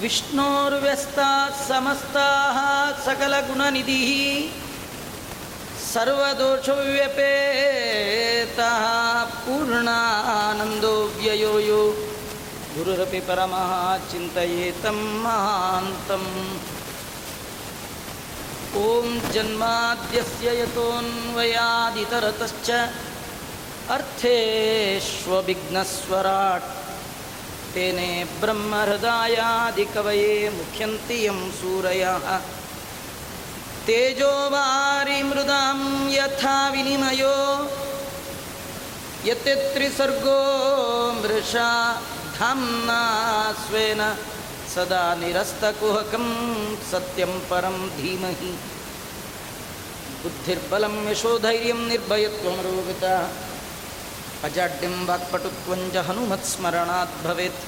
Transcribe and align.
विष्णोर्व्यस्ताः 0.00 1.44
समस्ताः 1.68 2.58
सकलगुणनिधिः 3.06 4.10
सर्वदोषव्यपेतः 5.92 8.84
पूर्णानन्दो 9.44 10.94
व्ययो 11.16 11.54
यो 11.68 11.82
गुरुरपि 12.76 13.20
परमः 13.28 13.72
चिन्तयेतं 14.10 14.98
महान्तम् 15.24 16.30
ॐ 18.75 19.19
जन्माद्यस्य 19.31 20.61
यतोऽन्वयादितरतश्च 20.61 22.69
अर्थेष्वविघ्नस्वराट्। 23.91 26.63
तेने 27.73 28.11
ब्रह्महृदायादिकवये 28.41 30.49
मुख्यन्ति 30.49 31.27
यं 31.27 31.51
सूरयः। 31.51 32.39
तेजोवारिमृदां 33.87 35.79
यथा 36.11 36.69
विनिमयो। 36.69 37.37
यत्रिसर्गो 39.25 40.41
मृषा 41.21 41.71
धाम्ना 42.39 43.01
स्वेन 43.53 44.01
सदा 44.74 45.02
निरस्तकुहकं 45.20 46.26
सत्यं 46.90 47.32
परं 47.50 47.76
धीमहि 47.98 48.52
बुद्धिर्बलं 50.22 50.94
यशोधैर्यं 51.10 51.80
निर्भयत्वमरोगता 51.90 53.14
अजाड्यं 54.48 54.94
वाक्पटुत्वञ्च 55.08 55.96
हनुमत्स्मरणात् 56.08 57.14
भवेत् 57.26 57.62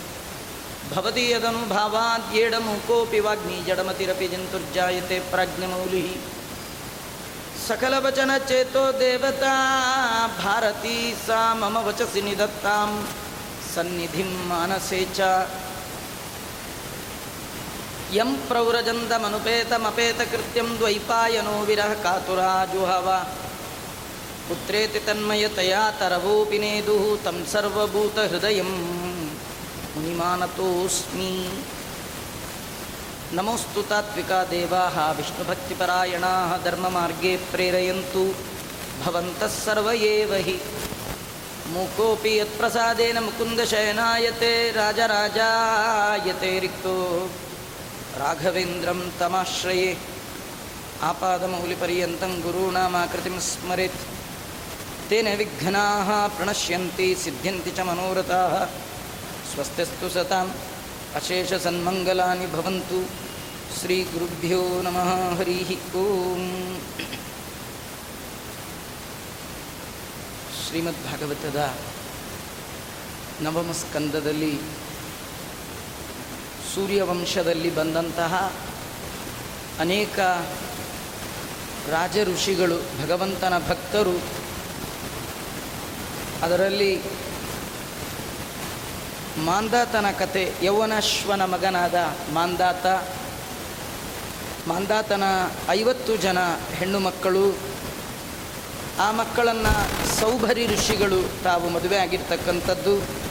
भवति 0.93 1.25
यदनुभावाद्येडमुकोऽपि 1.33 3.21
वाग्मी 3.27 3.57
जडमतिरपि 3.69 4.27
जन्तुर्जायते 4.35 5.19
प्राज्ञमौलिः 5.31 6.09
सकलवचनचेतो 7.69 8.85
देवता 9.01 9.55
भारती 10.43 10.99
सा 11.25 11.41
मम 11.61 11.77
वचसि 11.87 12.21
निदत्तां 12.29 12.91
सन्निधिं 13.73 14.31
मानसे 14.51 15.01
च 15.17 15.21
ಯಂ 18.14 18.38
ಪ್ರವ್ರಜಂದಮನುಪೇತಮಪೇತಕೃತ್ಯಂ 18.48 20.80
ದ್ವೈಪಾಯನೋ 20.80 21.66
ವಿರಹ 21.66 22.04
ಕಾತುರಾಜುಹವ 22.04 23.28
ಪುತ್ರೇತಿ 24.48 25.00
ತನ್ಮಯತಯಾ 25.00 25.92
ತರವೂಪಿನೇದುಃ 26.00 27.24
ತಂ 27.24 27.46
ಸರ್ವಭೂತಹೃದಯಂ 27.52 28.72
ಮುನಿಮಾನತೋಸ್ಮಿ 29.94 31.52
ನಮೋಸ್ತು 33.34 33.84
ತಾತ್ವಿಕಾ 33.84 34.46
ದೇವಾ 34.52 35.10
ಧರ್ಮ 36.64 36.90
ಮಾರ್ಗೇ 36.90 37.40
ಪ್ರೇರಯಂತು 37.52 38.36
ಭವಂತಃ 39.00 39.58
ಸರ್ವಯೇವ 39.58 40.34
ಹಿ 40.48 40.60
ಮೂಕೋಪಿ 41.74 42.38
ಯತ್ಪ್ರಸಾದೇನ 42.38 43.20
ಮುಕುಂದಶಯನಾಯತೆ 43.20 44.72
ರಾಜರಾಜಾಯತೆ 44.76 46.60
ರಿಕ್ತೋ 46.60 47.30
राघवेन्द्रं 48.21 49.01
तमाश्रये 49.21 49.91
आपादमौलिपर्यन्तं 51.11 52.33
गुरूणामाकृतिं 52.45 53.37
स्मरेत् 53.49 54.01
तेन 55.11 55.29
विघ्नाः 55.41 56.09
प्रणश्यन्ति 56.37 57.09
सिद्ध्यन्ति 57.25 57.71
च 57.77 57.87
मनोरथाः 57.89 58.55
स्वस्तिस्तु 59.53 60.09
सताम् 60.17 60.57
अशेषसन्मङ्गलानि 61.19 62.47
भवन्तु 62.55 63.01
श्रीगुरुभ्यो 63.79 64.63
नमः 64.87 65.11
हरिः 65.39 65.71
ಓಂ 66.01 66.43
ಶ್ರೀಮದ್ಭಾಗವತದ 70.61 71.61
ನವಮ 73.45 73.71
ಸ್ಕಂದದಲ್ಲಿ 73.81 74.53
ಸೂರ್ಯವಂಶದಲ್ಲಿ 76.76 77.76
ಬಂದಂತಹ 77.76 78.54
ಅನೇಕ 79.80 80.20
ರಾಜ 81.90 82.18
ಋಷಿಗಳು 82.24 82.78
ಭಗವಂತನ 83.04 83.54
ಭಕ್ತರು, 83.70 84.22
ಅದರಲ್ಲಿ 86.44 87.02
ಮಾಂದಾತನ 89.38 90.06
ಕತೆ, 90.20 90.54
ಯೌವನಶ್ವನ 90.64 91.46
ಮಗನಾದ 91.46 91.96
ಮಾಂದಾತ. 92.34 92.86
ಮಾಂದಾತನ 94.68 95.24
ಐವತ್ತು 95.70 96.18
ಜನ 96.18 96.38
ಹೆಣ್ಣು 96.74 97.00
ಮಕ್ಕಳು. 97.00 97.58
ಆ 99.00 99.12
ಮಕ್ಕಳನ್ನು 99.12 99.74
ಸೌಭರಿ 100.20 100.68
ಋಷಿಗಳು, 100.68 101.44
ತಾವು 101.44 101.70
ಮದುವೆ 101.70 101.98
ಆಗಿರ್ತಕ್ಕಂಥದ್ದು. 101.98 103.24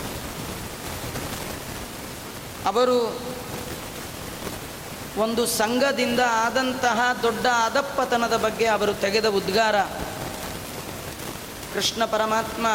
ಅವರು 2.67 3.32
ಒಂದು 5.19 5.47
ಸಂಘದಿಂದ 5.47 6.21
ಆದಂತಹ 6.31 7.19
ದೊಡ್ಡ 7.23 7.47
ಅದಪ್ಪತನದ 7.47 8.37
ಬಗ್ಗೆ 8.37 8.67
ಅವರು 8.67 8.95
ತೆಗೆದ 8.95 9.27
ಉದ್ಗಾರ. 9.27 9.83
ಕೃಷ್ಣ 11.75 12.05
ಪರಮಾತ್ಮ 12.05 12.67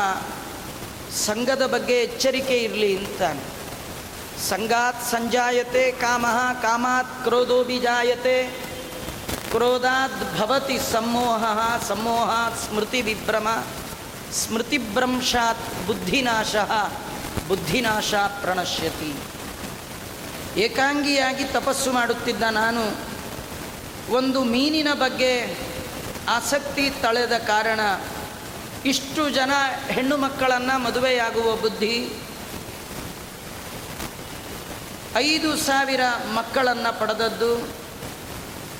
ಸಂಘದ 1.26 1.66
ಬಗ್ಗೆ 1.66 1.94
ಎಚ್ಚರಿಕೆ 1.94 2.58
ಇರಲಿ 2.58 2.98
ಅಂತಾನೆ. 2.98 3.42
ಸಂಘಾತ್ 4.50 5.12
ಸಂಜಾಯತೆ 5.12 5.92
ಕಾಮಃ 5.92 6.54
ಕಾಮಾತ್ 6.54 7.24
ಕ್ರೋಧೋ 7.24 7.64
ಬಿಜಾಯತೆ 7.64 8.68
ಕ್ರೋಧಾತ್ 9.52 10.40
ಭವತಿ 10.40 10.80
ಸಮೋಹ 10.92 11.44
ಸಮೋಹಾತ್ 11.88 12.58
ಸ್ಮೃತಿ 12.58 13.02
ವಿಭ್ರಮ. 13.02 13.64
ಸ್ಮೃತಿಭ್ರಂಶಾತ್ 14.32 15.88
ಬುದ್ಧಿನಾಶ 15.88 16.56
ಬುದ್ಧಿನಾಶ 17.48 18.14
ಪ್ರಣಶ್ಯತಿ. 18.14 19.37
ಏಕಾಂಗಿಯಾಗಿ 20.58 21.44
ತಪಸ್ಸು 21.44 21.90
ಮಾಡುತ್ತಿದ್ದ 21.92 22.44
ನಾನು, 22.44 22.84
ಒಂದು 24.16 24.44
ಮೀನಿನ 24.44 24.88
ಬಗ್ಗೆ 24.94 25.32
ಆಸಕ್ತಿ 26.30 26.86
ತಳೆದ 26.90 27.36
ಕಾರಣ 27.38 27.80
ಇಷ್ಟು 28.86 29.30
ಜನ 29.30 29.52
ಹೆಣ್ಣು 29.90 30.18
ಮಕ್ಕಳನ್ನು 30.18 30.76
ಮದುವೆಯಾಗುವ 30.84 31.56
ಬುದ್ಧಿ, 31.56 31.96
ಐದು 35.16 35.58
ಸಾವಿರ 35.58 36.02
ಮಕ್ಕಳನ್ನು 36.34 37.00
ಪಡೆದದ್ದು, 37.00 37.52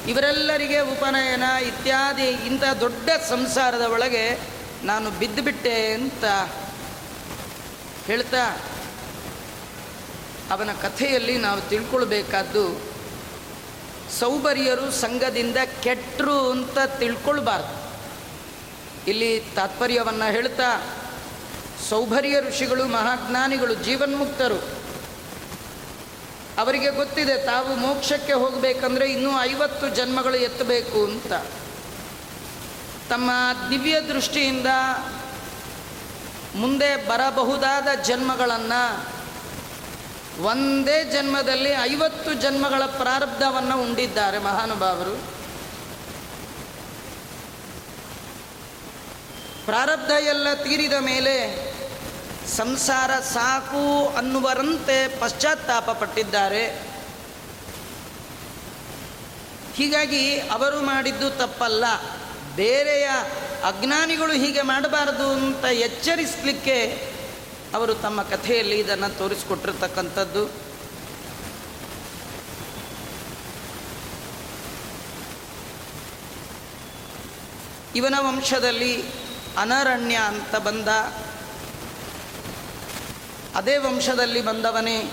ಇವರೆಲ್ಲರಿಗೆ 0.08 0.80
ಉಪನಯನ 0.80 1.44
ಇತ್ಯಾದಿ 1.68 2.30
ಇಂಥ 2.50 2.64
ದೊಡ್ಡ 2.80 3.10
ಸಂಸಾರದ 3.30 3.82
ಒಳಗೆ 3.82 4.26
ನಾನು 4.84 5.12
ಬಿದ್ದುಬಿಟ್ಟೆ 5.12 5.76
ಅಂತ 5.92 6.26
ಹೇಳ್ತಾ 8.08 8.44
ಅವನ 10.52 10.70
ಕಥೆಯಲ್ಲಿ 10.82 11.38
ನಾವು 11.38 11.62
ತಿಳ್ಕೊಳ್ಬೇಕಾದ್ದು 11.62 12.82
ಸೌಬರಿಯರು 14.20 14.92
ಸಂಘದಿಂದ 14.92 15.58
ಕೆಟ್ಟರು 15.84 16.52
ಅಂತ 16.52 16.80
ತಿಳ್ಕೊಳ್ಬಾರ್ದು. 17.00 17.88
ಇಲ್ಲಿ 19.08 19.44
ತಾತ್ಪರ್ಯವನ್ನು 19.56 20.32
ಹೇಳ್ತಾ, 20.32 20.98
ಸೌಭರ್ಯ 21.90 22.40
ಋಷಿಗಳು, 22.40 22.86
ಮಹಾಜ್ಞಾನಿಗಳು, 22.86 23.74
ಜೀವನ್ಮುಕ್ತರು. 23.74 24.56
ಅವರಿಗೆ 26.58 26.90
ಗೊತ್ತಿದೆ, 26.90 27.46
ತಾವು 27.46 27.76
ಮೋಕ್ಷಕ್ಕೆ 27.76 28.34
ಹೋಗಬೇಕಂದ್ರೆ 28.34 29.12
ಇನ್ನೂ 29.12 29.42
ಐವತ್ತು 29.42 29.90
ಜನ್ಮಗಳು 29.90 30.36
ಎತ್ತಬೇಕು 30.36 31.04
ಅಂತ. 31.04 31.34
ತಮ್ಮ 33.10 33.32
ದಿವ್ಯ 33.70 34.02
ದೃಷ್ಟಿಯಿಂದ 34.02 34.68
ಮುಂದೆ 36.56 37.08
ಬರಬಹುದಾದ 37.08 37.88
ಜನ್ಮಗಳನ್ನು 38.04 39.17
ಒಂದೇ 40.42 41.04
ಜನ್ಮದಲ್ಲಿ 41.04 41.70
ಐವತ್ತು 41.70 42.34
ಜನ್ಮಗಳ 42.34 42.86
ಪ್ರಾರಬ್ಧವನ್ನು 42.86 43.82
ಉಂಡಿದ್ದಾರೆ 43.82 44.38
ಮಹಾನುಭಾವರು. 44.38 45.38
ಪ್ರಾರಬ್ಧ 49.66 50.12
ಎಲ್ಲ 50.12 50.54
ತೀರಿದ 50.54 50.94
ಮೇಲೆ 50.94 51.68
ಸಂಸಾರ 52.56 53.20
ಸಾಕು 53.20 54.16
ಅನ್ನುವರಂತೆ 54.18 55.20
ಪಶ್ಚಾತ್ತಾಪ 55.20 55.90
ಪಟ್ಟಿದ್ದಾರೆ. 55.90 56.68
ಹೀಗಾಗಿ 59.76 60.40
ಅವರು 60.40 60.82
ಮಾಡಿದ್ದು 60.82 61.30
ತಪ್ಪಲ್ಲ. 61.30 61.86
ಬೇರೆಯ 62.56 63.10
ಅಜ್ಞಾನಿಗಳು 63.64 64.34
ಹೀಗೆ 64.34 64.62
ಮಾಡಬಾರದು 64.62 65.32
ಅಂತ 65.32 65.66
ಎಚ್ಚರಿಸಲಿಕ್ಕೆ 65.66 67.08
ಅವರು 67.74 67.96
ತಮ್ಮ 67.96 68.24
ಕಥೆಯಲ್ಲಿ 68.24 68.80
ಇದನ್ನು 68.80 69.18
ತೋರಿಸಿಕೊಟ್ಟಿರ್ತಕ್ಕಂಥದ್ದು. 69.18 70.68
ಇವನ 77.96 78.16
ವಂಶದಲ್ಲಿ 78.20 79.04
ಅನರಣ್ಯ 79.58 80.16
ಅಂತ 80.16 80.56
ಬಂದ. 80.56 80.88
ಅದೇ 83.56 83.78
ವಂಶದಲ್ಲಿ 83.78 84.42
ಬಂದವನೇ 84.42 85.12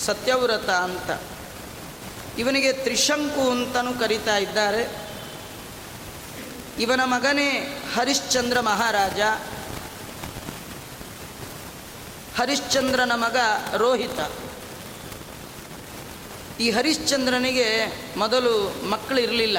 ಸತ್ಯವ್ರತ 0.00 0.70
ಅಂತ. 0.70 1.22
ಇವನಿಗೆ 2.38 2.72
ತ್ರಿಶಂಕು 2.72 3.50
ಅಂತಲೂ 3.50 3.98
ಕರೀತಾ 3.98 4.36
ಇದ್ದಾರೆ. 4.36 5.08
ಇವನ 6.78 7.00
ಮಗನೇ 7.04 7.50
ಹರಿಶ್ಚಂದ್ರ 7.94 8.60
ಮಹಾರಾಜ. 8.60 9.20
ಹರಿಶ್ಚಂದ್ರನ 12.36 13.12
ಮಗ 13.14 13.36
ರೋಹಿತ. 13.76 14.32
ಈ 16.60 16.70
ಹರಿಶ್ಚಂದ್ರನಿಗೆ 16.70 17.68
ಮೊದಲು 18.16 18.86
ಮಕ್ಕಳಿರಲಿಲ್ಲ. 18.88 19.58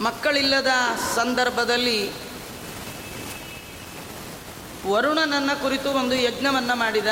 ಮಕ್ಕಳಿಲ್ಲದ 0.00 0.66
ಸಂದರ್ಭದಲ್ಲಿ 1.14 2.10
ವರುಣನನ್ನ 4.86 5.50
ಕುರಿತು 5.62 5.90
ಒಂದು 5.90 6.14
ಯಜ್ಞವನ್ನು 6.14 6.76
ಮಾಡಿದ. 6.76 7.06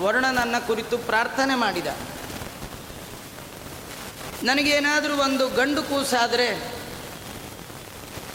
ವರುಣನನ್ನ 0.00 0.58
ಕುರಿತು 0.66 0.98
ಪ್ರಾರ್ಥನೆ 0.98 1.54
ಮಾಡಿದ. 1.54 1.86
ನನಗೇನಾದರೂ 4.42 5.16
ಒಂದು 5.16 5.48
ಗಂಡು 5.48 5.82
ಕೂಸಾದರೆ 5.82 6.74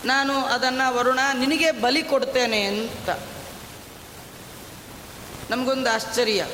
ನಾನು 0.05 0.45
ಅದನ್ನು 0.45 0.93
ವರುಣ 0.93 1.19
ನಿನಗೆ 1.33 1.71
ಬಲಿ 1.71 2.03
ಕೊಡ್ತೇನೆ 2.03 2.63
ಅಂತ. 2.63 3.09
ನಮಗೊಂದು 5.49 5.89
ಆಶ್ಚರ್ಯ. 5.89 6.45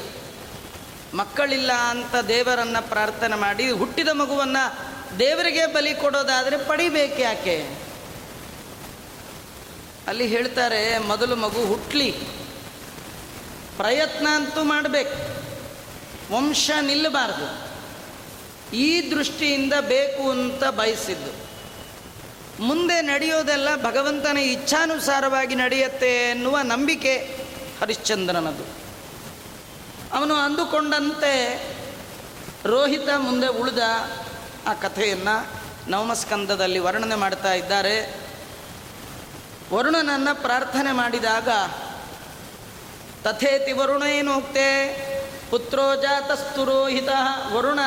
ಮಕ್ಕಳಿಲ್ಲ 1.13 1.71
ಅಂತ 1.71 2.15
ದೇವರನ್ನು 2.15 2.89
ಪ್ರಾರ್ಥನೆ 2.89 3.35
ಮಾಡಿ 3.35 3.69
ಹುಟ್ಟಿದ 3.69 4.07
ಮಗುವನ್ನು 4.07 4.91
ದೇವರಿಗೆ 5.19 5.65
ಬಲಿ 5.65 5.95
ಕೊಡೋದಾದರೆ 5.95 6.57
ಪಡಿಬೇಕು 6.57 7.21
ಯಾಕೆ? 7.21 7.77
ಅಲ್ಲಿ 10.07 10.27
ಹೇಳ್ತಾರೆ, 10.27 10.97
ಮೊದಲು 10.97 11.35
ಮಗು 11.35 11.65
ಹುಟ್ಟಲಿ 11.65 12.11
ಪ್ರಯತ್ನ 13.77 14.27
ಅಂತೂ 14.31 14.63
ಮಾಡಬೇಕು. 14.63 15.41
ವಂಶ 16.33 16.71
ನಿಲ್ಲಬಾರ್ದು. 16.81 17.71
ಈ 18.75 19.11
ದೃಷ್ಟಿಯಿಂದ 19.11 19.73
ಬೇಕು 19.81 20.31
ಅಂತ 20.31 20.63
ಬಯಸಿದ್ದು. 20.63 21.51
ಮುಂದೆ 22.63 23.01
ನಡೆಯೋದೆಲ್ಲ 23.01 23.75
ಭಗವಂತನ 23.75 24.38
ಇಚ್ಛಾನುಸಾರವಾಗಿ 24.38 25.55
ನಡೆಯುತ್ತೆ 25.55 26.29
ಎನ್ನುವ 26.29 26.59
ನಂಬಿಕೆ 26.59 27.38
ಹರಿಶ್ಚಂದ್ರನದು. 27.81 28.81
ಅವನು 30.13 30.36
ಅಂದುಕೊಂಡಂತೆ 30.36 31.63
ರೋಹಿತ 32.66 33.10
ಮುಂದೆ 33.18 33.48
ಉಳಿದ 33.48 33.80
ಆ 34.68 34.74
ಕಥೆಯನ್ನು 34.74 35.62
ನವಮಸ್ಕಂದದಲ್ಲಿ 35.88 36.80
ವರ್ಣನೆ 36.80 37.16
ಮಾಡ್ತಾ 37.16 37.54
ಇದ್ದಾರೆ. 37.54 38.22
ವರುಣನನ್ನು 39.74 40.42
ಪ್ರಾರ್ಥನೆ 40.42 40.92
ಮಾಡಿದಾಗ, 40.92 41.50
ತಥೇತಿ 43.24 43.72
ವರುಣೇನೋಕ್ತೆ, 43.72 44.68
ಪುತ್ರೋ 45.50 45.96
ಜಾತಸ್ತು 45.96 46.66
ರೋಹಿತ, 46.66 47.10
ವರುಣ 47.54 47.80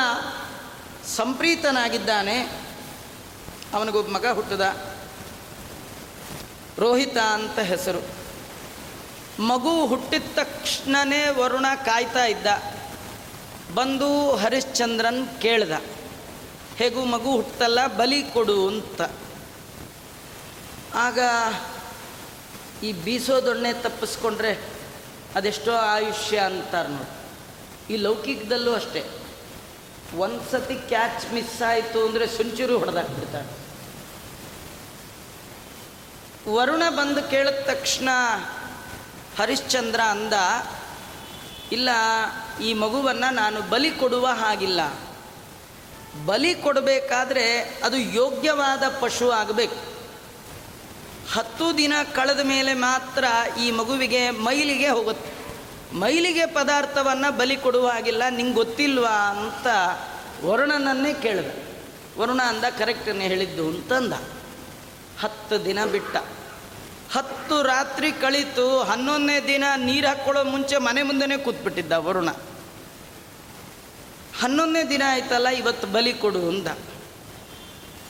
ಸಂಪ್ರೀತನಾಗಿದ್ದಾನೆ. 1.15 2.39
ಅವನಿಗೊಬ್ಬ 3.73 4.11
ಮಗ 4.11 4.25
ಹುಟ್ಟಿದ 4.27 4.61
ರೋಹಿತ 6.79 7.17
ಅಂತ 7.17 7.59
ಹೆಸರು. 7.59 8.24
ಮಗು 9.39 9.85
ಹುಟ್ಟಿದ 9.85 10.23
ತಕ್ಷಣನೇ 10.35 11.29
ವರುಣ 11.29 11.65
ಕಾಯ್ತಾ 11.85 12.25
ಇದ್ದ. 12.25 12.47
ಬಂದು 13.75 14.35
ಹರಿಶ್ಚಂದ್ರನ್ 14.35 15.41
ಕೇಳ್ದ. 15.41 15.71
ಹೇಗೂ 16.75 17.05
ಮಗು 17.05 17.31
ಹುಟ್ಟಲ್ಲ, 17.31 17.87
ಬಲಿ 17.87 18.23
ಕೊಡು 18.23 18.67
ಅಂತ. 18.67 19.01
ಆಗ 20.93 21.19
ಈ 22.83 22.93
ಬೀಸೋದೊಣ್ಣೆ 22.93 23.73
ತಪ್ಪಿಸ್ಕೊಂಡ್ರೆ 23.73 24.59
ಅದೆಷ್ಟೋ 25.35 25.71
ಆಯುಷ್ಯ 25.71 26.39
ಅಂತಾರೆ 26.39 26.89
ನೋಡಿ. 26.89 27.13
ಈ 27.93 27.97
ಲೌಕಿಕದಲ್ಲೂ 27.97 28.73
ಅಷ್ಟೇ. 28.73 29.09
ಒಂದು 30.17 30.51
ಸತಿ 30.51 30.75
ಕ್ಯಾಚ್ 30.75 31.33
ಮಿಸ್ 31.33 31.61
ಆಯಿತು 31.61 32.07
ಅಂದರೆ 32.07 32.27
ಸುಂಚೂರು 32.27 32.77
ಹೊಡೆದಾಗ್ಬಿಡ್ತಾರೆ 32.77 33.65
ವರುಣ 36.51 36.83
ಬಂದು 36.89 37.29
ಕೇಳಿದ 37.29 37.63
ತಕ್ಷಣ 37.63 38.09
ಹರಿಶ್ಚಂದ್ರ 39.37 40.01
ಅಂದ, 40.01 40.33
ಇಲ್ಲ, 41.71 41.89
ಈ 42.63 42.73
ಮಗುವನ್ನು 42.73 43.33
ನಾನು 43.33 43.61
ಬಲಿ 43.61 43.91
ಕೊಡುವ 43.91 44.27
ಹಾಗಿಲ್ಲ. 44.27 44.81
ಬಲಿ 46.25 46.55
ಕೊಡಬೇಕಾದ್ರೆ 46.55 47.79
ಅದು 47.83 47.97
ಯೋಗ್ಯವಾದ 47.97 48.83
ಪಶು 49.01 49.31
ಆಗಬೇಕು. 49.31 49.95
ಹತ್ತು 51.33 51.77
ದಿನ 51.77 51.93
ಕಳೆದ 52.13 52.39
ಮೇಲೆ 52.39 52.73
ಮಾತ್ರ 52.73 53.23
ಈ 53.59 53.71
ಮಗುವಿಗೆ 53.71 54.29
ಮೈಲಿಗೆ 54.29 54.89
ಹೋಗುತ್ತೆ. 54.89 55.35
ಮೈಲಿಗೆ 55.95 56.45
ಪದಾರ್ಥವನ್ನು 56.45 57.37
ಬಲಿ 57.37 57.57
ಕೊಡುವ 57.57 57.87
ಹಾಗಿಲ್ಲ, 57.87 58.23
ನಿಂಗೆ 58.29 58.53
ಗೊತ್ತಿಲ್ವಾ 58.53 59.09
ಅಂತ 59.09 59.67
ವರುಣನನ್ನೇ 60.45 61.13
ಕೇಳಿದೆ. 61.13 61.65
ವರುಣ 62.21 62.41
ಅಂದ 62.41 62.63
ಕರೆಕ್ಟನ್ನು 62.79 63.21
ಹೇಳಿದ್ದು 63.21 63.67
ಅಂತಂದ. 63.67 64.13
ಹತ್ತು 65.19 65.65
ದಿನ 65.65 65.85
ಬಿಟ್ಟ. 65.85 66.15
ಹತ್ತು 67.15 67.61
ರಾತ್ರಿ 67.61 68.11
ಕಳಿತು, 68.11 68.79
ಹನ್ನೊಂದನೇ 68.79 69.39
ದಿನ 69.39 69.63
ನೀರು 69.77 70.07
ಹಾಕ್ಕೊಳ್ಳೋ 70.07 70.43
ಮುಂಚೆ 70.43 70.77
ಮನೆ 70.77 71.03
ಮುಂದೆನೇ 71.03 71.37
ಕೂತ್ಬಿಟ್ಟಿದ್ದ 71.37 71.91
ವರುಣ. 71.91 72.29
ಹನ್ನೊಂದನೇ 74.41 74.83
ದಿನ 74.89 75.01
ಆಯ್ತಲ್ಲ, 75.07 75.47
ಇವತ್ತು 75.47 75.87
ಬಲಿ 75.87 76.13
ಕೊಡು 76.13 76.49
ಅಂದ 76.49 76.67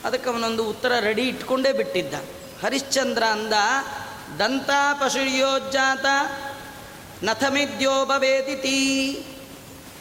ಅದಕ್ಕೆ 0.04 0.30
ಅವನೊಂದು 0.30 0.68
ಉತ್ತರ 0.68 0.92
ರೆಡಿ 1.00 1.22
ಇಟ್ಕೊಂಡೇ 1.28 1.72
ಬಿಟ್ಟಿದ್ದ. 1.72 2.14
ಹರಿಶ್ಚಂದ್ರ 2.62 3.22
ಅಂದ, 3.22 3.52
ದಂತ 4.38 4.70
ಪಶುಯೋಜ್ಜಾತ 5.00 6.06
ನಥಮಿದ್ಯೋಪವೇದಿತಿ 7.22 8.78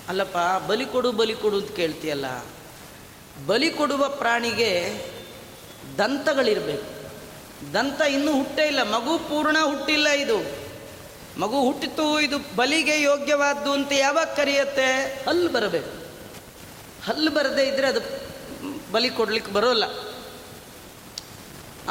ಅಲ್ಲಪ್ಪ, 0.10 0.38
ಬಲಿ 0.68 0.86
ಕೊಡು 0.86 1.12
ಬಲಿ 1.12 1.36
ಕೊಡು 1.36 1.58
ಅಂತ 1.58 1.72
ಕೇಳ್ತೀಯಲ್ಲ. 1.72 2.46
ಬಲಿ 3.46 3.70
ಕೊಡುವ 3.70 4.10
ಪ್ರಾಣಿಗೆ 4.10 4.72
ದಂತಗಳಿರಬೇಕು. 5.98 6.95
ದಂತ 7.74 8.02
ಇನ್ನೂ 8.02 8.32
ಹುಟ್ಟೇ 8.32 8.68
ಇಲ್ಲ. 8.68 8.84
ಮಗು 8.84 9.18
ಪೂರ್ಣ 9.18 9.58
ಹುಟ್ಟಿಲ್ಲ 9.64 10.10
ಇದು. 10.10 10.66
ಮಗು 11.40 11.62
ಹುಟ್ಟಿತು, 11.62 12.20
ಇದು 12.20 12.56
ಬಲಿಗೆ 12.56 13.02
ಯೋಗ್ಯವಾದ್ದು 13.02 13.72
ಅಂತ 13.72 13.92
ಯಾವಾಗ 13.92 14.28
ಕರೆಯುತ್ತೆ? 14.28 15.22
ಹಲ್ಲು 15.28 15.50
ಬರಬೇಕು. 15.50 16.06
ಹಲ್ಲು 17.06 17.32
ಬರದೇ 17.32 17.64
ಇದ್ದರೆ 17.64 17.88
ಅದು 17.88 18.00
ಬಲಿ 18.92 19.10
ಕೊಡ್ಲಿಕ್ಕೆ 19.10 19.52
ಬರೋಲ್ಲ. 19.52 19.86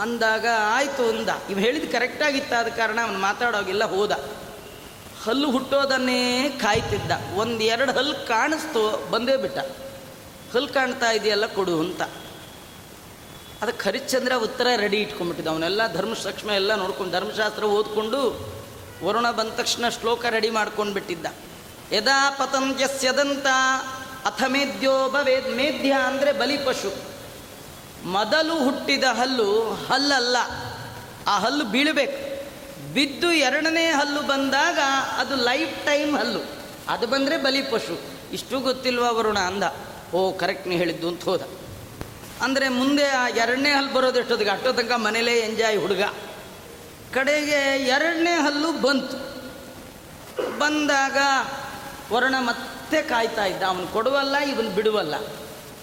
ಅಂದಾಗ 0.01 0.47
ಆಯಿತು 0.61 1.09
ಅಂದ. 1.09 1.29
ಇವ್ 1.51 1.61
ಹೇಳಿದ್ದು 1.61 1.93
ಕರೆಕ್ಟಾಗಿತ್ತು 1.93 2.57
ಆದ 2.57 2.67
ಕಾರಣ 2.67 2.99
ಅವನು 3.03 3.19
ಮಾತಾಡೋಗಿಲ್ಲ 3.19 3.85
ಹೋದ. 3.85 4.25
ಹಲ್ಲು 5.25 5.51
ಹುಟ್ಟೋದನ್ನೇ 5.51 6.49
ಕಾಯ್ತಿದ್ದ. 6.49 7.13
ಒಂದು 7.37 7.65
ಎರಡು 7.65 7.93
ಹಲ್ಲು 7.93 8.27
ಕಾಣಿಸ್ತು, 8.27 9.11
ಬಂದೇ 9.11 9.37
ಬಿಟ್ಟ. 9.37 9.59
ಹಲ್ಲು 10.53 10.69
ಕಾಣ್ತಾ 10.69 11.11
ಇದೆಯಲ್ಲ 11.11 11.47
ಕೊಡು 11.47 11.81
ಅಂತ. 11.81 12.03
ಅದಕ್ಕೆ 13.63 13.89
ಹರಿಶ್ಚಂದ್ರ 13.89 14.33
ಉತ್ತರ 14.43 14.67
ರೆಡಿ 14.77 14.97
ಇಟ್ಕೊಂಡ್ಬಿಟ್ಟಿದ್ದ. 14.97 15.49
ಅವನೆಲ್ಲ 15.49 15.93
ಧರ್ಮಸಕ್ಷ್ಮ 15.93 16.51
ಎಲ್ಲ 16.51 16.75
ನೋಡ್ಕೊಂಡು 16.75 17.13
ಧರ್ಮಶಾಸ್ತ್ರ 17.13 17.65
ಓದ್ಕೊಂಡು 17.65 18.21
ವರುಣ 19.05 19.31
ಬಂದ 19.31 19.51
ತಕ್ಷಣ 19.51 19.89
ಶ್ಲೋಕ 19.89 20.25
ರೆಡಿ 20.25 20.51
ಮಾಡ್ಕೊಂಡು 20.51 20.95
ಬಿಟ್ಟಿದ್ದ 20.95 21.27
ಯದಾ 21.93 22.31
ಪತಂತ್ಯಸ್ಯದಂತ 22.31 23.47
ಅಥ 24.25 24.43
ಮೇದ್ಯೋ 24.49 25.11
ಭವೇದ್ 25.11 25.57
ಮೇಧ್ಯ 25.57 25.93
ಅಂದರೆ 25.93 26.33
ಬಲಿಪಶು 26.33 26.95
ಮೊದಲು 28.05 28.65
ಹುಟ್ಟಿದ 28.65 29.05
ಹಲ್ಲು 29.05 29.61
ಹಲ್ಲಲ್ಲ. 29.89 30.37
ಆ 31.27 31.39
ಹಲ್ಲು 31.39 31.65
ಬೀಳಬೇಕು. 31.65 32.35
ಬಿದ್ದು 32.95 33.33
ಎರಡನೇ 33.33 33.87
ಹಲ್ಲು 33.87 34.23
ಬಂದಾಗ 34.23 34.79
ಅದು 35.17 35.35
ಲೈಫ್ 35.35 35.87
ಟೈಮ್ 35.87 36.19
ಹಲ್ಲು. 36.19 36.41
ಅದು 36.89 37.07
ಬಂದರೆ 37.07 37.37
ಬಲಿಪಶು 37.37 38.01
ಇಷ್ಟು 38.33 38.61
ಗೊತ್ತಿಲ್ವಾ 38.61 39.11
ವರುಣ 39.11 39.39
ಅಂದ. 39.39 39.63
ಓ, 40.15 40.33
ಕರೆಕ್ಟ್ 40.33 40.69
ನೀ 40.69 40.77
ಹೇಳಿದ್ದು 40.77 41.09
ಅಂತ 41.09 41.25
ಹೋದ. 41.25 41.41
ಅಂದರೆ 42.41 42.69
ಮುಂದೆ 42.69 43.07
ಆ 43.09 43.29
ಎರಡನೇ 43.29 43.71
ಹಲ್ಲು 43.71 43.93
ಬರೋದು 43.93 44.21
ಎಷ್ಟೊತ್ತಿಗೆ? 44.21 44.51
ಅಷ್ಟೋ 44.51 44.73
ತನಕ 44.73 44.93
ಮನೇಲೇ 44.93 45.39
ಎಂಜಾಯ್ 45.39 45.81
ಹುಡುಗ. 45.81 46.03
ಕಡೆಗೆ 47.15 47.85
ಎರಡನೇ 47.87 48.31
ಹಲ್ಲು 48.31 48.73
ಬಂತು. 48.73 49.35
ಬಂದಾಗ 50.59 51.17
ವರುಣ 52.13 52.35
ಮತ್ತೆ 52.39 53.03
ಕಾಯ್ತಾ 53.03 53.45
ಇದ್ದ. 53.45 53.63
ಅವನು 53.63 53.87
ಕೊಡುವಲ್ಲ, 53.87 54.37
ಇವನು 54.37 54.71
ಬಿಡುವಲ್ಲ? 54.71 55.15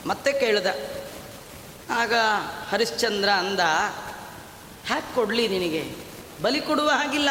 ಮತ್ತೆ 0.06 0.34
ಕೇಳಿದ. 0.34 0.66
ಆಗ 1.90 2.14
ಹರಿಶ್ಚಂದ್ರ 2.70 3.30
ಅಂದ, 3.30 3.60
ಹ್ಯಾಕೆ 4.86 5.16
ಕೊಡಲಿ 5.16 5.48
ನಿನಗೆ. 5.48 5.96
ಬಲಿ 6.42 6.62
ಕೊಡುವ 6.62 6.90
ಹಾಗಿಲ್ಲ. 6.90 7.30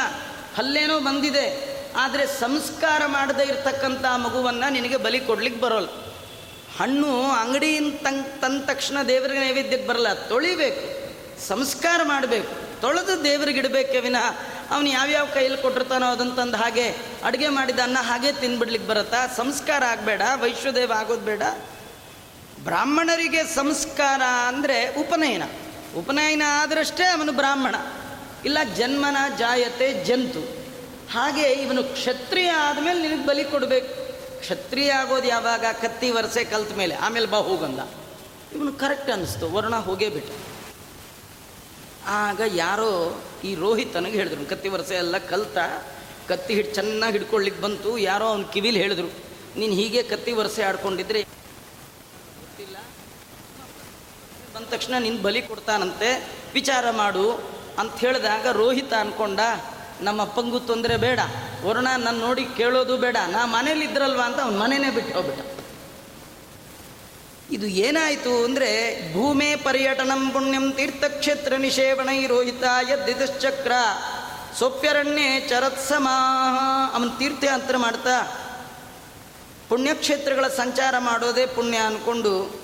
ಹಲ್ಲೇನೋ 0.57 1.01
ಬಂದಿದೆ. 1.01 1.71
ಆದರೆ 1.97 2.27
ಸಂಸ್ಕಾರ 2.27 3.03
ಮಾಡದೇ 3.07 3.43
ಇರತಕ್ಕಂಥ 3.43 4.05
ಮಗುವನ್ನು 4.05 4.73
ನಿನಗೆ 4.73 4.97
ಬಲಿ 4.97 5.21
ಕೊಡ್ಲಿಕ್ಕೆ 5.21 5.61
ಬರೋಲ್ಲ. 5.61 5.89
ಹಣ್ಣು 6.81 7.23
ಅಂಗಡಿಯಿಂದ 7.23 7.95
ತಂಗ್ 7.95 8.43
ತಂದ 8.43 8.65
ತಕ್ಷಣ 8.65 9.03
ದೇವರಿಗೆ 9.09 9.41
ನೈವೇದ್ಯಕ್ಕೆ 9.41 9.89
ಬರಲ್ಲ. 9.89 10.13
ತೊಳಿಬೇಕು, 10.13 10.87
ಸಂಸ್ಕಾರ 11.49 12.01
ಮಾಡಬೇಕು, 12.05 12.81
ತೊಳೆದು 12.81 13.25
ದೇವರಿಗೆ 13.25 13.59
ಇಡಬೇಕೆ 13.59 14.01
ವಿನ 14.01 14.17
ಅವನು 14.71 14.89
ಯಾವ್ಯಾವ 14.89 15.27
ಕೈಯಲ್ಲಿ 15.27 15.63
ಕೊಟ್ಟಿರ್ತಾನೋ 15.63 16.07
ಅದನ್ನು 16.07 16.35
ತಂದು 16.35 16.57
ಹಾಗೆ 16.57 16.89
ಅಡುಗೆ 17.25 17.49
ಮಾಡಿದ 17.49 17.79
ಅನ್ನ 17.79 17.99
ಹಾಗೆ 18.01 18.33
ತಿಂದ್ಬಿಡ್ಲಿಕ್ಕೆ 18.33 18.89
ಬರುತ್ತಾ? 18.89 19.27
ಸಂಸ್ಕಾರ 19.27 19.85
ಆಗಬೇಡ, 19.85 20.23
ವೈಶ್ವದೇವ 20.41 20.93
ಆಗೋದು 20.97 21.21
ಬೇಡ. 21.21 21.43
ಬ್ರಾಹ್ಮಣರಿಗೆ 22.65 23.45
ಸಂಸ್ಕಾರ 23.45 24.23
ಅಂದರೆ 24.49 24.95
ಉಪನಯನ. 25.01 25.43
ಉಪನಯನ 25.97 26.43
ಆದರಷ್ಟೇ 26.49 27.05
ಅವನು 27.05 27.33
ಬ್ರಾಹ್ಮಣ. 27.33 27.75
ಇಲ್ಲ 28.45 28.59
ಜನ್ಮನ 28.77 29.17
ಜಾಯತೆ 29.39 30.05
ಜಂತು. 30.05 30.43
ಹಾಗೆ 31.13 31.43
ಇವನು 31.43 31.85
ಕ್ಷತ್ರಿಯ 31.85 32.51
ಆದಮೇಲೆ 32.51 33.09
ನಿನಗೆ 33.09 33.27
ಬಲಿ 33.27 33.45
ಕೊಡಬೇಕು. 33.45 34.10
ಕ್ಷತ್ರಿಯ 34.41 34.93
ಆಗೋದು 34.93 35.29
ಯಾವಾಗ? 35.29 35.65
ಕತ್ತಿ 35.83 36.11
ವರ್ಷೆ 36.11 36.45
ಕಲ್ತ 36.45 36.73
ಮೇಲೆ. 36.73 36.95
ಆಮೇಲೆ 36.95 37.27
ಬಾ 37.27 37.39
ಹೋಗಂದ. 37.39 37.79
ಇವನು 38.55 38.73
ಕರೆಕ್ಟ್ 38.73 39.11
ಅನ್ನಿಸ್ತು 39.11 39.53
ವರ್ಣ 39.53 39.77
ಹೋಗೇ 39.77 40.09
ಬಿಟ್ಟ 40.09 40.31
ಆಗ 42.07 42.41
ಯಾರೋ 42.55 43.23
ಈ 43.45 43.55
ರೋಹಿತನಿಗೆ 43.55 44.17
ಹೇಳಿದ್ರು, 44.17 44.49
ಕತ್ತಿ 44.49 44.69
ವರ್ಷೆ 44.69 44.95
ಎಲ್ಲ 44.95 45.19
ಕಲ್ತ, 45.19 45.59
ಕತ್ತಿ 46.29 46.55
ಹಿಡ್ 46.55 46.75
ಚೆನ್ನಾಗಿ 46.75 47.13
ಹಿಡ್ಕೊಳ್ಳಿಕ್ಕೆ 47.13 47.63
ಬಂತು. 47.63 47.99
ಯಾರೋ 47.99 48.27
ಅವ್ನು 48.27 48.45
ಕಿವಿಲಿ 48.45 48.83
ಹೇಳಿದ್ರು, 48.83 49.09
ನೀನು 49.57 49.73
ಹೀಗೆ 49.73 50.03
ಕತ್ತಿ 50.03 50.33
ವರ್ಷೆ 50.33 50.63
ಆಡ್ಕೊಂಡಿದ್ರೆ 50.63 51.23
ಗೊತ್ತಿಲ್ಲ. 51.23 52.77
ಬಂದ 54.55 54.65
ತಕ್ಷಣ 54.65 54.95
ನಿನ್ನ 54.99 55.23
ಬಲಿ 55.23 55.43
ಕೊಡ್ತಾನಂತೆ. 55.43 56.29
ವಿಚಾರ 56.55 56.91
ಮಾಡು. 56.91 57.27
ಅಂತ 57.79 57.95
ಹೇಳಿದಾಗ 57.97 58.47
ರೋಹಿತ 58.47 58.93
ಅನ್ಕೊಂಡ 58.95 59.41
ನಮ್ಮ 60.03 60.23
ಅಪ್ಪಂಗೂ 60.23 60.59
ತೊಂದರೆ 60.59 60.97
ಬೇಡ. 60.97 61.21
ವರುಣ 61.65 61.89
ನನ್ನ 61.97 62.21
ನೋಡಿ 62.21 62.45
ಕೇಳೋದು 62.45 62.97
ಬೇಡ. 62.97 63.17
ನಾ 63.27 63.47
ಮನೇಲಿ 63.47 63.85
ಇದ್ರಲ್ವಾ 63.85 64.25
ಅಂತ 64.25 64.41
ಅವ್ನ 64.41 64.59
ಮನೆನೇ 64.59 64.91
ಬಿಟ್ಟು 64.91 65.15
ಹೋಗ್ಬಿಟ್ಟ. 65.15 65.41
ಇದು 67.53 67.67
ಏನಾಯಿತು 67.67 68.45
ಅಂದರೆ 68.45 68.71
ಭೂಮಿ 69.15 69.57
ಪರ್ಯಟನಂ 69.57 70.31
ಪುಣ್ಯಂ 70.31 70.73
ತೀರ್ಥಕ್ಷೇತ್ರ 70.73 71.57
ನಿಷೇವಣೈ 71.57 72.27
ರೋಹಿತ 72.27 72.63
ಯದ್ದಿತಶ್ಚಕ್ರ. 72.91 73.73
ಸೊಪ್ಯರಣ್ಯೇ 74.59 75.47
ಚರತ್ಸಮಾಹ. 75.49 76.95
ಅವನು 76.97 77.19
ತೀರ್ಥಯಾತ್ರೆ 77.19 77.79
ಮಾಡ್ತಾ 77.79 78.37
ಪುಣ್ಯಕ್ಷೇತ್ರಗಳ 79.69 80.49
ಸಂಚಾರ 80.49 80.95
ಮಾಡೋದೇ 80.99 81.47
ಪುಣ್ಯ 81.47 81.79
ಅಂದ್ಕೊಂಡು 81.79 82.61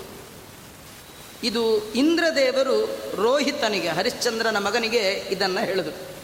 ಇದು 1.43 1.93
ಇಂದ್ರದೇವರು 1.93 2.99
ರೋಹಿತನಿಗೆ, 3.23 3.89
ಹರಿಶ್ಚಂದ್ರನ 3.89 4.57
ಮಗನಿಗೆ 4.57 4.99
ಇದನ್ನು 5.31 5.61
ಹೇಳಿದರು. 5.61 6.16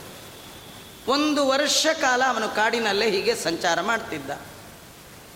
ಒಂದು 1.09 1.47
ವರ್ಷ 1.49 1.87
ಕಾಲ 2.01 2.23
ಅವನು 2.29 2.49
ಕಾಡಿನಲ್ಲೇ 2.49 3.11
ಹೀಗೆ 3.11 3.35
ಸಂಚಾರ 3.35 3.81
ಮಾಡ್ತಿದ್ದ. 3.81 4.31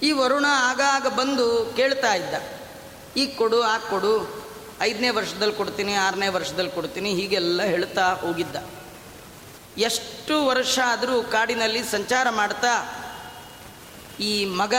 ಈ 0.02 0.12
ವರುಣ 0.12 0.46
ಆಗಾಗ 0.48 1.06
ಬಂದು 1.06 1.72
ಕೇಳ್ತಾ 1.76 2.14
ಇದ್ದ 2.14 2.34
ಈಗ 3.16 3.38
ಕೊಡು, 3.38 3.62
ಆ 3.62 3.78
ಕೊಡು, 3.78 4.44
ಐದನೇ 4.80 5.10
ವರ್ಷದಲ್ಲಿ 5.10 5.54
ಕೊಡ್ತೀನಿ, 5.54 5.94
ಆರನೇ 5.94 6.28
ವರ್ಷದಲ್ಲಿ 6.28 6.70
ಕೊಡ್ತೀನಿ, 6.70 7.10
ಹೀಗೆಲ್ಲ 7.14 7.62
ಹೇಳ್ತಾ 7.62 8.12
ಹೋಗಿದ್ದ. 8.12 8.56
ಎಷ್ಟು 9.78 10.46
ವರ್ಷ 10.46 10.78
ಆದರೂ 10.86 11.22
ಕಾಡಿನಲ್ಲಿ 11.22 11.82
ಸಂಚಾರ 11.82 12.30
ಮಾಡ್ತಾ, 12.30 13.02
ಈ 14.20 14.44
ಮಗ 14.44 14.74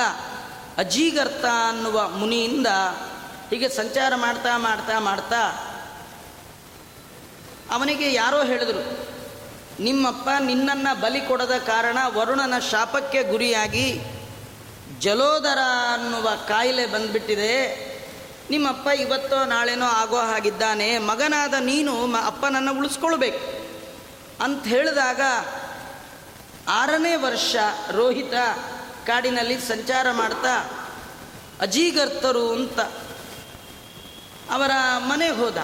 ಅಜೀಗರ್ತ 0.77 1.45
ಅನ್ನುವ 1.45 2.09
ಮುನಿಯಿಂದ 2.09 2.67
ಹೀಗೆ 3.49 3.69
ಸಂಚಾರ 3.69 4.15
ಮಾಡ್ತಾ 4.15 4.57
ಮಾಡ್ತಾ 4.57 4.99
ಮಾಡ್ತಾ 4.99 5.41
ಅವನಿಗೆ 7.71 8.13
ಯಾರೋ 8.13 8.43
ಹೇಳಿದರು 8.43 9.16
ನಿಮ್ಮಪ್ಪ 9.79 10.29
ನಿನ್ನನ್ನು 10.39 11.01
ಬಲಿ 11.01 11.21
ಕೊಡದ 11.21 11.51
ಕಾರಣ 11.57 11.97
ವರುಣನ 12.07 12.59
ಶಾಪಕ್ಕೆ 12.59 13.23
ಗುರಿಯಾಗಿ 13.23 14.01
ಜಲೋದರ 14.99 15.57
ಅನ್ನುವ 15.93 16.29
ಕಾಯಿಲೆ 16.47 16.85
ಬಂದ್ಬಿಟ್ಟಿದೆ. 16.85 17.87
ನಿಮ್ಮಪ್ಪ 18.49 18.87
ಇವತ್ತೋ 18.87 19.45
ನಾಳೆನೋ 19.45 19.85
ಆಗೋ 19.85 20.17
ಹಾಗಿದ್ದಾನೆ. 20.17 20.97
ಮಗನಾದ 20.97 21.53
ನೀನು 21.53 22.05
ಮ 22.05 22.15
ಅಪ್ಪನನ್ನು 22.25 22.77
ಉಳಿಸ್ಕೊಳ್ಬೇಕು. 22.77 23.67
ಅಂತ 24.43 24.63
ಹೇಳಿದಾಗ 24.63 25.21
ಆರನೇ 26.67 27.15
ವರ್ಷ 27.15 27.55
ರೋಹಿತ 27.91 28.33
ಕಾಡಿನಲ್ಲಿ 29.07 29.59
ಸಂಚಾರ 29.59 30.11
ಮಾಡ್ತಾ 30.11 30.87
ಅಜೀಗರ್ತರು 31.61 32.51
ಅಂತ 32.51 32.79
ಅವರ 34.51 34.71
ಮನೆಗೆ 34.97 35.35
ಹೋದ. 35.35 35.57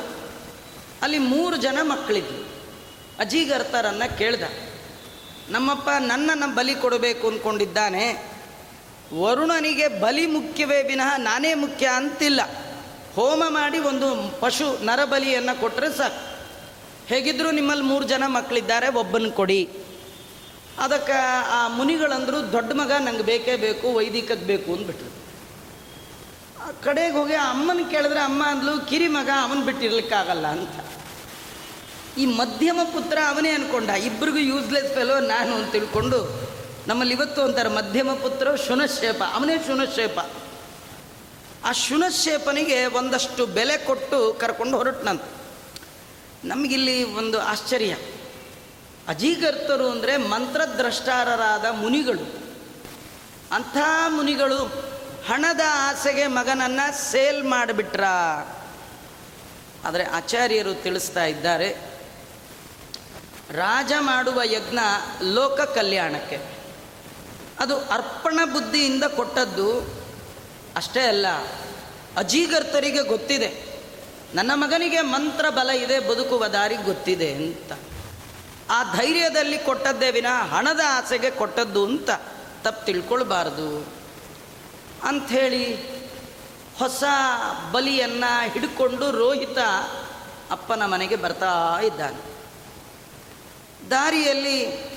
ಅಲ್ಲಿ 1.02 1.18
ಮೂರು 1.18 1.56
ಜನ 1.56 1.78
ಮಕ್ಕಳಿದ್ರು 1.82 2.43
ಅಜೀಗರ್ತರನ್ನು 3.24 4.18
ಕೇಳ್ದ. 4.18 4.44
ನಮ್ಮಪ್ಪ 5.50 5.90
ನನ್ನನ್ನು 6.00 6.56
ಬಲಿ 6.56 6.76
ಕೊಡಬೇಕು 6.76 7.28
ಅಂದ್ಕೊಂಡಿದ್ದಾನೆ 7.28 8.34
ವರುಣನಿಗೆ 9.20 9.88
ಬಲಿ 9.88 10.26
ಮುಖ್ಯವೇ 10.26 10.84
ವಿನಃ 10.84 11.18
ನಾನೇ 11.18 11.54
ಮುಖ್ಯ 11.54 11.88
ಅಂತಿಲ್ಲ. 11.88 12.42
ಹೋಮ 13.16 13.44
ಮಾಡಿ 13.48 13.80
ಒಂದು 13.80 14.40
ಪಶು 14.40 14.86
ನರಬಲಿಯನ್ನು 14.86 15.60
ಕೊಟ್ಟರೆ 15.60 15.98
ಸಾಕು. 15.98 16.34
ಹೇಗಿದ್ದರೂ 17.08 17.52
ನಿಮ್ಮಲ್ಲಿ 17.52 17.84
ಮೂರು 17.84 18.06
ಜನ 18.06 18.24
ಮಕ್ಕಳಿದ್ದಾರೆ 18.28 18.90
ಒಬ್ಬನ 18.90 19.30
ಕೊಡಿ. 19.30 19.70
ಅದಕ್ಕೆ 20.80 21.14
ಆ 21.52 21.68
ಮುನಿಗಳಂದರು 21.68 22.52
ದೊಡ್ಡ 22.52 22.74
ಮಗ 22.74 22.92
ನಂಗೆ 22.92 23.24
ಬೇಕೇ 23.24 23.56
ಬೇಕು 23.56 23.94
ವೈದಿಕಕ್ಕೆ 23.94 24.46
ಬೇಕು 24.46 24.74
ಅಂದ್ಬಿಟ್ರು. 24.74 25.10
ಆ 26.64 26.72
ಕಡೆಗೆ 26.72 27.16
ಹೋಗಿ 27.16 27.34
ಅಮ್ಮನ 27.34 27.80
ಕೇಳಿದ್ರೆ, 27.92 28.20
ಅಮ್ಮ 28.20 28.46
ಅಂದ್ಲು 28.48 28.86
ಕಿರಿ 28.86 29.08
ಮಗ 29.08 29.30
ಅವನು 29.42 29.62
ಬಿಟ್ಟಿರ್ಲಿಕ್ಕಾಗಲ್ಲ 29.62 30.48
ಅಂತ. 30.48 31.03
ಈ 32.18 32.26
ಮಧ್ಯಮ 32.26 32.80
ಪುತ್ರ 32.84 33.18
ಅವನೇ 33.28 33.50
ಅನ್ಕೊಂಡ 33.50 33.90
ಇಬ್ಬರಿಗೂ 33.90 34.38
ಯೂಸ್ಲೆಸ್ 34.38 34.94
ಫೆಲೋ 34.94 35.20
ನಾನು 35.20 35.56
ಅಂತ 35.56 35.72
ತಿಳ್ಕೊಂಡು, 35.72 36.50
ನಮ್ಮಲ್ಲಿ 36.88 37.14
ಇವತ್ತು 37.14 37.42
ಅಂತಾರೆ 37.42 37.70
ಮಧ್ಯಮ 37.70 38.12
ಪುತ್ರ 38.14 38.56
ಶುನಶೇಪ, 38.56 39.24
ಅವನೇ 39.34 39.58
ಶುನಶೇಪ. 39.58 40.20
ಆ 41.66 41.72
ಶುನಶೇಪನಿಗೆ 41.72 42.86
ಒಂದಷ್ಟು 42.86 43.46
ಬೆಲೆ 43.46 43.78
ಕೊಟ್ಟು 43.78 44.34
ಕರ್ಕೊಂಡು 44.34 44.78
ಹೊರಟ್ನಂತ. 44.78 45.22
ನಮಗಿಲ್ಲಿ 46.46 47.04
ಒಂದು 47.04 47.40
ಆಶ್ಚರ್ಯ. 47.40 47.96
ಅಜೀಗರ್ತರು 49.08 49.90
ಅಂದರೆ 49.90 50.18
ಮಂತ್ರದ್ರಷ್ಟಾರರಾದ 50.18 51.66
ಮುನಿಗಳು. 51.66 52.44
ಅಂಥ 53.52 53.78
ಮುನಿಗಳು 54.08 54.58
ಹಣದ 55.28 55.62
ಆಸೆಗೆ 55.70 56.28
ಮಗನನ್ನು 56.28 57.12
ಸೇಲ್ 57.12 57.44
ಮಾಡಿಬಿಟ್ರ? 57.44 58.04
ಆದರೆ 59.86 60.04
ಆಚಾರ್ಯರು 60.04 60.84
ತಿಳಿಸ್ತಾ 60.84 61.26
ಇದ್ದಾರೆ 61.26 61.93
ರಾಜ 63.52 63.92
ಮಾಡುವ 64.00 64.44
ಯಜ್ಞ 64.44 64.80
ಲೋಕ 65.22 65.62
ಕಲ್ಯಾಣಕ್ಕೆ. 65.62 66.40
ಅದು 67.60 67.78
ಅರ್ಪಣ 67.78 68.40
ಬುದ್ಧಿಯಿಂದ 68.54 69.04
ಕೊಟ್ಟದ್ದು 69.04 69.80
ಅಷ್ಟೇ 70.76 71.00
ಅಲ್ಲ, 71.00 71.28
ಅಜೀಗರ್ತರಿಗೆ 72.18 73.04
ಗೊತ್ತಿದೆ. 73.04 73.80
ನನ್ನ 74.36 74.52
ಮಗನಿಗೆ 74.56 75.02
ಮಂತ್ರ 75.02 75.50
ಬಲ 75.50 75.70
ಇದೆ, 75.70 76.00
ಬದುಕುವ 76.00 76.48
ದಾರಿ 76.48 76.76
ಗೊತ್ತಿದೆ 76.76 77.34
ಅಂತ. 77.34 77.80
ಆ 78.70 78.96
ಧೈರ್ಯದಲ್ಲಿ 78.96 79.58
ಕೊಟ್ಟದ್ದೇ 79.58 80.12
ವಿನ 80.12 80.28
ಹಣದ 80.52 80.80
ಆಸೆಗೆ 80.88 81.32
ಕೊಟ್ಟದ್ದು 81.32 81.86
ಅಂತ 81.86 82.10
ತಪ್ಪು 82.64 82.86
ತಿಳ್ಕೊಳ್ಬಾರ್ದು. 82.86 83.88
ಅಂಥೇಳಿ 85.04 85.94
ಹೊಸ 86.80 87.04
ಬಲಿಯನ್ನು 87.72 88.52
ಹಿಡ್ಕೊಂಡು 88.52 89.12
ರೋಹಿತ 89.12 89.58
ಅಪ್ಪನ 90.52 90.86
ಮನೆಗೆ 90.86 91.16
ಬರ್ತಾ 91.16 91.80
ಇದ್ದಾನೆ. 91.84 92.33
ದಾರಿಯಲ್ಲಿ 93.90 94.94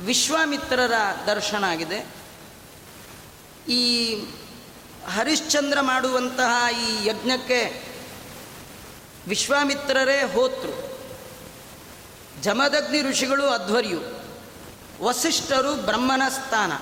ವಿಶ್ವಾಮಿತ್ರರ 0.00 0.92
ದರ್ಶನ 1.26 1.64
ಆಗಿದೆ. 1.64 2.06
ಈ 3.72 4.14
ಹರಿಶ್ಚಂದ್ರ 5.06 5.80
ಮಾಡುವಂತಹ 5.80 6.78
ಈ 6.78 7.06
ಯಜ್ಞಕ್ಕೆ 7.06 7.82
ವಿಶ್ವಾಮಿತ್ರರೇ 9.28 10.32
ಹೋತೃ. 10.32 10.70
ಜಮದಗ್ನಿ 12.42 13.02
ಋಷಿಗಳು 13.02 13.46
ಅಧ್ವರ್ಯು. 13.46 14.00
ವಸಿಷ್ಠರು 15.04 15.74
ಬ್ರಹ್ಮನ 15.74 16.22
ಸ್ಥಾನ. 16.28 16.72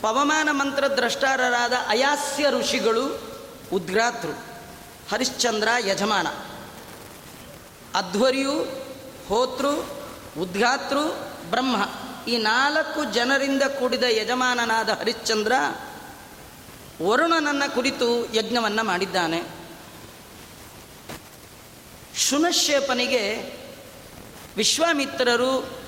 ಪವಮಾನ 0.00 0.48
ಮಂತ್ರ 0.52 0.86
ದ್ರಷ್ಟಾರರಾದ 0.86 1.72
ಅಯಾಸ್ಯ 1.88 2.50
ಋಷಿಗಳು 2.50 3.32
ಉದ್ಘಾತೃ 3.72 4.32
ಹರಿಶ್ಚಂದ್ರ 5.12 5.68
ಯಜಮಾನ. 5.86 6.26
ಅಧ್ವರ್ಯು, 7.94 8.52
ಹೋತೃ, 9.28 9.70
ಉದ್ಘಾತೃ, 10.40 11.08
ಬ್ರಹ್ಮ. 11.50 11.76
ಈ 12.28 12.36
ನಾಲ್ಕು 12.36 13.04
ಜನರಿಂದ 13.04 13.62
ಕೂಡಿದ 13.62 14.02
ಯಜಮಾನನಾದ 14.02 14.88
ಹರಿಶ್ಚಂದ್ರ 14.88 15.52
ವರುಣನನ್ನ 17.02 17.62
ಕುರಿತು 17.74 18.34
ಯಜ್ಞವನ್ನು 18.34 18.84
ಮಾಡಿದ್ದಾನೆ. 18.84 19.42
ಶುನಶೇಪನಿಗೆ 22.16 23.52
ವಿಶ್ವಾಮಿತ್ರರು, 24.56 25.78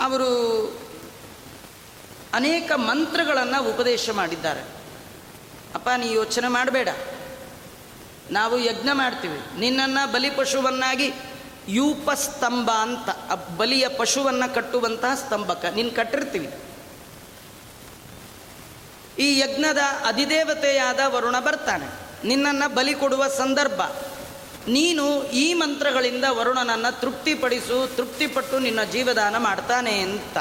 ಅವರು 0.00 0.30
ಅನೇಕ 2.34 2.72
ಮಂತ್ರಗಳನ್ನು 2.74 3.70
ಉಪದೇಶ 3.70 4.10
ಮಾಡಿದ್ದಾರೆ. 4.10 4.60
ಅಪ್ಪ, 5.74 5.88
ನೀ 5.96 6.12
ಯೋಚನೆ 6.12 6.48
ಮಾಡಬೇಡ. 6.48 6.88
ನಾವು 8.34 8.58
ಯಜ್ಞ 8.58 8.88
ಮಾಡ್ತೀವಿ. 8.92 9.40
ನಿನ್ನನ್ನು 9.58 10.12
ಬಲಿಪಶುವನ್ನಾಗಿ 10.12 11.12
ಯೂಪ 11.68 12.10
ಸ್ತಂಭ 12.10 12.70
ಅಂತ 12.70 13.32
ಬಲಿಯ 13.56 13.88
ಪಶುವನ್ನು 13.88 14.54
ಕಟ್ಟುವಂತಹ 14.54 15.14
ಸ್ತಂಭಕ 15.14 15.64
ನೀನು 15.74 15.90
ಕಟ್ಟಿರ್ತೀವಿ. 15.90 16.50
ಈ 19.18 19.38
ಯಜ್ಞದ 19.38 19.78
ಅಧಿದೇವತೆಯಾದ 20.06 21.00
ವರುಣ 21.06 21.40
ಬರ್ತಾನೆ. 21.40 21.86
ನಿನ್ನನ್ನು 22.26 22.74
ಬಲಿ 22.74 22.94
ಕೊಡುವ 22.94 23.28
ಸಂದರ್ಭ. 23.28 23.82
ನೀನು 24.68 25.24
ಈ 25.24 25.54
ಮಂತ್ರಗಳಿಂದ 25.54 26.24
ವರುಣನನ್ನು 26.30 27.00
ತೃಪ್ತಿಪಡಿಸು, 27.00 27.96
ತೃಪ್ತಿಪಟ್ಟು 27.96 28.58
ನಿನ್ನ 28.58 28.82
ಜೀವದಾನ 28.82 29.38
ಮಾಡ್ತಾನೆ 29.38 29.98
ಅಂತ. 30.00 30.38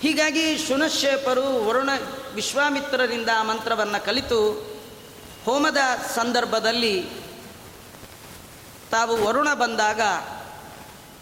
ಹೀಗಾಗಿ 0.00 0.58
ಶುನಶೇಪರು 0.58 1.68
ವರುಣ 1.68 1.90
ವಿಶ್ವಾಮಿತ್ರರಿಂದ 2.34 3.28
ಆ 3.36 3.42
ಮಂತ್ರವನ್ನು 3.42 4.04
ಕಲಿತು 4.04 4.75
ಹೋಮದ 5.46 5.76
ಸಂದರ್ಭದಲ್ಲಿ 6.16 7.02
ತಾವು 8.90 9.24
ವರುಣ 9.24 9.54
ಬಂದಾಗ 9.54 10.00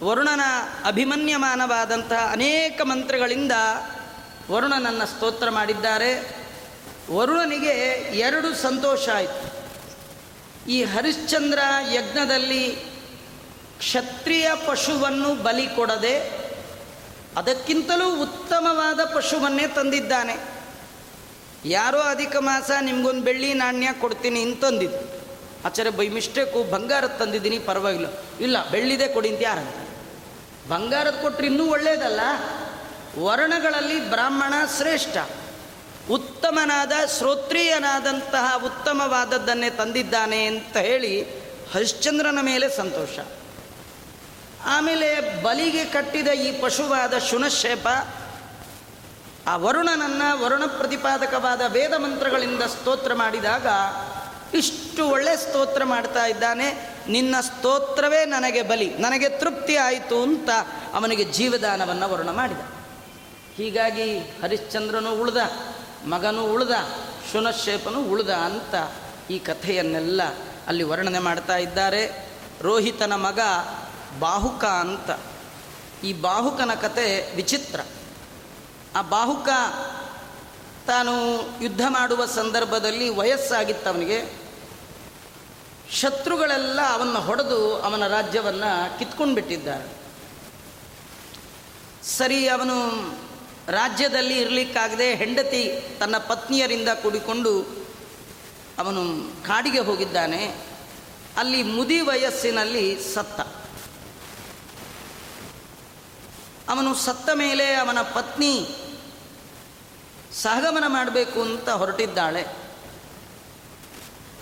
ವರುಣನ 0.04 0.40
ಅಭಿಮನ್ಯಮಾನವಾದಂತಹ 0.84 2.28
ಅನೇಕ 2.32 2.80
ಮಂತ್ರಗಳಿಂದ 2.82 3.52
ವರುಣನನ್ನು 4.50 5.06
ಸ್ತೋತ್ರ 5.06 5.50
ಮಾಡಿದ್ದಾರೆ. 5.50 6.36
ವರುಣನಿಗೆ 7.12 7.70
ಎರಡು 8.18 8.54
ಸಂತೋಷ 8.54 9.08
ಆಯಿತು. 9.08 9.52
ಈ 10.70 10.84
ಹರಿಶ್ಚಂದ್ರ 10.84 11.58
ಯಜ್ಞದಲ್ಲಿ 11.92 12.76
ಕ್ಷತ್ರಿಯ 13.78 14.50
ಪಶುವನ್ನು 14.66 15.42
ಬಲಿ 15.42 15.66
ಕೊಡದೆ 15.66 16.20
ಅದಕ್ಕಿಂತಲೂ 17.36 18.22
ಉತ್ತಮವಾದ 18.22 19.04
ಪಶುವನ್ನೇ 19.04 19.66
ತಂದಿದ್ದಾನೆ. 19.66 20.53
ಯಾರೋ 21.64 21.98
ಅಧಿಕ 21.98 22.36
ಮಾಸ 22.36 22.70
ನಿಮ್ಗೊಂದು 22.80 23.22
ಬೆಳ್ಳಿ 23.22 23.54
ನಾಣ್ಯ 23.54 23.88
ಕೊಡ್ತೀನಿ 24.00 24.42
ಅಂತಂದಿದ್ದು 24.42 25.14
ಆಚಾರ್ಯ, 25.64 25.90
ಬೈ 25.90 26.08
ಮಿಸ್ಟೇಕು, 26.08 26.62
ಬಂಗಾರದ 26.62 27.06
ತಂದಿದ್ದೀನಿ, 27.06 27.58
ಪರವಾಗಿಲ್ಲ. 27.58 28.06
ಇಲ್ಲ, 28.40 28.70
ಬೆಳ್ಳಿದೆ 28.70 29.08
ಕೊಡಿ 29.08 29.28
ಅಂತ 29.28 29.38
ಯಾರು 29.42 29.88
ಬಂಗಾರದ 30.68 31.10
ಕೊಟ್ಟರೆ 31.10 31.46
ಇನ್ನೂ 31.46 31.66
ಒಳ್ಳೆಯದಲ್ಲ 31.66 32.20
ವರ್ಣಗಳಲ್ಲಿ 33.22 34.10
ಬ್ರಾಹ್ಮಣ 34.10 34.54
ಶ್ರೇಷ್ಠ. 34.76 35.16
ಉತ್ತಮನಾದ, 36.10 36.92
ಶ್ರೋತ್ರಿಯನಾದಂತಹ 37.18 38.60
ಉತ್ತಮವಾದದ್ದನ್ನೇ 38.64 39.70
ತಂದಿದ್ದಾನೆ 39.70 40.46
ಅಂತ 40.46 40.76
ಹೇಳಿ 40.76 41.22
ಹರಿಶ್ಚಂದ್ರನ 41.72 42.38
ಮೇಲೆ 42.42 42.68
ಸಂತೋಷ. 42.76 43.18
ಆಮೇಲೆ 44.64 45.42
ಬಲಿಗೆ 45.42 45.84
ಕಟ್ಟಿದ 45.84 46.28
ಈ 46.28 46.60
ಪಶುವಾದ 46.60 47.18
ಶುನಶೇಪ 47.18 47.88
ಆ 49.46 49.56
ವರುಣನನ್ನು 49.56 50.44
ವರುಣ 50.44 50.66
ಪ್ರತಿಪಾದಕವಾದ 50.66 51.60
ವೇದ 51.68 51.92
ಮಂತ್ರಗಳಿಂದ 51.92 52.62
ಸ್ತೋತ್ರ 52.62 53.14
ಮಾಡಿದಾಗ 53.14 53.66
ಇಷ್ಟು 54.54 55.08
ಒಳ್ಳೆ 55.08 55.36
ಸ್ತೋತ್ರ 55.36 55.84
ಮಾಡ್ತಾ 55.84 56.26
ಇದ್ದಾನೆ. 56.26 56.94
ನಿನ್ನ 57.08 57.34
ಸ್ತೋತ್ರವೇ 57.40 58.24
ನನಗೆ 58.24 58.62
ಬಲಿ, 58.62 58.94
ನನಗೆ 58.94 59.28
ತೃಪ್ತಿ 59.28 59.76
ಆಯಿತು 59.76 60.22
ಅಂತ 60.22 60.48
ಅವನಿಗೆ 60.94 61.24
ಜೀವದಾನವನ್ನು 61.24 62.08
ವರುಣ 62.08 62.30
ಮಾಡಿದ. 62.30 62.58
ಹೀಗಾಗಿ 63.56 64.18
ಹರಿಶ್ಚಂದ್ರನು 64.18 65.12
ಉಳ್ದ, 65.12 65.36
ಮಗನು 66.06 66.44
ಉಳ್ದ, 66.44 66.70
ಶುನಶೇಪನು 67.32 68.02
ಉಳ್ದ 68.02 68.30
ಅಂತ 68.30 68.74
ಈ 69.30 69.38
ಕಥೆಯನ್ನೆಲ್ಲ 69.38 70.22
ಅಲ್ಲಿ 70.66 70.82
ವರ್ಣನೆ 70.82 71.18
ಮಾಡ್ತಾ 71.18 71.56
ಇದ್ದಾರೆ. 71.56 72.28
ರೋಹಿತನ 72.62 73.12
ಮಗ 73.12 73.40
ಬಾಹುಕ 74.18 74.64
ಅಂತ. 74.64 75.20
ಈ 76.04 76.12
ಬಾಹುಕನ 76.12 76.74
ಕತೆ 76.74 77.36
ವಿಚಿತ್ರ. 77.36 77.80
ಆ 78.96 79.02
ಬಾಹುಕ 79.02 79.48
ತಾನು 80.86 81.12
ಯುದ್ಧ 81.62 81.80
ಮಾಡುವ 81.88 82.26
ಸಂದರ್ಭದಲ್ಲಿ 82.26 83.08
ವಯಸ್ಸಾಗಿತ್ತು 83.08 83.90
ಅವನಿಗೆ 83.90 84.44
ಶತ್ರುಗಳೆಲ್ಲ 85.90 86.80
ಅವನ್ನ 86.80 87.18
ಹೊಡೆದು 87.18 87.76
ಅವನ 87.82 88.06
ರಾಜ್ಯವನ್ನು 88.06 88.98
ಕಿತ್ಕೊಂಡು 88.98 89.34
ಬಿಟ್ಟಿದ್ದಾರೆ 89.34 90.04
ಸರಿ, 92.04 92.48
ಅವನು 92.48 93.10
ರಾಜ್ಯದಲ್ಲಿ 93.68 94.40
ಇರಲಿಕ್ಕಾಗದೆ 94.40 95.14
ಹೆಂಡತಿ 95.14 95.80
ತನ್ನ 96.00 96.18
ಪತ್ನಿಯರಿಂದ 96.18 96.88
ಕೂಡಿಕೊಂಡು 96.88 97.62
ಅವನು 98.78 99.32
ಕಾಡಿಗೆ 99.46 99.78
ಹೋಗಿದ್ದಾನೆ. 99.78 100.56
ಅಲ್ಲಿ 101.36 101.62
ಮುದಿ 101.62 102.00
ವಯಸ್ಸಿನಲ್ಲಿ 102.00 103.14
ಸತ್ತ. 103.14 103.40
ಅವನು 106.70 106.94
ಸತ್ತ 106.94 107.30
ಮೇಲೆ 107.34 107.74
ಅವನ 107.74 108.00
ಪತ್ನಿ 108.00 108.66
ಸಹಗಮನ 110.42 110.84
ಮಾಡಬೇಕು 110.86 111.42
ಅಂತ 111.42 111.68
ಹೊರಟಿದ್ದಾಳೆ. 111.68 112.46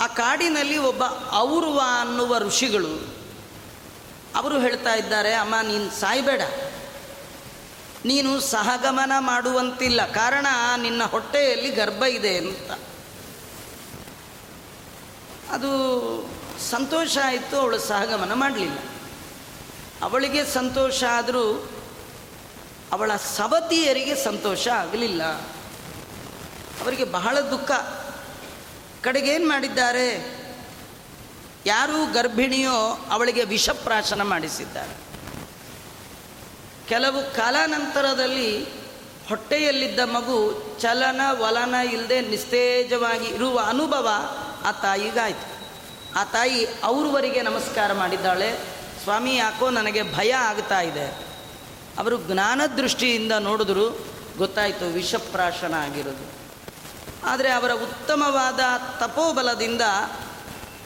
ಆ 0.00 0.06
ಕಾಡಿನಲ್ಲಿ 0.06 0.78
ಒಬ್ಬ 0.78 1.02
ಔರ್ವ 1.32 1.80
ಅನ್ನುವ 2.00 2.38
ಋಷಿಗಳು 2.38 3.14
ಅವರು 4.36 4.60
ಹೇಳ್ತಾ 4.60 4.94
ಇದ್ದಾರೆ, 4.94 5.34
ಅಮ್ಮ, 5.34 5.54
ನೀನು 5.62 6.00
ಸಾಯಬೇಡ. 6.00 6.40
ನೀನು 8.04 8.40
ಸಹಗಮನ 8.40 9.12
ಮಾಡುವಂತಿಲ್ಲ. 9.18 10.06
ಕಾರಣ 10.06 10.46
ನಿನ್ನ 10.76 11.04
ಹೊಟ್ಟೆಯಲ್ಲಿ 11.04 11.70
ಗರ್ಭ 11.70 12.02
ಇದೆ 12.02 12.36
ಅಂತ. 12.36 12.72
ಅದು 15.50 15.70
ಸಂತೋಷ 16.70 17.18
ಆಯಿತು, 17.24 17.56
ಅವಳು 17.56 17.78
ಸಹಗಮನ 17.78 18.32
ಮಾಡಲಿಲ್ಲ. 18.32 18.78
ಅವಳಿಗೆ 20.02 20.44
ಸಂತೋಷ 20.44 21.04
ಆದರೂ 21.04 21.70
ಅವಳ 22.92 23.16
ಸವತಿಯರಿಗೆ 23.16 24.24
ಸಂತೋಷ 24.24 24.68
ಆಗಲಿಲ್ಲ. 24.68 25.51
ಅವರಿಗೆ 26.82 27.04
ಬಹಳ 27.04 27.40
ದುಃಖ. 27.40 27.70
ಕಡೆಗೇನು 29.02 29.48
ಮಾಡಿದ್ದಾರೆ? 29.48 30.42
ಯಾರು 31.66 32.12
ಗರ್ಭಿಣಿಯೋ 32.12 33.06
ಅವಳಿಗೆ 33.10 33.44
ವಿಷಪ್ರಾಶನ 33.44 34.22
ಮಾಡಿಸಿದ್ದಾರೆ. 34.22 35.02
ಕೆಲವು 36.88 37.36
ಕಾಲಾನಂತರದಲ್ಲಿ 37.36 38.64
ಹೊಟ್ಟೆಯಲ್ಲಿದ್ದ 39.28 40.00
ಮಗು 40.00 40.62
ಚಲನ 40.80 41.20
ವಲನ 41.30 41.74
ಇಲ್ಲದೆ 41.74 42.20
ನಿಸ್ತೇಜವಾಗಿ 42.20 43.26
ಇರುವ 43.26 43.58
ಅನುಭವ 43.58 44.08
ಆ 44.64 44.72
ತಾಯಿಗಾಯಿತು. 44.72 45.52
ಆ 46.16 46.24
ತಾಯಿ 46.24 46.66
ಅವ್ರವರಿಗೆ 46.84 47.42
ನಮಸ್ಕಾರ 47.42 47.92
ಮಾಡಿದ್ದಾಳೆ. 47.92 48.58
ಸ್ವಾಮಿ, 49.02 49.36
ಯಾಕೋ 49.36 49.70
ನನಗೆ 49.70 50.14
ಭಯ 50.14 50.32
ಆಗ್ತಾ 50.32 50.80
ಇದೆ. 50.80 51.06
ಅವರು 51.98 52.18
ಜ್ಞಾನದೃಷ್ಟಿಯಿಂದ 52.18 53.32
ನೋಡಿದ್ರು 53.32 54.06
ಗೊತ್ತಾಯಿತು 54.38 54.92
ವಿಷಪ್ರಾಶನ 54.92 55.74
ಆಗಿರೋದು. 55.74 56.41
ಆದರೆ 57.24 57.52
ಅವರ 57.52 57.72
ಉತ್ತಮವಾದ 57.72 58.60
ತಪೋಬಲದಿಂದ 59.00 59.80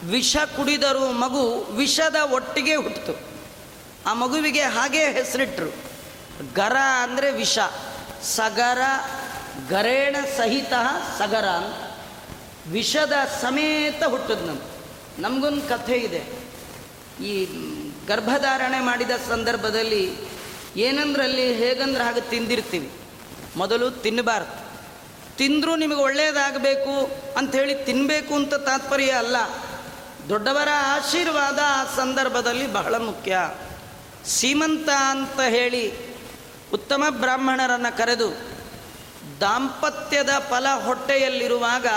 ವಿಷ 0.03 0.37
ಕುಡಿದರೂ 0.37 1.11
ಮಗು 1.11 1.57
ವಿಷದ 1.57 2.15
ಒಟ್ಟಿಗೆ 2.15 2.75
ಹುಟ್ಟಿತು. 2.75 3.19
ಆ 4.09 4.13
ಮಗುವಿಗೆ 4.13 4.61
ಹಾಗೆ 4.61 5.03
ಹೆಸರಿಟ್ಟರು 5.11 5.75
ಗರ 6.53 6.77
ಅಂದರೆ 7.01 7.31
ವಿಷ. 7.31 7.59
ಸಗರ, 8.23 8.77
ಗರೇಣ 9.69 10.15
ಸಹಿತ 10.37 10.73
ಸಗರ 11.17 11.45
ಅಂತ. 11.45 11.97
ವಿಷದ 12.71 13.13
ಸಮೇತ 13.41 14.03
ಹುಟ್ಟದ್ 14.03 14.47
ನಮ್ಮ 14.47 14.59
ನಮಗೊಂದು 15.19 15.61
ಕಥೆ 15.61 15.93
ಇದೆ. 15.93 16.23
ಈ 17.23 17.45
ಗರ್ಭಧಾರಣೆ 18.07 18.79
ಮಾಡಿದ 18.79 19.11
ಸಂದರ್ಭದಲ್ಲಿ 19.29 20.15
ಏನಂದ್ರಲ್ಲಿ 20.75 21.53
ಹೇಗಂದ್ರೆ 21.53 22.03
ಹಾಗೆ 22.03 22.21
ತಿಂದಿರ್ತೀವಿ. 22.21 22.91
ಮೊದಲು 23.55 23.91
ತಿನ್ನಬಾರ್ದು. 23.91 24.66
ತಿಂದರೂ 25.37 25.75
ನಿಮಗೆ 25.75 25.99
ಒಳ್ಳೆಯದಾಗಬೇಕು 25.99 27.11
ಅಂಥೇಳಿ 27.37 27.75
ತಿನ್ನಬೇಕು 27.75 28.35
ಅಂತ 28.35 28.53
ತಾತ್ಪರ್ಯ 28.53 29.11
ಅಲ್ಲ. 29.11 29.35
ದೊಡ್ಡವರ 30.29 30.67
ಆಶೀರ್ವಾದ 30.79 31.59
ಆ 31.63 31.83
ಸಂದರ್ಭದಲ್ಲಿ 31.95 32.67
ಬಹಳ 32.67 32.97
ಮುಖ್ಯ. 32.97 33.37
ಸೀಮಂತ 34.25 34.89
ಅಂತ 34.89 35.39
ಹೇಳಿ 35.39 35.93
ಉತ್ತಮ 36.73 37.03
ಬ್ರಾಹ್ಮಣರನ್ನು 37.09 37.97
ಕರೆದು 37.97 38.29
ದಾಂಪತ್ಯದ 39.41 40.29
ಫಲ 40.49 40.65
ಹೊಟ್ಟೆಯಲ್ಲಿರುವಾಗ 40.85 41.87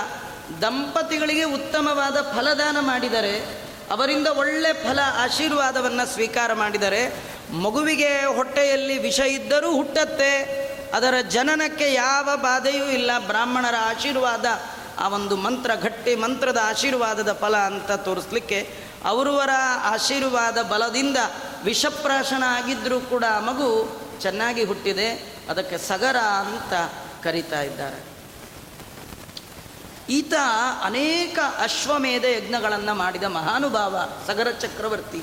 ದಂಪತಿಗಳಿಗೆ 0.61 1.45
ಉತ್ತಮವಾದ 1.45 2.15
ಫಲದಾನ 2.15 2.77
ಮಾಡಿದರೆ, 2.81 3.63
ಅವರಿಂದ 3.91 4.27
ಒಳ್ಳೆ 4.27 4.73
ಫಲ 4.73 4.99
ಆಶೀರ್ವಾದವನ್ನು 5.19 6.07
ಸ್ವೀಕಾರ 6.07 6.53
ಮಾಡಿದರೆ 6.53 7.15
ಮಗುವಿಗೆ 7.53 8.25
ಹೊಟ್ಟೆಯಲ್ಲಿ 8.25 8.99
ವಿಷ 8.99 9.21
ಇದ್ದರೂ 9.21 9.73
ಹುಟ್ಟತ್ತೆ. 9.73 10.70
ಅದರ 10.93 11.15
ಜನನಕ್ಕೆ 11.29 11.93
ಯಾವ 11.93 12.29
ಬಾಧೆಯೂ 12.35 12.87
ಇಲ್ಲ. 12.87 13.11
ಬ್ರಾಹ್ಮಣರ 13.27 13.75
ಆಶೀರ್ವಾದ, 13.81 14.47
ಆ 14.99 15.09
ಒಂದು 15.09 15.37
ಮಂತ್ರ, 15.37 15.75
ಗಟ್ಟಿ 15.75 16.15
ಮಂತ್ರದ 16.15 16.59
ಆಶೀರ್ವಾದದ 16.65 17.33
ಫಲ 17.33 17.57
ಅಂತ 17.57 17.93
ತೋರಿಸ್ಲಿಕ್ಕೆ 17.93 18.85
ಅವರವರ 19.05 19.51
ಆಶೀರ್ವಾದ 19.83 20.63
ಬಲದಿಂದ 20.63 21.17
ವಿಷಪ್ರಾಶನ 21.65 22.43
ಆಗಿದ್ದರೂ 22.47 23.01
ಕೂಡ 23.01 23.25
ಆ 23.25 23.41
ಮಗು 23.41 24.01
ಚೆನ್ನಾಗಿ 24.21 24.65
ಹುಟ್ಟಿದೆ. 24.65 25.37
ಅದಕ್ಕೆ 25.49 25.79
ಸಗರ 25.79 26.17
ಅಂತ 26.17 26.73
ಕರೀತಾ 27.23 27.61
ಇದ್ದಾರೆ. 27.61 28.11
ಈತ 30.09 30.33
ಅನೇಕ 30.85 31.39
ಅಶ್ವಮೇಧ 31.59 32.25
ಯಜ್ಞಗಳನ್ನು 32.25 32.95
ಮಾಡಿದ 32.95 33.23
ಮಹಾನುಭಾವ 33.23 33.97
ಸಗರ 34.27 34.51
ಚಕ್ರವರ್ತಿ 34.51 35.23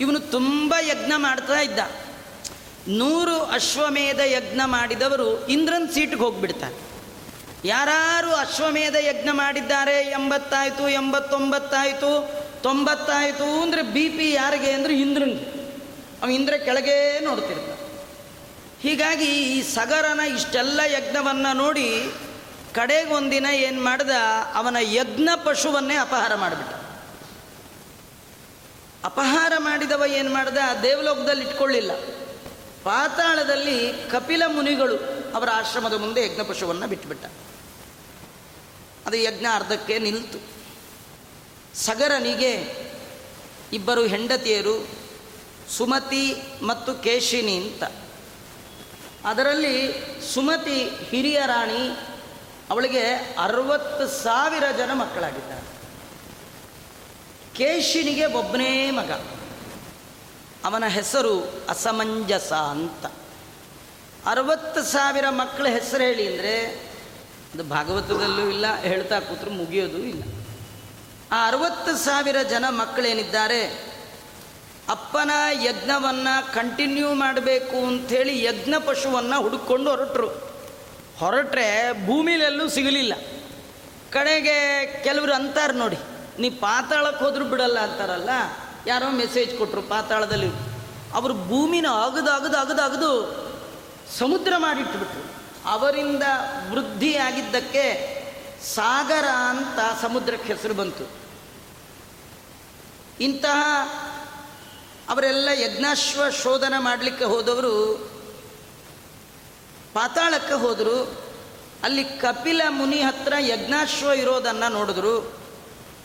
ಇವನು 0.00 0.20
ತುಂಬ 0.20 0.74
ಯಜ್ಞ 0.80 1.12
ಮಾಡ್ತಾ 1.16 1.60
ಇದ್ದ. 1.60 1.78
ನೂರು 2.88 3.38
ಅಶ್ವಮೇಧ 3.38 4.20
ಯಜ್ಞ 4.20 4.60
ಮಾಡಿದವರು 4.64 5.46
ಇಂದ್ರನ್ 5.46 5.88
ಸೀಟ್ಗೆ 5.88 6.16
ಹೋಗ್ಬಿಡ್ತಾರೆ. 6.16 6.74
ಯಾರು 7.64 8.34
ಅಶ್ವಮೇಧ 8.34 8.96
ಯಜ್ಞ 9.00 9.28
ಮಾಡಿದ್ದಾರೆ, 9.32 10.02
ಎಂಬತ್ತಾಯಿತು, 10.10 10.88
ಎಂಬತ್ತೊಂಬತ್ತಾಯಿತು, 10.88 12.42
ತೊಂಬತ್ತಾಯಿತು 12.62 13.62
ಅಂದರೆ 13.62 13.82
ಬಿ 13.82 14.08
ಪಿ 14.08 14.32
ಯಾರಿಗೆ 14.32 14.72
ಅಂದರೆ 14.72 14.94
ಇಂದ್ರನಿಗೆ. 14.94 15.46
ಅವ 16.22 16.30
ಇಂದ್ರ 16.30 16.54
ಕೆಳಗೆ 16.64 17.20
ನೋಡ್ತಿರ್ತ 17.24 17.70
ಹೀಗಾಗಿ 18.82 19.26
ಈ 19.26 19.62
ಸಗರನ 19.62 20.20
ಇಷ್ಟೆಲ್ಲ 20.20 20.80
ಯಜ್ಞವನ್ನು 20.86 21.56
ನೋಡಿ 21.56 22.12
ಕಡೆಗೆ 22.74 23.12
ಒಂದಿನ 23.14 23.46
ಏನು 23.46 23.82
ಮಾಡ್ದ, 23.82 24.10
ಅವನ 24.54 24.76
ಯಜ್ಞ 24.80 25.28
ಪಶುವನ್ನೇ 25.44 25.96
ಅಪಹಾರ 25.96 26.34
ಮಾಡಿಬಿಟ್ಟ. 26.34 26.72
ಅಪಹಾರ 29.04 29.52
ಮಾಡಿದವ 29.58 30.02
ಏನು 30.06 30.32
ಮಾಡ್ದ, 30.32 30.56
ದೇವಲೋಕದಲ್ಲಿ 30.82 31.44
ಇಟ್ಕೊಳ್ಳಿಲ್ಲ. 31.44 31.90
ಪಾತಾಳದಲ್ಲಿ 32.84 33.92
ಕಪಿಲ 34.10 34.42
ಮುನಿಗಳು 34.46 34.96
ಅವರ 35.34 35.48
ಆಶ್ರಮದ 35.52 35.92
ಮುಂದೆ 35.92 36.26
ಯಜ್ಞ 36.26 36.42
ಪಶುವನ್ನು 36.42 36.88
ಬಿಟ್ಟುಬಿಟ್ಟ. 36.88 37.26
ಅದು 39.06 39.16
ಯಜ್ಞ 39.16 39.46
ಅರ್ಧಕ್ಕೆ 39.54 39.98
ನಿಲ್ತು. 39.98 40.38
ಸಗರನಿಗೆ 41.76 42.76
ಇಬ್ಬರು 43.72 44.06
ಹೆಂಡತಿಯರು 44.06 44.88
ಸುಮತಿ 45.76 46.42
ಮತ್ತು 46.62 46.94
ಕೇಶಿನಿ 46.94 47.56
ಅಂತ. 47.56 47.82
ಅದರಲ್ಲಿ 49.24 49.92
ಸುಮತಿ 50.34 50.88
ಹಿರಿಯ 51.10 51.42
ರಾಣಿ, 51.46 51.96
ಅವಳಿಗೆ 52.70 53.36
ಅರವತ್ತು 53.38 54.22
ಸಾವಿರ 54.22 54.64
ಜನ 54.76 54.92
ಮಕ್ಕಳಾಗಿದ್ದಾರೆ. 54.92 55.62
ಕೇಶಿನಿಗೆ 57.54 58.26
ಒಬ್ಬನೇ 58.26 58.90
ಮಗ. 58.90 59.10
ಅವನ 60.64 60.84
ಹೆಸರು 60.96 61.34
ಅಸಮಂಜಸ 61.68 62.50
ಅಂತ. 62.74 63.04
ಅರವತ್ತು 64.26 64.80
ಸಾವಿರ 64.92 65.26
ಮಕ್ಕಳ 65.30 65.66
ಹೆಸರು 65.68 66.02
ಹೇಳಿ 66.02 66.24
ಅಂದರೆ 66.32 66.54
ಅದು 67.54 67.64
ಭಾಗವತದಲ್ಲೂ 67.70 68.44
ಇಲ್ಲ, 68.48 68.66
ಹೇಳ್ತಾ 68.80 69.16
ಕೂತರು 69.20 69.52
ಮುಗಿಯೋದು 69.52 69.98
ಇಲ್ಲ. 70.10 70.22
ಆ 71.32 71.38
ಅರವತ್ತು 71.48 71.92
ಸಾವಿರ 72.04 72.38
ಜನ 72.50 72.64
ಮಕ್ಕಳೇನಿದ್ದಾರೆ? 72.70 73.62
ಅಪ್ಪನ 74.88 75.30
ಯಜ್ಞವನ್ನು 75.62 76.34
ಕಂಟಿನ್ಯೂ 76.54 77.10
ಮಾಡಬೇಕು 77.14 77.76
ಅಂಥೇಳಿ 77.86 78.34
ಯಜ್ಞ 78.44 78.74
ಪಶುವನ್ನು 78.86 79.36
ಹುಡುಕೊಂಡು 79.42 79.88
ಹೊರಟರು. 79.90 80.30
ಹೊರಟ್ರೆ 81.18 81.68
ಭೂಮಿಲೆಲ್ಲೂ 82.06 82.64
ಸಿಗಲಿಲ್ಲ. 82.68 83.14
ಕಡೆಗೆ 84.10 84.56
ಕೆಲವರು 85.04 85.32
ಅಂತಾರೆ 85.32 85.74
ನೋಡಿ, 85.74 85.98
ನೀ 86.38 86.48
ಪಾತಾಳಕ್ಕೆ 86.64 87.22
ಹೋದ್ರೂ 87.24 87.44
ಬಿಡಲ್ಲ 87.44 87.78
ಅಂತಾರಲ್ಲ 87.78 88.32
ಯಾರೋ 88.86 89.10
ಮೆಸೇಜ್ 89.10 89.58
ಕೊಟ್ಟರು 89.58 89.82
ಪಾತಾಳದಲ್ಲಿ. 89.82 90.50
ಅವರು 91.14 91.34
ಭೂಮಿನ 91.34 91.86
ಅಗದು 91.86 92.30
ಅಗದು 92.30 92.56
ಅಗದು 92.56 92.82
ಅಗದು 92.82 93.42
ಸಮುದ್ರ 94.18 94.52
ಮಾಡಿಟ್ಬಿಟ್ರು. 94.56 95.42
ಅವರಿಂದ 95.68 96.22
ವೃದ್ಧಿಯಾಗಿದ್ದಕ್ಕೆ 96.70 98.12
ಸಾಗರ 98.74 99.24
ಅಂತ 99.24 100.02
ಸಮುದ್ರಕ್ಕೆ 100.02 100.52
ಹೆಸರು 100.52 100.74
ಬಂತು. 100.74 101.10
ಇಂತಹ 103.20 103.88
ಅವರೆಲ್ಲ 105.08 105.48
ಯಜ್ಞಾಶ್ವ 105.52 106.30
ಶೋಧನ 106.42 106.74
ಮಾಡಲಿಕ್ಕೆ 106.78 107.24
ಹೋದವರು 107.24 107.98
ಪಾತಾಳಕ್ಕೆ 109.94 110.54
ಹೋದರು. 110.54 111.22
ಅಲ್ಲಿ 111.82 112.04
ಕಪಿಲ 112.04 112.60
ಮುನಿ 112.68 113.00
ಹತ್ರ 113.00 113.32
ಯಜ್ಞಾಶ್ವ 113.38 114.06
ಇರೋದನ್ನು 114.06 114.72
ನೋಡಿದ್ರು. 114.72 115.41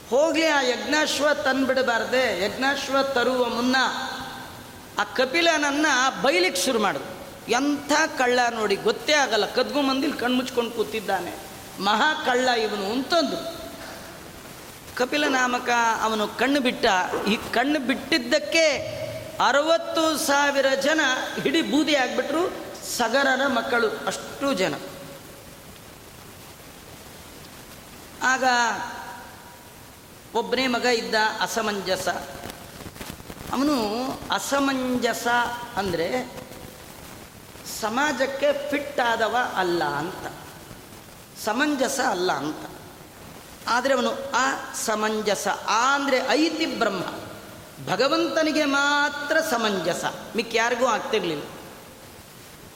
ಹೋಗಲಿ, 0.09 0.47
ಆ 0.47 0.61
ಯಜ್ಞಾಶ್ವ 0.61 1.33
ತಂದುಬಿಡಬಾರ್ದೆ. 1.33 2.43
ಯಜ್ಞಾಶ್ವ 2.45 3.01
ತರುವ 3.03 3.49
ಮುನ್ನ 3.49 3.75
ಆ 4.99 5.03
ಕಪಿಲನನ್ನು 5.03 6.21
ಬೈಲಿಕ್ಕೆ 6.21 6.61
ಶುರು 6.61 6.79
ಮಾಡಿದ್ರು 6.79 7.17
ಎಂಥ 7.51 7.91
ಕಳ್ಳ 8.17 8.39
ನೋಡಿ 8.51 8.75
ಗೊತ್ತೇ 8.75 9.13
ಆಗಲ್ಲ. 9.13 9.45
ಕದ್ಗು 9.45 9.81
ಮಂದಿಲಿ 9.81 10.13
ಕಣ್ಮುಚ್ಕೊಂಡು 10.13 10.71
ಕೂತಿದ್ದಾನೆ. 10.71 11.35
ಮಹಾ 11.81 12.13
ಕಳ್ಳ 12.25 12.47
ಇವನು 12.47 12.91
ಅಂತಂದು. 12.91 13.57
ಕಪಿಲ 14.95 15.27
ನಾಮಕ 15.27 15.69
ಅವನು 16.01 16.27
ಕಣ್ಣು 16.27 16.59
ಬಿಟ್ಟ. 16.59 16.85
ಈ 17.27 17.37
ಕಣ್ಣು 17.53 17.79
ಬಿಟ್ಟಿದ್ದಕ್ಕೆ 17.79 18.97
ಅರವತ್ತು 19.47 20.17
ಸಾವಿರ 20.17 20.65
ಜನ 20.83 21.01
ಹಿಡಿ 21.41 21.61
ಬೂದಿ 21.61 21.95
ಆಗಿಬಿಟ್ರು. 21.95 22.53
ಸಗರನ 22.97 23.47
ಮಕ್ಕಳು 23.47 23.87
ಅಷ್ಟು 23.89 24.53
ಜನ. 24.53 24.73
ಆಗ 28.23 28.43
ಒಬ್ಬನೇ 30.33 30.67
ಮಗ 30.67 30.85
ಇದ್ದ 30.85 31.15
ಅಸಮಂಜಸ. 31.41 32.07
ಅವನು 33.53 34.03
ಅಸಮಂಜಸ 34.31 35.27
ಅಂದರೆ 35.77 36.31
ಸಮಾಜಕ್ಕೆ 37.81 38.69
ಫಿಟ್ 38.69 38.99
ಆದವ 38.99 39.35
ಅಲ್ಲ 39.55 39.83
ಅಂತ. 39.83 40.31
ಸಮಂಜಸ 41.45 41.99
ಅಲ್ಲ 41.99 42.31
ಅಂತ. 42.31 42.69
ಆದರೆ 43.67 43.93
ಅವನು 43.93 44.09
ಅಸಮಂಜಸ 44.33 45.47
ಆ 45.67 45.95
ಅಂದರೆ 45.95 46.17
ಐತಿ 46.29 46.65
ಬ್ರಹ್ಮ. 46.65 47.03
ಭಗವಂತನಿಗೆ 47.91 48.65
ಮಾತ್ರ 48.65 49.41
ಸಮಂಜಸ. 49.41 50.05
ಮಿಕ್ಕ 50.35 50.55
ಯಾರಿಗೂ 50.55 50.85
ಆಗ್ತಿರ್ಲಿಲ್ಲ. 50.85 51.43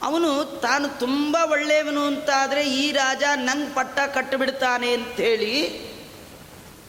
ಅವನು 0.02 0.46
ತಾನು 0.62 1.00
ತುಂಬ 1.00 1.38
ಒಳ್ಳೆಯವನು 1.52 2.06
ಅಂತಾದರೆ 2.06 2.70
ಈ 2.70 2.92
ರಾಜ 2.92 3.24
ನನ್ನ 3.36 3.68
ಪಟ್ಟ 3.74 4.00
ಕಟ್ಟಿಬಿಡ್ತಾನೆ 4.00 4.94
ಅಂಥೇಳಿ 4.94 5.91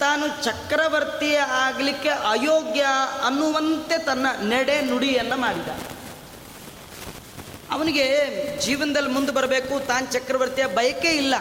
ತಾನು 0.01 0.45
ಚಕ್ರವರ್ತಿ 0.45 1.35
ಆಗಲಿಕ್ಕೆ 1.37 2.09
ಅಯೋಗ್ಯ 2.09 2.87
ಅನ್ನುವಂತೆ 3.25 3.99
ತನ್ನ 3.99 4.27
ನಡೆ 4.41 4.81
ನುಡಿಯನ್ನು 4.81 5.37
ಮಾಡಿದ. 5.37 5.69
ಅವನಿಗೆ 7.71 8.07
ಜೀವನದಲ್ಲಿ 8.61 9.11
ಮುಂದೆ 9.11 9.33
ಬರಬೇಕು, 9.33 9.87
ತಾನು 9.87 10.13
ಚಕ್ರವರ್ತಿಯ 10.13 10.67
ಬಯಕೆ 10.67 11.09
ಇಲ್ಲ. 11.09 11.35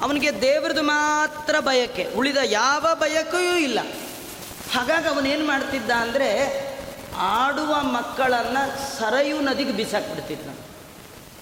ಅವನಿಗೆ 0.00 0.40
ದೇವರದು 0.40 0.82
ಮಾತ್ರ 0.82 1.60
ಬಯಕೆ, 1.60 2.14
ಉಳಿದ 2.16 2.36
ಯಾವ 2.44 2.86
ಬಯಕೆಯೂ 2.94 3.56
ಇಲ್ಲ. 3.56 3.80
ಹಾಗಾಗಿ 4.72 5.08
ಅವನೇನು 5.08 5.46
ಮಾಡ್ತಿದ್ದ 5.46 5.90
ಅಂದರೆ, 5.90 6.30
ಆಡುವ 7.16 7.82
ಮಕ್ಕಳನ್ನು 7.82 8.98
ಸರಯು 8.98 9.40
ನದಿಗೆ 9.40 9.72
ಬಿಸಾಕ್ಬಿಡ್ತಿದ್ದ. 9.72 10.50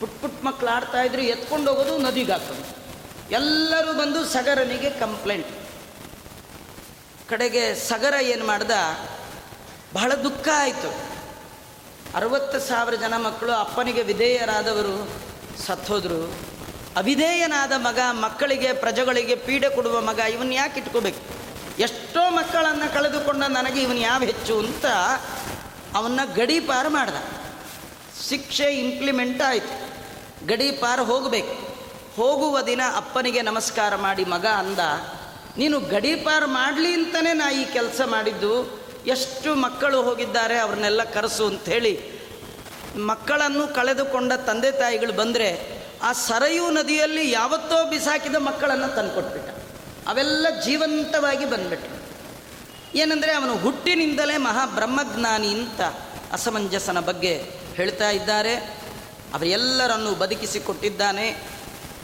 ಪುಟ್ 0.00 0.22
ಪುಟ್ 0.22 0.44
ಮಕ್ಕಳು 0.44 0.68
ಆಡ್ತಾ 0.68 1.02
ಇದ್ರು, 1.02 1.22
ಎತ್ಕೊಂಡು 1.22 1.74
ಹೋಗೋದು 1.74 1.98
ನದಿಗೆ 1.98 2.33
ಹಾಕೋದು. 2.33 2.83
ಎಲ್ಲರೂ 3.31 3.92
ಬಂದು 3.92 4.24
ಸಗರನಿಗೆ 4.24 4.90
ಕಂಪ್ಲೇಂಟ್ 4.90 5.62
ಕಡೆಗೆ 7.33 7.75
ಸಗರ 7.75 8.14
ಏನು 8.21 8.47
ಮಾಡ್ದ? 8.47 8.71
ಬಹಳ 9.92 10.14
ದುಃಖ 10.14 10.49
ಆಯಿತು. 10.55 10.95
ಅರವತ್ತು 12.16 12.61
ಸಾವಿರ 12.61 12.95
ಜನ 12.95 13.16
ಮಕ್ಕಳು 13.16 13.53
ಅಪ್ಪನಿಗೆ 13.53 14.03
ವಿಧೇಯರಾದವರು 14.03 15.11
ಸತ್ತೋದ್ರು 15.66 16.35
ಅವಿಧೇಯನಾದ 16.97 17.73
ಮಗ 17.77 17.99
ಮಕ್ಕಳಿಗೆ, 18.11 18.73
ಪ್ರಜೆಗಳಿಗೆ 18.73 19.35
ಪೀಡೆ 19.35 19.68
ಕೊಡುವ 19.68 20.01
ಮಗ 20.01 20.18
ಇವನ್ 20.18 20.53
ಯಾಕೆ 20.53 20.81
ಇಟ್ಕೋಬೇಕು? 20.81 21.21
ಎಷ್ಟೋ 21.79 22.31
ಮಕ್ಕಳನ್ನು 22.31 22.95
ಕಳೆದುಕೊಂಡ 22.95 23.45
ನನಗೆ 23.45 23.83
ಇವನು 23.83 23.99
ಯಾವ 23.99 24.21
ಹೆಚ್ಚು 24.21 24.59
ಅಂತ 24.59 24.87
ಅವನ್ನ 25.95 26.21
ಗಡೀಪಾರು 26.35 26.90
ಮಾಡ್ದ. 26.90 27.14
ಶಿಕ್ಷೆ 28.29 28.64
ಇಂಪ್ಲಿಮೆಂಟ್ 28.64 29.42
ಆಯಿತು. 29.42 29.92
ಗಡೀಪಾರು 30.47 31.05
ಹೋಗಬೇಕು. 31.05 31.55
ಹೋಗುವ 32.16 32.61
ದಿನ 32.61 32.81
ಅಪ್ಪನಿಗೆ 32.97 33.42
ನಮಸ್ಕಾರ 33.42 33.97
ಮಾಡಿ 33.97 34.25
ಮಗ 34.25 34.47
ಅಂದ 34.47 34.79
ನೀನು 35.58 35.80
ಗಡೀಪಾರು 35.80 36.46
ಮಾಡಲಿ 36.46 36.92
ಅಂತಲೇ 36.92 37.32
ನಾ 37.32 37.50
ಈ 37.50 37.64
ಕೆಲಸ 37.64 38.00
ಮಾಡಿದ್ದು. 38.06 38.82
ಎಷ್ಟು 39.06 39.54
ಮಕ್ಕಳು 39.54 40.02
ಹೋಗಿದ್ದಾರೆ, 40.02 40.58
ಅವ್ರನ್ನೆಲ್ಲ 40.58 41.04
ಕರೆಸು 41.04 41.46
ಅಂಥೇಳಿ. 41.46 42.22
ಮಕ್ಕಳನ್ನು 42.96 43.74
ಕಳೆದುಕೊಂಡ 43.74 44.32
ತಂದೆ 44.32 44.72
ತಾಯಿಗಳು 44.72 45.12
ಬಂದರೆ 45.12 45.82
ಆ 46.02 46.12
ಸರಯು 46.12 46.70
ನದಿಯಲ್ಲಿ 46.70 47.30
ಯಾವತ್ತೋ 47.30 47.88
ಬಿಸಾಕಿದ 47.88 48.34
ಮಕ್ಕಳನ್ನು 48.34 48.96
ತಂದುಕೊಟ್ಬಿಟ್ಟ. 48.96 49.50
ಅವೆಲ್ಲ 50.08 50.46
ಜೀವಂತವಾಗಿ 50.64 51.44
ಬಂದ್ಬಿಟ್ರು. 51.44 52.02
ಏನಂದರೆ 52.98 53.32
ಅವನು 53.32 53.56
ಹುಟ್ಟಿನಿಂದಲೇ 53.56 54.36
ಮಹಾಬ್ರಹ್ಮಜ್ಞಾನಿ 54.36 55.48
ಅಂತ 55.48 55.80
ಅಸಮಂಜಸನ 56.32 57.00
ಬಗ್ಗೆ 57.00 57.50
ಹೇಳ್ತಾ 57.74 58.10
ಇದ್ದಾರೆ. 58.10 58.54
ಅವರೆಲ್ಲರನ್ನು 59.34 60.14
ಬದುಕಿಸಿಕೊಟ್ಟಿದ್ದಾನೆ. 60.14 61.42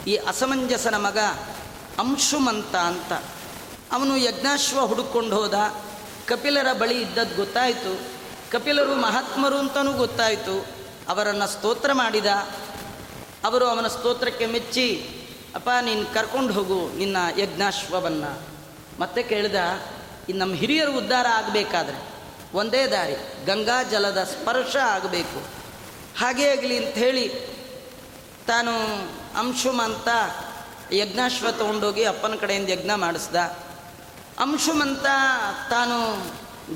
ಈ 0.07 0.17
ಅಸಮಂಜಸನ 0.17 0.95
ಮಗ 0.95 1.19
ಅಂಶುಮಂತ 1.99 2.77
ಅಂತ. 2.77 3.13
ಅವನು 3.93 4.17
ಯಜ್ಞಾಶ್ವ 4.17 4.81
ಹುಡುಕೊಂಡು 4.81 5.37
ಹೋದ. 5.37 5.55
ಕಪಿಲರ 6.27 6.73
ಬಳಿ 6.73 7.03
ಇದ್ದದ್ದು 7.03 7.37
ಗೊತ್ತಾಯಿತು. 7.37 8.01
ಕಪಿಲರು 8.51 8.95
ಮಹಾತ್ಮರು 8.95 9.59
ಅಂತಲೂ 9.59 9.93
ಗೊತ್ತಾಯಿತು. 9.93 10.67
ಅವರನ್ನು 11.09 11.49
ಸ್ತೋತ್ರ 11.49 11.93
ಮಾಡಿದ. 11.93 12.27
ಅವರು 13.45 13.67
ಅವನ 13.67 13.87
ಸ್ತೋತ್ರಕ್ಕೆ 13.87 14.47
ಮೆಚ್ಚಿ, 14.47 15.09
ಅಪ್ಪ, 15.55 15.71
ನೀನು 15.83 16.15
ಕರ್ಕೊಂಡು 16.15 16.53
ಹೋಗು 16.53 16.97
ನಿನ್ನ 16.97 17.17
ಯಜ್ಞಾಶ್ವವನ್ನು. 17.39 18.41
ಮತ್ತೆ 19.01 19.23
ಕೇಳಿದ 19.23 19.55
ಇನ್ನು 20.29 20.45
ನಮ್ಮ 20.45 20.55
ಹಿರಿಯರು 20.55 20.99
ಉದ್ಧಾರ 20.99 21.27
ಆಗಬೇಕಾದ್ರೆ 21.35 22.03
ಒಂದೇ 22.55 22.87
ದಾರಿ, 22.87 23.45
ಗಂಗಾ 23.47 23.83
ಜಲದ 23.83 24.25
ಸ್ಪರ್ಶ 24.25 24.77
ಆಗಬೇಕು. 24.77 25.43
ಹಾಗೇ 26.19 26.49
ಆಗಲಿ 26.49 26.87
ಅಂಥೇಳಿ 26.87 27.29
ತಾನು 28.47 28.73
ಅಂಶುಮಂತ 29.39 30.09
ಯಜ್ಞಾಶ್ವ 30.93 31.51
ತಗೊಂಡೋಗಿ 31.51 32.05
ಅಪ್ಪನ 32.05 32.35
ಕಡೆಯಿಂದ 32.35 32.69
ಯಜ್ಞ 32.69 32.91
ಮಾಡಿಸ್ದ. 32.95 33.68
ಅಂಶುಮಂತ 34.39 35.07
ತಾನು 35.71 36.27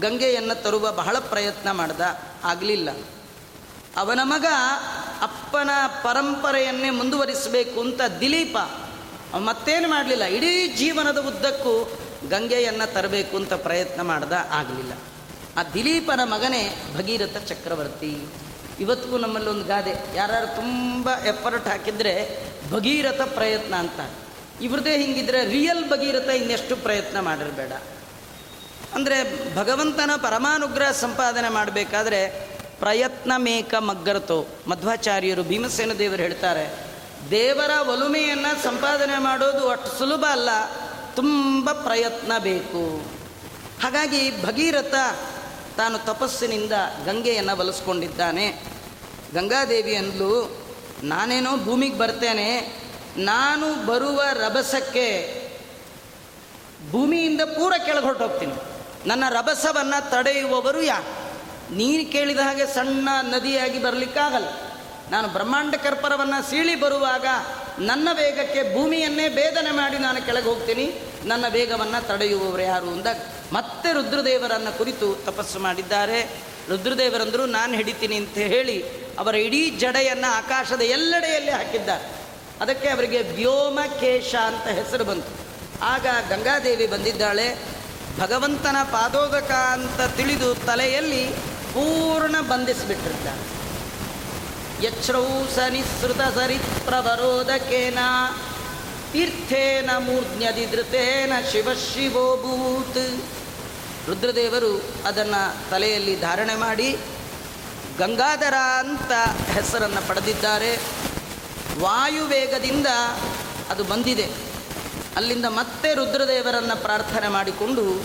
ಗಂಗೆಯನ್ನು 0.01 0.63
ತರುವ 0.63 0.93
ಬಹಳ 0.93 1.19
ಪ್ರಯತ್ನ 1.19 1.71
ಮಾಡ್ದ. 1.71 2.01
ಆಗಲಿಲ್ಲ. 2.45 2.91
ಅವನ 3.97 4.21
ಮಗ 4.23 4.47
ಅಪ್ಪನ 5.23 5.71
ಪರಂಪರೆಯನ್ನೇ 6.03 6.91
ಮುಂದುವರಿಸಬೇಕು 6.91 7.81
ಅಂತ 7.81 8.01
ದಿಲೀಪ 8.21 8.57
ಮತ್ತೇನು 9.37 9.89
ಮಾಡಲಿಲ್ಲ. 9.89 10.25
ಇಡೀ 10.25 10.69
ಜೀವನದ 10.69 11.19
ಉದ್ದಕ್ಕೂ 11.19 11.99
ಗಂಗೆಯನ್ನು 12.29 12.93
ತರಬೇಕು 12.93 13.37
ಅಂತ 13.37 13.53
ಪ್ರಯತ್ನ 13.53 14.03
ಮಾಡ್ದ, 14.03 14.33
ಆಗಲಿಲ್ಲ. 14.51 14.93
ಆ 15.57 15.63
ದಿಲೀಪನ 15.75 16.21
ಮಗನೇ 16.25 16.93
ಭಗೀರಥ 16.97 17.37
ಚಕ್ರವರ್ತಿ. 17.37 18.27
ಇವತ್ತಿಗೂ 18.81 19.19
ನಮ್ಮಲ್ಲಿ 19.19 19.51
ಒಂದು 19.51 19.65
ಗಾದೆ. 19.65 20.17
ಯಾರು 20.17 20.57
ತುಂಬ 20.57 21.11
ಎಫರ್ಟ್ 21.11 21.69
ಹಾಕಿದರೆ 21.69 22.45
ಭಗೀರಥ 22.71 23.21
ಪ್ರಯತ್ನ 23.21 23.75
ಅಂತ. 23.75 24.01
ಇವ್ರದೇ 24.63 24.93
ಹಿಂಗಿದ್ರೆ 24.99 25.41
ರಿಯಲ್ 25.45 25.85
ಭಗೀರಥ 25.91 26.29
ಇನ್ನೆಷ್ಟು 26.29 26.75
ಪ್ರಯತ್ನ 26.77 27.21
ಮಾಡಿರಬೇಡ. 27.21 27.73
ಅಂದರೆ 28.95 29.19
ಭಗವಂತನ 29.57 30.11
ಪರಮಾನುಗ್ರಹ 30.17 30.91
ಸಂಪಾದನೆ 30.91 31.49
ಮಾಡಬೇಕಾದ್ರೆ 31.49 32.21
ಪ್ರಯತ್ನ 32.79 33.33
ಮೇಕ 33.37 33.75
ಮಗ್ಗರತು. 33.81 34.39
ಮಧ್ವಾಚಾರ್ಯರು 34.69 35.43
ಭೀಮಸೇನ 35.43 35.93
ದೇವರು 35.93 36.23
ಹೇಳ್ತಾರೆ, 36.23 36.65
ದೇವರ 37.31 37.73
ಒಲುಮೆಯನ್ನು 37.89 38.53
ಸಂಪಾದನೆ 38.63 39.19
ಮಾಡೋದು 39.19 39.63
ಅಷ್ಟು 39.69 39.91
ಸುಲಭ 39.99 40.25
ಅಲ್ಲ, 40.31 40.51
ತುಂಬ 41.15 41.73
ಪ್ರಯತ್ನ 41.73 42.33
ಬೇಕು. 42.39 42.83
ಹಾಗಾಗಿ 43.83 44.23
ಭಗೀರಥ 44.43 44.97
ತಾನು 45.77 45.99
ತಪಸ್ಸಿನಿಂದ 45.99 46.75
ಗಂಗೆಯನ್ನು 47.07 47.55
ಬಲಸ್ಕೊಂಡಿದ್ದಾನೆ 47.57 48.47
ಗಂಗಾದೇವಿ 49.35 49.95
ಅಂದಲು, 49.95 50.33
ನಾನೇನೋ 51.03 51.53
ಭೂಮಿಗೆ 51.65 51.99
ಬರ್ತೇನೆ 51.99 52.49
ನಾನು 53.17 53.87
ಬರುವ 53.87 54.23
ರಭಸಕ್ಕೆ 54.33 55.07
ಭೂಮಿಯಿಂದ 56.91 57.41
ಪೂರ 57.41 57.73
ಕೆಳಗೆ 57.85 58.05
ಹೊರಟೋಗ್ತೀನಿ 58.05 58.53
ನನ್ನ 59.07 59.25
ರಭಸವನ್ನು 59.29 60.11
ತಡೆಯುವವರು 60.11 60.83
ಯಾ 60.83 61.03
ನೀರು 61.71 62.13
ಕೇಳಿದ 62.13 62.39
ಹಾಗೆ 62.39 62.67
ಸಣ್ಣ 62.67 63.09
ನದಿಯಾಗಿ 63.21 63.83
ಬರಲಿಕ್ಕಾಗಲ್ಲ. 63.83 64.47
ನಾನು 65.11 65.29
ಬ್ರಹ್ಮಾಂಡ 65.29 65.75
ಕರ್ಪರವನ್ನು 65.75 66.51
ಸೀಳಿ 66.51 66.75
ಬರುವಾಗ 66.75 67.27
ನನ್ನ 67.79 68.09
ವೇಗಕ್ಕೆ 68.13 68.75
ಭೂಮಿಯನ್ನೇ 68.75 69.29
ಭೇದನೆ 69.29 69.71
ಮಾಡಿ 69.71 69.99
ನಾನು 69.99 70.27
ಕೆಳಗೆ 70.27 70.49
ಹೋಗ್ತೀನಿ. 70.49 71.01
ನನ್ನ 71.25 71.45
ವೇಗವನ್ನು 71.49 72.07
ತಡೆಯುವವರು 72.07 72.63
ಯಾರು 72.63 72.89
ಅಂದಾಗ 72.89 73.17
ಮತ್ತೆ 73.53 73.93
ರುದ್ರದೇವರನ್ನು 73.93 74.79
ಕುರಿತು 74.79 75.15
ತಪಸ್ಸು 75.15 75.59
ಮಾಡಿದ್ದಾರೆ. 75.59 76.23
ರುದ್ರದೇವರಂದರು, 76.69 77.47
ನಾನು 77.47 77.75
ಹಿಡಿತೀನಿ 77.75 78.17
ಅಂತ 78.17 78.39
ಹೇಳಿ 78.39 78.83
ಅವರ 79.19 79.35
ಇಡೀ 79.35 79.71
ಜಡೆಯನ್ನು 79.71 80.33
ಆಕಾಶದ 80.33 80.81
ಎಲ್ಲೆಡೆಯಲ್ಲಿ 80.81 81.51
ಹಾಕಿದ್ದಾರೆ. 81.51 82.22
ಅದಕ್ಕೆ 82.61 82.89
ಅವರಿಗೆ 82.89 83.23
ವ್ಯೋಮಕೇಶ 83.23 84.35
ಅಂತ 84.35 84.67
ಹೆಸರು 84.69 85.05
ಬಂತು. 85.05 85.43
ಆಗ 85.83 86.07
ಗಂಗಾದೇವಿ 86.29 86.87
ಬಂದಿದ್ದಾಳೆ. 86.87 87.59
ಭಗವಂತನ 88.21 88.77
ಪಾದೋದಕ 88.85 89.51
ಅಂತ 89.51 90.17
ತಿಳಿದು 90.17 90.55
ತಲೆಯಲ್ಲಿ 90.55 91.27
ಪೂರ್ಣ 91.73 92.41
ಬಂಧಿಸಿಬಿಟ್ಟಿರ್ತಾಳೆ. 92.41 93.63
ಯಚ್ರೌ 94.87 95.27
ಸನಿಸೃತ 95.55 96.21
ಸರಿಪ್ರವರೋದಕೇನ 96.21 97.99
ತೀರ್ಥೇನ 99.13 99.91
ಮೂರ್ಧ್ನ್ಯದಿಧೃತೇನ 99.99 101.33
ಶಿವ 101.53 101.69
ಶಿವೋಭೂತ್ 101.75 103.25
ರುದ್ರದೇವರು 104.09 104.83
ಅದನ್ನು 105.07 105.71
ತಲೆಯಲ್ಲಿ 105.71 106.21
ಧಾರಣೆ 106.21 106.55
ಮಾಡಿ 106.55 106.97
ಗಂಗಾಧರ 107.99 108.55
ಅಂತ 108.79 109.13
ಹೆಸರನ್ನು 109.51 110.09
ಪಡೆದಿದ್ದಾರೆ. 110.09 110.81
ವಾಯುವೇಗದಿಂದ 111.81 112.87
ಅದು 113.71 113.85
ಬಂದಿದೆ. 113.85 114.31
ಅಲ್ಲಿಂದ 115.17 115.45
ಮತ್ತೆ 115.45 115.95
ರುದ್ರದೇವರನ್ನು 115.95 116.83
ಪ್ರಾರ್ಥನೆ 116.83 117.29
ಮಾಡಿಕೊಂಡು 117.29 118.03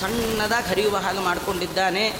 ಸಣ್ಣದಾಗಿ 0.00 0.68
ಹರಿಯುವ 0.68 0.96
ಹಾಗೆ 0.96 1.18
ಮಾಡಿಕೊಂಡಿದ್ದಾನೆ. 1.18 2.16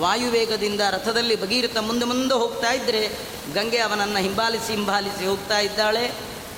ವಾಯುವೇಗದಿಂದ 0.00 0.80
ರಥದಲ್ಲಿ 0.90 1.42
ಭಗೀರಥ 1.42 1.76
ಮುಂದೆ 1.76 2.04
ಮುಂದೆ 2.04 2.34
ಹೋಗ್ತಾ 2.34 2.72
ಇದ್ದರೆ 2.72 3.18
ಗಂಗೆ 3.54 3.78
ಅವನನ್ನು 3.78 4.18
ಹಿಂಬಾಲಿಸಿ 4.18 4.72
ಹಿಂಬಾಲಿಸಿ 4.72 5.26
ಹೋಗ್ತಾ 5.26 5.58
ಇದ್ದಾಳೆ. 5.58 6.12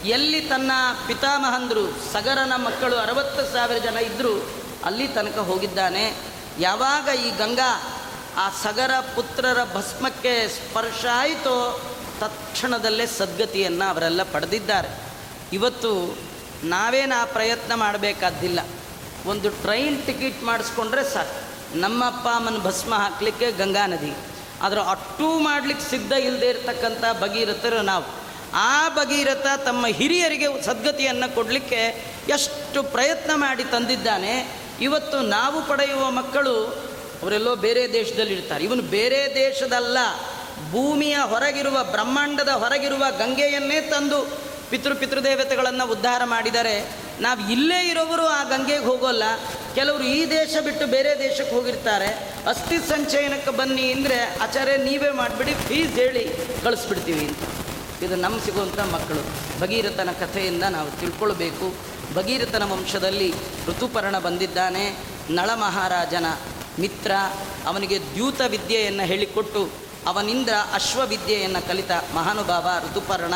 ಎಲ್ಲಿ 0.04 0.40
ತನ್ನ 0.40 0.72
ಪಿತಾಮಹಂದರು, 1.06 2.12
ಸಗರನ 2.12 2.52
ಮಕ್ಕಳು 2.56 2.96
ಅರವತ್ತು 2.96 3.52
ಸಾವಿರ 3.52 3.78
ಜನ 3.78 3.96
ಇದ್ದರು 3.96 4.50
ಅಲ್ಲಿ 4.84 5.08
ತನಕ 5.08 5.38
ಹೋಗಿದ್ದಾನೆ. 5.38 6.16
ಯಾವಾಗ 6.58 7.08
ಈ 7.16 7.30
ಗಂಗಾ 7.30 7.98
ಆ 8.36 8.50
ಸಗರ 8.50 8.90
ಪುತ್ರರ 9.14 9.64
ಭಸ್ಮಕ್ಕೆ 9.64 10.48
ಸ್ಪರ್ಶ 10.48 11.04
ಆಯಿತೋ 11.14 11.80
ತಕ್ಷಣದಲ್ಲೇ 12.22 13.06
ಸದ್ಗತಿಯನ್ನು 13.06 13.90
ಅವರೆಲ್ಲ 13.90 14.22
ಪಡೆದಿದ್ದಾರೆ. 14.22 14.88
ಇವತ್ತು 15.52 16.18
ನಾವೇನು 16.64 17.20
ಆ 17.20 17.24
ಪ್ರಯತ್ನ 17.24 17.74
ಮಾಡಬೇಕಾದ್ದಿಲ್ಲ. 17.74 18.60
ಒಂದು 19.26 19.50
ಟ್ರೈನ್ 19.50 20.06
ಟಿಕೆಟ್ 20.06 20.42
ಮಾಡಿಸ್ಕೊಂಡ್ರೆ 20.42 21.14
ಸಾಕು. 21.14 21.52
ನಮ್ಮ 21.78 22.06
ಅಪ್ಪ 22.06 22.28
ಅಮ್ಮನ 22.28 22.58
ಭಸ್ಮ 22.58 22.94
ಹಾಕಲಿಕ್ಕೆ 22.94 23.52
ಗಂಗಾ 23.52 23.86
ನದಿ. 23.86 24.14
ಆದರೆ 24.62 24.80
ಅಟ್ಟೂ 24.80 25.38
ಮಾಡಲಿಕ್ಕೆ 25.38 25.90
ಸಿದ್ಧ 25.90 26.12
ಇಲ್ಲದೆ 26.12 26.48
ಇರತಕ್ಕಂಥ 26.48 27.04
ಭಗೀರಥರು 27.20 27.82
ನಾವು. 27.82 28.04
ಆ 28.54 28.88
ಭಗೀರಥ 28.88 29.46
ತಮ್ಮ 29.64 29.86
ಹಿರಿಯರಿಗೆ 29.86 30.64
ಸದ್ಗತಿಯನ್ನು 30.64 31.34
ಕೊಡಲಿಕ್ಕೆ 31.34 32.12
ಎಷ್ಟು 32.28 32.82
ಪ್ರಯತ್ನ 32.82 33.30
ಮಾಡಿ 33.34 33.64
ತಂದಿದ್ದಾನೆ. 33.64 34.62
ಇವತ್ತು 34.80 35.20
ನಾವು 35.20 35.68
ಪಡೆಯುವ 35.68 36.10
ಮಕ್ಕಳು 36.10 36.66
ಅವರೆಲ್ಲೋ 37.22 37.56
ಬೇರೆ 37.56 37.92
ದೇಶದಲ್ಲಿ 37.92 38.32
ಇರ್ತಾರೆ 38.32 38.64
ಇವನು 38.64 38.82
ಬೇರೆ 38.82 39.34
ದೇಶದಲ್ಲ. 39.34 39.98
ಭೂಮಿಯ 40.70 41.16
ಹೊರಗಿರುವ 41.16 41.84
ಬ್ರಹ್ಮಾಂಡದ 41.84 42.48
ಹೊರಗಿರುವ 42.48 43.04
ಗಂಗೆಯನ್ನೇ 43.18 43.80
ತಂದು 43.80 44.42
ಪಿತೃ 44.70 44.94
ಪಿತೃದೇವತೆಗಳನ್ನು 44.94 45.90
ಉದ್ಧಾರ 45.90 46.22
ಮಾಡಿದರೆ 46.24 47.02
ನಾವು 47.20 47.50
ಇಲ್ಲೇ 47.52 47.88
ಇರೋವರು 47.88 48.26
ಆ 48.26 48.42
ಗಂಗೆಗೆ 48.44 48.84
ಹೋಗೋಲ್ಲ. 48.84 49.22
ಕೆಲವರು 49.74 50.04
ಈ 50.04 50.30
ದೇಶ 50.30 50.56
ಬಿಟ್ಟು 50.64 50.86
ಬೇರೆ 50.86 51.18
ದೇಶಕ್ಕೆ 51.18 51.56
ಹೋಗಿರ್ತಾರೆ. 51.56 52.34
ಅಸ್ಥಿ 52.46 52.78
ಸಂಚಯನಕ್ಕೆ 52.78 53.50
ಬನ್ನಿ 53.50 53.92
ಅಂದರೆ 53.92 54.38
ಆಚಾರ್ಯ 54.42 54.76
ನೀವೇ 54.76 55.10
ಮಾಡಿಬಿಡಿ 55.10 55.54
ಫೀಸ್ 55.54 55.92
ಹೇಳಿ 55.92 56.28
ಕಳಿಸ್ಬಿಡ್ತೀವಿ 56.62 57.26
ಅಂತ. 57.26 57.38
ಇದು 58.02 58.16
ನಮ್ಮ 58.16 58.40
ಸಿಗುವಂಥ 58.40 58.80
ಮಕ್ಕಳು. 58.80 59.22
ಭಗೀರಥನ 59.60 60.08
ಕಥೆಯಿಂದ 60.20 60.62
ನಾವು 60.62 61.00
ತಿಳ್ಕೊಳ್ಬೇಕು. 61.00 61.74
ಭಗೀರಥನ 62.14 62.62
ವಂಶದಲ್ಲಿ 62.72 63.34
ಋತುಪರ್ಣ 63.68 64.18
ಬಂದಿದ್ದಾನೆ. 64.18 64.96
ನಳ 65.30 65.50
ಮಹಾರಾಜನ 65.54 66.26
ಮಿತ್ರ 66.80 67.12
ಅವನಿಗೆ 67.66 67.98
ದ್ಯೂತ 67.98 68.40
ವಿದ್ಯೆಯನ್ನು 68.40 69.02
ಹೇಳಿಕೊಟ್ಟು 69.02 69.68
ಅವನಿಂದ 70.06 70.48
ಅಶ್ವವಿದ್ಯೆಯನ್ನು 70.74 71.68
ಕಲಿತ 71.68 71.90
ಮಹಾನುಭಾವ 72.14 72.68
ಋತುಪರ್ಣ. 72.84 73.34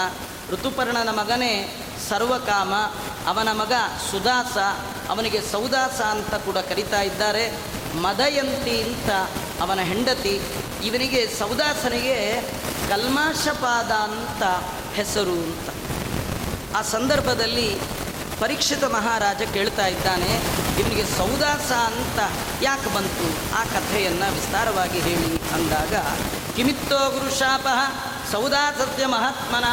ಋತುಪರ್ಣನ 0.53 1.09
ಮಗನೇ 1.11 1.83
ಸರ್ವಕಾಮ, 2.09 2.75
ಅವನ 3.27 3.53
ಮಗ 3.53 3.73
ಸುದಾಸ, 4.11 4.57
ಅವನಿಗೆ 5.11 5.41
ಸೌದಾಸ 5.41 6.01
ಅಂತ 6.01 6.35
ಕೂಡ 6.35 6.59
ಕರಿತಾ 6.59 7.03
ಇದ್ದಾರೆ. 7.03 7.53
ಮದಯಂತಿ 7.97 8.83
ಅಂತ 8.83 9.11
ಅವನ 9.61 9.81
ಹೆಂಡತಿ 9.81 10.41
ಇವನಿಗೆ 10.85 11.35
ಸೌದಾಸನಿಗೆ 11.39 12.43
ಕಲ್ಮಾಶಪಾದ 12.89 13.91
ಅಂತ 13.91 14.43
ಹೆಸರು 14.95 15.33
ಅಂತ. 15.33 15.69
ಆ 16.77 16.83
ಸಂದರ್ಭದಲ್ಲಿ 16.83 17.81
ಪರೀಕ್ಷಿತ 18.41 18.85
ಮಹಾರಾಜ 18.85 19.43
ಕೇಳ್ತಾ 19.53 19.87
ಇದ್ದಾನೆ 19.87 20.41
ಇವನಿಗೆ 20.81 21.05
ಸೌದಾಸ 21.05 21.73
ಅಂತ 21.73 22.19
ಯಾಕೆ 22.63 22.95
ಬಂತು? 22.95 23.57
ಆ 23.57 23.65
ಕಥೆಯನ್ನು 23.65 24.35
ವಿಸ್ತಾರವಾಗಿ 24.35 25.01
ಹೇಳಿ 25.01 25.53
ಅಂದಾಗ 25.53 25.95
ಕಿಮಿತ್ತೋ 26.57 27.11
ಗುರುಶಾಪ 27.11 27.67
ಸೌದಾಸತ್ಯ 28.33 29.07
ಮಹಾತ್ಮನ. 29.07 29.65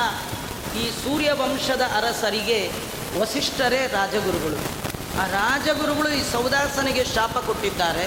ಈ 0.79 0.89
ಸೂರ್ಯ 0.89 1.31
ವಂಶದ 1.31 1.81
ಅರಸರಿಗೆ 1.97 2.71
ವಸಿಷ್ಠರೇ 3.19 3.87
ರಾಜಗುರುಗಳು. 3.87 4.57
ಆ 5.21 5.27
ರಾಜಗುರುಗಳು 5.27 6.09
ಈ 6.09 6.31
ಸೌದಾಸನಿಗೆ 6.31 7.03
ಶಾಪ 7.03 7.37
ಕೊಟ್ಟಿದ್ದಾರೆ. 7.37 8.05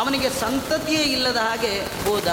ಅವನಿಗೆ 0.00 0.30
ಸಂತತಿಯೇ 0.30 1.02
ಇಲ್ಲದ 1.02 1.36
ಹಾಗೆ 1.36 1.80
ಹೋದ. 1.80 2.28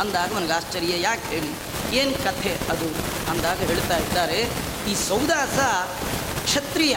ಅಂದಾಗ 0.00 0.32
ಅವನಿಗೆ 0.32 0.52
ಆಶ್ಚರ್ಯ, 0.52 1.00
ಯಾಕೆ 1.00 1.28
ಹೇಳಿ? 1.28 1.50
ಏನು 1.96 2.24
ಕಥೆ 2.24 2.58
ಅದು? 2.70 2.88
ಅಂದಾಗ 3.30 3.58
ಹೇಳ್ತಾ 3.58 3.96
ಇದ್ದಾರೆ, 3.96 4.50
ಈ 4.90 4.94
ಸೌದಾಸ 4.94 5.58
ಕ್ಷತ್ರಿಯ. 6.44 6.96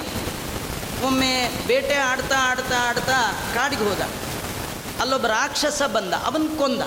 ಒಮ್ಮೆ 1.05 1.63
ಬೇಟೆ 1.67 1.95
ಆಡ್ತಾ 1.95 2.35
ಆಡ್ತಾ 2.39 2.75
ಆಡ್ತಾ 2.89 3.43
ಕಾಡಿಗೆ 3.55 3.83
ಹೋದ. 3.83 4.01
ಅಲ್ಲೊಬ್ಬ 5.01 5.27
ರಾಕ್ಷಸ 5.27 5.81
ಬಂದ, 5.81 6.13
ಅವನು 6.13 6.57
ಕೊಂದ. 6.57 6.81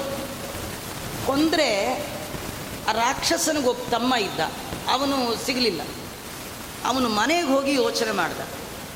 ಕೊಂದರೆ 1.26 2.02
ಆ 2.88 2.92
ರಾಕ್ಷಸನಿಗೊಬ್ಬ 2.92 3.90
ತಮ್ಮ 3.90 4.14
ಇದ್ದ. 4.14 4.40
ಅವನು 4.90 5.46
ಸಿಗಲಿಲ್ಲ. 5.46 5.80
ಅವನು 6.84 7.08
ಮನೆಗೆ 7.08 7.46
ಹೋಗಿ 7.46 7.74
ಯೋಚನೆ 7.74 8.12
ಮಾಡ್ದ. 8.12 8.40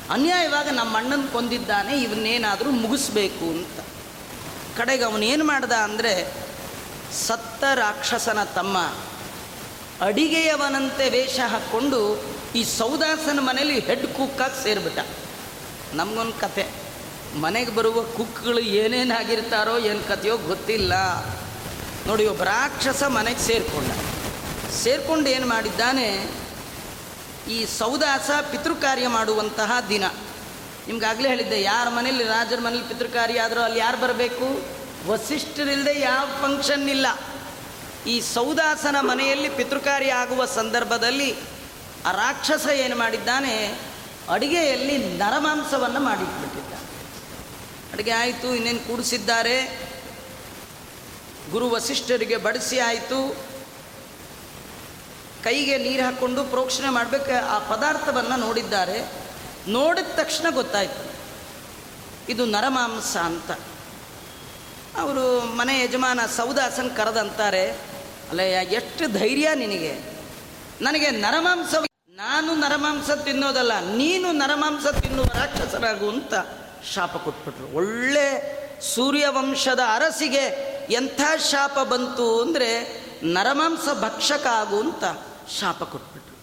ಅನ್ಯಾಯವಾಗ 0.09 0.69
ನಮ್ಮ 0.69 0.97
ಅಣ್ಣನ 0.97 1.21
ಕೊಂದಿದ್ದಾನೆ 1.33 1.97
ಇವನ್ನೇನಾದರೂ 1.97 2.71
ಮುಗಿಸ್ಬೇಕು 2.71 3.49
ಅಂತ. 3.49 3.85
ಕಡೆಗೆ 4.77 5.03
ಅವನೇನು 5.03 5.43
ಮಾಡ್ದ 5.43 5.71
ಅಂದರೆ, 5.71 6.33
ಸತ್ತ 7.27 7.63
ರಾಕ್ಷಸನ 7.73 8.43
ತಮ್ಮ 8.43 8.77
ಅಡಿಗೆಯವನಂತೆ 10.01 11.09
ವೇಷ 11.09 11.39
ಹಾಕ್ಕೊಂಡು 11.39 12.23
ಈ 12.55 12.63
ಸೌದಾಸನ 12.63 13.39
ಮನೇಲಿ 13.39 13.79
ಹೆಡ್ 13.79 14.07
ಕುಕ್ಕಾಗಿ 14.07 14.63
ಸೇರಿಬಿಟ್ಟ. 14.63 14.99
ನಮಗೊಂದು 15.93 16.33
ಕತೆ. 16.33 16.67
ಮನೆಗೆ 17.39 17.71
ಬರುವ 17.71 18.01
ಕುಕ್ಗಳು 18.01 18.59
ಏನೇನಾಗಿರ್ತಾರೋ 18.59 19.77
ಏನು 19.77 20.07
ಕಥೆಯೋ 20.07 20.37
ಗೊತ್ತಿಲ್ಲ. 20.37 20.93
ನೋಡಿ, 22.05 22.27
ಒಬ್ಬ 22.27 22.43
ರಾಕ್ಷಸ 22.43 23.03
ಮನೆಗೆ 23.03 23.39
ಸೇರಿಕೊಂಡ. 23.39 23.91
ಸೇರಿಕೊಂಡು 24.71 25.29
ಏನು 25.29 25.47
ಮಾಡಿದ್ದಾನೆ? 25.47 26.29
ಈ 27.49 27.65
ಸೌದಾಸ 27.65 28.29
ಪಿತೃಕಾರ್ಯ 28.51 29.07
ಮಾಡುವಂತಹ 29.07 29.71
ದಿನ. 29.89 30.03
ನಿಮ್ಗಾಗಲೇ 30.87 31.29
ಹೇಳಿದ್ದೆ, 31.29 31.61
ಯಾರ 31.61 31.89
ಮನೇಲಿ 31.89 32.23
ರಾಜರ 32.23 32.59
ಮನೇಲಿ 32.59 32.87
ಪಿತೃಕಾರ್ಯ 32.87 33.39
ಆದರೂ 33.39 33.61
ಅಲ್ಲಿ 33.61 33.79
ಯಾರು 33.79 33.97
ಬರಬೇಕು? 33.97 34.77
ವಸಿಷ್ಠರಿಲ್ಲದೆ 35.07 35.99
ಯಾವ 35.99 36.27
ಫಂಕ್ಷನ್ 36.41 36.89
ಇಲ್ಲ. 36.89 37.07
ಈ 38.07 38.21
ಸೌದಾಸನ 38.21 38.95
ಮನೆಯಲ್ಲಿ 38.99 39.49
ಪಿತೃಕಾರ್ಯ 39.49 40.11
ಆಗುವ 40.11 40.45
ಸಂದರ್ಭದಲ್ಲಿ 40.45 41.35
ಆ 42.05 42.11
ರಾಕ್ಷಸ 42.11 42.67
ಏನು 42.67 42.97
ಮಾಡಿದ್ದಾನೆ? 42.97 43.79
ಅಡುಗೆಯಲ್ಲಿ 44.29 45.17
ನರಮಾಂಸವನ್ನು 45.17 45.99
ಮಾಡಿಟ್ಬಿಟ್ಟಿದ್ದ 45.99 46.73
ಅಡುಗೆ 47.93 48.11
ಆಯಿತು, 48.11 48.55
ಇನ್ನೇನು 48.55 48.79
ಕೂಡಿಸಿದ್ದಾರೆ? 48.79 49.86
ಗುರು 51.51 51.69
ವಸಿಷ್ಠರಿಗೆ 51.69 52.37
ಬಡಿಸಿ 52.37 52.79
ಆಯಿತು. 52.79 53.19
ಕೈಗೆ 55.43 55.77
ನೀರು 55.77 56.03
ಹಾಕ್ಕೊಂಡು 56.03 56.43
ಪ್ರೋಕ್ಷಣೆ 56.43 56.89
ಮಾಡಬೇಕು, 56.89 57.35
ಆ 57.49 57.57
ಪದಾರ್ಥವನ್ನು 57.59 58.37
ನೋಡಿದ್ದಾರೆ. 58.39 58.97
ನೋಡಿದ 59.67 60.09
ತಕ್ಷಣ 60.15 60.47
ಗೊತ್ತಾಯಿತು, 60.49 61.03
ಇದು 62.29 62.45
ನರಮಾಂಸ 62.45 63.17
ಅಂತ. 63.17 63.51
ಅವರು 64.97 65.25
ಮನೆ 65.55 65.73
ಯಜಮಾನ 65.83 66.19
ಸೌದಾಸನ್ 66.37 66.91
ಕರೆದಂತಾರೆ, 66.97 67.65
ಅಲ್ಲ, 68.29 68.41
ಎಷ್ಟು 68.79 69.03
ಧೈರ್ಯ 69.19 69.47
ನಿನಗೆ. 69.55 69.93
ನನಗೆ 70.81 71.09
ನರಮಾಂಸ 71.11 71.73
ನಾನು 72.15 72.55
ನರಮಾಂಸ 72.55 73.09
ತಿನ್ನೋದಲ್ಲ, 73.11 73.73
ನೀನು 73.79 74.31
ನರಮಾಂಸ 74.31 74.87
ತಿನ್ನುವ 74.87 75.25
ರಾಕ್ಷಸರಾಗು 75.25 76.09
ಅಂತ 76.09 76.33
ಶಾಪ 76.93 77.13
ಕೊಟ್ಬಿಟ್ರು. 77.17 77.67
ಒಳ್ಳೆ 77.75 78.27
ಸೂರ್ಯವಂಶದ 78.81 79.79
ಅರಸಿಗೆ 79.93 80.45
ಎಂಥ 80.89 81.21
ಶಾಪ 81.51 81.79
ಬಂತು 81.79 82.41
ಅಂದರೆ 82.41 82.69
ನರಮಾಂಸ 83.23 83.87
ಭಕ್ಷಕ 84.01 84.47
ಆಗು 84.47 84.79
ಅಂತ 84.79 85.03
ಶಾಪ 85.59 85.83
ಕೊಟ್ಬಿಟ್ರು. 85.83 86.35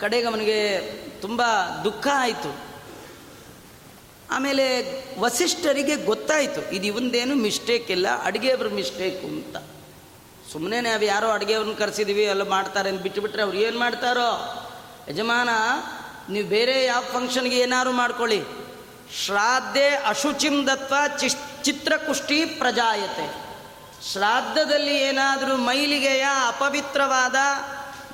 ಕಡೆಗೆ 0.00 0.26
ಅವನಿಗೆ 0.26 0.80
ತುಂಬ 1.20 1.42
ದುಃಖ 1.84 2.06
ಆಯಿತು. 2.14 2.72
ಆಮೇಲೆ 4.30 4.64
ವಸಿಷ್ಠರಿಗೆ 5.20 5.96
ಗೊತ್ತಾಯಿತು, 5.96 6.74
ಇದು 6.74 6.86
ಇವಂದೇನು 6.86 7.34
ಮಿಸ್ಟೇಕ್ 7.34 7.90
ಇಲ್ಲ, 7.90 8.22
ಅಡುಗೆಯವ್ರ 8.22 8.68
ಮಿಸ್ಟೇಕು 8.68 9.26
ಅಂತ. 9.26 9.56
ಸುಮ್ಮನೆ 10.52 10.80
ನಾವು 10.80 11.04
ಯಾರೋ 11.04 11.28
ಅಡುಗೆಯವ್ರನ್ನ 11.28 11.74
ಕರೆಸಿದೀವಿ, 11.74 12.22
ಎಲ್ಲ 12.22 12.42
ಮಾಡ್ತಾರೆ 12.42 12.88
ಅಂತ 12.88 13.02
ಬಿಟ್ಟುಬಿಟ್ರೆ 13.02 13.42
ಅವ್ರು 13.42 13.58
ಏನು 13.58 13.78
ಮಾಡ್ತಾರೋ? 13.78 14.30
ಯಜಮಾನ, 15.08 15.48
ನೀವು 16.28 16.48
ಬೇರೆ 16.48 16.84
ಯಾವ 16.84 17.02
ಫಂಕ್ಷನ್ಗೆ 17.12 17.58
ಏನಾದ್ರು 17.58 17.92
ಮಾಡ್ಕೊಳ್ಳಿ. 17.92 18.61
ಶ್ರಾದ್ದೆ 19.12 19.88
ಅಶುಚಿಂ 19.88 20.66
ದತ್ವ 20.66 20.94
ಚಿಶ್ 21.18 21.64
ಚಿತ್ರಕುಷ್ಟಿ 21.64 22.44
ಪ್ರಜಾಯತೆ. 22.44 23.52
ಶ್ರಾದ್ದದಲ್ಲಿ 24.12 24.98
ಏನಾದರೂ 24.98 25.56
ಮೈಲಿಗೆಯ 25.56 26.26
ಅಪವಿತ್ರವಾದ 26.46 27.34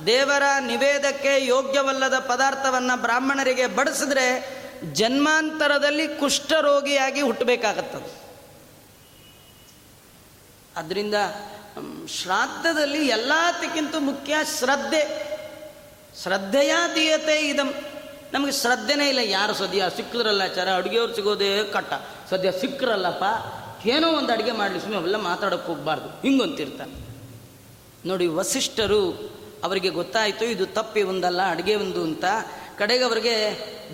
ದೇವರ 0.07 0.43
ನಿವೇದಕ್ಕೆ 0.61 1.47
ಯೋಗ್ಯವಲ್ಲದ 1.47 2.19
ಪದಾರ್ಥವನ್ನು 2.19 3.03
ಬ್ರಾಹ್ಮಣರಿಗೆ 3.03 3.67
ಬಡಿಸಿದ್ರೆ 3.67 4.59
ಜನ್ಮಾಂತರದಲ್ಲಿ 4.93 6.09
ಕುಷ್ಠರೋಗಿಯಾಗಿ 6.09 7.21
ಹುಟ್ಟಬೇಕಾಗತ್ತದು. 7.21 8.19
ಅದರಿಂದ 10.77 11.15
ಶ್ರಾದ್ದದಲ್ಲಿ 12.23 13.07
ಎಲ್ಲದಕ್ಕಿಂತ 13.07 13.95
ಮುಖ್ಯ 13.99 14.37
ಶ್ರದ್ಧೆ. 14.59 15.03
ಶ್ರದ್ಧೆಯ 16.23 16.75
ದೀಯತೆ 16.95 17.41
ಇದಂ. 17.49 17.75
ನಮಗೆ 18.33 18.53
ಶ್ರದ್ಧೆನೇ 18.53 19.09
ಇಲ್ಲ, 19.09 19.19
ಯಾರು 19.19 19.55
ಸದ್ಯ 19.55 19.85
ಸಿಕ್ಕಿದ್ರಲ್ಲ 19.97 20.43
ಆಚಾರ, 20.43 20.69
ಅಡುಗೆಯವ್ರು 20.75 21.15
ಸಿಗೋದೇ 21.15 21.65
ಕಟ್ಟ. 21.65 21.93
ಸದ್ಯ 22.31 22.53
ಸಿಕ್ಕರಲ್ಲಪ್ಪ, 22.53 23.25
ಏನೋ 23.87 24.09
ಒಂದು 24.09 24.33
ಅಡುಗೆ 24.33 24.53
ಮಾಡಲಿ 24.53 24.81
ಸುಮ್ಮನೆ 24.81 25.01
ಅವೆಲ್ಲ 25.01 25.17
ಮಾತಾಡೋಕ್ಕೆ 25.17 25.73
ಹೋಗ್ಬಾರ್ದು. 25.73 26.09
ಹಿಂಗಂತಿರ್ತಾನೆ 26.23 26.95
ನೋಡಿ, 28.09 28.27
ವಸಿಷ್ಠರು 28.27 29.03
ಅವರಿಗೆ 29.65 29.89
ಗೊತ್ತಾಯಿತು, 29.89 30.45
ಇದು 30.45 30.67
ತಪ್ಪಿ 30.67 31.03
ಒಂದಲ್ಲ, 31.03 31.51
ಅಡುಗೆ 31.51 31.75
ಒಂದು 31.75 32.03
ಅಂತ. 32.03 32.25
ಕಡೆಗೆ 32.79 33.05
ಅವರಿಗೆ 33.05 33.35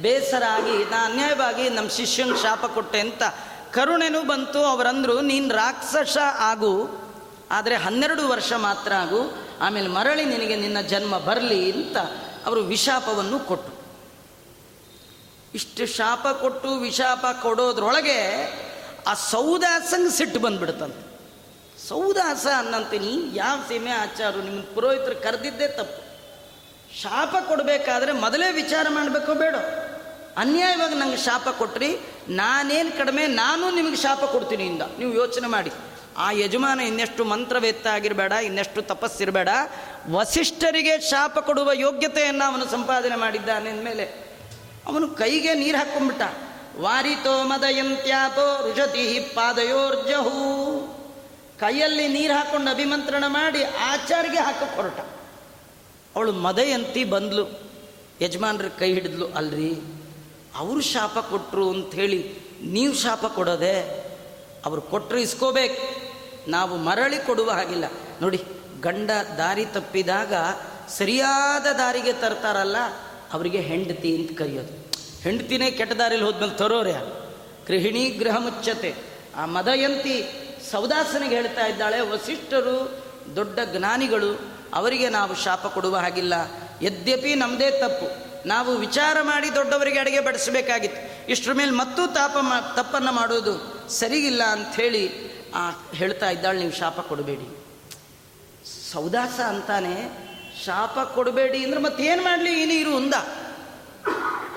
ಬೇಸರ 0.02 0.42
ಆಗಿ, 0.50 0.90
ನಾ 0.90 1.04
ಅನ್ಯಾಯವಾಗಿ 1.04 1.68
ನಮ್ಮ 1.68 1.88
ಶಿಷ್ಯನ 1.90 2.34
ಶಾಪ 2.42 2.66
ಕೊಟ್ಟೆ 2.66 3.00
ಅಂತ 3.00 3.22
ಕರುಣೆನೂ 3.70 4.22
ಬಂತು. 4.22 4.60
ಅವರಂದರು, 4.64 5.20
ನೀನು 5.20 5.48
ರಾಕ್ಷಸ 5.54 6.16
ಆಗು, 6.38 6.74
ಆದರೆ 7.50 7.74
ಹನ್ನೆರಡು 7.76 8.28
ವರ್ಷ 8.28 8.52
ಮಾತ್ರ 8.56 8.92
ಆಗು, 8.92 9.20
ಆಮೇಲೆ 9.60 9.88
ಮರಳಿ 9.88 10.24
ನಿನಗೆ 10.24 10.56
ನಿನ್ನ 10.56 10.80
ಜನ್ಮ 10.80 11.18
ಬರಲಿ 11.18 11.72
ಅಂತ 11.72 11.96
ಅವರು 12.46 12.60
ವಿಶಾಪವನ್ನು 12.60 13.38
ಕೊಟ್ಟರು. 13.38 13.73
ಇಷ್ಟು 15.54 15.86
ಶಾಪ 15.86 16.28
ಕೊಟ್ಟು 16.28 16.76
ವಿಶಾಪ 16.76 17.26
ಕೊಡೋದ್ರೊಳಗೆ 17.42 18.20
ಆ 19.06 19.14
ಸೌದಾಸಂಗೆ 19.14 20.10
ಸಿಟ್ಟು 20.10 20.38
ಬಂದ್ಬಿಡ್ತಂತೆ. 20.40 21.02
ಸೌದಾಸ 21.88 22.46
ಅನ್ನಂತೀನಿ, 22.56 23.36
ಯಾವ 23.36 23.58
ಸೀಮೆ 23.68 23.90
ಆಚಾರು 23.90 24.42
ನಿಮ್ಮ 24.42 24.62
ಪುರೋಹಿತರು 24.62 25.22
ಕರೆದಿದ್ದೇ 25.22 25.68
ತಪ್ಪು. 25.68 26.04
ಶಾಪ 27.02 27.36
ಕೊಡಬೇಕಾದ್ರೆ 27.48 28.12
ಮೊದಲೇ 28.12 28.52
ವಿಚಾರ 28.52 28.86
ಮಾಡಬೇಕು 28.90 29.34
ಬೇಡ. 29.34 29.54
ಅನ್ಯಾಯವಾಗಿ 30.36 30.94
ನಂಗೆ 30.94 31.16
ಶಾಪ 31.16 31.48
ಕೊಟ್ರಿ, 31.48 31.98
ನಾನೇನು 32.28 32.98
ಕಡಿಮೆ 32.98 33.26
ನಾನು 33.26 33.70
ನಿಮಗೆ 33.70 33.96
ಶಾಪ 33.96 34.24
ಕೊಡ್ತೀನಿ 34.24 34.66
ಇಂದ. 34.66 34.82
ನೀವು 34.98 35.14
ಯೋಚನೆ 35.14 35.46
ಮಾಡಿ. 35.46 35.70
ಆ 36.16 36.30
ಯಜಮಾನ 36.30 36.80
ಇನ್ನೆಷ್ಟು 36.80 37.24
ಮಂತ್ರವೇತ್ತ 37.24 37.86
ಆಗಿರಬೇಡ, 37.86 38.32
ಇನ್ನೆಷ್ಟು 38.32 38.82
ತಪಸ್ಸಿರಬೇಡ, 38.82 39.48
ವಸಿಷ್ಠರಿಗೆ 40.10 41.00
ಶಾಪ 41.00 41.38
ಕೊಡುವ 41.38 41.70
ಯೋಗ್ಯತೆಯನ್ನು 41.72 42.52
ಅವನು 42.52 42.64
ಸಂಪಾದನೆ 42.64 43.16
ಮಾಡಿದ್ದಾನೆ 43.16 43.70
ಅಂದಮೇಲೆ 43.70 44.23
ಅವನು 44.86 45.08
ಕೈಗೆ 45.08 45.54
ನೀರು 45.54 45.78
ಹಾಕ್ಕೊಂಡ್ಬಿಟ್ಟ 45.78 46.22
ವಾರಿತೋ 46.80 47.44
ಮದಯಂತ್ಯಾಪೋ 47.44 48.70
ಋಷತಿ 48.70 49.20
ಪಾದಯೋರ್ಜಹೂ. 49.20 50.36
ಕೈಯಲ್ಲಿ 51.60 52.08
ನೀರು 52.08 52.34
ಹಾಕೊಂಡು 52.34 52.70
ಅಭಿಮಂತ್ರಣ 52.70 53.24
ಮಾಡಿ 53.26 53.64
ಆಚಾರಿಗೆ 53.64 54.38
ಹಾಕಕ್ಕೆ 54.38 54.76
ಹೊರಟ 54.76 54.98
ಅವಳು 56.16 56.32
ಮದಯಂತಿ 56.32 57.04
ಬಂದ್ಲು. 57.04 57.44
ಯಜಮಾನ್ರ 58.20 58.68
ಕೈ 58.68 58.94
ಹಿಡಿದ್ಲು, 58.94 59.26
ಅಲ್ರಿ, 59.26 59.72
ಅವರು 60.56 60.80
ಶಾಪ 60.80 61.18
ಕೊಟ್ಟರು 61.18 61.70
ಅಂಥೇಳಿ 61.70 62.38
ನೀವು 62.62 62.94
ಶಾಪ 62.94 63.26
ಕೊಡೋದೆ 63.26 63.80
ಅವರು 64.66 64.82
ಕೊಟ್ಟರು 64.82 65.18
ಇಸ್ಕೋಬೇಕು. 65.18 65.82
ನಾವು 66.50 66.76
ಮರಳಿ 66.76 67.18
ಕೊಡುವ 67.18 67.50
ಹಾಗಿಲ್ಲ. 67.50 67.84
ನೋಡಿ, 68.20 68.40
ಗಂಡ 68.80 69.10
ದಾರಿ 69.36 69.66
ತಪ್ಪಿದಾಗ 69.66 70.34
ಸರಿಯಾದ 70.88 71.66
ದಾರಿಗೆ 71.76 72.12
ತರ್ತಾರಲ್ಲ 72.12 72.76
ಅವರಿಗೆ 73.34 73.60
ಹೆಂಡತಿ 73.60 74.16
ಅಂತ 74.16 74.38
ಕರೆಯೋದು. 74.38 74.92
ಹೆಂಡತಿನೇ 75.22 75.70
ಕೆಟ್ಟ 75.70 75.92
ದಾರಿಲಿ 75.92 76.24
ಹೋದ್ಮೇಲೆ 76.24 76.56
ತರೋರು 76.56 76.88
ಯಾರು? 76.88 77.12
ಗೃಹಿಣಿ 77.66 78.04
ಗೃಹ 78.10 78.36
ಮುಚ್ಚತೆ. 78.38 78.94
ಆ 79.36 79.46
ಮದಯಂತಿ 79.46 80.16
ಸೌದಾಸನಿಗೆ 80.70 81.34
ಹೇಳ್ತಾ 81.34 81.66
ಇದ್ದಾಳೆ, 81.66 82.00
ವಸಿಷ್ಠರು, 82.00 83.04
ದೊಡ್ಡ 83.36 83.58
ಜ್ಞಾನಿಗಳು, 83.76 84.40
ಅವರಿಗೆ 84.74 85.08
ನಾವು 85.08 85.34
ಶಾಪ 85.34 85.66
ಕೊಡುವ 85.66 85.96
ಹಾಗಿಲ್ಲ. 85.96 86.34
ಯದ್ಯಪಿ 86.82 87.34
ನಮ್ಮದೇ 87.34 87.70
ತಪ್ಪು. 87.70 88.08
ನಾವು 88.48 88.76
ವಿಚಾರ 88.76 89.16
ಮಾಡಿ 89.22 89.54
ದೊಡ್ಡವರಿಗೆ 89.54 89.98
ಅಡುಗೆ 89.98 90.20
ಬಡಿಸಬೇಕಾಗಿತ್ತು. 90.20 91.30
ಇಷ್ಟರ 91.30 91.52
ಮೇಲೆ 91.52 91.70
ಮತ್ತೂ 91.70 92.06
ತಾಪ 92.06 92.36
ಮಾ, 92.40 92.74
ತಪ್ಪನ್ನು 92.76 93.12
ಮಾಡೋದು 93.12 93.54
ಸರಿಗಿಲ್ಲ 93.88 94.42
ಅಂಥೇಳಿ 94.42 95.04
ಆ 95.54 95.70
ಹೇಳ್ತಾ 95.94 96.30
ಇದ್ದಾಳೆ, 96.30 96.58
ನೀವು 96.58 96.72
ಶಾಪ 96.72 97.00
ಕೊಡಬೇಡಿ. 97.00 97.64
ಸೌದಾಸ 98.92 99.40
ಅಂತಾನೆ 99.40 100.23
ಶಾಪ 100.62 100.98
ಕೊಡಬೇಡಿ 100.98 101.64
ಅಂದ್ರೆ 101.64 101.80
ಮತ್ತೇನು 101.80 102.22
ಮಾಡಲಿ? 102.22 102.62
ಈ 102.62 102.66
ನೀರು 102.66 102.96
ಉಂದ. 102.96 103.14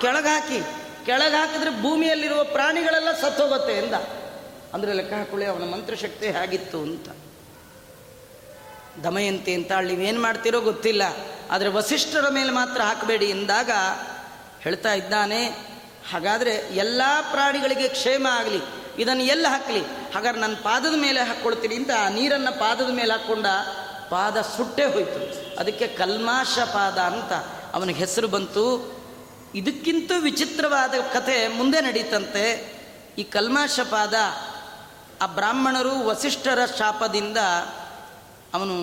ಕೆಳಗೆ 0.02 0.28
ಹಾಕಿ. 0.28 0.60
ಕೆಳಗೆ 1.06 1.36
ಹಾಕಿದ್ರೆ 1.36 1.82
ಭೂಮಿಯಲ್ಲಿರುವ 1.82 2.44
ಪ್ರಾಣಿಗಳೆಲ್ಲ 2.44 3.12
ಸತ್ತೋಗುತ್ತೆ 3.12 3.74
ಎಂದ. 3.74 3.94
ಅಂದರೆ 4.74 4.94
ಲೆಕ್ಕ 4.94 5.14
ಹಾಕೊಳ್ಳಿ, 5.14 5.46
ಅವನ 5.46 5.64
ಮಂತ್ರಶಕ್ತಿ 5.64 6.28
ಹೇಗಿತ್ತು 6.28 6.80
ಅಂತ. 6.80 7.10
ದಮಯಂತಿ 9.04 9.54
ಅಂತ 9.54 9.72
ನೀವೇನು 9.72 10.22
ಮಾಡ್ತೀರೋ 10.22 10.62
ಗೊತ್ತಿಲ್ಲ. 10.62 11.04
ಆದರೆ 11.52 11.70
ವಸಿಷ್ಠರ 11.70 12.30
ಮೇಲೆ 12.30 12.52
ಮಾತ್ರ 12.52 12.82
ಹಾಕಬೇಡಿ 12.82 13.26
ಎಂದಾಗ 13.26 13.72
ಹೇಳ್ತಾ 14.62 14.94
ಇದ್ದಾನೆ, 14.94 15.48
ಹಾಗಾದರೆ 16.12 16.54
ಎಲ್ಲ 16.76 17.02
ಪ್ರಾಣಿಗಳಿಗೆ 17.32 17.88
ಕ್ಷೇಮ 17.88 18.28
ಆಗಲಿ, 18.32 18.62
ಇದನ್ನು 19.00 19.24
ಎಲ್ಲ 19.24 19.48
ಹಾಕಲಿ? 19.50 19.82
ಹಾಗಾದ್ರೆ 20.16 20.42
ನನ್ನ 20.42 20.56
ಪಾದದ 20.56 20.96
ಮೇಲೆ 20.98 21.22
ಹಾಕ್ಕೊಳ್ತೀನಿ 21.22 21.76
ಅಂತ 21.76 21.92
ಆ 22.00 22.10
ನೀರನ್ನು 22.10 22.60
ಪಾದದ 22.60 22.90
ಮೇಲೆ 22.90 23.12
ಹಾಕ್ಕೊಂಡ 23.12 23.46
ಪಾದ 24.10 24.42
ಸುಟ್ಟೇ 24.42 24.86
ಹೋಯಿತು. 24.86 25.60
ಅದಕ್ಕೆ 25.60 25.88
ಕಲ್ಮಾಶ 25.88 26.60
ಪಾದ 26.60 26.98
ಅಂತ 26.98 27.34
ಅವನಿಗೆ 27.76 28.00
ಹೆಸರು 28.00 28.28
ಬಂತು. 28.28 28.98
ಇದಕ್ಕಿಂತ 29.56 30.12
ವಿಚಿತ್ರವಾದ 30.20 30.94
ಕಥೆ 31.14 31.48
ಮುಂದೆ 31.48 31.82
ನಡೀತಂತೆ. 31.82 32.78
ಈ 33.18 33.24
ಕಲ್ಮಾಶ 33.24 33.80
ಪಾದ 33.90 34.14
ಆ 35.22 35.26
ಬ್ರಾಹ್ಮಣರು 35.26 36.06
ವಸಿಷ್ಠರ 36.06 36.60
ಶಾಪದಿಂದ 36.78 37.38
ಅವನು 38.54 38.76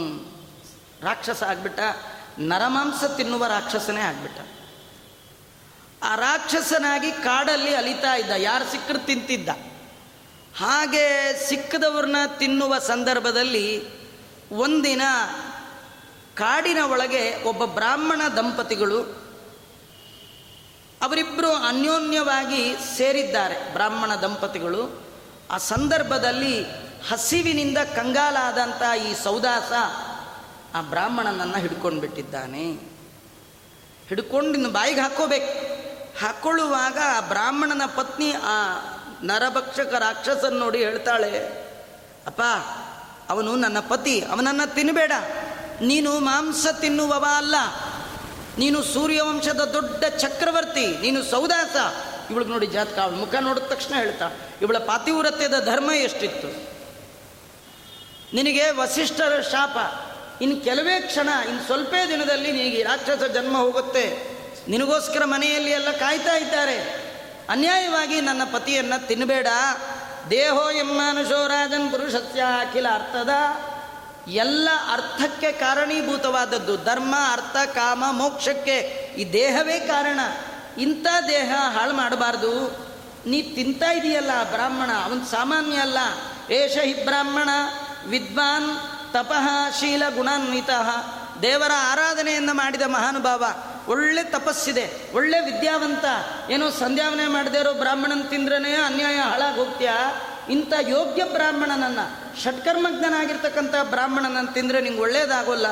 ರಾಕ್ಷಸ 1.03 1.43
ಆಗ್ಬಿಟ್ಟ. 1.43 1.81
ನರಮಾಂಸ 2.39 3.05
ತಿನ್ನುವ 3.05 3.47
ರಾಕ್ಷಸನೇ 3.47 4.01
ಆಗ್ಬಿಟ್ಟ. 4.01 4.41
ಆ 6.03 6.15
ರಾಕ್ಷಸನಾಗಿ 6.15 7.13
ಕಾಡಲ್ಲಿ 7.13 7.75
ಅಲಿತಾ 7.75 8.17
ಇದ್ದ, 8.17 8.31
ಯಾರು 8.31 8.65
ಸಿಕ್ಕರು 8.65 8.99
ತಿಂತಿದ್ದ. 8.99 9.49
ಹಾಗೆ 10.59 11.37
ಸಿಕ್ಕದವ್ರನ್ನ 11.49 12.17
ತಿನ್ನುವ 12.39 12.79
ಸಂದರ್ಭದಲ್ಲಿ 12.79 13.85
ಒಂದಿನ 14.55 15.03
ಕಾಡಿನ 16.35 16.79
ಒಳಗೆ 16.91 17.23
ಒಬ್ಬ 17.43 17.65
ಬ್ರಾಹ್ಮಣ 17.65 18.21
ದಂಪತಿಗಳು 18.37 18.99
ಅವರಿಬ್ಬರು 21.03 21.51
ಅನ್ಯೋನ್ಯವಾಗಿ 21.69 22.63
ಸೇರಿದ್ದಾರೆ. 22.97 23.57
ಬ್ರಾಹ್ಮಣ 23.73 24.15
ದಂಪತಿಗಳು 24.15 24.83
ಆ 25.51 25.59
ಸಂದರ್ಭದಲ್ಲಿ 25.59 26.55
ಹಸಿವಿನಿಂದ 27.11 27.79
ಕಂಗಾಲಾದಂಥ 27.97 28.83
ಈ 29.07 29.11
ಸೌದಾಸ 29.25 29.73
ಆ 30.77 30.81
ಬ್ರಾಹ್ಮಣನನ್ನು 30.81 31.59
ಹಿಡ್ಕೊಂಡು 31.59 32.01
ಬಿಟ್ಟಿದ್ದಾನೆ 32.01 32.65
ಹಿಡ್ಕೊಂಡು 34.09 34.55
ಇನ್ನು 34.55 34.71
ಬಾಯಿಗೆ 34.71 35.01
ಹಾಕೋಬೇಕು. 35.01 35.53
ಹಾಕ್ಕೊಳ್ಳುವಾಗ 36.21 36.99
ಆ 37.17 37.21
ಬ್ರಾಹ್ಮಣನ 37.21 37.83
ಪತ್ನಿ 37.97 38.31
ಆ 38.33 38.57
ನರಭಕ್ಷಕ 39.23 39.93
ರಾಕ್ಷಸನ್ 39.99 40.59
ನೋಡಿ 40.59 40.79
ಹೇಳ್ತಾಳೆ, 40.85 41.33
ಅಪ್ಪ 42.27 42.43
ಅವನು 43.29 43.57
ನನ್ನ 43.57 43.81
ಪತಿ 43.81 44.21
ಅವನನ್ನು 44.21 44.75
ತಿನ್ನಬೇಡ 44.75 45.13
ನೀನು 45.81 46.19
ಮಾಂಸ 46.19 46.67
ತಿನ್ನುವವ 46.81 47.27
ಅಲ್ಲ. 47.37 47.55
ನೀನು 48.59 48.83
ಸೂರ್ಯವಂಶದ 48.83 49.65
ದೊಡ್ಡ 49.65 50.05
ಚಕ್ರವರ್ತಿ, 50.05 50.87
ನೀನು 50.87 51.23
ಸೌದಾಸ. 51.23 51.77
ಇವಳಿಗೆ 52.31 52.51
ನೋಡಿ 52.51 52.67
ಜಾತಕ, 52.67 52.99
ಅವಳ 52.99 53.15
ಮುಖ 53.15 53.35
ನೋಡಿದ 53.35 53.63
ತಕ್ಷಣ 53.63 53.95
ಹೇಳ್ತಾ, 53.95 54.31
ಇವಳ 54.63 54.79
ಪಾತಿವ್ರತ್ಯದ 54.79 55.65
ಧರ್ಮ 55.65 55.91
ಎಷ್ಟಿತ್ತು? 55.91 56.49
ನಿನಗೆ 58.35 58.71
ವಸಿಷ್ಠರ 58.71 59.41
ಶಾಪ. 59.41 59.77
ಇನ್ನು 60.43 60.65
ಕೆಲವೇ 60.65 61.01
ಕ್ಷಣ 61.01 61.29
ಇನ್ನು 61.49 61.67
ಸ್ವಲ್ಪೇ 61.67 62.09
ದಿನದಲ್ಲಿ 62.09 62.53
ನಿನಗೆ 62.53 62.83
ರಾಕ್ಷಸ 62.83 63.25
ಜನ್ಮ 63.25 63.59
ಹೋಗುತ್ತೆ. 63.59 64.35
ನಿನಗೋಸ್ಕರ 64.69 65.25
ಮನೆಯಲ್ಲಿ 65.25 65.71
ಎಲ್ಲ 65.71 65.91
ಕಾಯ್ತಾ 65.91 66.37
ಇದ್ದಾರೆ. 66.37 67.05
ಅನ್ಯಾಯವಾಗಿ 67.49 68.21
ನನ್ನ 68.21 68.43
ಪತಿಯನ್ನು 68.45 69.07
ತಿನ್ನಬೇಡ 69.07 69.47
ದೇಹೋ 70.31 70.71
ಎಮ್ಮಾನುಷೋ 70.71 71.47
ರಾಜನ್ 71.47 71.91
ಪುರುಷಸ್ಯ 71.91 72.41
ಅಖಿಲ 72.41 72.87
ಅರ್ಥದ. 72.95 73.31
ಎಲ್ಲ 74.29 74.69
ಅರ್ಥಕ್ಕೆ 74.93 75.53
ಕಾರಣೀಭೂತವಾದದ್ದು. 75.53 76.77
ಧರ್ಮ, 76.77 77.15
ಅರ್ಥ, 77.33 77.69
ಕಾಮ, 77.69 78.05
ಮೋಕ್ಷಕ್ಕೆ 78.11 78.79
ಈ 79.19 79.33
ದೇಹವೇ 79.33 79.81
ಕಾರಣ. 79.81 80.21
ಇಂಥ 80.79 81.07
ದೇಹ 81.29 81.55
ಹಾಳು 81.79 81.93
ಮಾಡಬಾರ್ದು. 81.93 82.85
ನೀ 83.27 83.43
ತಿಂತಾ 83.43 83.93
ಇದೆಯಲ್ಲ 83.93 84.51
ಬ್ರಾಹ್ಮಣ, 84.51 84.91
ಅವನು 85.05 85.31
ಸಾಮಾನ್ಯ 85.31 85.77
ಅಲ್ಲ. 85.77 85.99
ಏಷ 86.51 86.79
ಹಿ 86.79 87.05
ಬ್ರಾಹ್ಮಣ, 87.05 87.49
ವಿದ್ವಾನ್, 88.07 88.77
ತಪಃ, 89.13 89.71
ಶೀಲ 89.81 90.03
ಗುಣಾನ್ವಿತ. 90.17 90.71
ದೇವರ 91.43 91.71
ಆರಾಧನೆಯನ್ನು 91.77 92.55
ಮಾಡಿದ 92.55 92.83
ಮಹಾನುಭಾವ. 92.83 93.45
ಒಳ್ಳೆ 93.89 94.23
ತಪಸ್ಸಿದೆ, 94.23 94.85
ಒಳ್ಳೆ 95.15 95.39
ವಿದ್ಯಾವಂತ. 95.41 96.05
ಏನೋ 96.51 96.71
ಸಂಧ್ಯಾವನೆ 96.71 97.27
ಮಾಡದೇ 97.27 97.59
ಇರೋ 97.59 97.73
ಬ್ರಾಹ್ಮಣನ್ 97.73 98.31
ತಿಂದ್ರೇ 98.31 98.57
ಅನ್ಯಾಯ, 98.57 99.17
ಹಾಳಾಗಿ 99.17 99.57
ಹೋಗ್ತೀಯಾ? 99.57 99.97
ಇಂಥ 100.51 100.73
ಯೋಗ್ಯ 100.89 101.25
ಬ್ರಾಹ್ಮಣನನ್ನ, 101.25 102.01
ಷಟ್ಕರ್ಮಜ್ಞನಾಗಿರ್ತಕ್ಕಂಥ 102.43 103.75
ಬ್ರಾಹ್ಮಣನನ್ನು 103.91 104.53
ತಿಂದರೆ 104.53 104.81
ನಿಂಗೆ 104.81 105.01
ಒಳ್ಳೇದಾಗೋಲ್ಲ. 105.01 105.67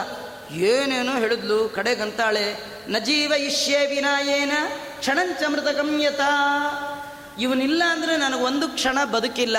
ಏನೇನೋ 0.52 1.12
ಹೇಳಿದ್ಲು, 1.12 1.68
ಕಡೆಗಂತಾಳೆ. 1.68 2.46
ನಜೀವ 2.88 3.32
ಇಷ್ಯೇ 3.32 3.86
ವಿನಾಯೇನ 3.86 4.52
ಕ್ಷಣಂಚಮೃತ 4.98 5.68
ಗಮ್ಯತಾ 5.76 6.30
ಇವನಿಲ್ಲ 7.40 7.82
ಅಂದರೆ 7.90 8.34
ಒಂದು 8.42 8.68
ಕ್ಷಣ 8.68 9.04
ಬದುಕಿಲ್ಲ. 9.04 9.58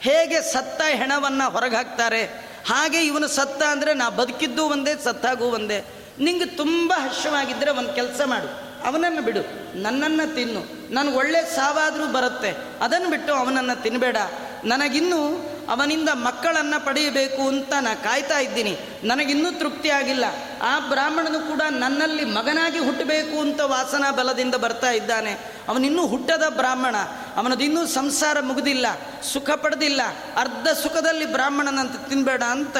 ಹೇಗೆ 0.00 0.38
ಸತ್ತ 0.52 0.82
ಹೆಣವನ್ನು 0.88 1.50
ಹೊರಗೆ 1.50 1.76
ಹಾಕ್ತಾರೆ? 1.76 2.22
ಹಾಗೆ 2.68 3.00
ಇವನು 3.06 3.28
ಸತ್ತ 3.28 3.62
ಅಂದರೆ 3.62 3.94
ನಾ 3.94 4.08
ಬದುಕಿದ್ದು 4.10 4.64
ಒಂದೇ, 4.64 4.94
ಸತ್ತಾಗೂ 5.04 5.44
ಒಂದೇ. 5.44 5.78
ನಿಂಗೆ 6.18 6.46
ತುಂಬ 6.46 6.92
ಹರ್ಷವಾಗಿದ್ದರೆ 6.96 7.70
ಒಂದು 7.70 7.92
ಕೆಲಸ 7.92 8.20
ಮಾಡು. 8.24 8.66
ಅವನನ್ನು 8.86 9.22
ಬಿಡು. 9.22 9.40
ನನ್ನನ್ನು 9.82 10.34
ತಿನ್ನು. 10.34 10.94
ನನಗೆ 10.94 11.16
ಒಳ್ಳೆ 11.16 11.42
ಸಾವಾದರೂ 11.42 12.06
ಬರುತ್ತೆ. 12.06 12.56
ಅದನ್ನು 12.80 13.10
ಬಿಟ್ಟು 13.10 13.34
ಅವನನ್ನು 13.34 13.82
ತಿನ್ನಬೇಡ 13.82 14.16
ನನಗಿನ್ನೂ 14.64 15.50
ಅವನಿಂದ 15.68 16.08
ಮಕ್ಕಳನ್ನು 16.12 16.84
ಪಡೆಯಬೇಕು 16.84 17.48
ಅಂತ 17.48 17.72
ನಾನು 17.80 18.04
ಕಾಯ್ತಾ 18.04 18.38
ಇದ್ದೀನಿ. 18.38 18.76
ನನಗಿನ್ನೂ 19.04 19.50
ತೃಪ್ತಿ 19.50 19.90
ಆಗಿಲ್ಲ. 19.90 20.24
ಆ 20.62 20.78
ಬ್ರಾಹ್ಮಣನು 20.78 21.48
ಕೂಡ 21.48 21.62
ನನ್ನಲ್ಲಿ 21.70 22.24
ಮಗನಾಗಿ 22.24 22.78
ಹುಟ್ಟಬೇಕು 22.78 23.40
ಅಂತ 23.40 23.60
ವಾಸನಾ 23.60 24.12
ಬಲದಿಂದ 24.12 24.54
ಬರ್ತಾ 24.54 24.90
ಇದ್ದಾನೆ. 24.90 25.32
ಅವನಿನ್ನೂ 25.68 26.06
ಹುಟ್ಟದ 26.06 26.42
ಬ್ರಾಹ್ಮಣ. 26.48 26.96
ಅವನದಿನ್ನೂ 27.36 27.86
ಸಂಸಾರ 27.86 28.40
ಮುಗಿದಿಲ್ಲ. 28.40 28.86
ಸುಖ 29.32 29.50
ಪಡೆದಿಲ್ಲ. 29.50 30.00
ಅರ್ಧ 30.36 30.68
ಸುಖದಲ್ಲಿ 30.68 31.32
ಬ್ರಾಹ್ಮಣನಂತ 31.32 32.08
ತಿನ್ನಬೇಡ 32.08 32.42
ಅಂತ 32.42 32.76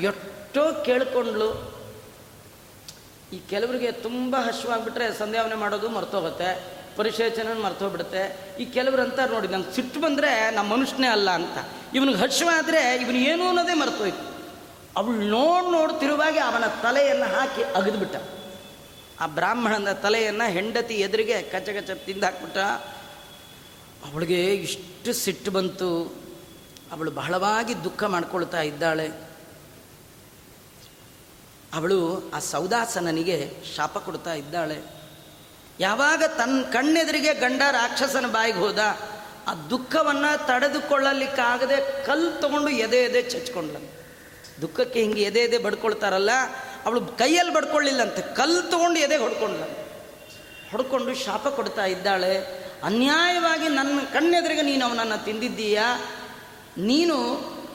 ಎಷ್ಟೋ 0.00 0.82
ಕೇಳ್ಕೊಂಡ್ಲು 0.84 1.71
ಈ 3.32 3.38
ಕೆಲವರಿಗೆ 3.50 3.92
ತುಂಬ 3.92 4.36
ಹಶ್ವಾಗ್ಬಿಟ್ರೆ 4.36 5.18
ಸಂಧ್ಯಾವನೆ 5.18 5.54
ಮಾಡೋದು 5.54 5.88
ಮರ್ತೋಗುತ್ತೆ 5.88 6.82
ಪರಿಶೇಚನ 6.96 7.62
ಮರ್ತೋಗ್ಬಿಡುತ್ತೆ. 7.62 8.54
ಈ 8.58 8.64
ಕೆಲವರು 8.64 9.02
ಅಂತಾರೆ 9.02 9.32
ನೋಡಿ, 9.32 9.48
ನಂಗೆ 9.48 9.74
ಸಿಟ್ಟು 9.74 10.00
ಬಂದರೆ 10.00 10.50
ನಮ್ಮ 10.50 10.72
ಮನುಷ್ಯನೇ 10.72 11.06
ಅಲ್ಲ 11.06 11.30
ಅಂತ. 11.30 11.58
ಇವನಿಗೆ 11.94 12.18
ಹಶ್ವಾದರೆ 12.18 12.96
ಇವನು 13.02 13.16
ಏನು 13.16 13.48
ಅನ್ನೋದೇ 13.48 13.74
ಮರ್ತೋಯ್ತು. 13.74 14.32
ಅವಳು 14.96 15.16
ನೋಡಿ 15.16 15.72
ನೋಡ್ತಿರುವಾಗೆ 15.72 16.38
ಅವನ 16.38 16.64
ತಲೆಯನ್ನು 16.66 17.34
ಹಾಕಿ 17.34 17.62
ಅಗದ್ಬಿಟ್ಟ. 17.62 18.16
ಆ 19.20 19.26
ಬ್ರಾಹ್ಮಣನ 19.26 19.92
ತಲೆಯನ್ನು 19.92 20.50
ಹೆಂಡತಿ 20.50 20.94
ಎದುರಿಗೆ 20.94 21.42
ಕಚ್ಚ 21.42 21.68
ಕಚ್ಚ 21.68 21.90
ತಿಂದಾಕ್ಬಿಟ್ಟ 21.90 22.58
ಅವಳಿಗೆ 24.12 24.54
ಇಷ್ಟು 24.54 25.12
ಸಿಟ್ಟು 25.12 25.50
ಬಂತು. 25.50 26.22
ಅವಳು 26.92 27.10
ಬಹಳವಾಗಿ 27.10 27.84
ದುಃಖ 27.84 28.04
ಮಾಡ್ಕೊಳ್ತಾ 28.04 28.60
ಇದ್ದಾಳೆ. 28.60 29.21
ಅವಳು 31.74 32.30
ಆ 32.34 32.38
ಸೌದಾಸನನಿಗೆ 32.38 33.36
ಶಾಪ 33.76 33.98
ಕೊಡ್ತಾ 33.98 34.34
ಇದ್ದಾಳೆ. 34.34 34.82
ಯಾವಾಗ 35.80 36.22
ತನ್ನ 36.38 36.62
ಕಣ್ಣೆದುರಿಗೆ 36.72 37.34
ಗಂಡ 37.34 37.62
ರಾಕ್ಷಸನ 37.70 38.26
ಬಾಯಿಗೆ 38.26 38.58
ಹೋದ, 38.58 38.78
ಆ 39.48 39.54
ದುಃಖವನ್ನು 39.70 40.46
ತಡೆದುಕೊಳ್ಳಲಿಕ್ಕಾಗದೆ 40.46 42.06
ಕಲ್ಲು 42.06 42.40
ತಗೊಂಡು 42.40 42.68
ಎದೆ 42.68 42.96
ಎದೆ 42.96 43.22
ಚಚ್ಕೊಂಡ್ಲ 43.22 43.76
ದುಃಖಕ್ಕೆ 44.60 45.00
ಹಿಂಗೆ 45.00 45.22
ಎದೆ 45.22 45.40
ಎದೆ 45.40 45.58
ಬಡ್ಕೊಳ್ತಾರಲ್ಲ, 45.58 46.30
ಅವಳು 46.86 47.00
ಕೈಯಲ್ಲಿ 47.00 47.54
ಬಡ್ಕೊಳ್ಳಿಲ್ಲಂತೆ 47.54 48.22
ಕಲ್ಲು 48.34 48.62
ತಗೊಂಡು 48.62 49.00
ಎದೆ 49.00 49.16
ಹೊಡ್ಕೊಂಡ್ಲ 49.16 49.64
ಹೊಡ್ಕೊಂಡು 50.70 51.14
ಶಾಪ 51.14 51.48
ಕೊಡ್ತಾ 51.48 51.84
ಇದ್ದಾಳೆ. 51.84 52.62
ಅನ್ಯಾಯವಾಗಿ 52.84 53.68
ನನ್ನ 53.68 53.98
ಕಣ್ಣೆದುರಿಗೆ 54.12 54.62
ನೀನು 54.62 54.84
ಅವನನ್ನು 54.86 55.24
ತಿಂದಿದ್ದೀಯಾ? 55.24 55.86
ನೀನು 56.78 57.16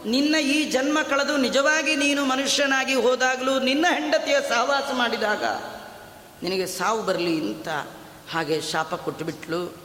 ನಿನ್ನ 0.07 0.35
ಈ 0.35 0.63
ಜನ್ಮ 0.63 0.97
ಕಳೆದು 1.09 1.37
ನಿಜವಾಗಿ 1.37 1.95
ನೀನು 1.95 2.25
ಮನುಷ್ಯನಾಗಿ 2.25 2.93
ಹೋದಾಗಲೂ 2.93 3.59
ನಿನ್ನ 3.59 3.85
ಹೆಂಡತಿಯ 3.89 4.35
ಸಹವಾಸ 4.49 4.83
ಮಾಡಿದಾಗ 4.93 5.43
ನಿನಗೆ 6.43 6.65
ಸಾವು 6.65 7.03
ಬರಲಿ 7.03 7.41
ಅಂತ 7.41 7.67
ಹಾಗೆ 8.31 8.61
ಶಾಪ 8.61 8.95
ಕೊಟ್ಟುಬಿಟ್ಲು. 8.95 9.77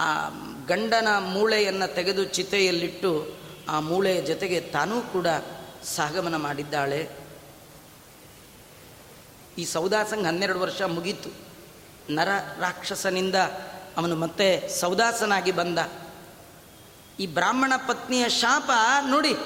ಆ 0.00 0.28
ಗಂಡನ 0.66 1.08
ಮೂಳೆಯನ್ನು 1.18 1.94
ತೆಗೆದು 1.94 2.24
ಚಿತೆಯಲ್ಲಿಟ್ಟು 2.24 3.36
ಆ 3.68 3.80
ಮೂಳೆಯ 3.80 4.22
ಜೊತೆಗೆ 4.22 4.60
ತಾನೂ 4.60 5.00
ಕೂಡ 5.00 5.26
ಸಾಗಮನ 5.84 6.36
ಮಾಡಿದ್ದಾಳೆ. 6.36 7.08
ಈ 9.58 9.64
ಸೌದಾಸಂಗ್ 9.64 10.26
ಹನ್ನೆರಡು 10.26 10.60
ವರ್ಷ 10.60 10.82
ಮುಗೀತು. 10.82 11.30
ನರ 12.12 12.28
ರಾಕ್ಷಸನಿಂದ 12.60 13.34
ಅವನು 13.96 14.16
ಮತ್ತೆ 14.16 14.68
ಸೌದಾಸನಾಗಿ 14.80 15.52
ಬಂದ. 15.52 15.78
ಈ 17.20 17.26
ಬ್ರಾಹ್ಮಣ 17.26 17.72
ಪತ್ನಿಯ 17.88 18.28
ಶಾಪ, 18.28 18.70
ನೋಡಿ 19.08 19.36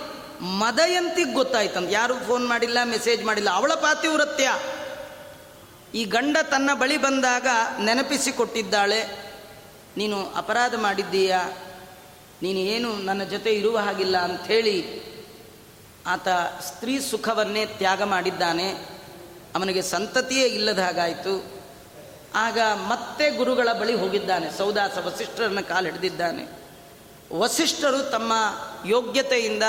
ಮದಯಂತಿಗೆ 0.41 1.33
ಗೊತ್ತಾಯ್ತಂತ. 1.33 1.89
ಯಾರು 1.91 2.15
ಫೋನ್ 2.15 2.49
ಮಾಡಿಲ್ಲ 2.49 2.79
ಮೆಸೇಜ್ 2.85 3.25
ಮಾಡಿಲ್ಲ, 3.25 3.51
ಅವಳ 3.51 3.75
ಪಾತಿವ್ರತ್ಯ. 3.75 4.51
ಈ 5.95 6.05
ಗಂಡ 6.05 6.37
ತನ್ನ 6.51 6.71
ಬಳಿ 6.75 6.97
ಬಂದಾಗ 6.97 7.47
ನೆನಪಿಸಿ 7.81 8.33
ಕೊಟ್ಟಿದ್ದಾಳೆ 8.33 9.03
ನೀನು 9.97 10.33
ಅಪರಾಧ 10.35 10.75
ಮಾಡಿದ್ದೀಯಾ? 10.75 11.49
ನೀನು 12.43 12.59
ಏನು 12.59 12.97
ನನ್ನ 12.97 13.25
ಜೊತೆ 13.25 13.51
ಇರುವ 13.51 13.79
ಹಾಗಿಲ್ಲ 13.79 14.17
ಅಂಥೇಳಿ 14.17 14.79
ಆತ 16.07 16.29
ಸ್ತ್ರೀ 16.63 17.01
ಸುಖವನ್ನೇ 17.01 17.67
ತ್ಯಾಗ 17.67 18.03
ಮಾಡಿದ್ದಾನೆ. 18.03 18.73
ಅವನಿಗೆ 19.55 19.83
ಸಂತತಿಯೇ 19.83 20.47
ಇಲ್ಲದ 20.47 20.79
ಹಾಗಾಯಿತು. 20.79 21.63
ಆಗ 22.35 22.59
ಮತ್ತೆ 22.61 23.31
ಗುರುಗಳ 23.31 23.69
ಬಳಿ 23.73 23.95
ಹೋಗಿದ್ದಾನೆ. 23.95 24.59
ಸೌದಾಸ 24.59 24.99
ವಸಿಷ್ಠರನ್ನು 24.99 25.69
ಕಾಲು 25.69 25.87
ಹಿಡಿದಿದ್ದಾನೆ. 25.87 26.54
ವಸಿಷ್ಠರು 27.35 28.11
ತಮ್ಮ 28.11 28.33
ಯೋಗ್ಯತೆಯಿಂದ 28.87 29.63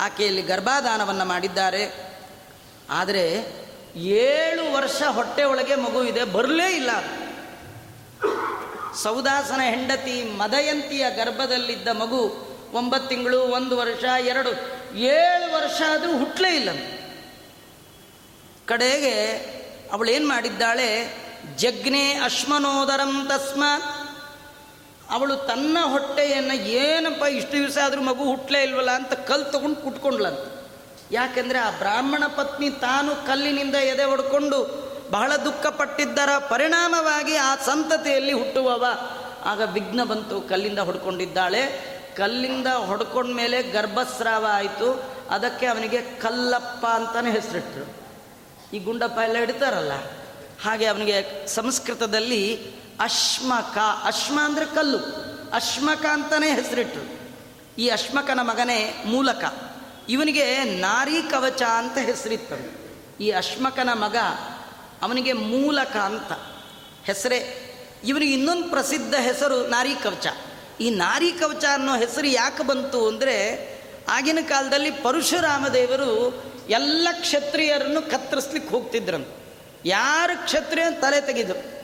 ಆಕೆಯಲ್ಲಿ 0.00 0.42
ಗರ್ಭಾಧಾನವನ್ನು 0.42 1.24
ಮಾಡಿದ್ದಾರೆ. 1.24 2.12
ಆದರೆ 2.90 3.52
ಏಳು 3.96 4.72
ವರ್ಷ 4.72 5.02
ಹೊಟ್ಟೆ 5.02 5.44
ಒಳಗೆ 5.44 5.74
ಮಗು 5.74 6.04
ಇದೆ, 6.04 6.24
ಬರಲೇ 6.24 6.76
ಇಲ್ಲ. 6.76 6.90
ಸೌದಾಸನ 8.94 9.60
ಹೆಂಡತಿ 9.60 10.22
ಮದಯಂತಿಯ 10.22 11.10
ಗರ್ಭದಲ್ಲಿದ್ದ 11.10 11.88
ಮಗು 11.88 12.52
ಒಂಬತ್ತು 12.72 13.08
ತಿಂಗಳು, 13.08 13.40
ಒಂದು 13.40 13.76
ವರ್ಷ, 13.76 14.04
ಎರಡು. 14.04 14.50
ಏಳು 14.96 15.54
ವರ್ಷ 15.54 15.82
ಆದರೂ 15.90 16.18
ಹುಟ್ಟಲೇ 16.18 16.56
ಇಲ್ಲ. 16.56 16.68
ಕಡೆಗೆ 18.66 19.32
ಅವಳೇನು 19.92 20.28
ಮಾಡಿದ್ದಾಳೆ? 20.28 21.22
ಜಗ್ನೆ 21.56 22.14
ಅಶ್ಮನೋದರಂ 22.14 23.26
ತಸ್ಮಾತ್ 23.26 24.01
ಅವಳು 25.10 25.36
ತನ್ನ 25.36 25.78
ಹೊಟ್ಟೆಯನ್ನು 25.82 26.54
ಏನಪ್ಪ 26.54 27.22
ಇಷ್ಟು 27.22 27.52
ದಿವಸ 27.52 27.78
ಆದರೂ 27.84 28.00
ಮಗು 28.00 28.24
ಹುಟ್ಟಲೇ 28.24 28.62
ಇಲ್ವಲ್ಲ 28.62 28.90
ಅಂತ 28.90 29.12
ಕಲ್ಲು 29.12 29.50
ತಗೊಂಡು 29.50 29.76
ಕುಟ್ಕೊಂಡ್ಲಂತ 29.76 30.38
ಯಾಕೆಂದರೆ 31.10 31.58
ಆ 31.58 31.70
ಬ್ರಾಹ್ಮಣ 31.70 32.24
ಪತ್ನಿ 32.26 32.70
ತಾನು 32.70 33.26
ಕಲ್ಲಿನಿಂದ 33.26 33.74
ಎದೆ 33.74 34.04
ಹೊಡ್ಕೊಂಡು 34.04 34.92
ಬಹಳ 35.10 35.36
ದುಃಖಪಟ್ಟಿದ್ದರ 35.36 36.38
ಪರಿಣಾಮವಾಗಿ 36.38 37.36
ಆ 37.36 37.56
ಸಂತತಿಯಲ್ಲಿ 37.56 38.32
ಹುಟ್ಟುವವ. 38.32 38.84
ಆಗ 39.44 39.60
ವಿಘ್ನ 39.60 40.04
ಬಂತು, 40.04 40.40
ಕಲ್ಲಿಂದ 40.40 40.78
ಹೊಡ್ಕೊಂಡಿದ್ದಾಳೆ. 40.78 41.92
ಕಲ್ಲಿಂದ 42.16 42.66
ಹೊಡ್ಕೊಂಡ್ಮೇಲೆ 42.66 43.62
ಗರ್ಭಸ್ರಾವ 43.62 44.46
ಆಯಿತು. 44.50 45.04
ಅದಕ್ಕೆ 45.30 45.66
ಅವನಿಗೆ 45.66 46.02
ಕಲ್ಲಪ್ಪ 46.02 46.86
ಅಂತಲೇ 46.86 47.30
ಹೆಸರಿಟ್ರು. 47.30 48.02
ಈ 48.76 48.78
ಗುಂಡಪ್ಪ 48.78 49.18
ಎಲ್ಲ 49.18 49.36
ಇಡ್ತಾರಲ್ಲ 49.36 49.92
ಹಾಗೆ 50.62 50.86
ಅವನಿಗೆ 50.86 51.46
ಸಂಸ್ಕೃತದಲ್ಲಿ 51.46 52.72
ಅಶ್ಮಕ. 53.02 53.78
ಅಶ್ಮ 54.04 54.40
ಅಂದರೆ 54.42 54.66
ಕಲ್ಲು. 54.66 54.98
ಅಶ್ಮಕ 55.52 56.06
ಅಂತಲೇ 56.06 56.54
ಹೆಸರಿಟ್ರು. 56.54 57.22
ಈ 57.78 57.88
ಅಶ್ಮಕನ 57.88 58.40
ಮಗನೇ 58.42 59.02
ಮೂಲಕ. 59.06 59.44
ಇವನಿಗೆ 60.08 60.64
ನಾರಿ 60.64 61.22
ಕವಚ 61.30 61.62
ಅಂತ 61.62 61.98
ಹೆಸರಿತ್ತರು. 61.98 62.82
ಈ 63.22 63.30
ಅಶ್ಮಕನ 63.30 63.88
ಮಗ 63.92 64.16
ಅವನಿಗೆ 65.02 65.32
ಮೂಲಕ 65.32 65.96
ಅಂತ 65.96 66.32
ಹೆಸರೇ. 67.06 67.68
ಇವನಿಗೆ 68.04 68.32
ಇನ್ನೊಂದು 68.32 68.70
ಪ್ರಸಿದ್ಧ 68.70 69.14
ಹೆಸರು 69.14 69.66
ನಾರಿ 69.66 69.94
ಕವಚ. 69.94 70.26
ಈ 70.80 70.90
ನಾರಿ 70.90 71.32
ಕವಚ 71.32 71.64
ಅನ್ನೋ 71.72 71.96
ಹೆಸರು 71.96 72.26
ಯಾಕೆ 72.26 72.62
ಬಂತು 72.62 73.08
ಅಂದರೆ 73.08 73.68
ಆಗಿನ 74.08 74.38
ಕಾಲದಲ್ಲಿ 74.48 74.90
ಪರಶುರಾಮ 74.90 75.68
ದೇವರು 75.68 76.44
ಎಲ್ಲ 76.68 77.08
ಕ್ಷತ್ರಿಯರನ್ನು 77.20 78.10
ಕತ್ತರಿಸ್ಲಿಕ್ಕೆ 78.10 78.70
ಹೋಗ್ತಿದ್ರಂತ. 78.70 79.26
ಯಾರು 79.84 80.44
ಕ್ಷತ್ರಿಯ 80.44 81.00
ತಲೆ 81.00 81.20
ತೆಗೆದರು? 81.20 81.81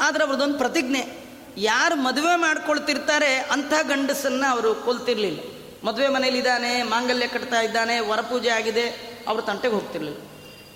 ಆದರೆ 0.00 0.24
ಅವ್ರದ್ದೊಂದು 0.24 0.58
ಪ್ರತಿಜ್ಞೆ. 0.58 1.24
ಯಾರು 1.56 1.96
ಮದುವೆ 1.96 2.36
ಮಾಡ್ಕೊಳ್ತಿರ್ತಾರೆ 2.36 3.36
ಅಂಥ 3.36 3.72
ಗಂಡಸನ್ನು 3.82 4.50
ಅವರು 4.50 4.74
ಕೊಲ್ತಿರ್ಲಿಲ್ಲ. 4.74 5.40
ಮದುವೆ 5.86 6.08
ಮನೇಲಿದ್ದಾನೆ 6.08 6.82
ಮಾಂಗಲ್ಯ 6.82 7.26
ಕಟ್ತಾ 7.26 7.60
ಇದ್ದಾನೆ, 7.60 8.00
ವರಪೂಜೆ 8.00 8.48
ಆಗಿದೆ, 8.48 9.14
ಅವ್ರ 9.28 9.40
ತಂಟೆಗೆ 9.40 9.74
ಹೋಗ್ತಿರ್ಲಿಲ್ಲ. 9.74 10.20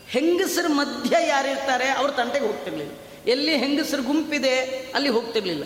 ಹೆಂಗಸರ 0.09 0.65
ಮಧ್ಯ 0.69 1.17
ಯಾರಿರ್ತಾರೆ, 1.27 1.89
ಅವ್ರ 1.89 2.11
ತಂಟೆಗೆ 2.11 2.47
ಹೋಗ್ತಿರ್ಲಿಲ್ಲ. 2.47 2.93
ಎಲ್ಲಿ 3.27 3.57
ಹೆಂಗಸರು 3.57 4.03
ಗುಂಪಿದೆ, 4.03 4.61
ಅಲ್ಲಿ 4.95 5.09
ಹೋಗ್ತಿರ್ಲಿಲ್ಲ. 5.09 5.65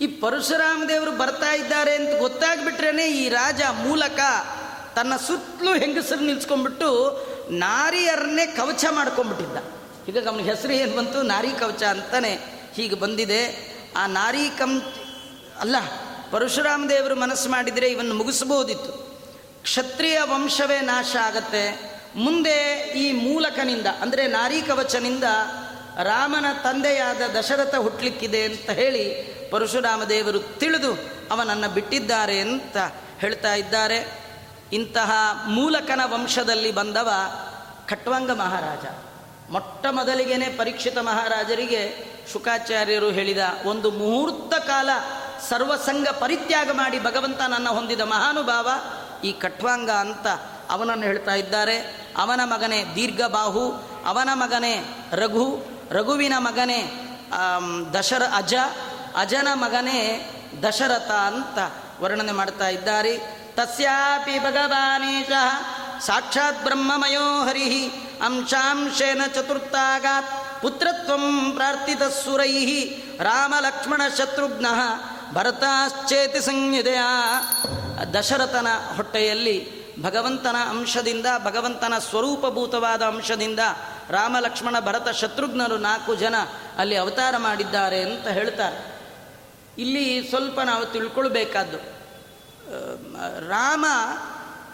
ಈ 0.00 0.06
ಪರಶುರಾಮ 0.06 0.82
ದೇವರು 0.88 1.12
ಬರ್ತಾ 1.12 1.54
ಇದ್ದಾರೆ 1.54 1.94
ಅಂತ 1.94 2.20
ಗೊತ್ತಾಗ್ಬಿಟ್ರೇ 2.20 3.06
ಈ 3.06 3.28
ರಾಜ 3.28 3.60
ಮೂಲಕ 3.82 4.20
ತನ್ನ 4.94 5.16
ಸುತ್ತಲೂ 5.16 5.74
ಹೆಂಗಸರು 5.74 6.20
ನಿಲ್ಸ್ಕೊಂಡ್ಬಿಟ್ಟು 6.20 6.90
ನಾರಿಯರನ್ನೇ 7.50 8.46
ಕವಚ 8.46 8.84
ಮಾಡ್ಕೊಂಡ್ಬಿಟ್ಟಿದ್ದ. 8.90 9.56
ಈಗ 10.08 10.28
ಅವನ 10.28 10.40
ಹೆಸರು 10.40 10.72
ಏನು 10.72 10.96
ಬಂತು? 10.96 11.22
ನಾರಿ 11.22 11.48
ಕವಚ 11.48 11.82
ಅಂತಾನೆ 11.82 12.55
ಹೀಗೆ 12.76 12.94
ಬಂದಿದೆ. 12.94 13.42
ಆ 13.96 14.06
ನಾರಿ 14.06 14.44
ಕಂ, 14.58 14.72
ಅಲ್ಲ, 15.60 15.76
ಪರಶುರಾಮ 16.30 16.84
ದೇವರು 16.88 17.14
ಮನಸ್ಸು 17.14 17.48
ಮಾಡಿದರೆ 17.48 17.88
ಇವನ್ನು 17.88 18.14
ಮುಗಿಸ್ಬೋದಿತ್ತು 18.14 18.92
ಕ್ಷತ್ರಿಯ 19.62 20.18
ವಂಶವೇ 20.24 20.80
ನಾಶ 20.80 21.16
ಆಗತ್ತೆ. 21.22 21.62
ಮುಂದೆ 22.16 22.58
ಈ 22.96 23.06
ಮೂಲಕನಿಂದ, 23.12 23.86
ಅಂದರೆ 24.00 24.26
ನಾರಿ 24.26 24.62
ಕವಚನಿಂದ 24.62 25.24
ರಾಮನ 26.02 26.46
ತಂದೆಯಾದ 26.62 27.22
ದಶರಥ 27.38 27.74
ಹುಟ್ಟಲಿಕ್ಕಿದೆ 27.74 28.42
ಅಂತ 28.42 28.70
ಹೇಳಿ 28.70 29.04
ಪರಶುರಾಮ 29.50 30.04
ದೇವರು 30.04 30.38
ತಿಳಿದು 30.38 30.92
ಅವನನ್ನು 31.30 31.68
ಬಿಟ್ಟಿದ್ದಾರೆ 31.74 32.40
ಅಂತ 32.40 32.76
ಹೇಳ್ತಾ 33.18 33.54
ಇದ್ದಾರೆ. 33.54 33.98
ಇಂತಹ 34.72 35.10
ಮೂಲಕನ 35.48 36.00
ವಂಶದಲ್ಲಿ 36.04 36.70
ಬಂದವ 36.72 37.10
ಖಟ್ವಂಗ 37.88 38.30
ಮಹಾರಾಜ. 38.30 39.05
ಮೊಟ್ಟ 39.50 39.86
ಮೊದಲಿಗೆನೆ 39.90 40.48
ಪರೀಕ್ಷಿತ 40.48 40.98
ಮಹಾರಾಜರಿಗೆ 40.98 41.82
ಶುಕಾಚಾರ್ಯರು 42.32 43.10
ಹೇಳಿದ 43.10 43.38
ಒಂದು 43.64 43.90
ಮುಹೂರ್ತ 43.90 44.54
ಕಾಲ 44.54 44.90
ಸರ್ವಸಂಗ 45.48 46.08
ಪರಿತ್ಯಾಗ 46.08 46.70
ಮಾಡಿ 46.72 46.98
ಭಗವಂತ 47.02 47.40
ನನ್ನ 47.40 47.68
ಹೊಂದಿದ 47.68 48.00
ಮಹಾನುಭಾವ 48.00 48.68
ಈ 49.24 49.32
ಕಟ್ವಾಂಗ 49.32 49.90
ಅಂತ 49.90 50.26
ಅವನನ್ನು 50.70 51.04
ಹೇಳ್ತಾ 51.04 51.34
ಇದ್ದಾರೆ. 51.34 51.76
ಅವನ 52.16 52.40
ಮಗನೇ 52.44 52.84
ದೀರ್ಘಬಾಹು, 52.94 53.70
ಅವನ 54.06 54.28
ಮಗನೇ 54.32 54.74
ರಘು, 55.12 55.66
ರಘುವಿನ 55.90 56.32
ಮಗನೇ 56.38 56.80
ದಶರ 57.98 58.22
ಅಜ, 58.36 58.54
ಅಜನ 59.16 59.48
ಮಗನೇ 59.54 60.30
ದಶರಥ 60.62 61.10
ಅಂತ 61.10 61.58
ವರ್ಣನೆ 62.02 62.32
ಮಾಡ್ತಾ 62.32 62.68
ಇದ್ದಾರೆ. 62.68 63.18
ತಸ್ಯಾಪಿ 63.56 64.38
ಭಗವಾನೇಶ, 64.38 65.30
ಸಾಕ್ಷಾತ್ 66.00 66.64
ಬ್ರಹ್ಮಮಯೋ 66.64 67.44
ಹರಿ 67.44 67.90
ಅಂಶಾಂಶೇನ 68.22 69.22
ಚತುರ್ಥಾಗಾತ್. 69.34 70.62
ಪುತ್ರತ್ವಂ 70.62 71.52
ಪ್ರಾರ್ಥಿತ 71.52 72.02
ಸುರೈ. 72.02 72.66
ರಾಮ 73.18 73.54
ಲಕ್ಷ್ಮಣ 73.60 74.02
ಶತ್ರುಘ್ನ 74.18 74.66
ಭರತಾಶ್ಚೇತಿ 75.32 76.40
ಸಂಹಿತೆಯ 76.40 77.00
ದಶರಥನ 78.14 78.66
ಹೊಟ್ಟೆಯಲ್ಲಿ 78.96 79.56
ಭಗವಂತನ 80.02 80.56
ಅಂಶದಿಂದ, 80.68 81.26
ಭಗವಂತನ 81.44 81.94
ಸ್ವರೂಪಭೂತವಾದ 81.98 83.02
ಅಂಶದಿಂದ 83.02 83.58
ರಾಮ 84.10 84.36
ಲಕ್ಷ್ಮಣ 84.38 84.80
ಭರತ 84.80 85.08
ಶತ್ರುಘ್ನರು 85.08 85.76
ನಾಲ್ಕು 85.76 86.14
ಜನ 86.14 86.34
ಅಲ್ಲಿ 86.78 86.96
ಅವತಾರ 86.96 87.34
ಮಾಡಿದ್ದಾರೆ 87.36 88.00
ಅಂತ 88.02 88.26
ಹೇಳ್ತಾರೆ. 88.28 88.78
ಇಲ್ಲಿ 89.78 90.28
ಸ್ವಲ್ಪ 90.28 90.60
ನಾವು 90.60 90.86
ತಿಳ್ಕೊಳ್ಬೇಕಾದ್ದು, 90.86 91.78
ರಾಮ 93.48 93.84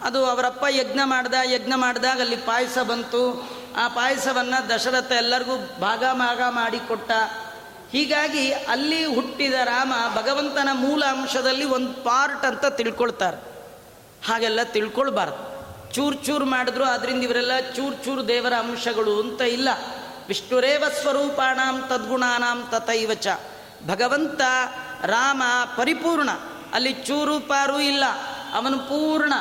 ಅದು 0.03 0.25
ಅವರಪ್ಪ 0.25 0.65
ಯಜ್ಞ 0.69 0.99
ಮಾಡ್ದ, 1.03 1.33
ಯಜ್ಞ 1.43 1.73
ಮಾಡಿದಾಗ 1.75 2.19
ಅಲ್ಲಿ 2.19 2.35
ಪಾಯಸ 2.35 2.77
ಬಂತು. 2.79 3.49
ಆ 3.77 3.87
ಪಾಯಸವನ್ನು 3.87 4.69
ದಶರಥ 4.69 5.11
ಎಲ್ಲರಿಗೂ 5.11 5.57
ಭಾಗ 5.57 6.03
ಭಾಗ 6.13 6.41
ಮಾಡಿಕೊಟ್ಟ 6.49 7.11
ಹೀಗಾಗಿ 7.91 8.51
ಅಲ್ಲಿ 8.51 9.05
ಹುಟ್ಟಿದ 9.05 9.53
ರಾಮ 9.53 9.93
ಭಗವಂತನ 10.15 10.69
ಮೂಲ 10.73 11.05
ಅಂಶದಲ್ಲಿ 11.05 11.65
ಒಂದು 11.65 11.93
ಪಾರ್ಟ್ 11.93 12.45
ಅಂತ 12.45 12.65
ತಿಳ್ಕೊಳ್ತಾರೆ. 12.65 13.37
ಹಾಗೆಲ್ಲ 14.27 14.59
ತಿಳ್ಕೊಳ್ಬಾರ್ದು. 14.63 15.53
ಚೂರು 15.93 16.15
ಚೂರು 16.15 16.45
ಮಾಡಿದ್ರು 16.45 16.83
ಅದರಿಂದ 16.83 17.23
ಇವರೆಲ್ಲ 17.23 17.59
ಚೂರು 17.59 18.05
ಚೂರು 18.05 18.27
ದೇವರ 18.27 18.53
ಅಂಶಗಳು 18.53 19.21
ಅಂತ 19.21 19.41
ಇಲ್ಲ. 19.41 19.69
ವಿಷ್ಣುರೇವ 20.27 20.83
ಸ್ವರೂಪಾಣಾಂ 21.01 21.85
ತದ್ಗುಣಾನಾಂ 21.89 22.67
ತಥೈವಚ. 22.71 23.27
ಭಗವಂತ, 23.87 24.41
ರಾಮ 25.05 25.43
ಪರಿಪೂರ್ಣ. 25.77 26.29
ಅಲ್ಲಿ 26.73 26.93
ಚೂರು 26.93 27.39
ಪಾರು 27.39 27.79
ಇಲ್ಲ. 27.79 28.03
ಅವನು 28.53 28.79
ಪೂರ್ಣ. 28.79 29.33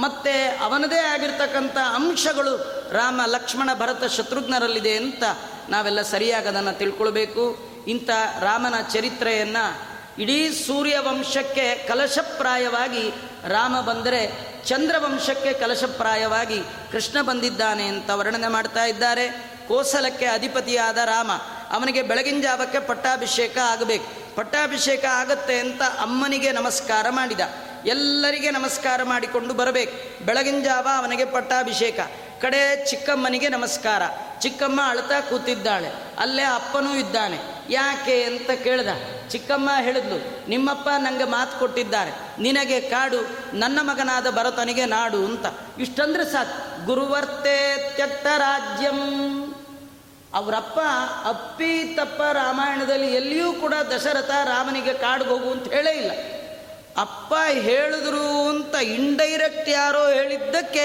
ಮತ್ತೆ 0.00 0.58
ಅವನದೇ 0.62 0.98
ಆಗಿರ್ತಕ್ಕಂಥ 0.98 1.76
ಅಂಶಗಳು 1.94 2.56
ರಾಮ, 2.92 3.20
ಲಕ್ಷ್ಮಣ, 3.26 3.70
ಭರತ 3.74 4.04
ಶತ್ರುಘ್ನರಲ್ಲಿದೆ 4.04 4.96
ಅಂತ 4.96 5.22
ನಾವೆಲ್ಲ 5.68 6.02
ಸರಿಯಾಗಿ 6.02 6.48
ಅದನ್ನು 6.48 6.78
ತಿಳ್ಕೊಳ್ಬೇಕು. 6.78 7.70
ಇಂಥ 7.88 8.10
ರಾಮನ 8.40 8.74
ಚರಿತ್ರೆಯನ್ನು 8.92 9.90
ಇಡೀ 10.22 10.50
ಸೂರ್ಯವಂಶಕ್ಕೆ 10.50 11.88
ಕಲಶಪ್ರಾಯವಾಗಿ 11.88 13.12
ರಾಮ 13.48 13.80
ಬಂದರೆ 13.80 14.50
ಚಂದ್ರವಂಶಕ್ಕೆ 14.66 15.52
ಕಲಶಪ್ರಾಯವಾಗಿ 15.52 16.62
ಕೃಷ್ಣ 16.92 17.22
ಬಂದಿದ್ದಾನೆ 17.22 17.86
ಅಂತ 17.86 18.10
ವರ್ಣನೆ 18.10 18.48
ಮಾಡ್ತಾ 18.48 18.84
ಇದ್ದಾರೆ. 18.84 19.28
ಕೋಸಲಕ್ಕೆ 19.68 20.26
ಅಧಿಪತಿಯಾದ 20.26 20.96
ರಾಮ, 20.96 21.32
ಅವನಿಗೆ 21.70 22.02
ಬೆಳಗಿನ 22.02 22.40
ಜಾವಕ್ಕೆ 22.42 22.80
ಪಟ್ಟಾಭಿಷೇಕ 22.80 23.58
ಆಗಬೇಕು. 23.58 24.36
ಪಟ್ಟಾಭಿಷೇಕ 24.36 25.04
ಆಗತ್ತೆ 25.04 25.58
ಅಂತ 25.58 25.82
ಅಮ್ಮನಿಗೆ 25.82 26.52
ನಮಸ್ಕಾರ 26.52 27.06
ಮಾಡಿದ. 27.10 27.40
ಎಲ್ಲರಿಗೆ 27.86 28.50
ನಮಸ್ಕಾರ 28.50 29.02
ಮಾಡಿಕೊಂಡು 29.02 29.54
ಬರಬೇಕು. 29.54 30.24
ಬೆಳಗಿನ 30.24 30.64
ಜಾವ 30.64 30.88
ಅವನಿಗೆ 30.96 31.24
ಪಟ್ಟಾಭಿಷೇಕ. 31.24 32.00
ಕಡೆ 32.40 32.90
ಚಿಕ್ಕಮ್ಮನಿಗೆ 32.90 33.48
ನಮಸ್ಕಾರ. 33.48 34.02
ಚಿಕ್ಕಮ್ಮ 34.40 34.80
ಅಳ್ತಾ 34.84 35.20
ಕೂತಿದ್ದಾಳೆ. 35.20 35.88
ಅಲ್ಲೇ 36.18 36.42
ಅಪ್ಪನೂ 36.42 36.94
ಇದ್ದಾನೆ. 36.94 37.38
ಯಾಕೆ 37.70 38.24
ಅಂತ 38.24 38.50
ಕೇಳ್ದ. 38.50 38.88
ಚಿಕ್ಕಮ್ಮ 39.28 39.70
ಹೇಳಿದ್ಲು, 39.80 40.48
ನಿಮ್ಮಪ್ಪ 40.48 40.88
ನನಗೆ 40.98 41.24
ಮಾತು 41.24 41.58
ಕೊಟ್ಟಿದ್ದಾರೆ. 41.58 42.42
ನಿನಗೆ 42.42 42.80
ಕಾಡು, 42.80 43.28
ನನ್ನ 43.56 43.78
ಮಗನಾದ 43.82 44.30
ಭರತನಿಗೆ 44.30 44.84
ನಾಡು 44.84 45.24
ಅಂತ. 45.24 45.46
ಇಷ್ಟಂದ್ರೆ 45.78 46.24
ಸಾಕು. 46.24 46.86
ಗುರುವರ್ತೆ 46.86 47.76
ತ್ಯಕ್ತ 47.94 48.26
ರಾಜ್ಯಂ. 48.26 49.00
ಅವರಪ್ಪ 50.34 50.78
ಅಪ್ಪಿ 51.24 51.84
ತಪ್ಪ 51.84 52.22
ರಾಮಾಯಣದಲ್ಲಿ 52.22 53.14
ಎಲ್ಲಿಯೂ 53.14 53.52
ಕೂಡ 53.52 53.74
ದಶರಥ 53.74 54.30
ರಾಮನಿಗೆ 54.30 54.94
ಕಾಡಿಗೆ 54.94 55.30
ಹೋಗು 55.30 55.50
ಅಂತ 55.50 55.72
ಹೇಳೇ 55.72 55.90
ಇಲ್ಲ. 55.90 56.39
ಅಪ್ಪ 56.96 57.34
ಹೇಳಿದ್ರು 57.50 58.48
ಅಂತ 58.48 58.74
ಇಂಡೈರೆಕ್ಟ್ 58.74 59.68
ಯಾರೋ 59.68 60.08
ಹೇಳಿದ್ದಕ್ಕೆ 60.12 60.84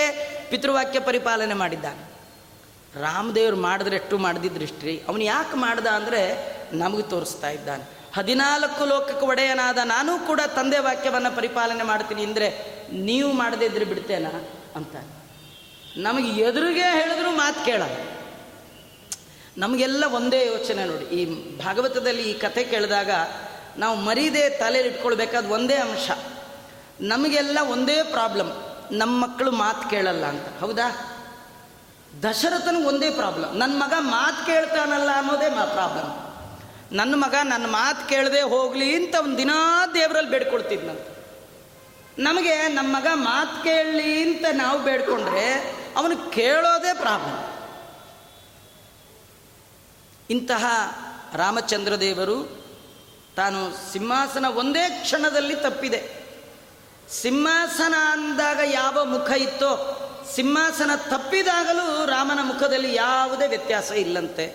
ಪಿತೃವಾಕ್ಯ 0.49 0.99
ಪರಿಪಾಲನೆ 0.99 1.53
ಮಾಡಿದ್ದಾನೆ. 1.53 2.16
ರಾಮದೇವ್ರು 3.01 3.58
ಮಾಡಿದ್ರೆ 3.58 3.95
ಎಷ್ಟು 3.95 4.18
ಮಾಡಿದ್ರಿ 4.18 5.03
ಅವನು 5.08 5.24
ಯಾಕೆ 5.24 5.58
ಮಾಡ್ದ 5.58 5.88
ಅಂದರೆ 5.88 6.22
ನಮಗೆ 6.78 7.03
ತೋರಿಸ್ತಾ 7.03 7.49
ಇದ್ದಾನೆ. 7.49 7.84
ಹದಿನಾಲ್ಕು 8.16 8.86
ಲೋಕಕ್ಕೆ 8.86 9.26
ಒಡೆಯನಾದ 9.26 9.78
ನಾನು 9.84 10.28
ಕೂಡ 10.28 10.39
ತಂದೆ 10.56 10.80
ವಾಕ್ಯವನ್ನು 10.80 11.36
ಪರಿಪಾಲನೆ 11.36 11.84
ಮಾಡ್ತೀನಿ 11.84 12.24
ಅಂದರೆ 12.24 12.76
ನೀವು 12.91 13.34
ಮಾಡದೇ 13.34 13.66
ಇದ್ರೆ 13.66 13.86
ಬಿಡ್ತೇನಾ 13.86 14.49
ಅಂತ 14.76 14.95
ನಮಗೆ 15.97 16.41
ಎದುರಿಗೆ 16.41 16.82
ಹೇಳಿದ್ರು 16.82 17.32
ಮಾತು 17.32 17.66
ಕೇಳ. 17.66 17.82
ನಮಗೆಲ್ಲ 19.58 20.03
ಒಂದೇ 20.03 20.47
ಯೋಚನೆ 20.47 20.86
ನೋಡಿ. 20.86 21.06
ಈ 21.06 21.26
ಭಾಗವತದಲ್ಲಿ 21.58 22.32
ಈ 22.32 22.34
ಕಥೆ 22.34 22.64
ಕೇಳಿದಾಗ 22.64 23.10
ನಾವು 23.78 23.95
ಮರೀದೆ 23.95 24.49
ತಲೆಯಲ್ಲಿ 24.49 24.93
ಇಟ್ಕೊಳ್ಬೇಕಾದ 24.93 25.45
ಒಂದೇ 25.45 25.76
ಅಂಶ. 25.76 26.11
ನಮಗೆಲ್ಲ 27.01 27.57
ಒಂದೇ 27.69 28.03
ಪ್ರಾಬ್ಲಮ್. 28.03 28.51
ನಮ್ಮ 28.91 29.23
ಮಕ್ಕಳು 29.23 29.51
ಮಾತು 29.51 29.89
ಕೇಳಲ್ಲ 29.89 30.26
ಅಂತ. 30.26 30.59
ಹೌದಾ? 30.59 31.11
ದಶರಥನಿಗೆ 32.23 32.86
ಒಂದೇ 32.86 33.09
ಪ್ರಾಬ್ಲಮ್. 33.09 33.57
ನನ್ನ 33.57 33.84
ಮಗ 33.84 33.93
ಮಾತು 33.97 34.45
ಕೇಳ್ತಾನಲ್ಲ 34.45 35.09
ಅನ್ನೋದೇ 35.17 35.49
ಮಾ 35.49 35.65
ಪ್ರಾಬ್ಲಮ್. 35.65 36.26
ನನ್ನ 36.91 37.13
ಮಗ 37.17 37.36
ನನ್ನ 37.43 37.65
ಮಾತು 37.65 38.07
ಕೇಳದೆ 38.09 38.41
ಹೋಗಲಿ 38.41 38.95
ಅಂತ 38.95 39.15
ಒಂದು 39.23 39.38
ದಿನ 39.38 39.51
ದೇವರಲ್ಲಿ 39.93 40.32
ಬೇಡ್ಕೊಳ್ತಿದ್ನಂತ 40.32 40.99
ನಮಗೆ 42.19 42.67
ನಮ್ಮ 42.67 42.97
ಮಗ 42.97 43.07
ಮಾತು 43.13 43.63
ಕೇಳಲಿ 43.63 44.21
ಅಂತ 44.21 44.45
ನಾವು 44.51 44.80
ಬೇಡ್ಕೊಂಡ್ರೆ 44.80 45.76
ಅವನು 45.97 46.32
ಕೇಳೋದೇ 46.32 46.93
ಪ್ರಾಬ್ಲಮ್. 46.93 47.43
ಇಂತಹ 50.30 50.65
ರಾಮಚಂದ್ರ 51.34 51.95
ದೇವರು 51.95 52.64
ತಾನು 53.36 53.94
ಸಿಂಹಾಸನ 53.94 54.46
ಒಂದೇ 54.46 54.90
ಕ್ಷಣದಲ್ಲಿ 54.90 55.56
ತಪ್ಪಿದೆ. 55.56 56.26
ಸಿಂಹಾಸನ 57.22 57.94
ಅಂದಾಗ 58.12 58.60
ಯಾವ 58.72 59.04
ಮುಖ 59.04 59.32
ಇತ್ತೋ, 59.32 60.02
ಸಿಂಹಾಸನ 60.36 60.92
ತಪ್ಪಿದಾಗಲೂ 60.96 62.06
ರಾಮನ 62.06 62.40
ಮುಖದಲ್ಲಿ 62.42 62.96
ಯಾವುದೇ 62.96 63.48
ವ್ಯತ್ಯಾಸ 63.48 63.92
ಇಲ್ಲಂತೆ. 63.92 64.46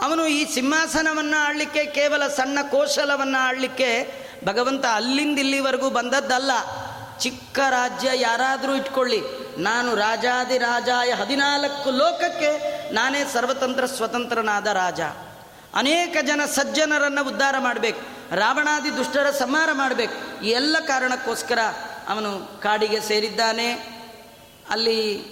ಅವನು 0.00 0.26
ಈ 0.26 0.54
ಸಿಂಹಾಸನವನ್ನು 0.54 1.46
ಆಡಲಿಕ್ಕೆ 1.46 1.86
ಕೇವಲ 1.86 2.28
ಸಣ್ಣ 2.28 2.58
ಕೋಶಲವನ್ನು 2.70 3.38
ಆಡಲಿಕ್ಕೆ 3.38 4.24
ಭಗವಂತ 4.44 4.84
ಅಲ್ಲಿಂದ 4.92 5.38
ಇಲ್ಲಿವರೆಗೂ 5.38 5.90
ಬಂದದ್ದಲ್ಲ. 5.90 6.50
ಚಿಕ್ಕ 7.20 7.58
ರಾಜ್ಯ 7.58 8.10
ಯಾರಾದರೂ 8.14 8.74
ಇಟ್ಕೊಳ್ಳಿ. 8.74 9.20
ನಾನು 9.58 9.94
ರಾಜಾದಿ 9.94 10.58
ರಾಜಾಯ 10.58 11.12
ಹದಿನಾಲ್ಕು 11.12 11.90
ಲೋಕಕ್ಕೆ 11.90 12.74
ನಾನೇ 12.92 13.24
ಸರ್ವತಂತ್ರ 13.24 13.86
ಸ್ವತಂತ್ರನಾದ 13.86 14.66
ರಾಜ. 14.66 15.00
ಅನೇಕ 15.74 16.16
ಜನ 16.26 16.40
ಸಜ್ಜನರನ್ನು 16.44 17.28
ಉದ್ಧಾರ 17.28 17.54
ಮಾಡಬೇಕು. 17.58 18.00
ರಾವಣಾದಿ 18.36 18.96
ದುಷ್ಟರ 18.96 19.30
ಸಂಹಾರ 19.30 19.68
ಮಾಡಬೇಕು. 19.72 20.44
ಈ 20.44 20.48
ಎಲ್ಲ 20.48 20.76
ಕಾರಣಕ್ಕೋಸ್ಕರ 20.86 21.58
ಅವನು 22.08 22.60
ಕಾಡಿಗೆ 22.62 23.00
ಸೇರಿದ್ದಾನೆ. 23.00 23.72
ಅಲ್ಲಿ 24.70 25.24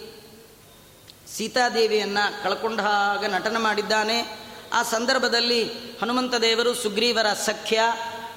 ಸೀತಾದೇವಿಯನ್ನು 1.37 2.45
ಕಳ್ಕೊಂಡ 2.45 2.81
ಹಾಗೆ 2.81 3.29
ನಟನ 3.29 3.57
ಮಾಡಿದ್ದಾನೆ. 3.59 4.39
ಆ 4.73 4.83
ಸಂದರ್ಭದಲ್ಲಿ 4.83 5.65
ಹನುಮಂತ 6.03 6.35
ದೇವರು 6.35 6.75
ಸುಗ್ರೀವರ 6.75 7.27
ಸಖ್ಯ. 7.33 7.81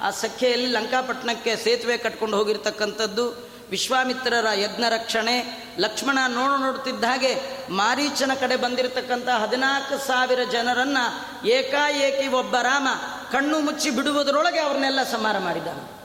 ಆ 0.00 0.10
ಸಖ್ಯೆಯಲ್ಲಿ 0.10 0.66
ಲಂಕಾಪಟ್ಟಣಕ್ಕೆ 0.66 1.56
ಸೇತುವೆ 1.56 1.96
ಕಟ್ಕೊಂಡು 1.96 2.36
ಹೋಗಿರ್ತಕ್ಕಂಥದ್ದು. 2.36 3.45
ವಿಶ್ವಾಮಿತ್ರರ 3.70 4.46
ಯಜ್ಞ 4.54 4.84
ರಕ್ಷಣೆ 4.88 5.66
ಲಕ್ಷ್ಮಣ 5.78 6.18
ನೋಡು 6.28 6.56
ನೋಡುತ್ತಿದ್ದ 6.56 7.04
ಹಾಗೆ 7.04 7.36
ಮಾರೀಚನ 7.70 8.30
ಕಡೆ 8.40 8.56
ಬಂದಿರತಕ್ಕಂಥ 8.56 9.28
ಹದಿನಾಲ್ಕು 9.28 10.06
ಸಾವಿರ 10.06 10.44
ಜನರನ್ನು 10.44 11.04
ಏಕಾಏಕಿ 11.46 12.28
ಒಬ್ಬ 12.28 12.56
ರಾಮ 12.56 12.88
ಕಣ್ಣು 13.32 13.60
ಮುಚ್ಚಿ 13.60 13.90
ಬಿಡುವುದರೊಳಗೆ 13.90 14.58
ಅವ್ರನ್ನೆಲ್ಲ 14.58 15.02
ಸಂಹಾರ 15.02 15.38
ಮಾಡಿದ್ದಾನೆ. 15.38 15.96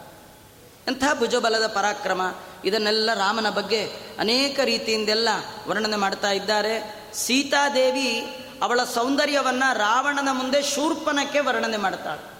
ಎಂಥ 0.87 1.03
ಭುಜಬಲದ 1.19 1.67
ಪರಾಕ್ರಮ, 1.67 2.21
ಇದನ್ನೆಲ್ಲ 2.65 3.13
ರಾಮನ 3.13 3.49
ಬಗ್ಗೆ 3.49 3.85
ಅನೇಕ 4.19 4.59
ರೀತಿಯಿಂದೆಲ್ಲ 4.59 5.29
ವರ್ಣನೆ 5.67 5.97
ಮಾಡ್ತಾ 5.97 6.31
ಇದ್ದಾರೆ. 6.31 6.95
ಸೀತಾದೇವಿ 7.13 8.37
ಅವಳ 8.61 8.83
ಸೌಂದರ್ಯವನ್ನು 8.83 9.77
ರಾವಣನ 9.77 10.29
ಮುಂದೆ 10.31 10.61
ಶೂರ್ಪಣಕ್ಕೆ 10.61 11.39
ವರ್ಣನೆ 11.39 11.77
ಮಾಡ್ತಾಳೆ. 11.77 12.31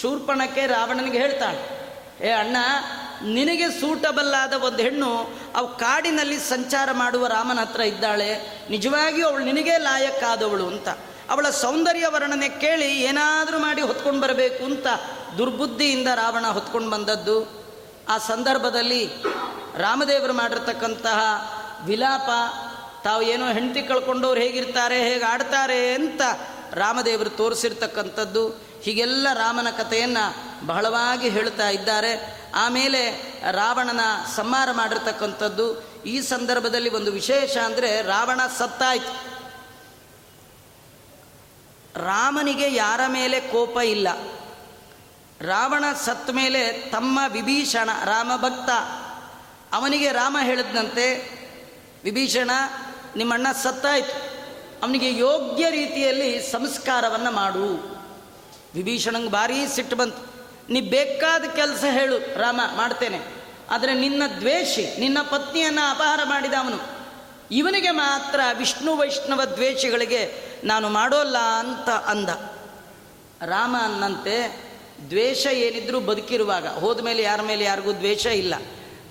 ಶೂರ್ಪಣಕ್ಕೆ 0.00 0.66
ರಾವಣನಿಗೆ 0.66 1.18
ಹೇಳ್ತಾಳೆ 1.18 1.82
ಏ 2.26 2.30
ಅಣ್ಣ 2.30 2.56
ನಿನಗೆ 3.22 3.80
ಸೂಟಬಲ್ 3.80 4.34
ಆದ 4.34 4.52
ಒಂದು 4.52 4.82
ಹೆಣ್ಣು 4.82 5.30
ಅವು 5.56 5.76
ಕಾಡಿನಲ್ಲಿ 5.76 6.38
ಸಂಚಾರ 6.38 6.88
ಮಾಡುವ 6.92 7.26
ರಾಮನ 7.26 7.60
ಹತ್ರ 7.60 7.80
ಇದ್ದಾಳೆ. 7.80 8.60
ನಿಜವಾಗಿಯೂ 8.70 9.26
ಅವಳು 9.26 9.44
ನಿನಗೆ 9.44 9.78
ಲಾಯಕ್ಕಾದವಳು 9.78 10.66
ಅಂತ. 10.66 10.88
ಅವಳ 11.30 11.50
ಸೌಂದರ್ಯ 11.50 12.06
ವರ್ಣನೆ 12.06 12.48
ಕೇಳಿ 12.48 13.02
ಏನಾದರೂ 13.02 13.58
ಮಾಡಿ 13.58 13.80
ಹೊತ್ಕೊಂಡು 13.80 14.20
ಬರಬೇಕು 14.20 14.64
ಅಂತ 14.64 14.86
ದುರ್ಬುದ್ಧಿಯಿಂದ 15.38 16.06
ರಾವಣ 16.06 16.46
ಹೊತ್ಕೊಂಡು 16.46 16.90
ಬಂದದ್ದು. 16.90 17.64
ಆ 18.08 18.18
ಸಂದರ್ಭದಲ್ಲಿ 18.18 19.08
ರಾಮದೇವರು 19.76 20.32
ಮಾಡಿರ್ತಕ್ಕಂತಹ 20.32 21.20
ವಿಲಾಪ, 21.84 22.30
ತಾವು 23.04 23.22
ಏನೋ 23.22 23.52
ಹೆಂಡತಿ 23.52 23.82
ಕಳ್ಕೊಂಡವ್ರು 23.82 24.40
ಹೇಗಿರ್ತಾರೆ, 24.40 25.02
ಹೇಗೆ 25.02 25.24
ಆಡ್ತಾರೆ 25.24 25.94
ಅಂತ 25.94 26.22
ರಾಮದೇವರು 26.72 27.30
ತೋರಿಸಿರ್ತಕ್ಕಂಥದ್ದು. 27.30 28.48
ಹೀಗೆಲ್ಲ 28.82 29.26
ರಾಮನ 29.34 29.70
ಕಥೆಯನ್ನು 29.70 30.51
ಬಹಳವಾಗಿ 30.66 31.28
ಹೇಳ್ತಾ 31.28 31.68
ಇದ್ದಾರೆ. 31.68 32.42
ಆಮೇಲೆ 32.54 33.10
ರಾವಣನ 33.50 34.00
ಸಂಹಾರ 34.36 34.68
ಮಾಡಿರ್ತಕ್ಕಂಥದ್ದು 34.72 35.92
ಈ 36.02 36.20
ಸಂದರ್ಭದಲ್ಲಿ 36.20 36.90
ಒಂದು 36.90 37.12
ವಿಶೇಷ 37.12 37.56
ಅಂದರೆ 37.56 38.02
ರಾವಣ 38.02 38.40
ಸತ್ತಾಯ್ತು. 38.58 39.32
ರಾಮನಿಗೆ 42.04 42.74
ಯಾರ 42.74 43.00
ಮೇಲೆ 43.08 43.40
ಕೋಪ 43.40 43.76
ಇಲ್ಲ. 43.76 44.08
ರಾವಣ 45.40 45.84
ಸತ್ತ 46.04 46.30
ಮೇಲೆ 46.30 46.90
ತಮ್ಮ 46.90 47.18
ವಿಭೀಷಣ 47.28 47.90
ರಾಮ 48.04 48.32
ಭಕ್ತ 48.36 48.70
ಅವನಿಗೆ 49.72 50.12
ರಾಮ 50.12 50.36
ಹೇಳಿದಂತೆ 50.42 51.38
ವಿಭೀಷಣ, 52.04 52.50
ನಿಮ್ಮಣ್ಣ 53.16 53.46
ಸತ್ತಾಯ್ತು. 53.62 54.32
ಅವನಿಗೆ 54.82 55.16
ಯೋಗ್ಯ 55.16 55.70
ರೀತಿಯಲ್ಲಿ 55.70 56.52
ಸಂಸ್ಕಾರವನ್ನು 56.52 57.30
ಮಾಡು. 57.30 57.92
ವಿಭೀಷಣಂಗೆ 58.74 59.30
ಭಾರೀ 59.30 59.66
ಸಿಟ್ಟು 59.66 59.96
ಬಂತು. 59.96 60.31
ನೀ 60.70 60.80
ಬೇಕಾದ 60.80 61.44
ಕೆಲಸ 61.44 61.84
ಹೇಳು, 61.90 62.38
ರಾಮ, 62.38 62.60
ಮಾಡ್ತೇನೆ. 62.76 63.20
ಆದರೆ 63.70 63.94
ನಿನ್ನ 63.94 64.22
ದ್ವೇಷಿ, 64.38 65.00
ನಿನ್ನ 65.00 65.18
ಪತ್ನಿಯನ್ನು 65.22 65.90
ಅಪಹಾರ 65.90 66.20
ಮಾಡಿದ 66.24 66.52
ಅವನು 66.52 67.02
ಇವನಿಗೆ 67.50 67.90
ಮಾತ್ರ 67.90 68.40
ವಿಷ್ಣು 68.58 68.96
ವೈಷ್ಣವ 68.96 69.44
ದ್ವೇಷಿಗಳಿಗೆ 69.44 70.52
ನಾನು 70.64 70.88
ಮಾಡೋಲ್ಲ 70.88 71.38
ಅಂತ 71.38 71.88
ಅಂದ. 71.90 72.28
ರಾಮ 73.42 73.76
ಅನ್ನಂತೆ, 73.80 74.62
ದ್ವೇಷ 75.10 75.46
ಏನಿದ್ರೂ 75.46 76.00
ಬದುಕಿರುವಾಗ, 76.00 76.68
ಹೋದ 76.68 77.00
ಮೇಲೆ 77.00 77.22
ಯಾರ 77.22 77.42
ಮೇಲೆ 77.42 77.64
ಯಾರಿಗೂ 77.64 77.92
ದ್ವೇಷ 77.92 78.26
ಇಲ್ಲ. 78.26 78.54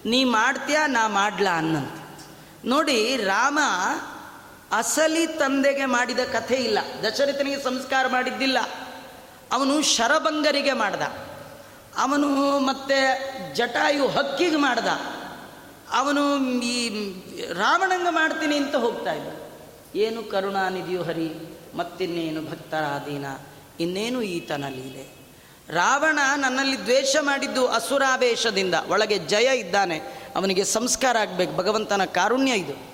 ನೀ 0.06 0.24
ಮಾಡ್ತೀಯಾ, 0.24 0.88
ನಾ 0.88 1.08
ಮಾಡ್ಲಾ 1.08 1.58
ಅನ್ನಂತ. 1.58 2.24
ನೋಡಿ, 2.66 3.16
ರಾಮ 3.18 3.60
ಅಸಲಿ 4.72 5.28
ತಂದೆಗೆ 5.28 5.86
ಮಾಡಿದ 5.86 6.20
ಕಥೆ 6.20 6.56
ಇಲ್ಲ. 6.56 6.80
ದಶರಥನಿಗೆ 7.04 7.64
ಸಂಸ್ಕಾರ 7.64 8.08
ಮಾಡಿದ್ದಿಲ್ಲ. 8.08 8.58
ಅವನು 9.52 9.82
ಶರಭಂಗರಿಗೆ 9.82 10.74
ಮಾಡ್ದ. 10.74 11.31
ಅವನು 11.98 12.60
ಮತ್ತೆ 12.60 13.00
ಜಟಾಯು 13.54 14.08
ಹಕ್ಕಿಗೆ 14.08 14.56
ಮಾಡ್ದ. 14.56 14.88
ಅವನು 15.92 16.38
ಈ 16.62 16.90
ರಾವಣಂಗ 17.54 18.08
ಮಾಡ್ತೀನಿ 18.10 18.56
ಅಂತ 18.56 18.76
ಹೋಗ್ತಾ 18.76 19.14
ಇದ್ದ. 19.14 19.30
ಏನು 19.96 20.24
ಕರುಣಾನಿಧಿಯು 20.24 21.04
ಹರಿ, 21.04 21.30
ಮತ್ತಿನ್ನೇನು 21.76 22.42
ಭಕ್ತರಾದೀನ, 22.42 23.26
ಇನ್ನೇನು 23.80 24.22
ಈತನ 24.22 24.66
ಲೀಲೆ. 24.70 25.22
ರಾವಣ 25.70 26.20
ನನ್ನಲ್ಲಿ 26.36 26.78
ದ್ವೇಷ 26.78 27.16
ಮಾಡಿದ್ದು 27.22 27.68
ಅಸುರಾವೇಶದಿಂದ, 27.68 28.74
ಒಳಗೆ 28.88 29.18
ಜಯ 29.18 29.60
ಇದ್ದಾನೆ, 29.60 30.02
ಅವನಿಗೆ 30.36 30.64
ಸಂಸ್ಕಾರ 30.64 31.18
ಆಗಬೇಕು, 31.18 31.56
ಭಗವಂತನ 31.56 32.06
ಕಾರುಣ್ಯ 32.06 32.52
ಇದು. 32.52 32.92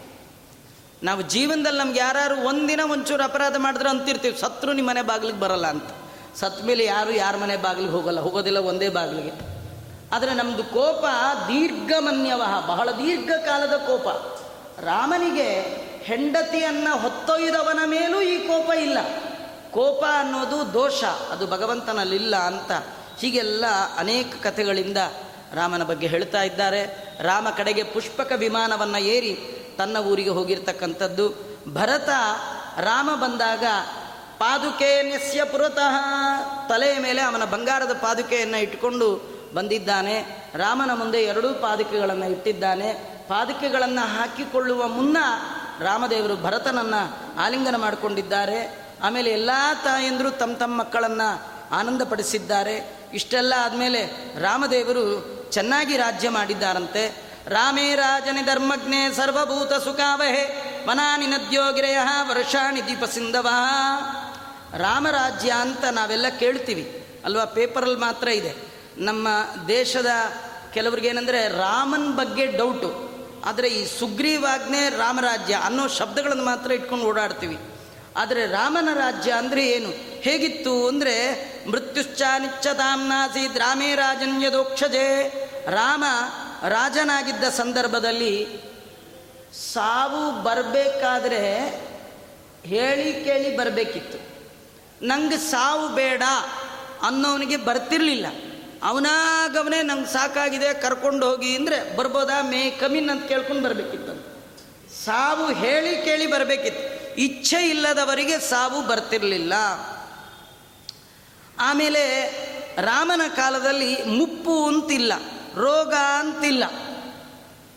ನಾವು 1.04 1.22
ಜೀವನದಲ್ಲಿ 1.22 1.80
ನಮ್ಗೆ 1.80 2.00
ಯಾರು 2.00 2.48
ಒಂದಿನ 2.48 2.80
ಒಂಚೂರು 2.92 3.24
ಅಪರಾಧ 3.24 3.56
ಮಾಡಿದ್ರೆ 3.58 3.90
ಅಂತಿರ್ತೀವಿ, 3.90 4.38
ಸತ್ರು 4.38 4.74
ನಿಮ್ಮ 4.74 4.90
ಮನೆ 4.90 5.02
ಬಾಗಿಲಿಗೆ 5.02 5.40
ಬರಲ್ಲ 5.40 5.68
ಅಂತ. 5.68 5.90
ಸತ್ 6.40 6.64
ಮೇಲೆ 6.64 6.86
ಯಾರು 6.86 7.12
ಯಾರ 7.12 7.38
ಮನೆ 7.38 7.58
ಬಾಗಿಲಿಗೆ 7.58 7.94
ಹೋಗಲ್ಲ, 7.94 8.20
ಹೋಗೋದಿಲ್ಲ 8.20 8.58
ಒಂದೇ 8.58 8.90
ಬಾಗಿಲಿಗೆ. 8.90 9.32
ಆದರೆ 10.16 10.34
ನಮ್ಮದು 10.34 10.64
ಕೋಪ 10.64 11.06
ದೀರ್ಘಮನ್ಯವ, 11.48 12.42
ಬಹಳ 12.68 12.92
ದೀರ್ಘಕಾಲದ 12.92 13.74
ಕೋಪ. 13.74 14.08
ರಾಮನಿಗೆ 14.80 15.50
ಹೆಂಡತಿಯನ್ನು 16.04 17.00
ಹೊತ್ತೊಯ್ದವನ 17.00 17.80
ಮೇಲೂ 17.86 18.22
ಈ 18.22 18.38
ಕೋಪ 18.38 18.74
ಇಲ್ಲ. 18.74 18.98
ಕೋಪ 19.72 20.04
ಅನ್ನೋದು 20.20 20.74
ದೋಷ, 20.74 21.04
ಅದು 21.04 21.48
ಭಗವಂತನಲ್ಲಿಲ್ಲ 21.48 22.36
ಅಂತ 22.36 22.72
ಹೀಗೆಲ್ಲ 23.20 23.66
ಅನೇಕ 23.98 24.34
ಕಥೆಗಳಿಂದ 24.44 24.98
ರಾಮನ 25.54 25.84
ಬಗ್ಗೆ 25.84 26.08
ಹೇಳ್ತಾ 26.08 26.44
ಇದ್ದಾರೆ. 26.44 27.14
ರಾಮ 27.22 27.48
ಕಡೆಗೆ 27.50 27.84
ಪುಷ್ಪಕ 27.84 28.32
ವಿಮಾನವನ್ನು 28.36 28.98
ಏರಿ 28.98 29.34
ತನ್ನ 29.78 29.98
ಊರಿಗೆ 29.98 30.30
ಹೋಗಿರ್ತಕ್ಕಂಥದ್ದು. 30.30 31.30
ಭರತ 31.74 32.10
ರಾಮ 32.80 33.10
ಬಂದಾಗ 33.16 33.64
ಪಾದುಕೆ 34.38 35.02
ನೆಸ್ಯ 35.02 35.44
ಪುರತಃ. 35.44 35.96
ತಲೆಯ 36.70 37.00
ಮೇಲೆ 37.00 37.22
ಅವನ 37.22 37.46
ಬಂಗಾರದ 37.46 37.94
ಪಾದುಕೆಯನ್ನು 37.94 38.58
ಇಟ್ಟುಕೊಂಡು 38.58 39.38
ಬಂದಿದ್ದಾನೆ. 39.54 40.44
ರಾಮನ 40.56 40.94
ಮುಂದೆ 40.94 41.24
ಎರಡೂ 41.24 41.54
ಪಾದುಕೆಗಳನ್ನು 41.54 42.30
ಇಟ್ಟಿದ್ದಾನೆ. 42.30 42.94
ಪಾದುಕೆಗಳನ್ನು 43.28 44.18
ಹಾಕಿಕೊಳ್ಳುವ 44.18 44.88
ಮುನ್ನ 44.88 45.18
ರಾಮದೇವರು 45.80 46.36
ಭರತನನ್ನು 46.36 47.40
ಆಲಿಂಗನ 47.40 47.76
ಮಾಡಿಕೊಂಡಿದ್ದಾರೆ. 47.76 48.88
ಆಮೇಲೆ 49.04 49.30
ಎಲ್ಲ 49.30 49.50
ತಾಯಂದರು 49.84 50.32
ತಮ್ಮ 50.32 50.58
ತಮ್ಮ 50.58 50.80
ಮಕ್ಕಳನ್ನು 50.80 51.58
ಆನಂದಪಡಿಸಿದ್ದಾರೆ. 51.72 52.98
ಇಷ್ಟೆಲ್ಲ 53.14 53.54
ಆದಮೇಲೆ 53.60 54.34
ರಾಮದೇವರು 54.42 55.38
ಚೆನ್ನಾಗಿ 55.52 55.98
ರಾಜ್ಯ 55.98 56.30
ಮಾಡಿದ್ದಾರಂತೆ. 56.30 57.34
ರಾಮೇ 57.48 57.96
ರಾಜನಿ 57.96 58.42
ಧರ್ಮಜ್ಞೆ 58.42 59.16
ಸರ್ವಭೂತ 59.16 59.74
ಸುಖಾವಹೆ. 59.74 60.68
ಮನಾನಿ 60.88 61.28
ನದ್ಯೋಗಿರೆಯ 61.28 62.00
ವರ್ಷಾಣಿ 62.30 62.88
ದೀಪ 62.88 63.06
ಸಿಂಧವ. 63.06 63.48
ರಾಮರಾಜ್ಯ 64.74 65.52
ಅಂತ 65.52 65.86
ನಾವೆಲ್ಲ 65.86 66.26
ಕೇಳ್ತೀವಿ. 66.40 67.04
ಅಲ್ವಾ? 67.26 67.46
ಪೇಪರಲ್ಲಿ 67.46 67.96
ಮಾತ್ರ 67.96 68.28
ಇದೆ. 68.28 68.56
ನಮ್ಮ 68.98 69.28
ದೇಶದ 69.68 70.08
ಕೆಲವ್ರಿಗೇನೆಂದರೆ 70.74 71.48
ರಾಮನ್ 71.48 72.16
ಬಗ್ಗೆ 72.16 72.46
ಡೌಟು 72.46 73.08
ಆದರೆ 73.46 73.68
ಈ 73.68 74.00
ಸುಗ್ರೀವಾಜ್ಞೆ 74.00 74.90
ರಾಮರಾಜ್ಯ 74.90 75.54
ಅನ್ನೋ 75.54 75.88
ಶಬ್ದಗಳನ್ನು 75.88 76.46
ಮಾತ್ರ 76.46 76.72
ಇಟ್ಕೊಂಡು 76.72 77.06
ಓಡಾಡ್ತೀವಿ. 77.06 77.58
ಆದರೆ 78.16 78.46
ರಾಮನ 78.46 78.90
ರಾಜ್ಯ 78.94 79.32
ಅಂದರೆ 79.32 79.68
ಏನು? 79.68 79.90
ಹೇಗಿತ್ತು 80.22 80.88
ಅಂದರೆ 80.88 81.46
ಮೃತ್ಯುಶ್ಚ 81.70 82.22
ನಿಚ್ಚತಾಮ್ನಾಸೀದ್ 82.40 83.58
ರಾಮೇ 83.58 83.96
ರಾಜನ್ಯದೋಕ್ಷಜೆ 83.96 85.30
ರಾಮ 85.72 86.04
ರಾಜನಾಗಿದ್ದ 86.68 87.44
ಸಂದರ್ಭದಲ್ಲಿ 87.44 88.48
ಸಾವು 89.74 90.44
ಬರಬೇಕಾದ್ರೆ 90.44 91.68
ಹೇಳಿ 92.66 93.14
ಕೇಳಿ 93.14 93.58
ಬರಬೇಕಿತ್ತು. 93.58 94.37
ನಂಗೆ 95.02 95.38
ಸಾವು 95.38 95.90
ಬೇಡ 95.90 96.22
ಅನ್ನೋವನಿಗೆ 97.02 97.58
ಬರ್ತಿರ್ಲಿಲ್ಲ. 97.58 98.26
ಅವನಾಗವನೇ 98.84 99.82
ನಂಗೆ 99.82 100.14
ಸಾಕಾಗಿದೆ, 100.14 100.74
ಕರ್ಕೊಂಡು 100.74 101.30
ಹೋಗಿ 101.30 101.56
ಅಂದರೆ 101.56 101.98
ಬರ್ಬೋದಾ? 101.98 102.42
ಮೇ 102.42 102.72
ಕಮಿನ್ 102.72 103.10
ಅಂತ 103.10 103.28
ಕೇಳ್ಕೊಂಡು 103.28 103.64
ಬರಬೇಕಿತ್ತು. 103.64 104.14
ಸಾವು 105.06 105.54
ಹೇಳಿ 105.54 106.02
ಕೇಳಿ 106.02 106.28
ಬರಬೇಕಿತ್ತು. 106.28 107.16
ಇಚ್ಛೆ 107.16 107.70
ಇಲ್ಲದವರಿಗೆ 107.70 108.40
ಸಾವು 108.40 108.88
ಬರ್ತಿರಲಿಲ್ಲ. 108.88 109.54
ಆಮೇಲೆ 111.60 112.04
ರಾಮನ 112.82 113.22
ಕಾಲದಲ್ಲಿ 113.36 114.04
ಮುಪ್ಪು 114.04 114.68
ಅಂತಿಲ್ಲ, 114.68 115.14
ರೋಗ 115.56 115.94
ಅಂತಿಲ್ಲ. 115.94 116.64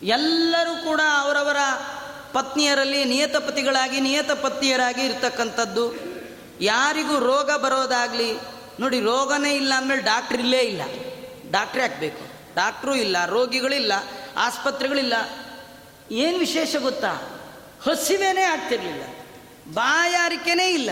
ಎಲ್ಲರೂ 0.03 0.83
ಕೂಡ 0.83 1.01
ಅವರವರ 1.19 1.57
ಪತ್ನಿಯರಲ್ಲಿ 2.33 3.05
ನಿಯತಪತಿಗಳಾಗಿ 3.05 3.99
ನಿಯತ 3.99 4.31
ಪತ್ನಿಯರಾಗಿ 4.31 5.01
ಇರ್ತಕ್ಕಂಥದ್ದು. 5.01 6.10
ಯಾರಿಗೂ 6.61 7.19
ರೋಗ 7.19 7.51
ಬರೋದಾಗಲಿ, 7.61 8.33
ನೋಡಿ 8.79 8.99
ರೋಗನೇ 8.99 9.55
ಇಲ್ಲ 9.55 9.73
ಅಂದಮೇಲೆ 9.77 10.01
ಡಾಕ್ಟ್ರ್ 10.01 10.39
ಇಲ್ಲೇ 10.39 10.59
ಇಲ್ಲ. 10.59 10.81
ಡಾಕ್ಟ್ರೇ 11.51 11.81
ಹಾಕಬೇಕು 11.81 12.23
ಡಾಕ್ಟ್ರೂ 12.55 12.95
ಇಲ್ಲ, 12.95 13.25
ರೋಗಿಗಳಿಲ್ಲ, 13.25 13.93
ಆಸ್ಪತ್ರೆಗಳಿಲ್ಲ. 14.37 15.13
ಏನು 16.11 16.37
ವಿಶೇಷ 16.37 16.75
ಗೊತ್ತಾ? 16.75 17.11
ಹಸಿವೇನೇ 17.83 18.41
ಆಗ್ತಿರಲಿಲ್ಲ. 18.41 19.03
ಬಾಯಾರಿಕೆನೇ 19.73 20.69
ಇಲ್ಲ. 20.69 20.89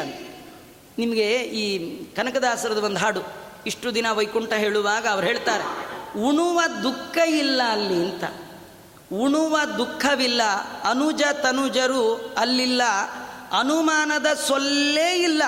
ನಿಮಗೆ 0.98 1.28
ಈ 1.38 1.66
ಕನಕದಾಸರದ 2.06 2.78
ಒಂದು 2.78 3.00
ಹಾಡು, 3.00 3.22
ಇಷ್ಟು 3.66 3.96
ದಿನ 3.96 4.12
ವೈಕುಂಠ 4.12 4.54
ಹೇಳುವಾಗ 4.54 5.08
ಅವ್ರು 5.08 5.28
ಹೇಳ್ತಾರೆ, 5.28 5.66
ಉಣುವ 6.20 6.62
ದುಃಖ 6.84 7.18
ಇಲ್ಲ 7.28 7.62
ಅಲ್ಲಿ 7.64 8.00
ಅಂತ. 8.10 8.24
ಉಣುವ 9.14 9.58
ದುಃಖವಿಲ್ಲ, 9.78 10.42
ಅನುಜ 10.84 11.24
ತನುಜರು 11.42 12.36
ಅಲ್ಲಿಲ್ಲ 12.38 12.82
ಅನುಮಾನದ 13.52 14.26
ಸೊಲ್ಲೇ 14.48 15.16
ಇಲ್ಲ. 15.16 15.44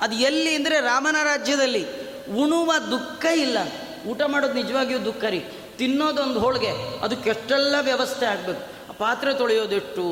ಅದು 0.00 0.14
ಎಲ್ಲಿ 0.14 0.54
ಅಂದರೆ 0.54 0.80
ರಾಮನ 0.80 1.16
ರಾಜ್ಯದಲ್ಲಿ. 1.22 1.86
ಉಣುವ 2.30 2.72
ದುಃಖ 2.90 3.24
ಇಲ್ಲ. 3.24 3.58
ಊಟ 4.06 4.22
ಮಾಡೋದು 4.22 4.52
ನಿಜವಾಗಿಯೂ 4.52 5.04
ದುಃಖ 5.04 5.24
ರೀ. 5.24 5.44
ತಿನ್ನೋದೊಂದು 5.78 6.40
ಹೋಳಿಗೆ 6.40 6.98
ಅದಕ್ಕೆಷ್ಟೆಲ್ಲ 6.98 7.74
ವ್ಯವಸ್ಥೆ 7.80 8.26
ಆಗಬೇಕು. 8.26 8.78
ಪಾತ್ರೆ 8.98 9.34
ತೊಳೆಯೋದೆಷ್ಟು, 9.34 10.02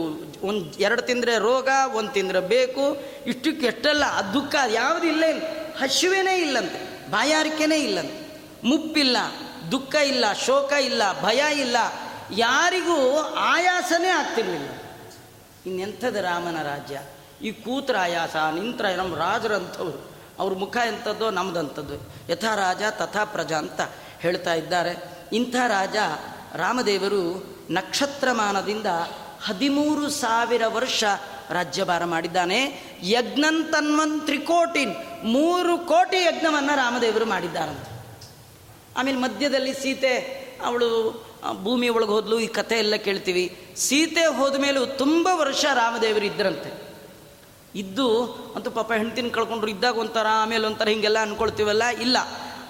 ಒಂದು 0.47 0.79
ಎರಡು 0.79 1.03
ತಿಂದರೆ 1.03 1.39
ರೋಗ, 1.39 1.69
ಒಂದು 1.95 2.11
ತಿಂದರೆ 2.11 2.41
ಬೇಕು, 2.41 2.97
ಇಷ್ಟಕ್ಕೆ 3.27 3.67
ಎಷ್ಟೆಲ್ಲ 3.67 4.05
ಆ 4.11 4.23
ದುಃಖ 4.23 4.55
ಯಾವುದು 4.69 5.07
ಇಲ್ಲ. 5.07 5.25
ಹಸಿವೇನೇ 5.83 6.39
ಇಲ್ಲಂತೆ, 6.39 7.11
ಬಾಯಾರಿಕೆನೇ 7.11 7.77
ಇಲ್ಲಂತೆ. 7.77 8.43
ಮುಪ್ಪಿಲ್ಲ, 8.65 9.17
ದುಃಖ 9.73 9.95
ಇಲ್ಲ, 9.95 10.25
ಶೋಕ 10.47 10.73
ಇಲ್ಲ, 10.73 11.23
ಭಯ 11.23 11.61
ಇಲ್ಲ. 11.61 11.77
ಯಾರಿಗೂ 12.37 13.19
ಆಯಾಸನೇ 13.39 14.09
ಆಗ್ತಿರ್ಲಿಲ್ಲ. 14.09 14.69
ಇನ್ನೆಂಥದ್ದು 15.67 16.21
ರಾಮನ 16.21 16.63
ರಾಜ್ಯ? 16.63 17.01
ಈ 17.43 17.53
ಕೂತ್ರ 17.53 17.97
ಆಯಾಸ 17.99 18.37
ನಿಂತ್ರ 18.37 18.87
ನಮ್ಮ 18.87 19.17
ರಾಜರಂಥವ್ರು. 19.17 20.11
ಅವ್ರ 20.39 20.55
ಮುಖ 20.55 20.77
ಎಂಥದ್ದು 20.77 21.31
ನಮ್ದಂಥದ್ದು. 21.31 21.95
ಯಥಾ 22.33 22.55
ರಾಜ, 22.55 22.83
ತಥಾ 22.91 23.25
ಪ್ರಜಾ 23.25 23.59
ಅಂತ 23.59 23.81
ಹೇಳ್ತಾ 24.21 24.55
ಇದ್ದಾರೆ. 24.55 25.19
ಇಂಥ 25.33 25.55
ರಾಜ 25.69 25.97
ರಾಮದೇವರು 26.55 27.57
ನಕ್ಷತ್ರಮಾನದಿಂದ 27.71 28.87
ಹದಿಮೂರು 29.45 30.11
ಸಾವಿರ 30.11 30.63
ವರ್ಷ 30.67 31.05
ರಾಜ್ಯಭಾರ 31.51 32.05
ಮಾಡಿದ್ದಾನೆ. 32.05 32.83
ಯಜ್ಞಂತನ್ವನ್ 33.03 34.21
ತ್ರಿಕೋಟಿನ್ 34.21 34.95
ಮೂರು 35.25 35.79
ಕೋಟಿ 35.79 36.17
ಯಜ್ಞವನ್ನು 36.17 36.77
ರಾಮದೇವರು 36.77 37.25
ಮಾಡಿದ್ದಾರಂತೆ. 37.25 38.07
ಆಮೇಲೆ 38.97 39.19
ಮಧ್ಯದಲ್ಲಿ 39.19 39.73
ಸೀತೆ, 39.73 40.19
ಅವಳು 40.65 41.27
ಭೂಮಿ 41.63 41.89
ಒಳಗೆ 41.89 42.11
ಹೋದ್ಲು, 42.11 42.41
ಈ 42.41 42.47
ಕಥೆ 42.47 42.79
ಎಲ್ಲ 42.79 42.97
ಕೇಳ್ತೀವಿ. 42.97 43.67
ಸೀತೆ 43.77 44.27
ಹೋದ 44.27 44.61
ಮೇಲೂ 44.61 44.87
ತುಂಬ 44.87 45.29
ವರ್ಷ 45.33 45.65
ರಾಮದೇವರು 45.75 46.25
ಇದ್ರಂತೆ 46.25 46.86
ಇದ್ದು 47.77 48.07
ಅಂತೂ 48.57 48.71
ಪಾಪ 48.71 48.93
ಹೆಂಡ್ತಿನ 48.93 49.29
ಕಳ್ಕೊಂಡ್ರು 49.29 49.71
ಇದ್ದಾಗ 49.71 49.99
ಒಂಥರ, 49.99 50.27
ಆಮೇಲೆ 50.31 50.67
ಒಂಥರ 50.67 50.89
ಹಿಂಗೆಲ್ಲ 50.89 51.19
ಅನ್ಕೊಳ್ತೀವಲ್ಲ? 51.19 51.85
ಇಲ್ಲ. 51.85 52.17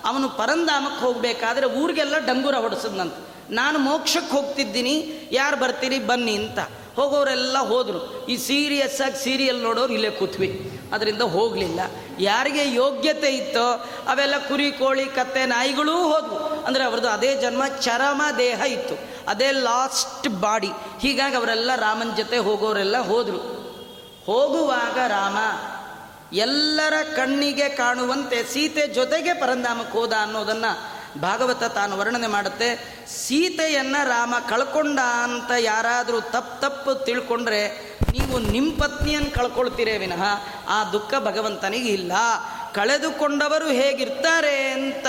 ಅವನು 0.05 0.29
ಪರಂಧಾಮಕ್ಕೆ 0.29 1.05
ಹೋಗಬೇಕಾದ್ರೆ 1.05 1.67
ಊರಿಗೆಲ್ಲ 1.67 2.19
ಡಂಗೂರ 2.19 2.55
ಹೊಡೆಸದ್ನಂತ. 2.55 3.15
ನಾನು 3.51 3.79
ಮೋಕ್ಷಕ್ಕೆ 3.79 4.33
ಹೋಗ್ತಿದ್ದೀನಿ, 4.37 5.29
ಯಾರು 5.33 5.57
ಬರ್ತೀರಿ 5.57 5.99
ಬನ್ನಿ 5.99 6.35
ಅಂತ. 6.35 6.59
ಹೋಗೋರೆಲ್ಲ 6.97 7.59
ಹೋದರು. 7.59 8.27
ಈ 8.27 8.37
ಸೀರಿಯಸ್ 8.37 9.01
ಆಗಿ 9.01 9.25
ಸೀರಿಯಲ್ 9.25 9.63
ನೋಡೋರು 9.63 9.93
ಇಲ್ಲೇ 9.93 10.11
ಕೂತ್ವಿ. 10.11 10.73
ಅದರಿಂದ 10.93 11.23
ಹೋಗಲಿಲ್ಲ. 11.23 11.81
ಯಾರಿಗೆ 12.19 12.75
ಯೋಗ್ಯತೆ 12.75 13.29
ಇತ್ತೋ 13.29 13.87
ಅವೆಲ್ಲ 14.09 14.39
ಕುರಿ, 14.39 14.71
ಕೋಳಿ, 14.71 15.05
ಕತ್ತೆ, 15.05 15.47
ನಾಯಿಗಳೂ 15.47 15.93
ಹೋದವು. 15.93 16.65
ಅಂದರೆ 16.65 16.85
ಅವ್ರದ್ದು 16.85 17.09
ಅದೇ 17.09 17.35
ಜನ್ಮ, 17.35 17.67
ಚರಮ 17.67 18.23
ದೇಹ 18.39 18.61
ಇತ್ತು. 18.61 18.95
ಅದೇ 19.29 19.51
ಲಾಸ್ಟ್ 19.51 20.29
ಬಾಡಿ 20.29 20.69
ಹೀಗಾಗಿ 21.01 21.37
ಅವರೆಲ್ಲ 21.37 21.71
ರಾಮನ 21.77 22.15
ಜೊತೆ 22.17 22.39
ಹೋಗೋರೆಲ್ಲ 22.39 22.99
ಹೋದರು. 22.99 23.66
ಹೋಗುವಾಗ 24.27 24.99
ರಾಮ, 25.09 25.37
ಎಲ್ಲರ 26.33 26.93
ಕಣ್ಣಿಗೆ 27.17 27.69
ಕಾಣುವಂತೆ 27.69 28.43
ಸೀತೆ 28.43 28.87
ಜೊತೆಗೆ 28.87 29.33
ಪರಂಧಾಮಕ್ಕೆ 29.33 29.99
ಹೋದ 29.99 30.13
ಅನ್ನೋದನ್ನು 30.21 30.97
ಭಾಗವತ 31.21 31.65
ತಾನು 31.65 31.99
ವರ್ಣನೆ 31.99 32.27
ಮಾಡುತ್ತೆ. 32.27 32.69
ಸೀತೆಯನ್ನು 33.09 34.09
ರಾಮ 34.09 34.35
ಕಳ್ಕೊಂಡ 34.49 34.99
ಅಂತ 35.23 35.51
ಯಾರಾದರೂ 35.59 36.21
ತಪ್ಪು 36.21 36.61
ತಪ್ಪು 36.61 36.95
ತಿಳ್ಕೊಂಡ್ರೆ 36.95 37.63
ನೀವು 38.13 38.39
ನಿಮ್ಮ 38.39 38.83
ಪತ್ನಿಯನ್ನು 38.83 39.35
ಕಳ್ಕೊಳ್ತೀರೇ 39.35 39.99
ವಿನಃ, 39.99 40.23
ಆ 40.69 40.85
ದುಃಖ 40.85 41.15
ಭಗವಂತನಿಗೆ 41.21 41.89
ಇಲ್ಲ. 41.89 42.13
ಕಳೆದುಕೊಂಡವರು 42.75 43.69
ಹೇಗಿರ್ತಾರೆ 43.69 44.71
ಅಂತ 44.71 45.07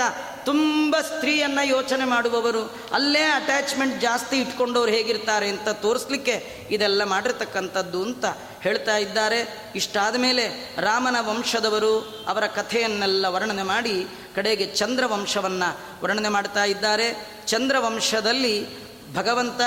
ತುಂಬ 0.48 0.96
ಸ್ತ್ರೀಯನ್ನು 1.00 1.66
ಯೋಚನೆ 1.66 2.04
ಮಾಡುವವರು, 2.04 2.78
ಅಲ್ಲೇ 2.92 3.22
ಅಟ್ಯಾಚ್ಮೆಂಟ್ 3.22 4.00
ಜಾಸ್ತಿ 4.00 4.36
ಇಟ್ಕೊಂಡವ್ರು 4.36 4.92
ಹೇಗಿರ್ತಾರೆ 4.92 5.48
ಅಂತ 5.48 5.68
ತೋರಿಸ್ಲಿಕ್ಕೆ 5.68 6.66
ಇದೆಲ್ಲ 6.70 7.04
ಮಾಡಿರ್ತಕ್ಕಂಥದ್ದು 7.04 8.02
ಅಂತ 8.02 8.24
ಹೇಳ್ತಾ 8.60 8.96
ಇದ್ದಾರೆ. 8.96 9.70
ಇಷ್ಟಾದ 9.74 10.16
ಮೇಲೆ 10.16 10.74
ರಾಮನ 10.78 11.16
ವಂಶದವರು 11.20 12.24
ಅವರ 12.28 12.46
ಕಥೆಯನ್ನೆಲ್ಲ 12.46 13.26
ವರ್ಣನೆ 13.26 13.62
ಮಾಡಿ 13.62 14.06
ಕಡೆಗೆ 14.36 14.66
ಚಂದ್ರವಂಶವನ್ನು 14.66 16.02
ವರ್ಣನೆ 16.02 16.28
ಮಾಡ್ತಾ 16.28 16.64
ಇದ್ದಾರೆ. 16.64 17.28
ಚಂದ್ರವಂಶದಲ್ಲಿ 17.46 18.66
ಭಗವಂತ, 19.14 19.60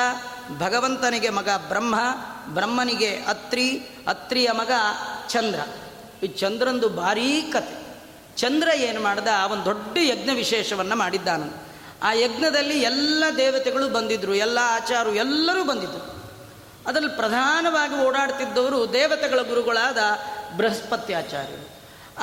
ಭಗವಂತನಿಗೆ 0.57 1.29
ಮಗ 1.29 1.49
ಬ್ರಹ್ಮ, 1.67 1.95
ಬ್ರಹ್ಮನಿಗೆ 2.53 3.15
ಅತ್ರಿ, 3.15 3.69
ಅತ್ರಿಯ 4.07 4.49
ಮಗ 4.51 4.71
ಚಂದ್ರ. 5.29 5.59
ಈ 6.23 6.27
ಚಂದ್ರಂದು 6.27 6.89
ಭಾರೀ 6.89 7.41
ಕತೆ. 7.41 7.80
ಚಂದ್ರ 8.41 8.69
ಏನು 8.75 9.01
ಮಾಡ್ದ? 9.01 9.27
ಒಂದು 9.51 9.65
ದೊಡ್ಡ 9.65 9.97
ಯಜ್ಞ 9.97 10.31
ವಿಶೇಷವನ್ನು 10.33 10.95
ಮಾಡಿದ್ದಾನ 10.95 11.49
ಆ 12.03 12.13
ಯಜ್ಞದಲ್ಲಿ 12.13 12.81
ಎಲ್ಲ 12.81 13.23
ದೇವತೆಗಳು 13.37 13.89
ಬಂದಿದ್ದರು 13.89 14.33
ಎಲ್ಲ 14.33 14.59
ಆಚಾರು 14.61 15.15
ಎಲ್ಲರೂ 15.15 15.63
ಬಂದಿದ್ದರು 15.63 16.21
ಅದರಲ್ಲಿ 16.87 17.15
ಪ್ರಧಾನವಾಗಿ 17.15 18.05
ಓಡಾಡ್ತಿದ್ದವರು 18.05 18.93
ದೇವತೆಗಳ 18.93 19.41
ಗುರುಗಳಾದ 19.41 19.97
ಬೃಹಸ್ಪತ್ಯಾಚಾರ್ಯರು. 20.57 21.69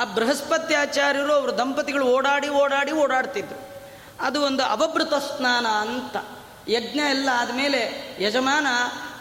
ಆ 0.01 0.05
ಬೃಹಸ್ಪತ್ಯಾಚಾರ್ಯರು 0.05 1.33
ಅವರು 1.33 1.59
ದಂಪತಿಗಳು 1.59 2.07
ಓಡಾಡಿ 2.07 2.49
ಓಡಾಡಿ 2.49 2.93
ಓಡಾಡ್ತಿದ್ರು. 2.93 3.83
ಅದು 4.21 4.43
ಒಂದು 4.43 4.63
ಅವಭೃತ 4.63 5.15
ಸ್ನಾನ 5.15 5.67
ಅಂತ. 5.67 6.17
ಯಜ್ಞ 6.69 6.99
ಎಲ್ಲ 6.99 7.29
ಆದಮೇಲೆ 7.33 8.17
ಯಜಮಾನ 8.21 8.67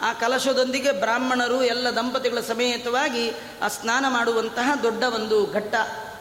ಆ 0.02 0.12
ಕಲಶದೊಂದಿಗೆ 0.12 0.92
ಬ್ರಾಹ್ಮಣರು 0.92 1.64
ಎಲ್ಲ 1.64 1.88
ದಂಪತಿಗಳ 1.96 2.40
ಸಮೇತವಾಗಿ 2.40 3.30
ಆ 3.62 3.68
ಸ್ನಾನ 3.68 4.04
ಮಾಡುವಂತಹ 4.08 4.70
ದೊಡ್ಡ 4.82 5.02
ಒಂದು 5.02 5.52
ಘಟ್ಟ. 5.52 5.74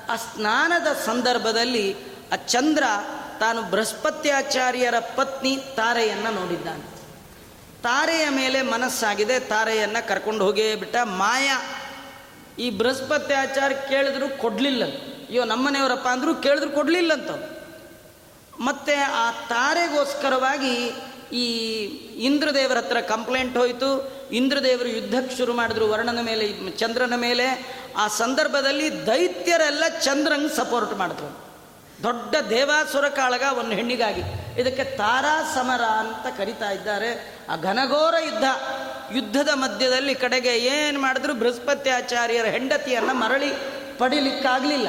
ಆ 0.10 0.16
ಸ್ನಾನದ 0.16 0.88
ಸಂದರ್ಭದಲ್ಲಿ 1.06 1.96
ಆ 2.34 2.36
ಚಂದ್ರ 2.36 2.84
ತಾನು 3.40 3.62
ಬೃಹಸ್ಪತ್ಯಾಚಾರ್ಯರ 3.62 4.94
ಪತ್ನಿ 5.16 5.58
ತಾರೆಯನ್ನು 5.76 6.32
ನೋಡಿದ್ದಾನೆ. 6.32 6.98
ತಾರೆಯ 7.84 8.30
ಮೇಲೆ 8.30 8.62
ಮನಸ್ಸಾಗಿದೆ, 8.62 9.40
ತಾರೆಯನ್ನು 9.40 10.08
ಕರ್ಕೊಂಡು 10.08 10.46
ಹೋಗೇ 10.46 10.76
ಬಿಟ್ಟ. 10.76 10.96
ಮಾಯ, 11.04 11.52
ಈ 12.60 12.70
ಬೃಹಸ್ಪತ್ಯಾಚಾರ 12.70 13.72
ಕೇಳಿದ್ರು 13.72 14.38
ಕೊಡಲಿಲ್ಲ. 14.38 14.84
ಅಯ್ಯೋ, 14.84 15.44
ನಮ್ಮನೆಯವರಪ್ಪ 15.44 16.08
ಅಂದರೂ 16.08 16.36
ಕೇಳಿದ್ರು 16.36 16.70
ಕೊಡಲಿಲ್ಲಂತ 16.70 17.58
ಮತ್ತೆ 18.60 18.96
ಆ 18.96 19.32
ತಾರೆಗೋಸ್ಕರವಾಗಿ 19.32 20.92
ಈ 21.32 21.66
ಇಂದ್ರದೇವರ 22.26 22.78
ಹತ್ರ 22.78 23.02
ಕಂಪ್ಲೇಂಟ್ 23.02 23.58
ಹೋಯಿತು. 23.58 24.18
ಇಂದ್ರದೇವರು 24.32 24.88
ಯುದ್ಧಕ್ಕೆ 24.88 25.38
ಶುರು 25.38 25.54
ಮಾಡಿದ್ರು 25.54 25.90
ವರ್ಣನ 25.90 26.20
ಮೇಲೆ, 26.22 26.72
ಚಂದ್ರನ 26.72 27.14
ಮೇಲೆ. 27.16 27.78
ಆ 27.98 28.08
ಸಂದರ್ಭದಲ್ಲಿ 28.08 29.08
ದೈತ್ಯರೆಲ್ಲ 29.08 29.84
ಚಂದ್ರಂಗೆ 30.02 30.56
ಸಪೋರ್ಟ್ 30.56 30.94
ಮಾಡಿದ್ರು. 30.94 31.48
ದೊಡ್ಡ 32.04 32.36
ದೇವಾಸುರ 32.50 33.08
ಕಾಳಗ 33.08 33.44
ಒಂದು 33.60 33.72
ಹೆಣ್ಣಿಗಾಗಿ. 33.72 34.22
ಇದಕ್ಕೆ 34.62 34.84
ತಾರಾ 34.84 35.52
ಸಮರ 35.56 35.82
ಅಂತ 35.82 36.38
ಕರಿತಾ 36.38 36.72
ಇದ್ದಾರೆ. 36.72 37.38
ಆ 37.50 37.56
ಘನಘೋರ 37.56 38.14
ಯುದ್ಧ. 38.26 38.44
ಯುದ್ಧದ 39.16 39.50
ಮಧ್ಯದಲ್ಲಿ 39.54 40.16
ಕಡೆಗೆ 40.16 40.58
ಏನು 40.58 41.02
ಮಾಡಿದ್ರು? 41.02 41.34
ಬೃಹಸ್ಪತ್ಯಾಚಾರ್ಯರ 41.34 42.46
ಹೆಂಡತಿಯನ್ನು 42.46 43.14
ಮರಳಿ 43.14 43.52
ಪಡಿಲಿಕ್ಕಾಗಲಿಲ್ಲ. 43.98 44.88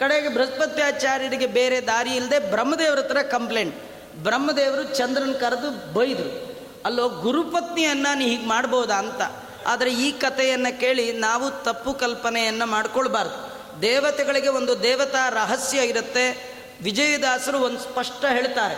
ಕಡೆಗೆ 0.00 0.28
ಬೃಹಸ್ಪತ್ಯಾಚಾರ್ಯರಿಗೆ 0.28 1.46
ಬೇರೆ 1.46 1.80
ದಾರಿ 1.80 2.10
ಇಲ್ಲದೆ 2.10 2.38
ಬ್ರಹ್ಮದೇವರತ್ರ 2.38 3.22
ಕಂಪ್ಲೇಂಟ್. 3.22 3.91
ಬ್ರಹ್ಮದೇವರು 4.16 4.96
ಚಂದ್ರನ 4.96 5.32
ಕರೆದು 5.40 5.92
ಬೈದರು. 5.92 6.52
ಅಲ್ಲೋ, 6.84 7.08
ಗುರುಪತ್ನಿಯನ್ನು 7.08 8.18
ನೀ 8.18 8.24
ಹೀಗೆ 8.24 8.46
ಮಾಡ್ಬೋದಾ 8.46 8.94
ಅಂತ. 8.94 9.22
ಆದರೆ 9.66 9.94
ಈ 9.94 10.12
ಕಥೆಯನ್ನು 10.12 10.80
ಕೇಳಿ 10.80 11.12
ನಾವು 11.12 11.64
ತಪ್ಪು 11.64 11.94
ಕಲ್ಪನೆಯನ್ನು 11.94 12.66
ಮಾಡ್ಕೊಳ್ಬಾರ್ದು. 12.66 13.52
ದೇವತೆಗಳಿಗೆ 13.82 14.48
ಒಂದು 14.48 14.82
ದೇವತಾ 14.82 15.28
ರಹಸ್ಯ 15.28 15.78
ಇರುತ್ತೆ. 15.78 16.52
ವಿಜಯದಾಸರು 16.82 17.58
ಒಂದು 17.58 17.80
ಸ್ಪಷ್ಟ 17.80 18.24
ಹೇಳ್ತಾರೆ, 18.24 18.76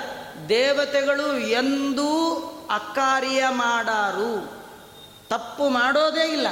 ದೇವತೆಗಳು 0.49 1.39
ಎಂದೂ 1.39 2.35
ಅಕಾರ್ಯ 2.70 3.45
ಮಾಡಾರು. 3.51 4.64
ತಪ್ಪು 5.28 5.68
ಮಾಡೋದೇ 5.68 6.32
ಇಲ್ಲ. 6.32 6.47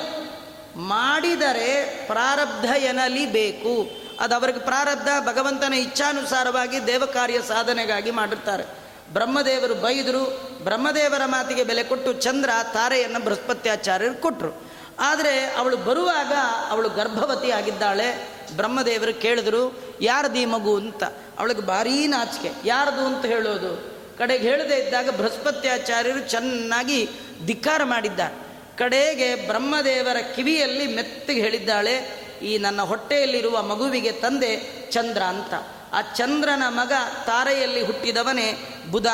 ಮಾಡಿದರೆ 0.76 1.85
ಪ್ರಾರಬ್ಧ 2.07 2.64
ಎನ್ನಲಿ 2.64 3.26
ಬೇಕು. 3.26 4.03
ಅದು 4.23 4.35
ಅವ್ರಿಗೆ 4.35 4.59
ಪ್ರಾರಬ್ಧ, 4.59 5.09
ಭಗವಂತನ 5.27 5.75
ಇಚ್ಛಾನುಸಾರವಾಗಿ 5.75 6.87
ದೇವಕಾರ್ಯ 6.87 7.43
ಸಾಧನೆಗಾಗಿ 7.49 8.11
ಮಾಡಿರ್ತಾರೆ. 8.11 8.64
ಬ್ರಹ್ಮದೇವರು 9.12 9.75
ಬೈದರು, 9.75 10.25
ಬ್ರಹ್ಮದೇವರ 10.64 11.23
ಮಾತಿಗೆ 11.25 11.64
ಬೆಲೆ 11.64 11.85
ಕೊಟ್ಟು 11.85 12.12
ಚಂದ್ರ 12.12 12.51
ತಾರೆಯನ್ನು 12.73 13.25
ಬೃಹಸ್ಪತ್ಯಾಚಾರ್ಯರು 13.25 14.20
ಕೊಟ್ಟರು 14.20 14.73
ಆದರೆ 15.01 15.55
ಅವಳು 15.55 15.77
ಬರುವಾಗ 15.77 16.33
ಅವಳು 16.68 16.89
ಗರ್ಭವತಿ 16.89 17.51
ಆಗಿದ್ದಾಳೆ. 17.51 18.29
ಬ್ರಹ್ಮದೇವರು 18.57 19.20
ಕೇಳಿದ್ರು, 19.20 19.83
ಯಾರದು 20.01 20.39
ಈ 20.39 20.45
ಮಗು? 20.45 20.77
ಅಂತ. 20.77 21.05
ಅವಳಿಗೆ 21.39 21.61
ಭಾರೀ 21.61 22.07
ನಾಚಿಕೆ. 22.07 22.53
ಯಾರದು? 22.64 23.07
ಅಂತ 23.07 23.25
ಹೇಳೋದು. 23.25 23.93
ಕಡೆಗೆ 24.18 24.49
ಹೇಳದೇ 24.49 24.75
ಇದ್ದಾಗ 24.75 25.11
ಬೃಹಸ್ಪತ್ಯಾಚಾರ್ಯರು 25.11 26.20
ಚೆನ್ನಾಗಿ 26.20 27.09
ಧಿಕ್ಕಾರ 27.47 27.81
ಮಾಡಿದ್ದಾರೆ. 27.85 28.53
ಕಡೆಗೆ 28.79 29.35
ಬ್ರಹ್ಮದೇವರ 29.35 30.16
ಕಿವಿಯಲ್ಲಿ 30.37 30.87
ಮೆತ್ತಗೆ 30.87 31.41
ಹೇಳಿದ್ದಾಳೆ. 31.41 32.22
ಈ 32.43 32.59
ನನ್ನ 32.59 32.82
ಹೊಟ್ಟೆಯಲ್ಲಿರುವ 32.82 33.62
ಮಗುವಿಗೆ 33.62 34.12
ತಂದೆ 34.12 34.82
ಚಂದ್ರ 34.90 35.22
ಅಂತ. 35.22 35.55
ಆ 35.93 36.03
ಚಂದ್ರನ 36.14 36.62
ಮಗ 36.68 36.93
ತಾರೆಯಲ್ಲಿ 37.26 37.86
ಹುಟ್ಟಿದವನೇ 37.86 38.78
ಬುಧ. 38.90 39.07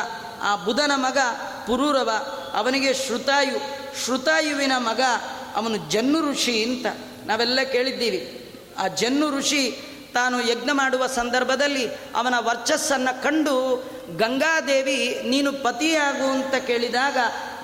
ಆ 0.42 0.56
ಬುಧನ 0.56 0.92
ಮಗ 0.94 1.18
ಪುರೂರವ. 1.66 2.10
ಅವನಿಗೆ 2.54 2.94
ಶ್ರುತಾಯು. 2.94 3.58
ಶ್ರುತಾಯುವಿನ 4.04 4.72
ಮಗ 4.76 5.00
ಅವನು 5.54 5.90
ಜನ್ನು 5.90 6.30
ಋಷಿ 6.30 6.64
ಅಂತ. 6.64 6.86
ನಾವೆಲ್ಲ 7.26 7.62
ಕೇಳಿದ್ದೀವಿ. 7.62 8.50
ಆ 8.78 8.88
ಜನ್ನು 8.88 9.38
ಋಷಿ 9.38 9.82
ತಾನು 10.14 10.48
ಯಜ್ಞ 10.48 10.70
ಮಾಡುವ 10.72 11.06
ಸಂದರ್ಭದಲ್ಲಿ 11.06 11.88
ಅವನ 11.94 12.34
ವರ್ಚಸ್ಸನ್ನು 12.38 13.22
ಕಂಡು 13.22 13.84
ಗಂಗಾದೇವಿ, 14.16 15.20
ನೀನು 15.24 15.52
ಪತಿಯಾಗು 15.52 16.30
ಅಂತ 16.30 16.54
ಕೇಳಿದಾಗ, 16.54 17.16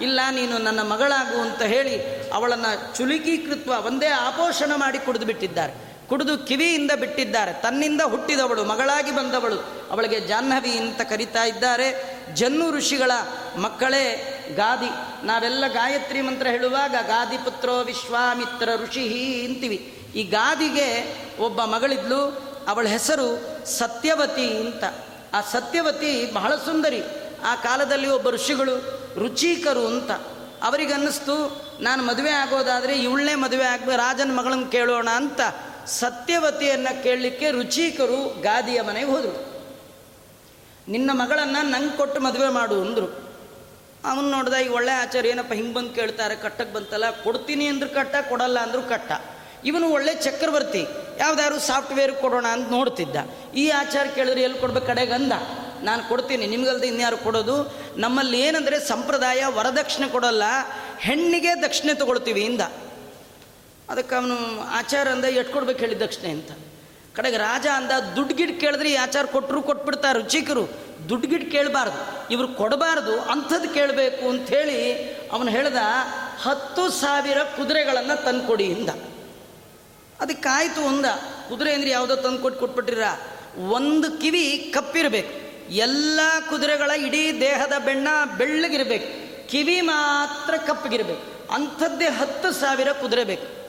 ಇಲ್ಲ, 0.02 0.20
ನೀನು 0.30 0.58
ನನ್ನ 0.58 0.82
ಮಗಳಾಗು 0.82 1.40
ಅಂತ 1.40 1.62
ಹೇಳಿ 1.62 2.22
ಅವಳನ್ನು 2.30 2.96
ಚುಲುಕೀಕೃತ್ವ 2.96 3.70
ಒಂದೇ 3.86 4.06
ಆಪೋಷಣ 4.06 4.72
ಮಾಡಿ 4.76 4.98
ಕುಡಿದು 4.98 5.26
ಬಿಟ್ಟಿದ್ದಾರೆ. 5.26 5.94
ಕುಡಿದು 6.08 6.38
ಕಿವಿಯಿಂದ 6.38 6.90
ಬಿಟ್ಟಿದ್ದಾರೆ. 7.00 7.52
ತನ್ನಿಂದ 7.52 8.00
ಹುಟ್ಟಿದವಳು, 8.00 8.64
ಮಗಳಾಗಿ 8.64 9.10
ಬಂದವಳು. 9.10 9.88
ಅವಳಿಗೆ 9.90 10.20
ಜಾಹ್ನವಿ 10.20 10.70
ಅಂತ 10.70 11.00
ಕರಿತಾ 11.00 11.44
ಇದ್ದಾರೆ. 11.44 12.18
ಜನ್ನು 12.34 12.70
ಋಷಿಗಳ 12.70 13.10
ಮಕ್ಕಳೇ, 13.56 14.30
ಗಾದಿ, 14.56 15.26
ನಾವೆಲ್ಲ 15.26 15.64
ಗಾಯತ್ರಿ 15.66 16.20
ಮಂತ್ರ 16.20 16.46
ಹೇಳುವಾಗ, 16.46 16.94
ಗಾದಿ 17.06 17.36
ಪುತ್ರೋ 17.36 17.82
ವಿಶ್ವಾಮಿತ್ರ 17.82 18.68
ಋಷಿ 18.76 19.46
ಅಂತೀವಿ. 19.48 19.98
ಈ 20.16 20.22
ಗಾದಿಗೆ 20.22 21.14
ಒಬ್ಬ 21.40 21.62
ಮಗಳಿದ್ಲು, 21.62 22.22
ಅವಳ 22.68 22.86
ಹೆಸರು 22.86 23.44
ಸತ್ಯವತಿ 23.66 24.56
ಅಂತ. 24.56 24.84
ಆ 25.34 25.40
ಸತ್ಯವತಿ 25.40 26.30
ಬಹಳ 26.34 26.56
ಸುಂದರಿ. 26.56 27.02
ಆ 27.44 27.54
ಕಾಲದಲ್ಲಿ 27.54 28.08
ಒಬ್ಬ 28.08 28.30
ಋಷಿಗಳು, 28.30 28.74
ರುಚಿಕರು 29.18 29.86
ಅಂತ. 29.86 30.10
ಅವರಿಗನ್ನಿಸ್ತು, 30.62 31.34
ನಾನು 31.80 32.02
ಮದುವೆ 32.02 32.30
ಆಗೋದಾದರೆ 32.30 32.92
ಇವಳನ್ನೇ 32.92 33.34
ಮದುವೆ 33.34 33.64
ಆಗ್ಬೇಕು 33.64 33.98
ರಾಜನ 33.98 34.30
ಮಗಳನ್ನ 34.34 34.68
ಕೇಳೋಣ 34.68 35.08
ಅಂತ 35.14 35.40
ಸತ್ಯವತಿಯನ್ನು 35.86 37.02
ಕೇಳಲಿಕ್ಕೆ 37.02 37.50
ರುಚಿಕರು 37.50 38.40
ಗಾದಿಯ 38.40 38.82
ಮನೆಗೆ 38.82 39.06
ಹೋದರು. 39.06 39.54
ನಿನ್ನ 40.88 41.10
ಮಗಳನ್ನು 41.12 41.70
ನಂಗೆ 41.70 41.96
ಕೊಟ್ಟು 41.96 42.20
ಮದುವೆ 42.20 42.48
ಮಾಡು 42.48 42.80
ಅಂದರು. 42.80 43.24
ಅವನು 44.04 44.30
ನೋಡ್ದ 44.30 44.54
ಈಗ 44.54 44.72
ಒಳ್ಳೆ 44.72 44.92
ಆಚಾರ, 44.92 45.26
ಏನಪ್ಪ 45.26 45.52
ಹಿಂಗೆ 45.52 45.74
ಬಂದು 45.74 45.90
ಕೇಳ್ತಾರೆ 45.90 46.36
ಕಟ್ಟಕ್ಕೆ 46.36 46.74
ಬಂತಲ್ಲ, 46.74 47.10
ಕೊಡ್ತೀನಿ 47.10 47.66
ಅಂದ್ರೆ 47.66 47.90
ಕಟ್ಟ, 47.90 48.16
ಕೊಡಲ್ಲ 48.28 48.58
ಅಂದ್ರು 48.58 48.82
ಕಟ್ಟ. 48.82 49.12
ಇವನು 49.64 49.86
ಒಳ್ಳೆ 49.96 50.12
ಚಕ್ರವರ್ತಿ, 50.26 50.82
ಯಾವ್ದಾದ್ರು 51.18 51.58
ಸಾಫ್ಟ್ವೇರ್ 51.68 52.12
ಕೊಡೋಣ 52.22 52.46
ಅಂತ 52.56 52.66
ನೋಡ್ತಿದ್ದ. 52.70 53.16
ಈ 53.62 53.64
ಆಚಾರ 53.80 54.04
ಕೇಳಿದ್ರೆ 54.14 54.42
ಎಲ್ಲಿ 54.46 54.58
ಕೊಡ್ಬೇಕು 54.58 54.86
ಕಡೆಗೆ 54.86 55.14
ಅಂದ 55.18 55.34
ನಾನು 55.88 56.02
ಕೊಡ್ತೀನಿ, 56.08 56.44
ನಿಮ್ಗಲ್ದೆ 56.46 56.86
ಇನ್ಯಾರು 56.88 57.18
ಕೊಡೋದು? 57.24 57.56
ನಮ್ಮಲ್ಲಿ 57.96 58.38
ಏನಂದರೆ 58.40 58.76
ಸಂಪ್ರದಾಯ 58.80 59.40
ವರದಕ್ಷಿಣೆ 59.58 60.08
ಕೊಡಲ್ಲ, 60.08 60.44
ಹೆಣ್ಣಿಗೆ 60.98 61.52
ದಕ್ಷಿಣೆ 61.62 61.94
ತಗೊಳ್ತೀವಿ 61.94 62.42
ಇಂದ. 62.50 62.62
ಅದಕ್ಕೆ 63.90 64.14
ಅವನು 64.14 64.36
ಆಚಾರ 64.80 65.08
ಅಂದ 65.08 65.26
ಎಟ್ 65.40 65.50
ಕೊಡ್ಬೇಕು 65.52 65.80
ಹೇಳಿ 65.84 65.98
ದಕ್ಷಿಣೆ 66.00 66.30
ಅಂತ. 66.36 66.52
ಕಡೆಗೆ 67.16 67.38
ರಾಜ 67.38 67.66
ಅಂದ 67.78 67.92
ದುಡ್ಡು 68.16 68.34
ಗಿಡ್ 68.34 68.54
ಕೇಳಿದ್ರೆ 68.60 68.88
ಈ 68.92 68.96
ಆಚಾರ 68.96 69.24
ಕೊಟ್ಟರು 69.32 69.60
ಕೊಟ್ಬಿಡ್ತಾರೆ 69.62 70.16
ರುಚಿಕರು 70.18 70.64
ದುಡ್ಡು 71.08 71.26
ಗಿಡ್ 71.28 71.46
ಕೇಳಬಾರ್ದು, 71.52 72.00
ಇವ್ರು 72.34 72.48
ಕೊಡಬಾರ್ದು 72.60 73.14
ಅಂಥದ್ದು 73.32 73.68
ಕೇಳಬೇಕು 73.74 74.24
ಅಂಥೇಳಿ 74.28 74.78
ಅವನು 75.32 75.50
ಹೇಳ್ದ, 75.56 75.80
ಹತ್ತು 76.42 76.84
ಸಾವಿರ 77.00 77.38
ಕುದುರೆಗಳನ್ನು 77.56 78.16
ತಂದುಕೊಡಿ 78.24 78.64
ಇಂದ. 78.64 78.90
ಅದಕ್ಕೆ 80.20 80.48
ಆಯಿತು 80.48 80.82
ಒಂದ 80.82 81.04
ಕುದುರೆ 81.48 81.74
ಅಂದ್ರೆ 81.74 81.90
ಯಾವುದೋ 81.90 82.16
ತಂದು 82.16 82.38
ಕೊಟ್ಟು 82.38 82.60
ಕೊಟ್ಬಿಟ್ಟಿರ. 82.60 83.02
ಒಂದು 83.70 84.20
ಕಿವಿ 84.20 84.72
ಕಪ್ಪಿರಬೇಕು. 84.74 85.44
ಎಲ್ಲ 85.72 86.20
ಕುದುರೆಗಳ 86.50 86.90
ಇಡೀ 86.90 87.40
ದೇಹದ 87.40 87.72
ಬೆಣ್ಣ 87.84 88.08
ಬೆಳ್ಳಗಿರ್ಬೇಕು. 88.38 89.24
ಕಿವಿ 89.48 89.80
ಮಾತ್ರ 89.80 90.54
ಕಪ್ಪಗಿರ್ಬೇಕು. 90.56 91.52
ಅಂಥದ್ದೇ 91.54 92.04
ಹತ್ತು 92.04 92.52
ಸಾವಿರ 92.52 92.92
ಕುದುರೆ 92.92 93.24
ಬೇಕು. 93.24 93.64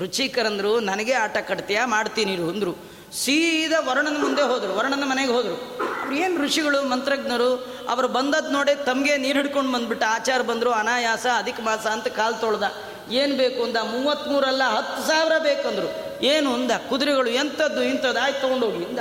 ರುಚಿಕರಂದ್ರು, 0.00 0.80
ನನಗೆ 0.80 1.12
ಆಟ 1.12 1.36
ಕಟ್ತೀಯಾ 1.36 1.86
ಮಾಡ್ತೀನಿ 1.86 2.36
ಅಂದರು. 2.36 2.90
ಸೀದಾ 3.12 3.80
ವರ್ಣನ 3.80 4.20
ಮುಂದೆ 4.20 4.42
ಹೋದರು, 4.42 4.76
ವರ್ಣನ 4.76 5.04
ಮನೆಗೆ 5.04 5.32
ಹೋದರು. 5.32 5.54
ಅವ್ರು 6.00 6.14
ಏನು 6.14 6.44
ಋಷಿಗಳು, 6.44 6.88
ಮಂತ್ರಜ್ಞರು, 6.88 7.76
ಅವರು 7.88 8.08
ಬಂದದ್ದು 8.08 8.50
ನೋಡಿ 8.50 8.84
ತಮಗೆ 8.84 9.16
ನೀರು 9.16 9.42
ಹಿಡ್ಕೊಂಡು 9.42 9.72
ಬಂದ್ಬಿಟ್ಟು. 9.72 10.06
ಆಚಾರ 10.06 10.42
ಬಂದರು, 10.42 10.70
ಅನಾಯಾಸ, 10.70 11.26
ಅಧಿಕ 11.36 11.60
ಮಾಸ 11.60 11.86
ಅಂತ 11.86 12.08
ಕಾಲು 12.08 12.40
ತೊಳ್ದ. 12.40 12.62
ಏನು 13.10 13.36
ಬೇಕು 13.36 13.62
ಅಂದ 13.62 13.76
ಮೂವತ್ತ್ಮೂರಲ್ಲ 13.76 14.62
ಹತ್ತು 14.64 15.08
ಸಾವಿರ 15.08 15.38
ಬೇಕಂದರು. 15.38 16.20
ಏನು 16.24 16.54
ಅಂದ? 16.54 16.70
ಕುದುರೆಗಳು 16.88 17.30
ಎಂಥದ್ದು 17.30 17.82
ಇಂಥದ್ದು 17.82 18.20
ಆಯ್ತು 18.20 18.40
ತೊಗೊಂಡೋಗಿ 18.40 18.84
ಇಂದ 18.84 18.98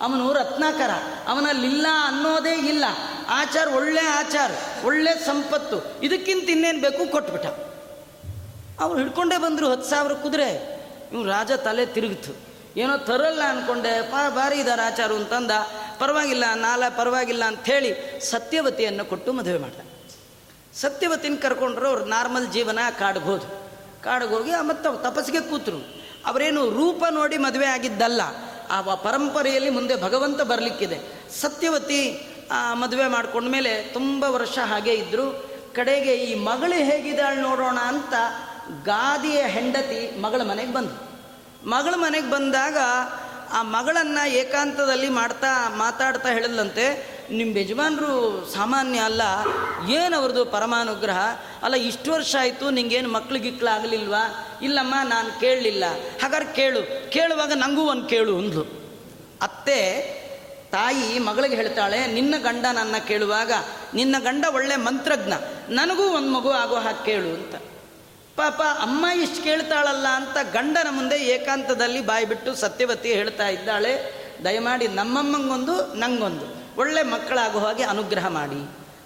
ಅವನು 0.00 0.32
ರತ್ನಾಕರ. 0.32 0.90
ಅವನಲ್ಲಿಲ್ಲ 1.26 1.86
ಅನ್ನೋದೇ 2.04 2.68
ಇಲ್ಲ. 2.68 2.84
ಆಚಾರ 3.28 3.68
ಒಳ್ಳೆ 3.68 4.00
ಆಚಾರ, 4.00 4.50
ಒಳ್ಳೆ 4.84 5.26
ಸಂಪತ್ತು. 5.26 6.00
ಇದಕ್ಕಿಂತ 6.02 6.50
ಇನ್ನೇನು 6.50 6.80
ಬೇಕು? 6.80 7.10
ಕೊಟ್ಬಿಟ್ಟ. 7.10 7.46
ಅವ್ರು 8.80 8.98
ಹಿಡ್ಕೊಂಡೇ 8.98 9.38
ಬಂದರು 9.38 9.70
ಹತ್ತು 9.70 9.90
ಸಾವಿರ 9.90 10.12
ಕುದುರೆ. 10.12 10.82
ಇವ್ನು 11.12 11.30
ರಾಜ 11.30 11.52
ತಲೆ 11.52 11.86
ತಿರುಗಿತು. 11.86 12.36
ಏನೋ 12.76 12.96
ತರಲ್ಲ 12.96 13.42
ಅಂದ್ಕೊಂಡೆ 13.42 14.02
ಪಾ, 14.02 14.30
ಭಾರಿ 14.30 14.58
ಇದ್ದಾರೆ 14.58 14.82
ಆಚಾರು 14.82 15.14
ಅಂತಂದ. 15.14 15.50
ಪರವಾಗಿಲ್ಲ, 15.98 16.44
ನಾಲ 16.54 16.82
ಪರವಾಗಿಲ್ಲ 16.96 17.44
ಅಂಥೇಳಿ 17.44 18.20
ಸತ್ಯವತಿಯನ್ನು 18.30 19.04
ಕೊಟ್ಟು 19.04 19.32
ಮದುವೆ 19.32 19.58
ಮಾಡ್ದ. 19.58 19.91
ಸತ್ಯವತಿನ 20.80 21.34
ಕರ್ಕೊಂಡ್ರು 21.42 21.86
ಅವ್ರು 21.88 22.04
ನಾರ್ಮಲ್ 22.04 22.46
ಜೀವನ 22.52 22.78
ಕಾಡಿಗೆ 22.98 23.24
ಹೋದ್ರು 23.24 23.50
ಕಾಡಿಗೆ 24.02 24.34
ಹೋಗಿ 24.34 24.50
ಮತ್ತೆ 24.50 24.88
ತಪಸ್ಸಿಗೆ 25.02 25.40
ಕೂತರು. 25.40 25.80
ಅವರೇನು 26.26 26.62
ರೂಪ 26.70 27.04
ನೋಡಿ 27.10 27.36
ಮದುವೆ 27.36 27.66
ಆಗಿದ್ದಲ್ಲ, 27.66 28.22
ಆ 28.70 28.94
ಪರಂಪರೆಯಲ್ಲಿ 28.94 29.70
ಮುಂದೆ 29.70 29.94
ಭಗವಂತ 30.02 30.40
ಬರಲಿಕ್ಕಿದೆ. 30.42 30.98
ಸತ್ಯವತಿ 31.40 32.00
ಮದುವೆ 32.72 33.06
ಮಾಡ್ಕೊಂಡ್ಮೇಲೆ 33.06 33.72
ತುಂಬ 33.92 34.24
ವರ್ಷ 34.28 34.58
ಹಾಗೆ 34.58 34.94
ಇದ್ದರು 34.94 35.26
ಕಡೆಗೆ 35.74 36.14
ಈ 36.14 36.30
ಮಗಳು 36.44 36.76
ಹೇಗಿದ್ದಾಳೆ 36.84 37.40
ನೋಡೋಣ 37.40 37.78
ಅಂತ 37.78 38.14
ಗಾದಿಯ 38.84 39.40
ಹೆಂಡತಿ 39.46 40.20
ಮಗಳ 40.20 40.42
ಮನೆಗೆ 40.42 40.72
ಬಂದು 40.72 40.94
ಮಗಳ 41.68 41.94
ಮನೆಗೆ 41.96 42.30
ಬಂದಾಗ 42.30 42.78
ಆ 43.52 43.62
ಮಗಳನ್ನು 43.62 44.22
ಏಕಾಂತದಲ್ಲಿ 44.30 45.08
ಮಾಡ್ತಾ 45.08 45.74
ಮಾತಾಡ್ತಾ 45.76 46.28
ಹೇಳಿದ್ಲಂತೆ. 46.28 46.86
ನಿಮ್ಮ 47.32 47.58
ಯಜಮಾನರು 47.58 48.50
ಸಾಮಾನ್ಯ 48.54 48.98
ಅಲ್ಲ, 48.98 49.22
ಏನು 49.88 50.16
ಅವ್ರದ್ದು 50.16 50.44
ಪರಮಾನುಗ್ರಹ? 50.44 51.18
ಅಲ್ಲ, 51.62 51.74
ಇಷ್ಟು 51.74 52.12
ವರ್ಷ 52.12 52.36
ಆಯಿತು 52.40 52.70
ನಿಂಗೇನು 52.70 53.08
ಮಕ್ಳು 53.08 53.66
ಆಗಲಿಲ್ವಾ? 53.66 54.58
ಇಲ್ಲಮ್ಮ, 54.62 54.94
ನಾನು 55.04 55.40
ಕೇಳಲಿಲ್ಲ. 55.40 55.84
ಹಾಗಾದ್ರೆ 56.22 56.52
ಕೇಳು. 56.52 57.10
ಕೇಳುವಾಗ 57.10 57.52
ನನಗೂ 57.52 57.82
ಒಂದು 57.82 58.04
ಕೇಳು 58.04 58.38
ಅಂದ್ಲು. 58.38 58.62
ಅತ್ತೆ, 59.42 60.02
ತಾಯಿ 60.70 61.18
ಮಗಳಿಗೆ 61.18 61.56
ಹೇಳ್ತಾಳೆ, 61.56 62.06
ನಿನ್ನ 62.06 62.34
ಗಂಡ 62.38 62.66
ನನ್ನ 62.72 62.96
ಕೇಳುವಾಗ, 63.08 63.52
ನಿನ್ನ 63.94 64.16
ಗಂಡ 64.18 64.44
ಒಳ್ಳೆ 64.54 64.76
ಮಂತ್ರಜ್ಞ, 64.76 65.32
ನನಗೂ 65.68 66.02
ಒಂದು 66.02 66.28
ಮಗು 66.28 66.50
ಆಗೋ 66.50 66.74
ಹಾಗೆ 66.74 67.04
ಕೇಳು 67.04 67.28
ಅಂತ. 67.28 67.54
ಪಾಪ, 68.36 68.62
ಅಮ್ಮ 68.62 69.06
ಇಷ್ಟು 69.06 69.42
ಕೇಳ್ತಾಳಲ್ಲ 69.42 70.06
ಅಂತ 70.06 70.36
ಗಂಡನ 70.52 70.86
ಮುಂದೆ 70.90 71.16
ಏಕಾಂತದಲ್ಲಿ 71.16 72.00
ಬಾಯಿ 72.00 72.24
ಬಿಟ್ಟು 72.24 72.54
ಸತ್ಯವತಿ 72.54 73.12
ಹೇಳ್ತಾ 73.12 73.48
ಇದ್ದಾಳೆ. 73.48 74.22
ದಯಮಾಡಿ 74.44 74.88
ನಮ್ಮಮ್ಮಂಗೊಂದು, 74.88 75.94
ನಂಗೊಂದು. 75.94 76.61
ಒಳ್ಳೆ 76.76 77.02
ಮಕ್ಕಳಾಗೋ 77.02 77.58
ಹಾಗೆ 77.58 77.82
ಅನುಗ್ರಹ 77.82 78.26
ಮಾಡಿ. 78.28 78.60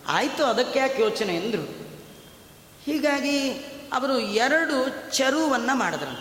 ಆಯಿತು 0.08 0.44
ಅದಕ್ಕೆ 0.44 0.78
ಯಾಕೆ 0.78 1.02
ಯೋಚನೆ 1.02 1.36
ಎಂದರು. 1.36 1.64
ಹೀಗಾಗಿ 2.84 3.50
ಅವರು 3.92 4.18
ಎರಡು 4.18 4.76
ಚರುವನ್ನು 5.12 5.74
ಮಾಡಿದ್ರು 5.78 6.14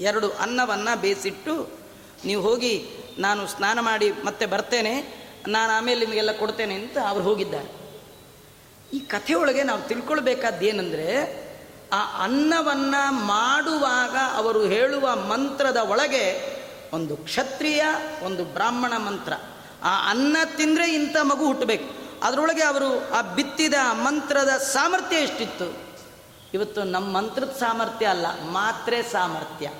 ಎರಡು 0.00 0.30
ಅನ್ನವನ್ನು 0.30 1.00
ಬೇಯಿಸಿಟ್ಟು 1.00 1.68
ನೀವು 2.24 2.42
ಹೋಗಿ 2.42 2.88
ನಾನು 3.18 3.46
ಸ್ನಾನ 3.46 3.80
ಮಾಡಿ 3.80 4.12
ಮತ್ತೆ 4.12 4.46
ಬರ್ತೇನೆ, 4.46 4.94
ನಾನು 5.48 5.72
ಆಮೇಲೆ 5.72 6.00
ನಿಮಗೆಲ್ಲ 6.06 6.32
ಕೊಡ್ತೇನೆ 6.32 6.74
ಅಂತ 6.74 6.98
ಅವ್ರು 7.08 7.24
ಹೋಗಿದ್ದಾರೆ. 7.24 7.70
ಈ 8.96 8.98
ಕಥೆಯೊಳಗೆ 8.98 9.62
ನಾವು 9.62 9.82
ತಿಳ್ಕೊಳ್ಬೇಕಾದ್ದು 9.82 10.64
ಏನಂದರೆ 10.66 11.08
ಆ 11.92 12.22
ಅನ್ನವನ್ನು 12.22 13.12
ಮಾಡುವಾಗ 13.12 14.16
ಅವರು 14.34 14.62
ಹೇಳುವ 14.62 15.16
ಮಂತ್ರದ 15.16 15.76
ಒಳಗೆ 15.76 16.24
ಒಂದು 16.92 17.16
ಕ್ಷತ್ರಿಯ, 17.16 17.82
ಒಂದು 18.22 18.44
ಬ್ರಾಹ್ಮಣ 18.44 18.96
ಮಂತ್ರ. 18.96 19.32
ಆ 19.82 20.10
ಅನ್ನ 20.10 20.36
ತಿಂದರೆ 20.56 20.94
ಇಂಥ 20.94 21.16
ಮಗು 21.22 21.46
ಹುಟ್ಟಬೇಕು. 21.46 22.08
ಅದರೊಳಗೆ 22.22 22.62
ಅವರು 22.62 23.14
ಆ 23.14 23.20
ಬಿತ್ತಿದ 23.20 23.74
ಮಂತ್ರದ 23.92 24.48
ಸಾಮರ್ಥ್ಯ 24.48 25.16
ಎಷ್ಟಿತ್ತು? 25.16 25.88
ಇವತ್ತು 26.54 26.84
ನಮ್ಮ 26.84 27.16
ಮಂತ್ರದ 27.16 27.56
ಸಾಮರ್ಥ್ಯ 27.60 28.06
ಅಲ್ಲ, 28.06 28.26
ಮಾತ್ರೆ 28.42 29.02
ಸಾಮರ್ಥ್ಯ. 29.02 29.70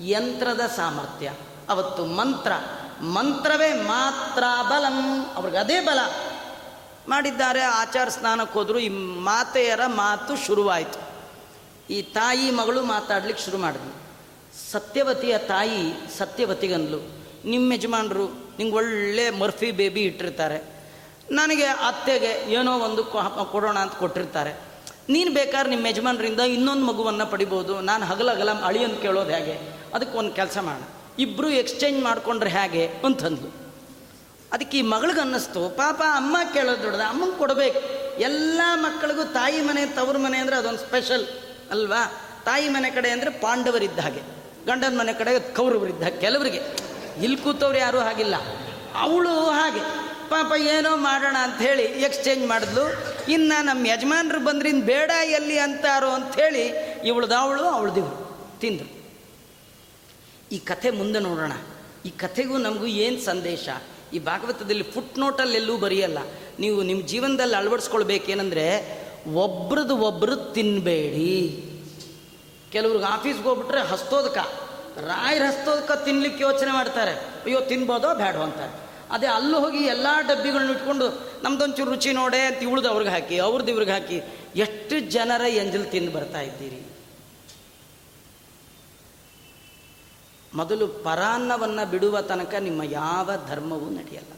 ಯಂತ್ರದ 0.00 0.60
ಸಾಮರ್ಥ್ಯ. 0.76 1.32
ಅವತ್ತು 1.68 2.06
ಮಂತ್ರ. 2.06 2.52
ಮಂತ್ರವೇ 3.00 3.72
ಮಾತ್ರ 3.72 4.44
ಬಲಂ. 4.62 5.26
ಅವ್ರಿಗೆ 5.34 5.58
ಅದೇ 5.58 5.80
ಬಲ. 5.80 5.98
ಮಾಡಿದ್ದಾರೆ, 7.08 7.62
ಆಚಾರ 7.62 8.08
ಸ್ನಾನಕ್ಕೆ 8.08 8.58
ಹೋದರು, 8.58 8.78
ಈ 8.78 8.88
ಮಾತೆಯರ 9.18 9.80
ಮಾತು 9.86 10.36
ಶುರುವಾಯಿತು. 10.36 10.98
ಈ 11.90 12.02
ತಾಯಿ 12.02 12.50
ಮಗಳು 12.50 12.82
ಮಾತಾಡ್ಲಿಕ್ಕೆ 12.82 13.44
ಶುರು 13.44 13.58
ಮಾಡಿದ್ಲು. 13.58 14.04
ಸತ್ಯವತಿಯ 14.72 15.38
ತಾಯಿ 15.38 15.92
ಸತ್ಯವತಿಗನ್ಲು 16.18 17.23
ನಿಮ್ಮ 17.52 17.76
ಯಜಮಾನರು 17.76 18.26
ನಿಂಗೆ 18.58 18.76
ಒಳ್ಳೆ 18.80 19.24
ಮರ್ಫಿ 19.40 19.68
ಬೇಬಿ 19.80 20.02
ಇಟ್ಟಿರ್ತಾರೆ. 20.10 20.58
ನನಗೆ 21.38 21.66
ಅತ್ತೆಗೆ 21.88 22.32
ಏನೋ 22.58 22.72
ಒಂದು 22.86 23.02
ಕೊಡೋಣ 23.52 23.76
ಅಂತ 23.84 23.94
ಕೊಟ್ಟಿರ್ತಾರೆ. 24.02 24.52
ನೀನು 25.14 25.30
ಬೇಕಾದ್ರೆ 25.38 25.70
ನಿಮ್ಮ 25.74 25.86
ಯಜಮಾನರಿಂದ 25.92 26.42
ಇನ್ನೊಂದು 26.56 26.84
ಮಗುವನ್ನು 26.90 27.26
ಪಡಿಬೋದು. 27.32 27.74
ನಾನು 27.90 28.04
ಹಗಲಗಲ 28.10 28.50
ಅಳಿಯನ್ನು 28.68 28.98
ಕೇಳೋದು 29.04 29.32
ಹೇಗೆ? 29.36 29.56
ಅದಕ್ಕೆ 29.94 30.16
ಒಂದು 30.20 30.32
ಕೆಲಸ 30.40 30.56
ಮಾಡೋಣ 30.68 30.86
ಇಬ್ಬರು 31.24 31.48
ಎಕ್ಸ್ಚೇಂಜ್ 31.62 31.98
ಮಾಡಿಕೊಂಡ್ರೆ 32.04 32.50
ಹೇಗೆ 32.58 32.84
ಅಂತಂದ್ಲು 33.08 33.50
ಅದಕ್ಕೆ 34.54 34.76
ಈ 34.80 34.82
ಮಗಳಿಗೆ 34.92 35.20
ಅನ್ನಿಸ್ತು, 35.20 35.60
ಪಾಪ 35.82 36.00
ಅಮ್ಮ 36.20 36.36
ಕೇಳೋದು 36.54 36.80
ದೊಡ್ಡದ, 36.84 37.04
ಅಮ್ಮಂಗೆ 37.12 37.36
ಕೊಡಬೇಕು. 37.38 37.80
ಎಲ್ಲ 38.28 38.60
ಮಕ್ಕಳಿಗೂ 38.84 39.22
ತಾಯಿ 39.38 39.60
ಮನೆ, 39.68 39.82
ತವ್ರ 39.98 40.16
ಮನೆ 40.24 40.36
ಅಂದರೆ 40.42 40.56
ಅದೊಂದು 40.60 40.82
ಸ್ಪೆಷಲ್ 40.86 41.24
ಅಲ್ವಾ? 41.74 42.02
ತಾಯಿ 42.48 42.66
ಮನೆ 42.68 42.88
ಕಡೆ 42.96 43.08
ಅಂದರೆ 43.14 43.30
ಪಾಂಡವರಿದ್ದ 43.44 44.00
ಹಾಗೆ, 44.06 44.22
ಗಂಡನ 44.66 44.94
ಮನೆ 44.98 45.12
ಕಡೆ 45.20 45.32
ಕೌರವರಿದ್ದ 45.58 46.08
ಕೆಲವರಿಗೆ. 46.24 46.60
ಇಲ್ಲಿ 47.22 47.36
ಕೂತವ್ರು 47.36 47.78
ಯಾರೂ 47.78 47.98
ಹಾಗಿಲ್ಲ. 47.98 48.34
ಅವಳು 48.94 49.50
ಹಾಗೆ. 49.50 50.04
ಪಾಪ 50.30 50.52
ಏನೋ 50.58 50.96
ಮಾಡೋಣ 50.96 51.36
ಅಂತ 51.40 51.62
ಹೇಳಿ 51.62 51.82
ಎಕ್ಸ್ಚೇಂಜ್ 51.82 52.46
ಮಾಡಿದ್ಲು. 52.46 52.92
ಇನ್ನು 53.30 53.64
ನಮ್ಮ 53.64 53.86
ಯಜಮಾನ್ರು 53.86 54.44
ಬಂದ್ರಿಂದ 54.44 54.84
ಬೇಡ 54.84 55.10
ಎಲ್ಲಿ 55.24 55.58
ಅಂತಾರೋ 55.58 56.08
ಅಂಥೇಳಿ 56.08 56.66
ಇವಳ್ದವಳು 57.04 57.62
ಅವಳ್ದಿವ್ರು 57.62 58.38
ತಿಂದರು. 58.60 59.04
ಈ 60.52 60.58
ಕಥೆ 60.58 60.90
ಮುಂದೆ 60.90 61.18
ನೋಡೋಣ. 61.18 61.52
ಈ 62.06 62.08
ಕಥೆಗೂ 62.08 62.58
ನಮಗೂ 62.58 62.86
ಏನು 62.86 63.20
ಸಂದೇಶ? 63.20 63.68
ಈ 64.12 64.18
ಭಾಗವತದಲ್ಲಿ 64.18 64.82
ಫುಟ್ 64.82 65.18
ನೋಟಲ್ಲಿ 65.18 65.54
ಎಲ್ಲೂ 65.54 65.76
ಬರೆಯಲ್ಲ. 65.76 66.18
ನೀವು 66.58 66.82
ನಿಮ್ಮ 66.82 67.06
ಜೀವನದಲ್ಲಿ 67.06 67.56
ಅಳವಡಿಸ್ಕೊಳ್ಬೇಕೇನೆಂದರೆ 67.56 68.98
ಒಬ್ರದ್ದು 69.34 69.96
ಒಬ್ರು 69.96 70.36
ತಿನ್ನಬೇಡಿ 70.36 71.64
ಕೆಲವ್ರಿಗೆ 72.72 73.04
ಆಫೀಸ್ಗೆ 73.04 73.42
ಹೋಗ್ಬಿಟ್ರೆ 73.42 73.80
ಹಸ್ತೋದಕ. 73.80 74.63
ರಾಯರ 75.00 75.42
ಹಸ್ತೋದಕ 75.48 75.92
ತಿನ್ಲಿಕ್ಕೆ 76.04 76.42
ಯೋಚನೆ 76.42 76.70
ಮಾಡ್ತಾರೆ. 76.70 77.10
ಅಯ್ಯೋ, 77.10 77.60
ತಿನ್ಬೋದೋ 77.60 78.14
ಬ್ಯಾಡೋ 78.14 78.40
ಅಂತಾರೆ. 78.40 78.84
ಅದೇ 79.10 79.26
ಅಲ್ಲಿ 79.26 79.56
ಹೋಗಿ 79.56 79.78
ಎಲ್ಲ 79.78 80.06
ಡಬ್ಬಿಗಳನ್ನ 80.20 80.70
ಇಟ್ಕೊಂಡು 80.70 81.08
ನಮ್ದೊಂಚೂರು 81.42 81.90
ರುಚಿ 81.90 82.12
ನೋಡೆ 82.12 82.40
ಅಂತ 82.40 82.56
ಇವ್ಳದ್ದು 82.56 82.88
ಅವ್ರಿಗೆ 82.88 83.10
ಹಾಕಿ 83.10 83.38
ಅವ್ರದ್ದು 83.38 83.72
ಇವ್ರಿಗೆ 83.72 83.92
ಹಾಕಿ 83.92 84.22
ಎಷ್ಟು 84.56 85.00
ಜನರ 85.00 85.40
ಎಂಜಲ್ 85.48 85.90
ತಿಂದು 85.90 86.10
ಬರ್ತಾ 86.10 86.40
ಇದ್ದೀರಿ? 86.40 86.86
ಮೊದಲು 90.54 90.86
ಪರಾನ್ನವನ್ನು 90.86 91.90
ಬಿಡುವ 91.90 92.20
ತನಕ 92.20 92.54
ನಿಮ್ಮ 92.54 92.82
ಯಾವ 92.82 93.30
ಧರ್ಮವೂ 93.48 93.90
ನಡೆಯಲ್ಲ. 93.90 94.33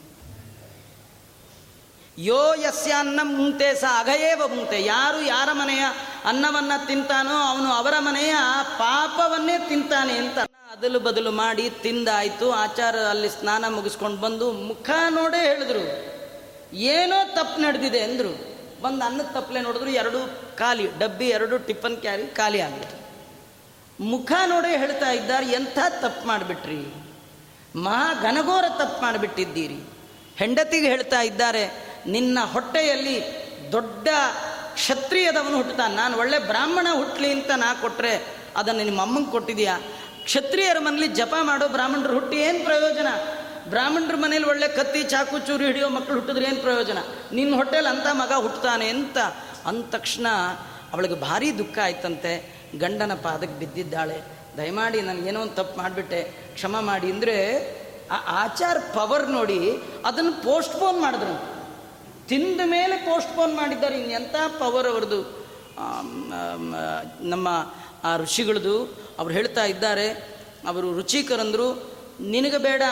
ಯೋ 2.19 2.55
ಯಸ್ಯ 2.55 2.93
ಅನ್ನ 2.93 3.21
ಮುಂತೆ 3.23 3.75
ಸ 3.75 3.85
ಅಘಯೇವ 3.99 4.43
ಮುಂತೆ. 4.49 4.85
ಯಾರು 4.85 5.23
ಯಾರ 5.23 5.49
ಮನೆಯ 5.53 5.85
ಅನ್ನವನ್ನು 6.25 6.87
ತಿಂತಾನೋ 6.87 7.31
ಅವನು 7.31 7.73
ಅವರ 7.73 7.95
ಮನೆಯ 7.99 8.35
ಪಾಪವನ್ನೇ 8.79 9.59
ತಿಂತಾನೆ 9.59 10.12
ಅಂತ 10.12 10.39
ಅದಲು 10.73 11.01
ಬದಲು 11.01 11.31
ಮಾಡಿ 11.31 11.71
ತಿಂದಾಯಿತು. 11.71 12.53
ಆಚಾರ 12.53 12.97
ಅಲ್ಲಿ 12.97 13.29
ಸ್ನಾನ 13.29 13.64
ಮುಗಿಸ್ಕೊಂಡು 13.69 14.21
ಬಂದು 14.21 14.53
ಮುಖ 14.53 14.91
ನೋಡೇ 15.11 15.41
ಹೇಳಿದ್ರು. 15.41 15.83
ಏನೋ 16.77 17.35
ತಪ್ಪು 17.35 17.62
ನಡೆದಿದೆ 17.62 18.01
ಅಂದರು. 18.01 18.33
ಬಂದು 18.83 19.05
ಅನ್ನದ 19.05 19.25
ತಪ್ಪಲೆ 19.25 19.61
ನೋಡಿದ್ರು, 19.61 19.91
ಎರಡು 19.91 20.21
ಖಾಲಿ, 20.57 20.87
ಡಬ್ಬಿ, 20.99 21.29
ಎರಡು 21.29 21.59
ಟಿಫನ್ 21.59 21.97
ಕ್ಯಾರಿ 21.97 22.27
ಖಾಲಿ 22.27 22.61
ಆಗಿತ್ತು 22.61 22.97
ಮುಖ 24.05 24.33
ನೋಡೇ 24.47 24.77
ಹೇಳ್ತಾ 24.77 25.11
ಇದ್ದಾರೆ, 25.11 25.47
ಎಂಥ 25.47 25.79
ತಪ್ಪು 26.01 26.29
ಮಾಡಿಬಿಟ್ರಿ? 26.29 26.95
ಮಹಾ 27.79 28.14
ಘನಘೋರ 28.23 28.64
ತಪ್ಪು 28.69 29.03
ಮಾಡಿಬಿಟ್ಟಿದ್ದೀರಿ. 29.03 29.79
ಹೆಂಡತಿಗೆ 30.37 30.89
ಹೇಳ್ತಾ 30.89 31.21
ಇದ್ದಾರೆ 31.21 31.86
ನಿನ್ನ 32.07 32.39
ಹೊಟ್ಟೆಯಲ್ಲಿ 32.53 33.23
ದೊಡ್ಡ 33.73 34.09
ಕ್ಷತ್ರಿಯದವನು 34.75 35.57
ಹುಟ್ಟುತ್ತಾನೆ. 35.57 35.95
ನಾನು 35.95 36.19
ಒಳ್ಳೆ 36.19 36.39
ಬ್ರಾಹ್ಮಣ 36.39 36.87
ಹುಟ್ಟಲಿ 36.95 37.31
ಅಂತ 37.31 37.51
ನಾ 37.57 37.75
ಕೊಟ್ಟರೆ 37.75 38.37
ಅದನ್ನು 38.57 38.85
ನಿಮ್ಮ 38.85 39.03
ಅಮ್ಮಂಗೆ 39.03 39.31
ಕೊಟ್ಟಿದೆಯಾ 39.31 39.79
ಕ್ಷತ್ರಿಯರ 40.25 40.77
ಮನೇಲಿ 40.79 41.09
ಜಪ 41.09 41.35
ಮಾಡೋ 41.43 41.69
ಬ್ರಾಹ್ಮಣರು 41.69 42.13
ಹುಟ್ಟಿ 42.13 42.37
ಏನು 42.37 42.65
ಪ್ರಯೋಜನ? 42.65 43.07
ಬ್ರಾಹ್ಮಣರ 43.69 44.15
ಮನೇಲಿ 44.17 44.45
ಒಳ್ಳೆ 44.45 44.69
ಕತ್ತಿ, 44.69 45.03
ಚಾಕು, 45.03 45.39
ಚೂರಿ 45.39 45.67
ಹಿಡಿಯೋ 45.67 45.89
ಮಕ್ಕಳು 45.89 46.15
ಹುಟ್ಟಿದ್ರೆ 46.15 46.45
ಏನು 46.45 46.57
ಪ್ರಯೋಜನ? 46.57 46.99
ನಿನ್ನ 47.33 47.55
ಹೊಟ್ಟೆಲಿ 47.55 47.89
ಅಂಥ 47.89 48.07
ಮಗ 48.13 48.33
ಹುಟ್ಟುತ್ತಾನೆ 48.33 48.89
ಅಂತ 48.89 49.19
ಅಂದ 49.67 49.85
ತಕ್ಷಣ 49.91 50.27
ಅವಳಿಗೆ 50.93 51.15
ಭಾರಿ 51.15 51.59
ದುಃಖ 51.59 51.79
ಆಯ್ತಂತೆ. 51.83 52.57
ಗಂಡನ 52.79 53.15
ಪಾದಕ್ಕೆ 53.15 53.59
ಬಿದ್ದಿದ್ದಾಳೆ. 53.59 54.23
ದಯಮಾಡಿ 54.57 55.01
ನನಗೇನೋ 55.01 55.41
ಒಂದು 55.41 55.53
ತಪ್ಪು 55.53 55.79
ಮಾಡಿಬಿಟ್ಟೆ. 55.79 56.23
ಕ್ಷಮ 56.55 56.81
ಮಾಡಿ. 56.81 57.13
ಅಂದರೆ 57.13 57.71
ಆ 58.11 58.45
ಆಚಾರ 58.45 58.77
ಪವರ್ 58.95 59.31
ನೋಡಿ 59.31 59.81
ಅದನ್ನು 60.05 60.33
ಪೋಸ್ಟ್ಪೋನ್ 60.33 61.01
ಮಾಡಿದ್ರು. 61.01 61.56
ತಿಂದ 62.29 62.61
ಮೇಲೆ 62.64 62.97
ಪೋಸ್ಟ್ಪೋನ್ 62.97 63.55
ಮಾಡಿದ್ದಾರೆ. 63.57 64.01
ಇನ್ನೆಂಥ 64.01 64.35
ಪವರ್ 64.59 64.89
ಅವ್ರದ್ದು? 64.89 65.20
ನಮ್ಮ 67.20 67.49
ಆ 68.05 68.16
ಋಷಿಗಳದು 68.16 68.74
ಅವ್ರು 69.18 69.35
ಹೇಳ್ತಾ 69.35 69.64
ಇದ್ದಾರೆ. 69.64 70.09
ಅವರು 70.68 70.93
ರುಚಿಕರಂದರು, 70.93 71.68
ನಿನಗೆ 72.20 72.59
ಬೇಡ, 72.59 72.83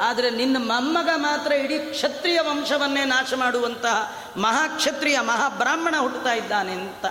ಆದರೆ 0.00 0.30
ನಿನ್ನ 0.30 0.56
ಮೊಮ್ಮಗ 0.58 1.08
ಮಾತ್ರ 1.16 1.52
ಇಡೀ 1.52 1.78
ಕ್ಷತ್ರಿಯ 1.78 2.40
ವಂಶವನ್ನೇ 2.40 3.04
ನಾಶ 3.04 3.32
ಮಾಡುವಂತಹ 3.36 3.96
ಮಹಾಕ್ಷತ್ರಿಯ 4.36 5.20
ಮಹಾಬ್ರಾಹ್ಮಣ 5.20 5.94
ಹುಟ್ಟುತ್ತಾ 5.98 6.32
ಇದ್ದಾನೆ 6.32 6.72
ಅಂತ. 6.72 7.06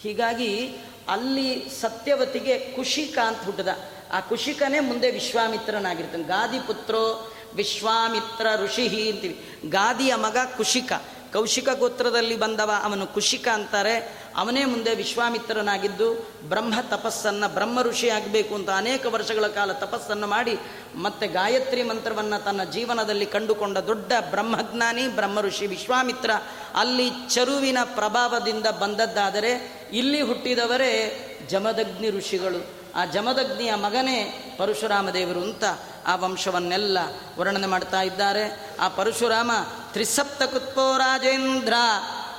ಹೀಗಾಗಿ 0.00 0.76
ಅಲ್ಲಿ 1.08 1.72
ಸತ್ಯವತಿಗೆ 1.80 2.58
ಕುಶಿಕ 2.58 3.18
ಅಂತ 3.18 3.38
ಹುಟ್ಟದ. 3.44 3.68
ಆ 4.12 4.20
ಕುಶಿಕನೇ 4.20 4.80
ಮುಂದೆ 4.80 5.10
ವಿಶ್ವಾಮಿತ್ರನಾಗಿರ್ತಾನೆ. 5.10 6.24
ಗಾದಿ 6.24 6.60
ಪುತ್ರೋ 6.60 7.32
ವಿಶ್ವಾಮಿತ್ರ 7.54 8.46
ಋಷಿ 8.56 9.10
ಅಂತೀವಿ 9.10 9.60
ಗಾದಿಯ 9.68 10.14
ಮಗ 10.14 10.36
ಕುಶಿಕ. 10.56 10.92
ಕೌಶಿಕ 11.32 11.68
ಗೋತ್ರದಲ್ಲಿ 11.78 12.36
ಬಂದವ 12.36 12.70
ಅವನು 12.82 13.06
ಕುಶಿಕ 13.06 13.48
ಅಂತಾರೆ. 13.48 14.26
ಅವನೇ 14.36 14.64
ಮುಂದೆ 14.64 14.94
ವಿಶ್ವಾಮಿತ್ರನಾಗಿದ್ದು 14.94 16.30
ಬ್ರಹ್ಮ 16.48 16.74
ತಪಸ್ಸನ್ನು 16.90 17.54
ಬ್ರಹ್ಮ 17.54 17.82
ಋಷಿ 17.82 18.08
ಆಗಬೇಕು 18.08 18.54
ಅಂತ 18.54 18.70
ಅನೇಕ 18.70 19.06
ವರ್ಷಗಳ 19.06 19.46
ಕಾಲ 19.46 19.72
ತಪಸ್ಸನ್ನು 19.72 20.26
ಮಾಡಿ 20.26 20.58
ಮತ್ತೆ 20.94 21.26
ಗಾಯತ್ರಿ 21.26 21.82
ಮಂತ್ರವನ್ನು 21.82 22.44
ತನ್ನ 22.44 22.64
ಜೀವನದಲ್ಲಿ 22.64 23.26
ಕಂಡುಕೊಂಡ 23.26 23.78
ದೊಡ್ಡ 23.78 24.12
ಬ್ರಹ್ಮಜ್ಞಾನಿ, 24.30 25.08
ಬ್ರಹ್ಮ 25.08 25.40
ಋಷಿ 25.40 25.66
ವಿಶ್ವಾಮಿತ್ರ. 25.66 26.30
ಅಲ್ಲಿ 26.74 27.10
ಚರುವಿನ 27.28 27.78
ಪ್ರಭಾವದಿಂದ 27.84 28.66
ಬಂದದ್ದಾದರೆ 28.66 29.82
ಇಲ್ಲಿ 29.92 30.20
ಹುಟ್ಟಿದವರೇ 30.20 31.22
ಜಮದಗ್ನಿ 31.48 32.10
ಋಷಿಗಳು. 32.10 32.66
ಆ 32.94 33.04
ಜಮದಗ್ನಿಯ 33.04 33.74
ಮಗನೇ 33.74 34.45
ಪರಶುರಾಮ 34.58 35.10
ದೇವರು 35.10 35.40
ಅಂತ 35.40 35.64
ಆ 36.06 36.16
ವಂಶವನ್ನೆಲ್ಲ 36.16 36.98
ವರ್ಣನೆ 37.38 37.66
ಮಾಡ್ತಾ 37.66 38.02
ಇದ್ದಾರೆ. 38.02 38.70
ಆ 38.80 38.88
ಪರಶುರಾಮ 38.88 39.50
ತ್ರಿಸಪ್ತಕುತ್ಪೋ 39.92 40.98
ರಾಜೇಂದ್ರ 40.98 41.72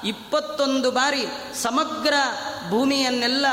ಇಪ್ಪತ್ತೊಂದು 0.04 0.92
ಬಾರಿ 0.92 1.26
ಸಮಗ್ರ 1.64 2.14
ಭೂಮಿಯನ್ನೆಲ್ಲ 2.70 3.46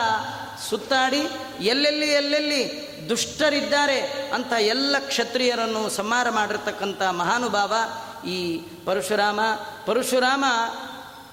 ಸುತ್ತಾಡಿ 0.70 1.28
ಎಲ್ಲೆಲ್ಲಿ 1.60 2.06
ಎಲ್ಲೆಲ್ಲಿ 2.06 2.84
ದುಷ್ಟರಿದ್ದಾರೆ 3.08 4.00
ಅಂತ 4.34 4.52
ಎಲ್ಲ 4.52 4.96
ಕ್ಷತ್ರಿಯರನ್ನು 4.98 5.90
ಸಂಹಾರ 5.90 6.30
ಮಾಡಿರ್ತಕ್ಕಂಥ 6.30 7.02
ಮಹಾನುಭಾವ 7.02 7.72
ಈ 8.28 8.56
ಪರಶುರಾಮ. 8.86 9.40
ಪರಶುರಾಮ 9.86 10.44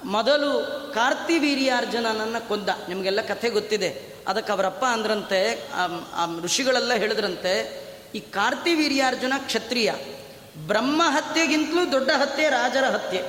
ಮೊದಲು 0.06 0.82
ಕಾರ್ತಿವೀರ್ಯಾರ್ಜುನನನ್ನು 0.94 2.48
ಕೊಂದ. 2.48 2.70
ನಿಮಗೆಲ್ಲ 2.90 3.22
ಕಥೆ 3.22 3.50
ಗೊತ್ತಿದೆ. 3.50 4.16
ಅದಕ್ಕೆ 4.28 4.54
ಅವರಪ್ಪ 4.54 4.86
ಅಂದ್ರಂತೆ 4.86 5.68
ಆ- 6.14 6.40
ಋಷಿಗಳೆಲ್ಲ 6.44 6.94
ಹೇಳಿದ್ರಂತೆ, 6.94 7.82
ಈ 8.16 8.20
ಕಾರ್ತಿವೀರ್ಯಾರ್ಜುನ 8.20 9.34
ಕ್ಷತ್ರಿಯ, 9.38 9.94
ಬ್ರಹ್ಮ 10.68 11.02
ಹತ್ಯೆಗಿಂತಲೂ 11.06 11.92
ದೊಡ್ಡ 11.92 12.12
ಹತ್ಯೆ, 12.18 12.50
ರಾಜರ 12.50 12.84
ಹತ್ಯೆ. 12.84 13.22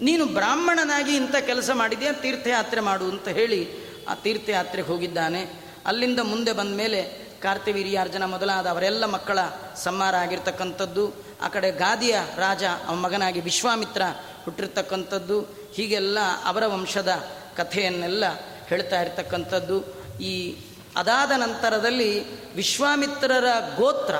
ನೀನು 0.00 0.26
ಬ್ರಾಹ್ಮಣನಾಗಿ 0.26 1.16
ಇಂಥ 1.16 1.36
ಕೆಲಸ 1.36 1.70
ಮಾಡಿದೆಯಾ, 1.74 2.12
ತೀರ್ಥಯಾತ್ರೆ 2.12 2.80
ಮಾಡು 2.80 3.04
ಅಂತ 3.04 3.28
ಹೇಳಿ 3.28 3.68
ಆ 4.08 4.14
ತೀರ್ಥಯಾತ್ರೆಗೆ 4.14 4.88
ಹೋಗಿದ್ದಾನೆ. 4.88 5.68
ಅಲ್ಲಿಂದ 5.86 6.20
ಮುಂದೆ 6.20 6.52
ಬಂದ 6.52 6.76
ಮೇಲೆ 6.76 7.28
ಕಾರ್ತಿವೀರ್ಯಾರ್ಜುನ 7.42 8.24
ಮೊದಲಾದ 8.24 8.66
ಅವರೆಲ್ಲ 8.66 9.04
ಮಕ್ಕಳ 9.04 9.38
ಸಂಹಾರ 9.76 10.16
ಆಗಿರ್ತಕ್ಕಂಥದ್ದು, 10.16 11.12
ಆ 11.42 11.48
ಕಡೆ 11.48 11.70
ಗಾದಿಯ 11.70 12.18
ರಾಜ, 12.36 12.64
ಅವನ 12.64 12.98
ಮಗನಾಗಿ 12.98 13.40
ವಿಶ್ವಾಮಿತ್ರ 13.40 14.02
ಹುಟ್ಟಿರ್ತಕ್ಕಂಥದ್ದು 14.44 15.57
ಹೀಗೆಲ್ಲ 15.78 16.18
ಅವರ 16.44 16.66
ವಂಶದ 16.66 17.28
ಕಥೆಯನ್ನೆಲ್ಲ 17.56 18.24
ಹೇಳ್ತಾ 18.68 19.02
ಇರ್ತಕ್ಕಂಥದ್ದು. 19.02 19.84
ಈ 20.20 20.56
ಅದಾದ 20.96 21.30
ನಂತರದಲ್ಲಿ 21.30 22.12
ವಿಶ್ವಾಮಿತ್ರರ 22.54 23.44
ಗೋತ್ರ 23.76 24.14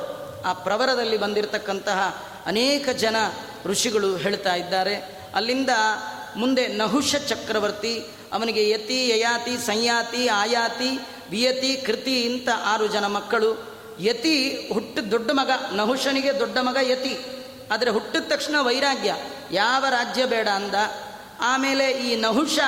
ಆ 0.46 0.52
ಪ್ರವರದಲ್ಲಿ 0.52 1.16
ಬಂದಿರತಕ್ಕಂತಹ 1.16 2.26
ಅನೇಕ 2.46 2.88
ಜನ 2.88 3.16
ಋಷಿಗಳು 3.64 4.16
ಹೇಳ್ತಾ 4.16 4.54
ಇದ್ದಾರೆ. 4.54 4.96
ಅಲ್ಲಿಂದ 5.34 5.70
ಮುಂದೆ 6.36 6.68
ನಹುಷ 6.68 7.16
ಚಕ್ರವರ್ತಿ, 7.16 8.04
ಅವನಿಗೆ 8.32 8.70
ಯತಿ, 8.70 9.08
ಯಯಾತಿ, 9.08 9.66
ಸಂಯಾತಿ, 9.66 10.28
ಆಯಾತಿ, 10.28 10.98
ವಿಯತಿ, 11.30 11.82
ಕೃತಿ 11.86 12.22
ಇಂಥ 12.22 12.48
ಆರು 12.64 12.86
ಜನ 12.86 13.06
ಮಕ್ಕಳು. 13.06 13.74
ಯತಿ 14.00 14.68
ಹುಟ್ಟು 14.72 15.10
ದೊಡ್ಡ 15.10 15.30
ಮಗ, 15.30 15.50
ನಹುಷನಿಗೆ 15.72 16.40
ದೊಡ್ಡ 16.40 16.58
ಮಗ 16.58 16.76
ಯತಿ. 16.82 17.18
ಆದರೆ 17.72 17.90
ಹುಟ್ಟಿದ 17.90 18.20
ತಕ್ಷಣ 18.28 18.54
ವೈರಾಗ್ಯ, 18.62 19.14
ಯಾವ 19.52 19.84
ರಾಜ್ಯ 19.90 20.26
ಬೇಡ 20.26 20.48
ಅಂದ. 20.48 20.74
ಆಮೇಲೆ 21.40 21.90
ಈ 21.90 22.16
ನಹುಷ 22.16 22.58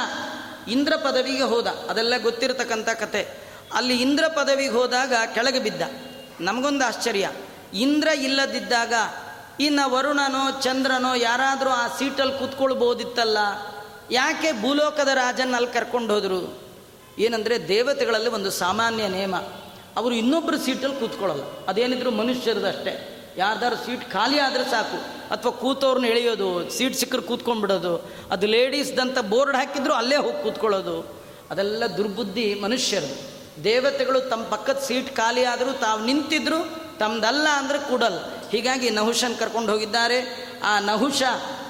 ಇಂದ್ರ 0.68 0.96
ಪದವಿಗೆ 0.96 1.42
ಹೋದ. 1.42 1.66
ಅದೆಲ್ಲ 1.66 2.14
ಗೊತ್ತಿರತಕ್ಕಂಥ 2.22 2.88
ಕತೆ. 2.88 3.28
ಅಲ್ಲಿ 3.74 4.02
ಇಂದ್ರ 4.02 4.24
ಪದವಿಗೆ 4.28 4.70
ಹೋದಾಗ 4.70 5.12
ಕೆಳಗೆ 5.34 5.58
ಬಿದ್ದ. 5.58 5.82
ನಮಗೊಂದು 6.40 6.84
ಆಶ್ಚರ್ಯ. 6.84 7.30
ಇಂದ್ರ 7.74 8.08
ಇಲ್ಲದಿದ್ದಾಗ 8.08 8.94
ಇನ್ನು 9.60 9.90
ವರುಣನೋ 9.90 10.60
ಚಂದ್ರನೋ 10.60 11.14
ಯಾರಾದರೂ 11.14 11.70
ಆ 11.70 11.86
ಸೀಟಲ್ಲಿ 11.86 12.38
ಕೂತ್ಕೊಳ್ಬೋದಿತ್ತಲ್ಲ? 12.38 13.38
ಯಾಕೆ 14.10 14.52
ಭೂಲೋಕದ 14.52 15.08
ರಾಜನ 15.08 15.54
ಅಲ್ಲಿ 15.56 15.70
ಕರ್ಕೊಂಡು 15.70 16.14
ಹೋದರು? 16.14 16.62
ಏನಂದರೆ 17.18 17.68
ದೇವತೆಗಳಲ್ಲಿ 17.68 18.28
ಒಂದು 18.28 18.50
ಸಾಮಾನ್ಯ 18.50 19.08
ನೇಮ. 19.08 19.36
ಅವರು 19.96 20.14
ಇನ್ನೊಬ್ಬರು 20.14 20.58
ಸೀಟಲ್ಲಿ 20.58 21.00
ಕೂತ್ಕೊಳ್ಳಲ್ಲ. 21.00 21.42
ಅದೇನಿದ್ರು 21.68 22.10
ಮನುಷ್ಯರದಷ್ಟೇ. 22.10 23.16
ಯಾರ್ದಾರು 23.40 23.76
ಸೀಟ್ 23.76 24.10
ಖಾಲಿ 24.12 24.38
ಆದರೆ 24.38 24.64
ಸಾಕು. 24.64 24.98
ಅಥವಾ 25.30 25.52
ಕೂತವ್ರನ್ನ 25.52 26.06
ಎಳೆಯೋದು, 26.06 26.70
ಸೀಟ್ 26.70 26.96
ಸಿಕ್ಕರೆ 26.96 27.22
ಕೂತ್ಕೊಂಡ್ಬಿಡೋದು 27.22 27.94
ಅದು 28.30 28.46
ಲೇಡೀಸ್ದಂಥ 28.46 29.18
ಬೋರ್ಡ್ 29.18 29.56
ಹಾಕಿದ್ರು 29.56 29.94
ಅಲ್ಲೇ 29.94 30.16
ಹೋಗಿ 30.16 30.42
ಕೂತ್ಕೊಳ್ಳೋದು. 30.42 30.96
ಅದೆಲ್ಲ 31.50 31.84
ದುರ್ಬುದ್ಧಿ 31.96 32.54
ಮನುಷ್ಯರು 32.54 33.10
ದೇವತೆಗಳು 33.64 34.20
ತಮ್ಮ 34.20 34.44
ಪಕ್ಕದ 34.44 34.78
ಸೀಟ್ 34.78 35.16
ಖಾಲಿ 35.16 35.44
ಆದರೂ 35.44 35.72
ತಾವು 35.72 36.04
ನಿಂತಿದ್ರು 36.04 36.58
ತಮ್ಮದಲ್ಲ 36.98 37.48
ಅಂದರೆ 37.56 37.78
ಕೂಡಲ್ಲ. 37.78 38.48
ಹೀಗಾಗಿ 38.50 38.90
ನಹುಶನ್ 38.90 39.38
ಕರ್ಕೊಂಡು 39.38 39.72
ಹೋಗಿದ್ದಾರೆ. 39.72 40.18
ಆ 40.64 40.78
ನಹುಷ 40.78 41.22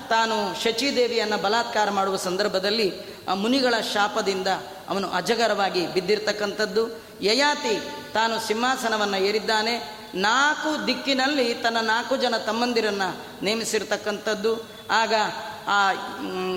ತಾನು 0.09 0.63
ಶಚಿದೇವಿಯನ್ನು 0.63 1.43
ಬಲಾತ್ಕಾರ 1.43 1.91
ಮಾಡುವ 1.91 2.17
ಸಂದರ್ಭದಲ್ಲಿ 2.17 2.93
ಆ 3.29 3.35
ಮುನಿಗಳ 3.35 3.75
ಶಾಪದಿಂದ 3.95 4.49
ಅವನು 4.89 5.11
ಅಜಗರವಾಗಿ 5.11 5.87
ಬಿದ್ದಿರ್ತಕ್ಕಂಥದ್ದು. 5.87 6.85
ಯಯಾತಿ 7.23 7.75
ತಾನು 8.15 8.47
ಸಿಂಹಾಸನವನ್ನು 8.47 9.17
ಏರಿದ್ದಾನೆ. 9.17 10.00
ನಾಲ್ಕು 10.15 10.87
ದಿಕ್ಕಿನಲ್ಲಿ 10.87 11.55
ತನ್ನ 11.55 11.77
ನಾಲ್ಕು 11.81 12.17
ಜನ 12.17 12.37
ತಮ್ಮಂದಿರನ್ನು 12.47 13.45
ನೇಮಿಸಿರ್ತಕ್ಕಂಥದ್ದು. 13.45 14.69
ಆಗ 14.91 15.15
ಆ 15.69 15.93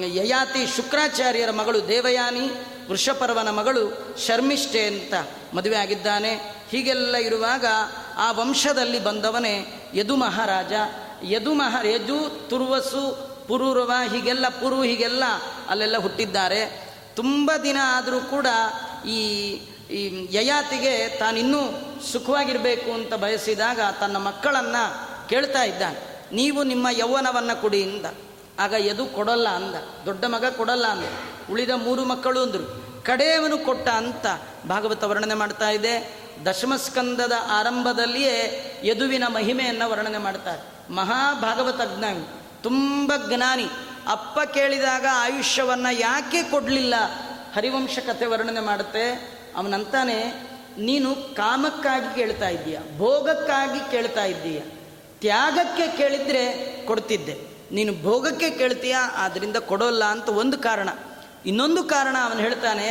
ಯಯಾತಿ 0.05 0.67
ಶುಕ್ರಾಚಾರ್ಯರ 0.75 1.51
ಮಗಳು 1.51 1.87
ದೇವಯಾನಿ, 1.87 2.49
ವೃಷಪರ್ವನ 2.89 3.49
ಮಗಳು 3.49 4.15
ಶರ್ಮಿಷ್ಠೆ 4.25 4.87
ಅಂತ 4.87 5.13
ಮದುವೆ 5.53 5.75
ಆಗಿದ್ದಾನೆ. 5.75 6.63
ಹೀಗೆಲ್ಲ 6.69 7.15
ಇರುವಾಗ 7.15 7.65
ಆ 8.17 8.31
ವಂಶದಲ್ಲಿ 8.31 9.03
ಬಂದವನೇ 9.03 9.83
ಯದು 9.93 10.15
ಮಹಾರಾಜ. 10.15 10.73
ಯದು 11.23 11.53
ಮಹ, 11.53 11.85
ಯಜು, 11.85 12.47
ತುರ್ವಸು, 12.49 13.33
ಪುರೂರವ, 13.47 13.91
ಹೀಗೆಲ್ಲ 14.13 14.47
ಪುರು, 14.49 14.83
ಹೀಗೆಲ್ಲ 14.83 15.23
ಅಲ್ಲೆಲ್ಲ 15.69 15.97
ಹುಟ್ಟಿದ್ದಾರೆ. 15.97 16.93
ತುಂಬ 17.15 17.51
ದಿನ 17.63 17.77
ಆದರೂ 17.83 18.19
ಕೂಡ 18.19 18.47
ಈ 19.07 19.51
ಈ 19.91 20.27
ಯಯಾತಿಗೆ 20.37 21.17
ತಾನಿನ್ನೂ 21.19 21.59
ಸುಖವಾಗಿರಬೇಕು 22.11 22.93
ಅಂತ 22.93 23.13
ಬಯಸಿದಾಗ 23.13 23.79
ತನ್ನ 23.99 24.17
ಮಕ್ಕಳನ್ನು 24.17 25.13
ಕೇಳ್ತಾ 25.29 25.63
ಇದ್ದಾನೆ. 25.63 26.25
ನೀವು 26.31 26.63
ನಿಮ್ಮ 26.63 26.87
ಯೌವನವನ್ನು 26.97 27.61
ಕೊಡಿ 27.61 27.83
ಅಂದ. 27.83 28.05
ಆಗ 28.59 28.73
ಯದು 28.77 29.05
ಕೊಡಲ್ಲ 29.05 29.49
ಅಂದ. 29.49 29.75
ದೊಡ್ಡ 30.05 30.25
ಮಗ 30.25 30.45
ಕೊಡಲ್ಲ 30.45 30.87
ಅಂದ. 30.87 31.05
ಉಳಿದ 31.51 31.69
ಮೂರು 31.69 32.05
ಮಕ್ಕಳು 32.05 32.41
ಅಂದರು. 32.41 32.83
ಕಡೆಯವನು 33.03 33.57
ಕೊಟ್ಟ 33.57 33.89
ಅಂತ 33.89 34.25
ಭಾಗವತ 34.67 35.03
ವರ್ಣನೆ 35.03 35.33
ಮಾಡ್ತಾ 35.33 35.69
ಇದೆ. 35.69 36.23
ದಶಮಸ್ಕಂದದ 36.45 37.31
ಆರಂಭದಲ್ಲಿಯೇ 37.47 38.63
ಯದುವಿನ 38.83 39.23
ಮಹಿಮೆಯನ್ನು 39.27 39.89
ವರ್ಣನೆ 39.89 40.17
ಮಾಡ್ತಾರೆ. 40.17 40.93
ಮಹಾಭಾಗವತ 40.93 41.81
ಜ್ಞಾನಿ 41.97 42.27
ತುಂಬ 42.63 43.13
ಜ್ಞಾನಿ. 43.27 43.65
ಅಪ್ಪ 44.07 44.39
ಕೇಳಿದಾಗ 44.39 45.05
ಆಯುಷ್ಯವನ್ನು 45.11 45.99
ಯಾಕೆ 45.99 46.43
ಕೊಡಲಿಲ್ಲ? 46.43 46.93
ಹರಿವಂಶ 47.55 47.99
ಕಥೆ 47.99 48.25
ವರ್ಣನೆ 48.25 48.59
ಮಾಡುತ್ತೆ. 48.59 49.32
ಅವನಂತಾನೆ, 49.55 50.17
ನೀನು 50.77 51.09
ಕಾಮಕ್ಕಾಗಿ 51.35 52.09
ಕೇಳ್ತಾ 52.15 52.47
ಇದ್ದೀಯ, 52.49 52.77
ಭೋಗಕ್ಕಾಗಿ 52.97 53.81
ಕೇಳ್ತಾ 53.91 54.23
ಇದ್ದೀಯ. 54.25 54.59
ತ್ಯಾಗಕ್ಕೆ 55.21 55.85
ಕೇಳಿದರೆ 55.97 56.43
ಕೊಡ್ತಿದ್ದೆ. 56.85 57.35
ನೀನು 57.71 57.91
ಭೋಗಕ್ಕೆ 58.03 58.49
ಕೇಳ್ತೀಯ 58.49 58.95
ಆದ್ದರಿಂದ 59.15 59.57
ಕೊಡೋಲ್ಲ 59.69 60.03
ಅಂತ 60.05 60.29
ಒಂದು 60.41 60.57
ಕಾರಣ. 60.57 60.89
ಇನ್ನೊಂದು 61.45 61.81
ಕಾರಣ 61.83 62.15
ಅವನು 62.23 62.39
ಹೇಳ್ತಾನೆ, 62.39 62.89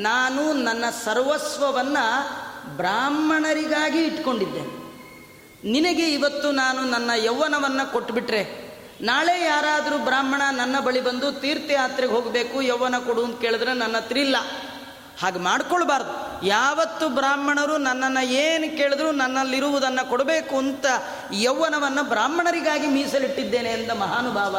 ನಾನು 0.00 0.42
ನನ್ನ 0.62 0.84
ಸರ್ವಸ್ವವನ್ನು 1.04 2.04
ಬ್ರಾಹ್ಮಣರಿಗಾಗಿ 2.76 4.00
ಇಟ್ಕೊಂಡಿದ್ದೇನೆ 4.04 4.74
ನಿನಗೆ 5.70 6.04
ಇವತ್ತು 6.12 6.48
ನಾನು 6.52 6.80
ನನ್ನ 6.84 7.10
ಯೌವನವನ್ನು 7.24 7.84
ಕೊಟ್ಟುಬಿಟ್ರೆ 7.92 8.42
ನಾಳೆ 9.00 9.34
ಯಾರಾದರೂ 9.44 9.96
ಬ್ರಾಹ್ಮಣ 9.98 10.42
ನನ್ನ 10.50 10.76
ಬಳಿ 10.80 11.00
ಬಂದು 11.00 11.26
ತೀರ್ಥಯಾತ್ರೆಗೆ 11.40 12.12
ಹೋಗಬೇಕು, 12.12 12.56
ಯೌವನ 12.62 12.98
ಕೊಡು 13.06 13.22
ಅಂತ 13.24 13.38
ಕೇಳಿದ್ರೆ 13.40 13.72
ನನ್ನ 13.74 13.96
ಹತ್ರ 13.96 14.18
ಇಲ್ಲ. 14.26 14.36
ಹಾಗೆ 15.20 15.38
ಮಾಡ್ಕೊಳ್ಬಾರ್ದು. 15.38 16.46
ಯಾವತ್ತು 16.46 17.08
ಬ್ರಾಹ್ಮಣರು 17.08 17.76
ನನ್ನನ್ನು 17.78 18.24
ಏನು 18.24 18.76
ಕೇಳಿದ್ರು 18.76 19.12
ನನ್ನಲ್ಲಿರುವುದನ್ನು 19.12 20.08
ಕೊಡಬೇಕು 20.08 20.56
ಅಂತ 20.56 20.86
ಯೌವನವನ್ನು 21.32 22.02
ಬ್ರಾಹ್ಮಣರಿಗಾಗಿ 22.04 22.86
ಮೀಸಲಿಟ್ಟಿದ್ದೇನೆ 22.86 23.70
ಎಂದ 23.70 23.90
ಮಹಾನುಭಾವ. 23.90 24.56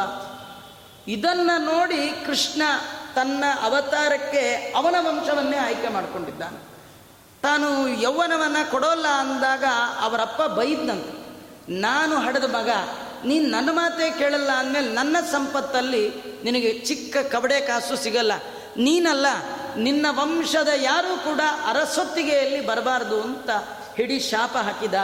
ಇದನ್ನು 1.08 1.64
ನೋಡಿ 1.64 2.26
ಕೃಷ್ಣ 2.26 2.62
ತನ್ನ 3.14 3.44
ಅವತಾರಕ್ಕೆ 3.62 4.72
ಅವನ 4.76 4.94
ವಂಶವನ್ನೇ 5.00 5.56
ಆಯ್ಕೆ 5.56 5.88
ಮಾಡಿಕೊಂಡಿದ್ದಾನೆ. 5.88 6.58
ತಾನು 7.42 7.88
ಯೌವನವನ್ನು 8.02 8.70
ಕೊಡೋಲ್ಲ 8.70 9.06
ಅಂದಾಗ 9.06 9.64
ಅವರಪ್ಪ 10.00 10.42
ಬೈದ್ನಂತೆ. 10.42 11.22
ನಾನು 11.80 12.16
ಹಡೆದ 12.16 12.44
ಮಗ, 12.44 12.70
ನೀನು 13.24 13.46
ನನ್ನ 13.48 13.68
ಮಾತೇ 13.72 14.14
ಕೇಳಲ್ಲ 14.18 14.50
ಅಂದಮೇಲೆ 14.52 14.92
ನನ್ನ 14.92 15.16
ಸಂಪತ್ತಲ್ಲಿ 15.32 16.04
ನಿನಗೆ 16.44 16.78
ಚಿಕ್ಕ 16.78 17.16
ಕಬಡೆ 17.16 17.60
ಕಾಸು 17.60 17.96
ಸಿಗಲ್ಲ. 17.96 18.32
ನೀನಲ್ಲ 18.76 19.26
ನಿನ್ನ 19.76 20.06
ವಂಶದ 20.10 20.68
ಯಾರೂ 20.82 21.24
ಕೂಡ 21.24 21.40
ಅರಸೊತ್ತಿಗೆಯಲ್ಲಿ 21.68 22.66
ಬರಬಾರ್ದು 22.66 23.22
ಅಂತ 23.22 23.50
ಹಿಡಿ 23.96 24.20
ಶಾಪ 24.20 24.56
ಹಾಕಿದ. 24.56 24.94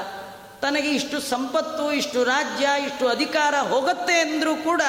ತನಗೆ 0.62 0.88
ಇಷ್ಟು 0.88 1.20
ಸಂಪತ್ತು, 1.20 1.92
ಇಷ್ಟು 1.92 2.24
ರಾಜ್ಯ, 2.24 2.68
ಇಷ್ಟು 2.84 3.08
ಅಧಿಕಾರ 3.08 3.54
ಹೋಗುತ್ತೆ 3.54 4.12
ಎಂದರೂ 4.12 4.56
ಕೂಡ 4.56 4.82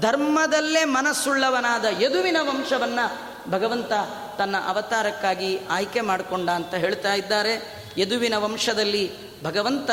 ಧರ್ಮದಲ್ಲೇ 0.00 0.84
ಮನಸ್ಸುಳ್ಳವನಾದ 0.84 1.84
ಯದುವಿನ 2.00 2.36
ವಂಶವನ್ನು 2.40 3.30
ಭಗವಂತ 3.50 3.92
ತನ್ನ 4.38 4.56
ಅವತಾರಕ್ಕಾಗಿ 4.66 5.60
ಆಯ್ಕೆ 5.70 6.00
ಮಾಡಿಕೊಂಡ 6.00 6.50
ಅಂತ 6.50 6.74
ಹೇಳ್ತಾ 6.74 7.14
ಇದ್ದಾರೆ. 7.14 7.84
ಯದುವಿನ 7.98 8.34
ವಂಶದಲ್ಲಿ 8.36 9.10
ಭಗವಂತ 9.44 9.90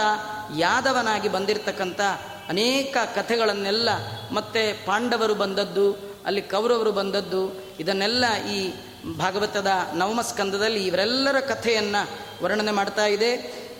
ಯಾದವನಾಗಿ 0.57 1.29
ಬಂದಿರತಕ್ಕಂಥ 1.29 2.01
ಅನೇಕ 2.49 2.97
ಕಥೆಗಳನ್ನೆಲ್ಲ 3.15 3.89
ಮತ್ತೆ 4.31 4.85
ಪಾಂಡವರು 4.85 5.35
ಬಂದದ್ದು, 5.35 6.15
ಅಲ್ಲಿ 6.25 6.41
ಕೌರವರು 6.41 6.91
ಬಂದದ್ದು, 6.91 7.55
ಇದನ್ನೆಲ್ಲ 7.79 8.35
ಈ 8.35 8.73
ಭಾಗವತದ 9.15 9.67
ನವಮಸ್ಕಂದದಲ್ಲಿ 9.93 10.81
ಇವರೆಲ್ಲರ 10.87 11.39
ಕಥೆಯನ್ನು 11.39 12.01
ವರ್ಣನೆ 12.43 12.71
ಮಾಡ್ತಾ 12.71 13.05
ಇದೆ. 13.05 13.31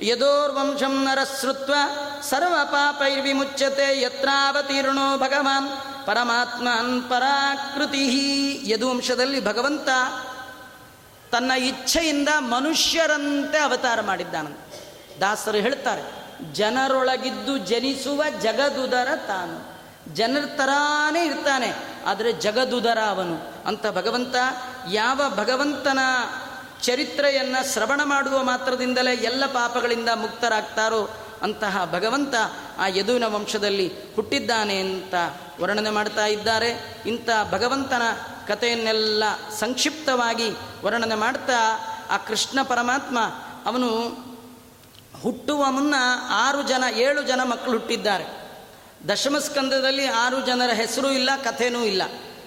ಯದೋರ್ವಂಶಂ 0.02 1.04
ನರಸೃತ್ವ 1.04 1.74
ಸರ್ವ 2.30 2.56
ಪಾಪೈರ್ವಿಮುಚ್ಯತೆ 2.66 4.02
ಯತ್ರಾವತೀರ್ಣೋ 4.02 5.18
ಭಗವಾನ್ 5.18 5.70
ಪರಮಾತ್ಮನ್ 6.08 7.10
ಪರಾಕೃತಿ. 7.10 8.04
ಯದುವಂಶದಲ್ಲಿ 8.66 9.46
ಭಗವಂತ 9.46 9.90
ತನ್ನ 11.32 11.52
ಇಚ್ಛೆಯಿಂದ 11.52 12.30
ಮನುಷ್ಯರಂತೆ 12.40 13.58
ಅವತಾರ 13.58 14.02
ಮಾಡಿದ್ದಾನ. 14.02 14.48
ದಾಸರು 15.22 15.58
ಹೇಳ್ತಾರೆ, 15.58 16.04
ಜನರೊಳಗಿದ್ದು 16.54 17.58
ಜನಿಸುವ 17.58 18.24
ಜಗದುದರ 18.42 19.10
ತಾನು. 19.28 19.58
ಜನರ 20.16 20.46
ತರಾನೇ 20.56 21.26
ಇರ್ತಾನೆ, 21.26 21.70
ಆದರೆ 22.06 22.34
ಜಗದುದರ 22.34 23.00
ಅವನು 23.10 23.68
ಅಂತ 23.68 23.88
ಭಗವಂತ 23.88 24.36
ಯಾವ 24.92 25.22
ಭಗವಂತನ 25.36 26.00
ಚರಿತ್ರೆಯನ್ನು 26.82 27.74
ಶ್ರವಣ 27.74 28.02
ಮಾಡುವ 28.04 28.44
ಮಾತ್ರದಿಂದಲೇ 28.44 29.16
ಎಲ್ಲ 29.16 29.46
ಪಾಪಗಳಿಂದ 29.46 30.10
ಮುಕ್ತರಾಗ್ತಾರೋ 30.16 31.10
ಅಂತಹ 31.42 31.90
ಭಗವಂತ 31.94 32.36
ಆ 32.78 32.88
ಯದುವಿನ 32.88 33.26
ವಂಶದಲ್ಲಿ 33.26 34.16
ಹುಟ್ಟಿದ್ದಾನೆ 34.16 34.80
ಅಂತ 34.80 35.14
ವರ್ಣನೆ 35.62 35.90
ಮಾಡ್ತಾ 35.90 36.26
ಇದ್ದಾರೆ. 36.26 37.02
ಇಂಥ 37.06 37.30
ಭಗವಂತನ 37.52 38.02
ಕಥೆಯನ್ನೆಲ್ಲ 38.48 39.24
ಸಂಕ್ಷಿಪ್ತವಾಗಿ 39.60 40.50
ವರ್ಣನೆ 40.84 41.16
ಮಾಡ್ತಾ 41.16 41.80
ಆ 42.10 42.18
ಕೃಷ್ಣ 42.18 42.62
ಪರಮಾತ್ಮ 42.62 43.20
ಅವನು 43.66 43.90
ಹುಟ್ಟುವ 45.22 45.72
ಮುನ್ನ 45.72 45.96
ಆರು 46.30 46.62
ಜನ, 46.62 46.84
ಏಳು 46.96 47.24
ಜನ 47.24 47.42
ಮಕ್ಕಳು 47.44 47.72
ಹುಟ್ಟಿದ್ದಾರೆ. 47.72 48.26
ದಶಮಸ್ಕಂದದಲ್ಲಿ 49.10 50.06
ಆರು 50.06 50.46
ಜನರ 50.46 50.70
ಹೆಸರು 50.74 51.12
ಇಲ್ಲ, 51.12 51.30
ಕಥೆನೂ 51.44 51.84
ಇಲ್ಲ. 51.84 52.02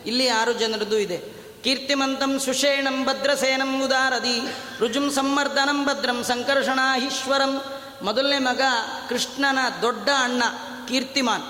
ಇಲ್ಲಿ 0.06 0.28
ಆರು 0.28 0.52
ಜನರದ್ದು 0.52 0.98
ಇದೆ. 0.98 1.39
ಕೀರ್ತಿಮಂತಂ 1.64 2.38
ಸುಷೇಣಂ 2.38 3.04
ಭದ್ರಸೇನಂ 3.04 3.82
ಉದಾರದಿ, 3.82 4.40
ರುಜುಂ 4.78 5.10
ಸಂವರ್ಧನಂ 5.10 5.84
ಭದ್ರಂ 5.84 6.24
ಸಂಕರ್ಷಣಾಹೀಶ್ವರಂ. 6.24 7.64
ಮೊದಲನೇ 8.02 8.38
ಮಗ 8.38 8.60
ಕೃಷ್ಣನ 9.08 9.58
ದೊಡ್ಡ 9.82 10.08
ಅಣ್ಣ 10.18 10.42
ಕೀರ್ತಿಮಾನ್. 10.88 11.42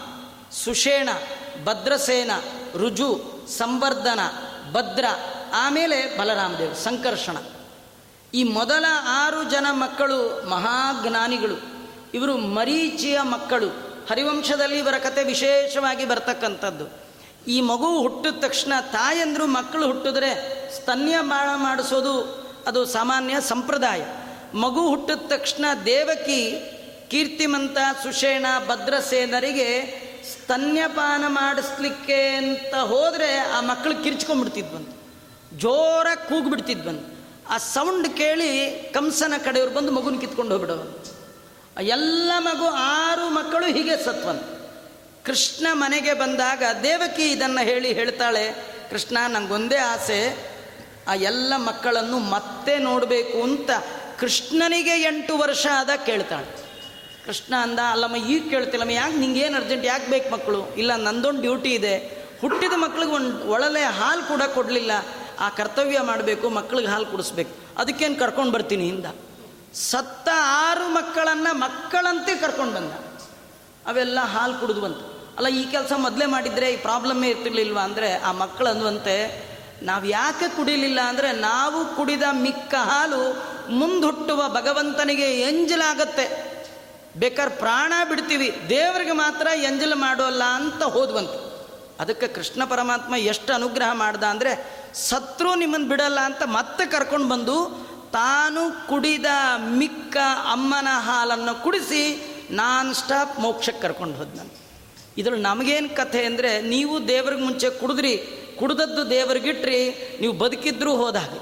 ಸುಷೇಣ, 0.52 1.08
ಭದ್ರಸೇನ, 1.64 2.30
ರುಜು, 2.76 3.30
ಸಂವರ್ಧನ, 3.58 4.20
ಭದ್ರ, 4.72 5.04
ಆಮೇಲೆ 5.54 6.18
ಬಲರಾಮದೇವ್, 6.18 6.74
ಸಂಕರ್ಷಣ. 6.74 7.36
ಈ 8.34 8.44
ಮೊದಲ 8.44 8.84
ಆರು 9.08 9.44
ಜನ 9.44 9.66
ಮಕ್ಕಳು 9.70 10.48
ಮಹಾಜ್ಞಾನಿಗಳು. 10.50 11.80
ಇವರು 12.14 12.36
ಮರೀಚಿಯ 12.36 13.20
ಮಕ್ಕಳು. 13.20 13.68
ಹರಿವಂಶದಲ್ಲಿ 14.10 14.78
ಇವರ 14.78 14.98
ಕತೆ 14.98 15.24
ವಿಶೇಷವಾಗಿ 15.24 16.04
ಬರ್ತಕ್ಕಂಥದ್ದು. 16.04 17.09
ಈ 17.46 17.60
ಮಗು 17.60 17.98
ಹುಟ್ಟಿದ 17.98 18.44
ತಕ್ಷಣ 18.44 18.72
ತಾಯಂದರು 18.92 19.46
ಮಕ್ಕಳು 19.46 19.86
ಹುಟ್ಟಿದ್ರೆ 19.86 20.60
ಬಾಳ 21.20 21.48
ಮಾಡಿಸೋದು 21.56 22.40
ಅದು 22.66 22.84
ಸಾಮಾನ್ಯ 22.84 23.40
ಸಂಪ್ರದಾಯ. 23.40 24.06
ಮಗು 24.54 24.88
ಹುಟ್ಟಿದ 24.88 25.16
ತಕ್ಷಣ 25.28 25.64
ದೇವಕಿ 25.84 26.72
ಕೀರ್ತಿಮಂತ 27.10 27.78
ಸುಷೇಣ 28.02 28.46
ಭದ್ರಸೇನರಿಗೆ 28.66 30.00
ಸ್ತನ್ಯಪಾನ 30.32 31.24
ಮಾಡಿಸ್ಲಿಕ್ಕೆ 31.26 32.26
ಅಂತ 32.26 32.74
ಹೋದರೆ 32.74 33.38
ಆ 33.38 33.60
ಮಕ್ಕಳು 33.60 34.02
ಕಿರ್ಚ್ಕೊಂಡ್ಬಿಡ್ತಿದ್ವಂತ. 34.02 34.88
ಜೋರಾಗಿ 35.58 36.28
ಕೂಗ್ಬಿಡ್ತಿದ್ವಂತ. 36.28 37.06
ಆ 37.48 37.58
ಸೌಂಡ್ 37.58 38.08
ಕೇಳಿ 38.08 38.80
ಕಂಸನ 38.94 39.34
ಕಡೆಯವ್ರು 39.44 39.74
ಬಂದು 39.74 39.92
ಮಗುನ 39.92 40.18
ಕಿತ್ಕೊಂಡು 40.18 40.50
ಹೋಗ್ಬಿಡೋದು 40.50 41.20
ಎಲ್ಲ 41.80 42.32
ಮಗು 42.38 42.66
ಆರು 42.66 43.28
ಮಕ್ಕಳು 43.28 43.66
ಹೀಗೆ 43.66 44.04
ಸತ್ವಂತ. 44.04 44.59
ಕೃಷ್ಣ 45.26 45.66
ಮನೆಗೆ 45.72 46.12
ಬಂದಾಗ 46.14 46.62
ದೇವಕಿ 46.82 47.22
ಇದನ್ನು 47.22 47.64
ಹೇಳಿ 47.64 47.92
ಹೇಳ್ತಾಳೆ, 47.92 48.50
ಕೃಷ್ಣ 48.90 49.18
ನನಗೊಂದೇ 49.28 49.76
ಆಸೆ. 49.76 50.50
ಆ 51.08 51.14
ಎಲ್ಲ 51.14 51.52
ಮಕ್ಕಳನ್ನು 51.56 52.18
ಮತ್ತೆ 52.18 52.78
ನೋಡಬೇಕು 52.78 53.42
ಅಂತ 53.42 53.70
ಕೃಷ್ಣನಿಗೆ 54.18 55.02
ಎಂಟು 55.02 55.38
ವರ್ಷ 55.38 55.66
ಆದ 55.72 55.90
ಕೇಳ್ತಾಳೆ. 56.06 56.70
ಕೃಷ್ಣ 57.26 57.54
ಅಂದ, 57.54 57.78
ಅಲ್ಲಮ್ಮ, 57.78 58.16
ಈಗ 58.16 58.50
ಕೇಳ್ತಿಲ್ಲಮ್ಮ 58.50 58.92
ಯಾಕೆ 58.92 59.16
ನಿಂಗೇನು 59.16 59.56
ಅರ್ಜೆಂಟ್ 59.56 59.86
ಯಾಕೆ 59.86 60.10
ಬೇಕು 60.10 60.30
ಮಕ್ಕಳು? 60.30 60.74
ಇಲ್ಲ, 60.74 60.96
ನಂದೊಂದು 60.96 61.40
ಡ್ಯೂಟಿ 61.40 61.70
ಇದೆ. 61.70 62.20
ಹುಟ್ಟಿದ 62.40 62.72
ಮಕ್ಳಿಗೆ 62.76 63.12
ಒಂದು 63.12 63.48
ಒಳಲೆ 63.48 63.82
ಹಾಲು 63.82 64.28
ಕೂಡ 64.28 64.42
ಕೊಡಲಿಲ್ಲ. 64.42 64.90
ಆ 65.40 65.48
ಕರ್ತವ್ಯ 65.48 66.00
ಮಾಡಬೇಕು 66.00 66.48
ಮಕ್ಕಳಿಗೆ 66.48 66.88
ಹಾಲು 66.88 67.06
ಕುಡಿಸ್ಬೇಕು. 67.06 67.78
ಅದಕ್ಕೇನು 67.78 68.16
ಕರ್ಕೊಂಡು 68.16 68.52
ಬರ್ತೀನಿ 68.52 68.88
ಇಂದ. 68.88 69.06
ಸತ್ತ 69.74 70.28
ಆರು 70.34 70.94
ಮಕ್ಕಳನ್ನು 70.94 71.58
ಮಕ್ಕಳಂತೆ 71.58 72.34
ಕರ್ಕೊಂಡು 72.34 72.74
ಬಂದ. 72.74 72.92
ಅವೆಲ್ಲ 73.86 74.20
ಹಾಲು 74.20 74.60
ಕುಡಿದು 74.60 74.80
ಬಂತು. 74.80 75.09
ಅಲ್ಲ, 75.40 75.50
ಈ 75.60 75.62
ಕೆಲಸ 75.74 75.92
ಮೊದಲೇ 76.04 76.26
ಮಾಡಿದರೆ 76.32 76.66
ಈ 76.72 76.78
ಪ್ರಾಬ್ಲಮ್ಮೇ 76.86 77.28
ಇರ್ತಿರ್ಲಿಲ್ವ? 77.34 77.78
ಅಂದರೆ 77.88 78.08
ಆ 78.28 78.30
ಮಕ್ಕಳು 78.40 78.68
ಅನ್ನುವಂತೆ 78.70 79.14
ನಾವು 79.88 80.04
ಯಾಕೆ 80.06 80.46
ಕುಡಿಲಿಲ್ಲ 80.56 81.00
ಅಂದರೆ 81.10 81.28
ನಾವು 81.48 81.78
ಕುಡಿದ 81.98 82.26
ಮಿಕ್ಕ 82.42 82.74
ಹಾಲು 82.88 83.20
ಮುಂದುಟ್ಟುವ 83.78 84.40
ಭಗವಂತನಿಗೆ 84.56 85.28
ಎಂಜಲಾಗತ್ತೆ 85.50 86.26
ಬೇಕಾದ್ರೆ 87.22 87.54
ಪ್ರಾಣ 87.62 87.92
ಬಿಡ್ತೀವಿ. 88.10 88.48
ದೇವರಿಗೆ 88.74 89.14
ಮಾತ್ರ 89.22 89.46
ಎಂಜಲು 89.68 89.96
ಮಾಡೋಲ್ಲ 90.04 90.42
ಅಂತ 90.58 90.82
ಹೋದ್ವಂತ. 90.96 91.34
ಅದಕ್ಕೆ 92.02 92.28
ಕೃಷ್ಣ 92.36 92.62
ಪರಮಾತ್ಮ 92.74 93.14
ಎಷ್ಟು 93.32 93.50
ಅನುಗ್ರಹ 93.58 93.90
ಮಾಡ್ದ 94.02 94.24
ಅಂದರೆ, 94.34 94.54
ಸತ್ರು 95.08 95.50
ನಿಮ್ಮನ್ನು 95.64 95.90
ಬಿಡಲ್ಲ 95.94 96.20
ಅಂತ 96.28 96.42
ಮತ್ತೆ 96.58 96.86
ಕರ್ಕೊಂಡು 96.94 97.28
ಬಂದು 97.34 97.58
ತಾನು 98.20 98.62
ಕುಡಿದ 98.88 99.30
ಮಿಕ್ಕ 99.80 100.16
ಅಮ್ಮನ 100.54 100.88
ಹಾಲನ್ನು 101.08 101.54
ಕುಡಿಸಿ 101.66 102.04
ನಾನ್ 102.62 102.90
ಸ್ಟಾಪ್ 103.02 103.36
ಮೋಕ್ಷಕ್ಕೆ 103.46 103.82
ಕರ್ಕೊಂಡು 103.86 104.16
ಹೋದ್ 104.20 104.34
ಇದ್ರಲ್ಲಿ 105.18 105.42
ನಮಗೇನು 105.42 105.96
ಕಥೆ 105.96 106.24
ಅಂದರೆ 106.24 106.60
ನೀವು 106.60 107.08
ದೇವ್ರಿಗೆ 107.08 107.42
ಮುಂಚೆ 107.42 107.70
ಕುಡಿದ್ರಿ, 107.70 108.16
ಕುಡ್ದದ್ದು 108.58 109.10
ದೇವ್ರಿಗಿಟ್ರಿ, 109.10 109.90
ನೀವು 110.20 110.32
ಬದುಕಿದ್ರೂ 110.32 110.96
ಹೋದಾಗ. 110.96 111.32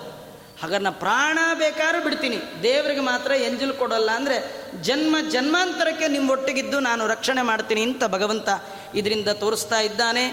ಹಾಗಾದ್ರೆ 0.63 0.85
ನಾ 0.85 0.91
ಪ್ರಾಣ 0.91 1.39
ಬೇಕಾದ್ರೂ 1.55 2.05
ಬಿಡ್ತೀನಿ. 2.05 2.37
ದೇವರಿಗೆ 2.63 3.01
ಮಾತ್ರ 3.01 3.33
ಎಂಜಲು 3.33 3.75
ಕೊಡಲ್ಲ 3.75 4.11
ಅಂದರೆ 4.11 4.37
ಜನ್ಮ 4.83 5.17
ಜನ್ಮಾಂತರಕ್ಕೆ 5.31 6.09
ನಿಮ್ಮ 6.09 6.31
ಒಟ್ಟಿಗಿದ್ದು 6.31 6.81
ನಾನು 6.81 7.07
ರಕ್ಷಣೆ 7.07 7.43
ಮಾಡ್ತೀನಿ 7.43 7.83
ಅಂತ 7.83 8.05
ಭಗವಂತ 8.05 8.49
ಇದರಿಂದ 8.95 9.29
ತೋರಿಸ್ತಾ 9.29 9.81
ಇದ್ದಾನೆ. 9.81 10.25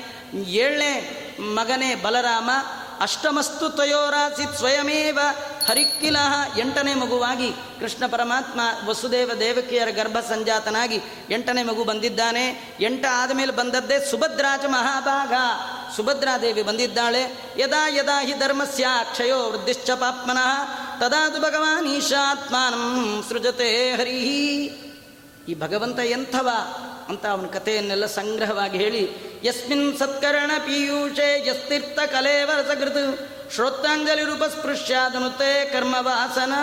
ಏಳನೇ 0.48 0.94
ಮಗನೇ 1.40 1.96
ಬಲರಾಮ 1.96 2.50
ಅಷ್ಟಮಸ್ತು 3.02 3.70
ತಯೋರಾಸಿತ್ 3.70 4.56
ಸ್ವಯಮೇವ 4.56 5.20
ಹರಿಕ್ಕಿಲ 5.68 6.18
ಎಂಟನೇ 6.58 6.94
ಮಗುವಾಗಿ 6.94 7.52
ಕೃಷ್ಣ 7.80 8.06
ಪರಮಾತ್ಮ 8.08 8.62
ವಸುದೇವ 8.86 9.32
ದೇವಕಿಯರ 9.40 9.90
ಗರ್ಭ 9.90 10.18
ಸಂಜಾತನಾಗಿ 10.30 11.00
ಎಂಟನೇ 11.30 11.64
ಮಗು 11.64 11.84
ಬಂದಿದ್ದಾನೆ. 11.84 12.78
ಎಂಟ 12.80 13.06
ಆದಮೇಲೆ 13.12 13.52
ಬಂದದ್ದೇ 13.52 14.00
ಸುಭದ್ರಾಜ 14.12 14.66
ಮಹಾಭಾಗ. 14.66 15.34
ಸುಭದ್ರಾದೇವಿ 15.96 16.62
ಬಂದಿದ್ದಾಳೆ. 16.62 17.54
ಯದಾ 17.58 17.88
ಯದಾ 17.88 18.22
ಹಿ 18.22 18.34
ಧರ್ಮಸ್ಯ 18.34 18.88
ಕ್ಷಯೋ 19.12 19.52
ವೃದ್ಧಿಶ್ಚ 19.52 19.92
ಪಾಪ್ಮನಃ. 19.92 20.66
ತದಾದು 21.00 21.42
ಭಗವಾನ್ 21.42 21.88
ಈಶಾತ್ಮಾನಂ 21.88 23.26
ಸೃಜತೆ 23.30 23.96
ಹರಿ 23.96 24.20
ಈ 25.50 25.60
ಭಗವಂತ 25.60 26.00
ಎಂಥವ? 26.00 26.50
ಅಂತ 27.10 27.26
ಅವನ 27.26 27.46
ಕಥೆಯನ್ನೆಲ್ಲ 27.46 28.06
ಸಂಗ್ರಹವಾಗಿ 28.06 28.78
ಹೇಳಿ, 28.78 29.10
ಯಸ್ಮಿನ್ 29.44 29.98
ಸತ್ಕರಣ 29.98 30.52
ಪೀಯೂಷೆ 30.58 31.48
ಯಸ್ತೀರ್ಥ 31.48 32.00
ಕಲೇವರ 32.00 32.62
ಸಕೃತು 32.62 33.36
ಶ್ರೋತಾಂಜಲಿ 33.56 35.72
ಕರ್ಮ 35.72 35.96
ವಾಸನ 36.00 36.54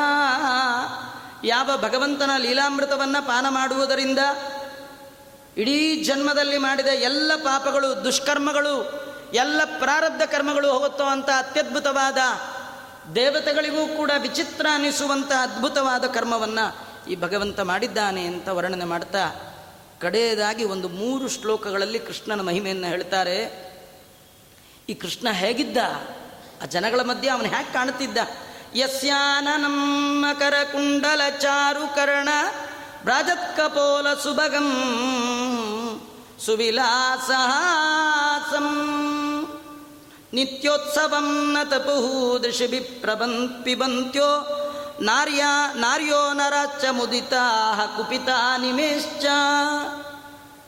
ಯಾವ 1.44 1.70
ಭಗವಂತನ 1.82 2.31
ಲೀಲಾಮೃತವನ್ನು 2.39 3.27
ಪಾನ 3.27 3.47
ಮಾಡುವುದರಿಂದ 3.48 4.19
ಇಡೀ 5.56 6.02
ಜನ್ಮದಲ್ಲಿ 6.02 6.59
ಮಾಡಿದ 6.59 6.86
ಎಲ್ಲ 6.86 7.32
ಪಾಪಗಳು, 7.36 8.05
ದುಷ್ಕರ್ಮಗಳು, 8.05 9.02
ಎಲ್ಲ 9.35 9.60
ಪ್ರಾರಬ್ಧ 9.78 10.23
ಕರ್ಮಗಳು 10.23 10.73
ಹೋಗುತ್ತೋ 10.73 11.05
ಅಂತ 11.05 11.27
ಅತ್ಯದ್ಭುತವಾದ 11.27 12.19
ದೇವತೆಗಳಿಗೂ 13.14 13.97
ಕೂಡ 13.97 14.10
ವಿಚಿತ್ರ 14.19 14.66
ಅನಿಸುವಂಥ 14.74 15.32
ಅದ್ಭುತವಾದ 15.32 16.05
ಕರ್ಮವನ್ನು 16.05 16.93
ಈ 17.10 17.16
ಭಗವಂತ 17.16 17.60
ಮಾಡಿದ್ದಾನೆ 17.60 18.24
ಅಂತ 18.24 18.48
ವರ್ಣನೆ 18.48 18.85
ಮಾಡ್ತಾ 18.85 19.52
ಕಡೆಯದಾಗಿ 20.03 20.65
ಒಂದು 20.65 20.89
ಮೂರು 20.89 21.29
ಶ್ಲೋಕಗಳಲ್ಲಿ 21.29 21.99
ಕೃಷ್ಣನ 21.99 22.41
ಮಹಿಮೆಯನ್ನು 22.41 22.87
ಹೇಳ್ತಾರೆ. 22.87 23.39
ಈ 24.89 24.95
ಕೃಷ್ಣ 24.95 25.29
ಹೇಗಿದ್ದ? 25.31 25.77
ಆ 26.62 26.66
ಜನಗಳ 26.66 27.01
ಮಧ್ಯೆ 27.01 27.31
ಅವನು 27.31 27.45
ಹೇಗೆ 27.45 27.73
ಕಾಣುತ್ತಿದ್ದ. 27.73 28.19
ಯಸ್ಯಾನ 28.74 29.49
ನಮ್ಮ 29.57 30.27
ಕರಕುಂಡಲ 30.39 31.20
ಚಾರು 31.39 31.95
ಕರ್ಣ 31.95 32.29
ಬ್ರಾಜತ್ಕಪೋಲ 33.05 34.15
ಸುಭಗಂ, 34.15 34.69
ಸುವಿಲಾಸಹಾಸಂ. 36.47 37.29
ನಿತ್ಯೋತ್ಸವಂ 40.33 41.53
ನ 41.53 41.57
ತಪುಃ 41.65 42.39
ದೃಶಿಭಿ 42.41 42.81
ಪ್ರಬನ್ 42.81 43.65
ಪಿಬಂತ್ಯೋ 43.65 44.29
ನಾರ್ಯ 45.03 45.45
ನಾರ್ಯೋ 45.74 46.33
ನರಾಚ 46.33 46.85
ಮುದಿತಾ 46.91 47.45
ಕುಪಿತಾ 47.97 48.57
ನಿಮೇಶ್ಚ. 48.57 49.24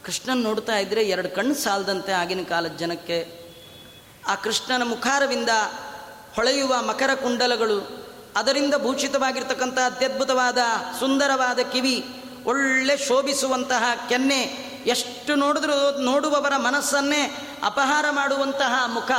ಕೃಷ್ಣನ್ 0.04 0.42
ನೋಡ್ತಾ 0.42 0.78
ಇದ್ರೆ 0.78 1.02
ಎರಡು 1.02 1.28
ಕಣ್ಣು 1.28 1.54
ಸಾಲದಂತೆ 1.54 2.12
ಆಗಿನ 2.12 2.42
ಕಾಲದ 2.48 2.70
ಜನಕ್ಕೆ. 2.70 3.18
ಆ 4.28 4.34
ಕೃಷ್ಣನ 4.34 4.82
ಮುಖಾರವಿಂದ 4.82 5.48
ಹೊಳೆಯುವ 6.36 6.82
ಮಕರ 6.82 7.10
ಕುಂಡಲಗಳು, 7.14 7.78
ಅದರಿಂದ 8.36 8.74
ಭೂಷಿತವಾಗಿರ್ತಕ್ಕಂಥ 8.74 9.78
ಅತ್ಯದ್ಭುತವಾದ 9.78 10.58
ಸುಂದರವಾದ 11.00 11.58
ಕಿವಿ, 11.58 11.96
ಒಳ್ಳೆ 12.46 12.96
ಶೋಭಿಸುವಂತಹ 12.96 13.84
ಕೆನ್ನೆ, 14.08 14.40
ಎಷ್ಟು 14.86 15.34
ನೋಡಿದ್ರೂ 15.34 15.98
ನೋಡುವವರ 15.98 16.56
ಮನಸ್ಸನ್ನೇ 16.56 17.22
ಅಪಹಾರ 17.64 18.04
ಮಾಡುವಂತಹ 18.10 18.86
ಮುಖ, 18.86 19.10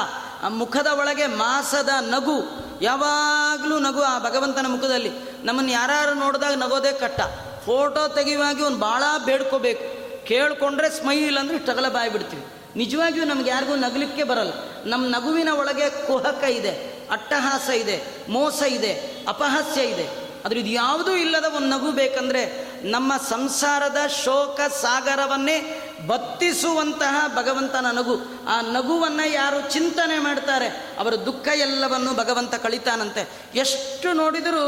ಆ 0.43 0.47
ಮುಖದ 0.47 0.87
ಒಳಗೆ 0.87 1.27
ಮಾಸದ 1.27 1.89
ನಗು 2.01 2.64
ಯಾವಾಗಲೂ 2.81 3.79
ನಗು 3.79 4.01
ಆ 4.01 4.19
ಭಗವಂತನ 4.19 4.65
ಮುಖದಲ್ಲಿ. 4.69 5.11
ನಮ್ಮನ್ನು 5.43 5.71
ಯಾರು 5.71 6.13
ನೋಡಿದಾಗ 6.13 6.53
ನಗೋದೇ 6.53 6.91
ಕಟ್ಟ 6.91 7.21
ಫೋಟೋ 7.65 8.07
ತೆಗೆಯುವಾಗಿ 8.07 8.63
ಒಂದು 8.63 8.77
ಭಾಳ 8.77 9.03
ಬೇಡ್ಕೋಬೇಕು. 9.25 9.95
ಕೇಳಿಕೊಂಡ್ರೆ 10.25 10.89
ಸ್ಮೈಲ್ 10.89 11.37
ಅಂದರೆ 11.37 11.57
ಟಗಲ 11.57 11.89
ಬಾಯಿ 11.89 12.11
ಬಿಡ್ತೀವಿ. 12.11 12.45
ನಿಜವಾಗಿಯೂ 12.75 13.25
ನಮ್ಗೆ 13.25 13.49
ಯಾರಿಗೂ 13.49 13.75
ನಗಲಿಕ್ಕೆ 13.75 14.23
ಬರಲ್ಲ. 14.23 14.51
ನಮ್ಮ 14.85 15.05
ನಗುವಿನ 15.07 15.49
ಒಳಗೆ 15.53 16.07
ಕುಹಕ 16.07 16.43
ಇದೆ, 16.43 17.03
ಅಟ್ಟಹಾಸ 17.11 17.69
ಇದೆ, 17.69 18.03
ಮೋಸ 18.29 18.61
ಇದೆ, 18.61 19.23
ಅಪಹಾಸ್ಯ 19.27 19.81
ಇದೆ. 19.81 20.25
ಆದರೆ 20.45 20.59
ಇದು 20.59 20.69
ಯಾವುದೂ 20.69 21.11
ಇಲ್ಲದ 21.11 21.43
ಒಂದು 21.43 21.67
ನಗು 21.67 21.91
ಬೇಕಂದರೆ 21.91 22.65
ನಮ್ಮ 22.91 23.13
ಸಂಸಾರದ 23.17 23.97
ಶೋಕ 24.07 24.59
ಸಾಗರವನ್ನೇ 24.81 25.74
ಬತ್ತಿಸುವಂತಹ 26.07 27.33
ಭಗವಂತನ 27.35 27.85
ನಗು. 27.91 28.15
ಆ 28.47 28.61
ನಗುವನ್ನು 28.61 29.31
ಯಾರು 29.33 29.71
ಚಿಂತನೆ 29.71 30.19
ಮಾಡ್ತಾರೆ, 30.19 30.67
ಅವರ 30.99 31.15
ದುಃಖ 31.15 31.47
ಎಲ್ಲವನ್ನು 31.47 32.13
ಭಗವಂತ 32.13 32.55
ಕಳಿತಾನಂತೆ. 32.55 33.29
ಎಷ್ಟು 33.55 34.13
ನೋಡಿದರೂ 34.13 34.65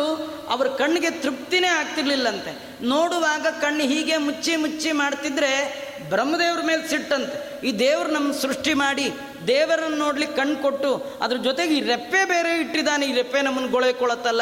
ಅವ್ರ 0.50 0.68
ಕಣ್ಣಿಗೆ 0.68 1.10
ತೃಪ್ತಿನೇ 1.10 1.68
ಆಗ್ತಿರ್ಲಿಲ್ಲಂತೆ. 1.68 2.52
ನೋಡುವಾಗ 2.82 3.48
ಕಣ್ಣು 3.62 3.84
ಹೀಗೆ 3.84 4.18
ಮುಚ್ಚಿ 4.18 4.56
ಮುಚ್ಚಿ 4.56 4.92
ಮಾಡ್ತಿದ್ರೆ 4.92 5.87
ಬ್ರಹ್ಮದೇವ್ರ 6.10 6.62
ಮೇಲೆ 6.66 6.84
ಸಿಟ್ಟಂತೆ. 6.88 7.38
ಈ 7.68 7.72
ದೇವ್ರು 7.80 8.10
ನಮ್ಮ 8.12 8.34
ಸೃಷ್ಟಿ 8.42 8.74
ಮಾಡಿ 8.74 9.08
ದೇವರನ್ನು 9.48 9.98
ನೋಡ್ಲಿಕ್ಕೆ 9.98 10.38
ಕಣ್ಣು 10.38 10.58
ಕೊಟ್ಟು 10.62 10.92
ಅದ್ರ 11.22 11.38
ಜೊತೆಗೆ 11.38 11.74
ಈ 11.78 11.82
ರೆಪ್ಪೆ 11.82 12.22
ಬೇರೆ 12.26 12.52
ಇಟ್ಟಿದ್ದಾನೆ. 12.60 13.06
ಈ 13.06 13.14
ರೆಪ್ಪೆ 13.14 13.42
ನಮ್ಮನ್ನು 13.42 13.70
ಗೊಳೆಕೊಳತ್ತಲ್ಲ. 13.70 14.42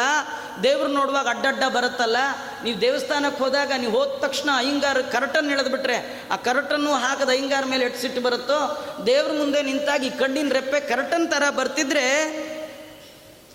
ದೇವ್ರು 0.64 0.88
ನೋಡುವಾಗ 0.88 1.28
ಅಡ್ಡಡ್ಡ 1.28 1.64
ಬರುತ್ತಲ್ಲ. 1.76 2.18
ನೀವು 2.64 2.82
ದೇವಸ್ಥಾನಕ್ಕೆ 2.82 3.44
ಹೋದಾಗ 3.44 3.72
ನೀವು 3.78 3.94
ಹೋದ 3.98 4.12
ತಕ್ಷಣ 4.22 4.50
ಅಯ್ಯಂಗಾರ 4.58 4.98
ಕರಟನ್ನು 5.12 5.52
ಎಳೆದ್ಬಿಟ್ರೆ, 5.52 5.98
ಆ 6.32 6.36
ಕರಟನ್ನು 6.36 6.94
ಹಾಕದ 6.94 7.30
ಅಯ್ಯಂಗಾರ 7.30 7.66
ಮೇಲೆ 7.66 7.86
ಎಟ್ಸಿಟ್ಟು 7.86 8.22
ಬರುತ್ತೋ, 8.22 8.60
ದೇವ್ರ 9.06 9.32
ಮುಂದೆ 9.32 9.62
ನಿಂತಾಗ 9.62 10.04
ಈ 10.04 10.10
ಕಣ್ಣಿನ 10.10 10.50
ರೆಪ್ಪೆ 10.52 10.80
ಕರಟನ್ 10.80 11.28
ಥರ 11.28 11.50
ಬರ್ತಿದ್ರೆ, 11.50 12.06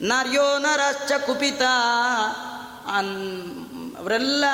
ನಾರ್ಯೋ 0.01 0.59
ನರಾಶ್ಚ 0.59 1.13
ಕುಪಿತ 1.27 1.63
ಅವರೆಲ್ಲ 3.99 4.45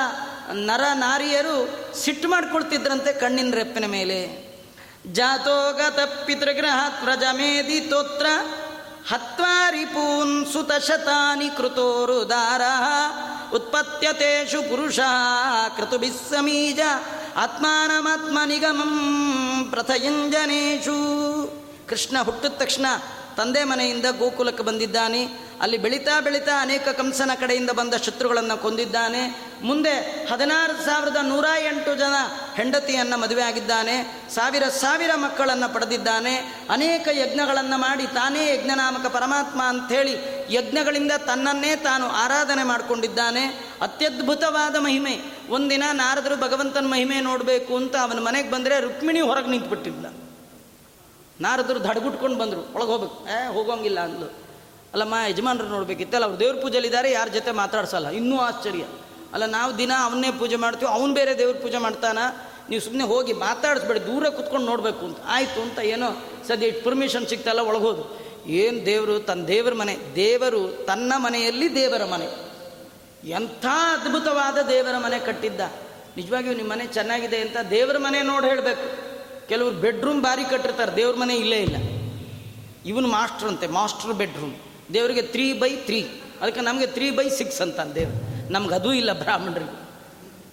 ನರ 0.53 0.81
ನಾರಿಯರು 0.93 1.79
ಸಿಟ್ಟು 1.95 2.29
ಮಾಡ್ಕೊಳ್ತಿದ್ರಂತೆ 2.29 3.13
ಕಣ್ಣಿನ 3.13 3.53
ರೆಪ್ಪಿನ 3.55 3.85
ಮೇಲೆ. 3.85 4.47
ಜಾತೋಗತ 5.11 5.99
ಪಿತೃಗ್ರಹ 5.99 7.03
ಪ್ರಜಮೇದಿ 7.03 7.79
ತೋತ್ರ 7.79 8.25
ಹತ್ವಾರಿಪೂನ್ 9.09 10.45
ಸುತಶತಾನಿ 10.53 11.49
ಕೃತೋರುದಾರ 11.49 12.61
ಉತ್ಪತ್ಯತೇಷು 13.55 14.69
ಪುರುಷ 14.69 14.99
ಕೃತುಭಿಸ್ಸಮೀಜ 15.77 16.79
ಆತ್ಮಾನಮಾತ್ಮ 17.37 18.39
ನಿಗಮಂ 18.45 19.67
ಪ್ರಥಯಂಜನೇಶು. 19.69 20.97
ಕೃಷ್ಣ 21.89 22.21
ಹುಟ್ಟಿದ 22.21 22.51
ತಕ್ಷಣ 22.51 22.85
ತಂದೆ 23.37 23.63
ಮನೆಯಿಂದ 23.63 24.05
ಗೋಕುಲಕ್ಕೆ 24.19 24.63
ಬಂದಿದ್ದಾನೆ. 24.63 25.47
ಅಲ್ಲಿ 25.61 25.77
ಬೆಳೀತಾ 25.77 26.19
ಬೆಳೀತಾ 26.21 26.61
ಅನೇಕ 26.61 26.87
ಕಂಸನ 26.87 27.31
ಕಡೆಯಿಂದ 27.39 27.69
ಬಂದ 27.69 27.93
ಶತ್ರುಗಳನ್ನು 27.93 28.61
ಕೊಂದಿದ್ದಾನೆ. 28.61 29.51
ಮುಂದೆ 29.63 29.93
ಹದಿನಾರು 30.31 30.85
ಸಾವಿರದ 30.85 31.17
ನೂರ 31.21 31.45
ಎಂಟು 31.59 31.95
ಜನ 31.95 32.13
ಹೆಂಡತಿಯನ್ನು 32.55 33.17
ಮದುವೆ 33.17 33.41
ಆಗಿದ್ದಾನೆ. 33.41 34.25
ಸಾವಿರ 34.35 34.63
ಸಾವಿರ 34.63 35.11
ಮಕ್ಕಳನ್ನು 35.15 35.73
ಪಡೆದಿದ್ದಾನೆ. 35.73 36.35
ಅನೇಕ 36.69 37.07
ಯಜ್ಞಗಳನ್ನು 37.11 37.77
ಮಾಡಿ 37.77 38.03
ತಾನೇ 38.03 38.53
ಯಜ್ಞನಾಮಕ 38.53 39.07
ಪರಮಾತ್ಮ 39.07 39.63
ಅಂಥೇಳಿ 39.63 40.13
ಯಜ್ಞಗಳಿಂದ 40.49 41.11
ತನ್ನನ್ನೇ 41.11 41.75
ತಾನು 41.75 42.07
ಆರಾಧನೆ 42.07 42.63
ಮಾಡಿಕೊಂಡಿದ್ದಾನೆ. 42.63 43.43
ಅತ್ಯದ್ಭುತವಾದ 43.81 44.75
ಮಹಿಮೆ. 44.75 45.19
ಒಂದಿನ 45.49 45.83
ನಾರದರು 45.91 46.35
ಭಗವಂತನ 46.41 46.85
ಮಹಿಮೆ 46.85 47.21
ನೋಡಬೇಕು 47.21 47.75
ಅಂತ 47.75 47.95
ಅವನ 47.95 48.19
ಮನೆಗೆ 48.19 48.51
ಬಂದರೆ 48.51 48.79
ರುಕ್ಮಿಣಿ 48.79 49.21
ಹೊರಗೆ 49.21 49.47
ನಿಂತುಬಿಟ್ಟಿದ್ದ 49.47 50.26
ನಾರದರು 51.41 51.83
ದಡ್ಬಿಟ್ಕೊಂಡು 51.83 52.37
ಬಂದರು. 52.37 52.73
ಒಳಗೆ 52.73 52.87
ಹೋಗ್ಬೇಕು. 52.87 53.25
ಏ 53.29 53.53
ಹೋಗೋಂಗಿಲ್ಲ 53.53 53.99
ಅಂದ್ಲು. 53.99 54.25
ಅಲ್ಲಮ್ಮ, 54.93 55.13
ಯಜಮಾನ್ರು 55.29 55.67
ನೋಡ್ಬೇಕಿತ್ತಲ್ಲ 55.67 56.25
ಅವ್ರು 56.25 56.39
ದೇವ್ರ 56.39 56.61
ಪೂಜೆಲಿದ್ದಾರೆ 56.61 57.11
ಯಾರ 57.11 57.27
ಜೊತೆ 57.27 57.51
ಮಾತಾಡ್ಸಲ್ಲ. 57.51 58.09
ಇನ್ನೂ 58.09 58.37
ಆಶ್ಚರ್ಯ. 58.37 58.83
ಅಲ್ಲ, 59.33 59.45
ನಾವು 59.45 59.77
ದಿನ 59.77 59.91
ಅವನ್ನೇ 60.03 60.31
ಪೂಜೆ 60.31 60.55
ಮಾಡ್ತೀವಿ, 60.55 60.91
ಅವನು 60.91 61.13
ಬೇರೆ 61.13 61.37
ದೇವ್ರ 61.37 61.57
ಪೂಜೆ 61.57 61.77
ಮಾಡ್ತಾನ. 61.77 62.17
ನೀವು 62.69 62.81
ಸುಮ್ಮನೆ 62.81 63.03
ಹೋಗಿ 63.03 63.33
ಮಾತಾಡಿಸ್ಬೇಡಿ, 63.33 64.05
ದೂರ 64.05 64.29
ಕುತ್ಕೊಂಡು 64.29 64.65
ನೋಡಬೇಕು 64.65 65.05
ಅಂತ. 65.05 65.17
ಆಯಿತು 65.25 65.61
ಅಂತ 65.61 65.79
ಏನೋ 65.79 66.07
ಸದ್ಯ 66.47 66.65
ಇಟ್ಟು 66.65 66.85
ಪರ್ಮಿಷನ್ 66.85 67.27
ಸಿಗ್ತಲ್ಲ 67.27 67.59
ಒಳಗೋದು 67.59 68.27
ಏನು 68.45 68.85
ದೇವರು? 68.85 69.19
ತನ್ನ 69.19 69.45
ದೇವರ 69.45 69.73
ಮನೆ. 69.73 69.97
ದೇವರು 70.15 70.85
ತನ್ನ 70.85 71.13
ಮನೆಯಲ್ಲಿ 71.17 71.75
ದೇವರ 71.75 72.05
ಮನೆ. 72.05 72.47
ಎಂಥ 73.29 73.65
ಅದ್ಭುತವಾದ 73.65 74.57
ದೇವರ 74.67 74.97
ಮನೆ 74.97 75.19
ಕಟ್ಟಿದ್ದ. 75.19 75.61
ನಿಜವಾಗಿಯೂ 76.17 76.53
ನಿಮ್ಮ 76.53 76.71
ಮನೆ 76.71 76.85
ಚೆನ್ನಾಗಿದೆ 76.85 77.37
ಅಂತ 77.37 77.57
ದೇವರ 77.69 77.97
ಮನೆ 77.97 78.21
ನೋಡಿ 78.21 78.47
ಹೇಳಬೇಕು. 78.47 79.06
ಕೆಲವರು 79.49 79.75
ಬೆಡ್ರೂಮ್ 79.75 80.21
ಬಾರಿ 80.21 80.43
ಕಟ್ಟಿರ್ತಾರೆ, 80.43 80.95
ದೇವ್ರ 80.95 81.15
ಮನೆ 81.15 81.35
ಇಲ್ಲೇ 81.35 81.57
ಇಲ್ಲ. 81.57 81.75
ಇವನು 82.85 83.07
ಮಾಸ್ಟರ್ 83.07 83.47
ಅಂತೆ 83.47 83.67
ಮಾಸ್ಟರ್ 83.67 84.13
ಬೆಡ್ರೂಮ್ 84.13 84.55
ದೇವರಿಗೆ 84.93 85.21
ತ್ರೀ 85.21 85.53
ಬೈ 85.59 85.75
ತ್ರೀ 85.75 86.21
ಅದಕ್ಕೆ 86.41 86.61
ನಮಗೆ 86.61 86.87
ತ್ರೀ 86.87 87.11
ಬೈ 87.11 87.29
ಸಿಕ್ಸ್ 87.29 87.61
ಅಂತ 87.61 87.79
ದೇವ್ರು. 87.79 88.51
ನಮ್ಗೆ 88.51 88.75
ಅದೂ 88.75 88.93
ಇಲ್ಲ 88.93 89.13
ಬ್ರಾಹ್ಮಣರಿಗೆ. 89.13 89.87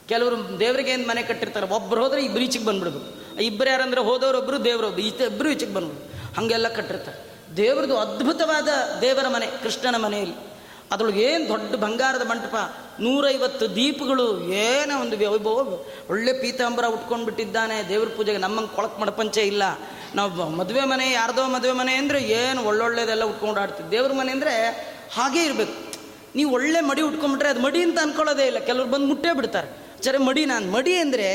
ಕೆಲವರು 0.09 0.61
ದೇವರಿಗೆ 0.61 0.91
ಏನು 0.91 1.09
ಮನೆ 1.09 1.23
ಕಟ್ಟಿರ್ತಾರೆ 1.23 1.67
ಒಬ್ಬರು 1.67 2.03
ಹೋದರೆ 2.03 2.25
ಇಬ್ಬರು 2.25 2.43
ಈಚೆಗೆ 2.43 2.65
ಬಂದ್ಬಿಡ್ಬೇಕು. 2.65 3.39
ಇಬ್ಬರು 3.41 3.71
ಯಾರಂದ್ರೆ 3.71 4.01
ಹೋದವರೊಬ್ಬರು 4.01 4.65
ದೇವರೊಬ್ಬರು 4.65 5.03
ಈಚೆ 5.03 5.25
ಇಬ್ಬರು 5.25 5.51
ಈಚೆಗೆ 5.51 5.75
ಬಂದ್ಬಿಡ್ಬೇಕು. 5.75 6.35
ಹಾಗೆಲ್ಲ 6.37 6.69
ಕಟ್ಟಿರ್ತಾರೆ. 6.69 7.35
ದೇವ್ರದ್ದು 7.57 7.99
ಅದ್ಭುತವಾದ 7.99 8.69
ದೇವರ 9.01 9.29
ಮನೆ, 9.29 9.47
ಕೃಷ್ಣನ 9.47 10.05
ಮನೆಯಲ್ಲಿ. 10.05 10.54
ಅದ್ರೊಳಗೆ 10.95 11.23
ಏನು 11.23 11.49
ದೊಡ್ಡ 11.49 11.75
ಬಂಗಾರದ 11.75 12.25
ಮಂಟಪ? 12.31 12.57
ನೂರೈವತ್ತು 13.01 13.75
ದೀಪಗಳು, 13.77 14.41
ಏನೋ 14.41 15.01
ಒಂದು 15.01 15.17
ವೈಭವ. 15.17 15.79
ಒಳ್ಳೆ 16.11 16.33
ಪೀತಾಂಬರ 16.33 16.85
ಉಟ್ಕೊಂಡು 16.87 17.25
ಬಿಟ್ಟಿದ್ದಾನೆ 17.25 17.89
ದೇವ್ರ 17.89 18.09
ಪೂಜೆಗೆ 18.17 18.39
ನಮ್ಮಂಗೆ 18.39 18.77
ಕೊಳಕ್ 18.77 19.01
ಮಡಪಂಚೆ 19.01 19.41
ಇಲ್ಲ. 19.41 19.63
ನಾವು 20.15 20.51
ಮದುವೆ 20.51 20.85
ಮನೆ, 20.85 21.13
ಯಾರ್ದೋ 21.13 21.49
ಮದುವೆ 21.49 21.73
ಮನೆ 21.73 21.95
ಅಂದರೆ 21.95 22.23
ಏನು 22.23 22.65
ಒಳ್ಳೊಳ್ಳೆದೆಲ್ಲ 22.65 23.25
ಉಟ್ಕೊಂಡು 23.25 23.61
ಆಡ್ತೀವಿ 23.61 23.91
ದೇವ್ರ 23.91 24.13
ಮನೆ 24.13 24.33
ಅಂದರೆ 24.33 24.55
ಹಾಗೇ 25.15 25.45
ಇರಬೇಕು. 25.45 25.75
ನೀವು 26.37 26.53
ಒಳ್ಳೆ 26.53 26.81
ಮಡಿ 26.81 27.03
ಉಟ್ಕೊಂಡ್ಬಿಟ್ರೆ 27.03 27.49
ಅದು 27.49 27.61
ಮಡಿ 27.61 27.83
ಅಂತ 27.83 27.99
ಅನ್ಕೊಳ್ಳೋದೇ 28.03 28.47
ಇಲ್ಲ. 28.47 28.59
ಕೆಲವ್ರು 28.59 28.91
ಬಂದು 28.91 29.07
ಮುಟ್ಟೇ 29.07 29.33
ಬಿಡ್ತಾರೆ. 29.33 29.69
ಸರಿ 30.05 30.19
ಮಡಿ 30.19 30.47
ನಾನು. 30.47 30.73
ಮಡಿ 30.73 30.95
ಅಂದರೆ 30.97 31.29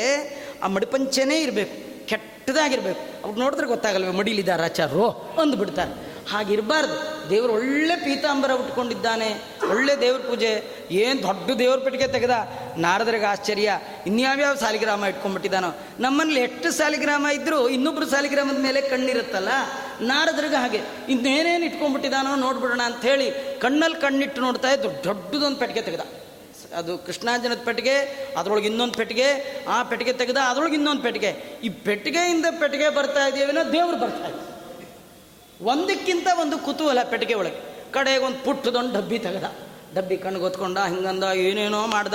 ಆ 0.64 0.68
ಮಡಿಪಂಚೆನೇ 0.68 1.42
ಇರಬೇಕು. 1.42 2.06
ಕೆಟ್ಟದಾಗಿರ್ಬೇಕು. 2.08 3.26
ಅವ್ರು 3.26 3.40
ನೋಡಿದ್ರೆ 3.40 3.68
ಗೊತ್ತಾಗಲ್ವ 3.68 4.12
ಮಡಿಲಿದ್ದಾರೆ 4.12 4.64
ಆಚಾರ್ರು 4.64 5.08
ಅಂದು 5.42 5.58
ಬಿಡ್ತಾರೆ 5.58 6.09
ಹಾಗಿರಬಾರ್ದು. 6.28 7.30
ದೇವರು 7.30 7.54
ಒಳ್ಳೆ 7.54 7.96
ಪೀತಾಂಬರ 7.96 8.52
ಉಟ್ಕೊಂಡಿದ್ದಾನೆ, 8.52 9.36
ಒಳ್ಳೆ 9.70 10.02
ದೇವ್ರ 10.02 10.22
ಪೂಜೆ. 10.22 10.80
ಏನು 10.92 11.24
ದೊಡ್ಡ 11.24 11.52
ದೇವ್ರ 11.52 11.80
ಪೆಟ್ಟಿಗೆ 11.80 12.08
ತೆಗೆದ? 12.08 12.30
ನಾರದ್ರಿಗೆ 12.78 13.26
ಆಶ್ಚರ್ಯ. 13.26 13.80
ಇನ್ಯಾವ್ಯಾವ 14.08 14.56
ಸಾಲಿಗ್ರಾಮ 14.56 15.06
ಇಟ್ಕೊಂಡ್ಬಿಟ್ಟಿದ್ದಾನೋ? 15.06 15.78
ನಮ್ಮಲ್ಲಿ 16.00 16.40
ಎಷ್ಟು 16.40 16.72
ಸಾಲಿಗ್ರಾಮ 16.72 17.28
ಇದ್ದರೂ 17.28 17.70
ಇನ್ನೊಬ್ಬರು 17.70 18.06
ಸಾಲಿಗ್ರಾಮದ 18.06 18.58
ಮೇಲೆ 18.58 18.82
ಕಣ್ಣಿರುತ್ತಲ್ಲ? 18.82 19.50
ನಾರದ್ರಿಗೆ 20.02 20.56
ಹಾಗೆ. 20.56 20.82
ಇನ್ನೇನೇನು 21.10 21.66
ಇಟ್ಕೊಂಡ್ಬಿಟ್ಟಿದ್ದಾನೋ 21.66 22.36
ನೋಡ್ಬಿಡೋಣ 22.36 22.82
ಅಂತ 22.86 23.02
ಹೇಳಿ 23.02 23.60
ಕಣ್ಣಲ್ಲಿ 23.60 24.02
ಕಣ್ಣಿಟ್ಟು 24.02 24.42
ನೋಡ್ತಾ 24.42 24.72
ಇದ್ದು 24.72 25.04
ದೊಡ್ಡದೊಂದು 25.04 25.58
ಪೆಟ್ಟಿಗೆ 25.58 25.86
ತೆಗೆದ. 25.86 26.00
ಅದು 26.78 26.98
ಕೃಷ್ಣಾಂಜನದ 26.98 27.58
ಪೆಟ್ಟಿಗೆ, 27.66 27.96
ಅದರೊಳಗೆ 28.38 28.68
ಇನ್ನೊಂದು 28.68 28.94
ಪೆಟ್ಟಿಗೆ, 28.94 29.58
ಆ 29.70 29.84
ಪೆಟ್ಟಿಗೆ 29.84 30.14
ತೆಗೆದ, 30.14 30.38
ಅದರೊಳಗೆ 30.38 30.76
ಇನ್ನೊಂದು 30.76 31.02
ಪೆಟ್ಟಿಗೆ. 31.02 31.60
ಈ 31.64 31.70
ಪೆಟ್ಟಿಗೆಯಿಂದ 31.70 32.46
ಪೆಟ್ಟಿಗೆ 32.60 32.90
ಬರ್ತಾ 32.90 33.28
ಇದೆಯೇನೋ 33.28 33.72
ದೇವ್ರು 33.72 33.98
ಬರ್ತಾ 33.98 34.28
ಇದೆ 34.28 34.49
ಒಂದಕ್ಕಿಂತ 35.62 36.28
ಒಂದು 36.42 36.58
ಕುತೂಹಲ 36.58 37.04
ಪೆಟ್ಟಿಗೆ 37.04 37.34
ಒಳಗೆ. 37.34 37.92
ಕಡೆಗೆ 37.92 38.18
ಒಂದು 38.18 38.46
ಪುಟ್ಟದೊಂದು 38.46 38.94
ಡಬ್ಬಿ 38.94 39.20
ತೆಗೆದ. 39.20 39.44
ಡಬ್ಬಿ 39.94 40.18
ಕಣ್ಣು 40.18 40.40
ಹೊತ್ಕೊಂಡ 40.40 40.78
ಹಿಂಗಂದ, 40.78 41.24
ಏನೇನೋ 41.24 41.88
ಮಾಡ್ದ. 41.88 42.14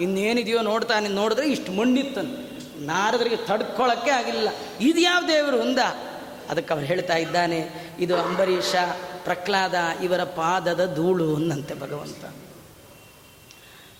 ಇನ್ನೇನಿದೆಯೋ 0.00 0.62
ನೋಡ್ತಾ 0.62 0.98
ನೀನು 0.98 1.14
ನೋಡಿದ್ರೆ 1.14 1.46
ಇಷ್ಟು 1.46 1.72
ಮಣ್ಣಿತ್ತಂತ 1.72 2.38
ನಾರದರಿಗೆ 2.76 3.36
ತಡ್ಕೊಳ್ಳೋಕ್ಕೆ 3.36 4.10
ಆಗಿಲ್ಲ. 4.10 4.48
ಇದು 4.80 5.00
ಯಾವ 5.00 5.24
ದೇವರು 5.28 5.60
ಅಂದ 5.60 5.78
ಅದಕ್ಕೆ 6.50 6.74
ಅವ್ರು 6.74 6.86
ಹೇಳ್ತಾ 6.86 7.16
ಇದ್ದಾನೆ, 7.16 7.70
ಇದು 7.98 8.16
ಅಂಬರೀಷ 8.16 8.74
ಪ್ರಹ್ಲಾದ 9.24 9.74
ಇವರ 10.02 10.22
ಪಾದದ 10.22 10.94
ಧೂಳು 10.94 11.36
ಅನ್ನಂತೆ 11.36 11.74
ಭಗವಂತ. 11.74 12.24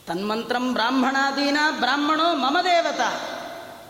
ತನ್ಮಂತ್ರಂ 0.07 0.73
ಬ್ರಾಹ್ಮಣಾದೀನ 0.73 1.57
ಬ್ರಾಹ್ಮಣೋ 1.79 2.35
ಮಮ 2.35 2.59
ದೇವತ. 2.65 3.01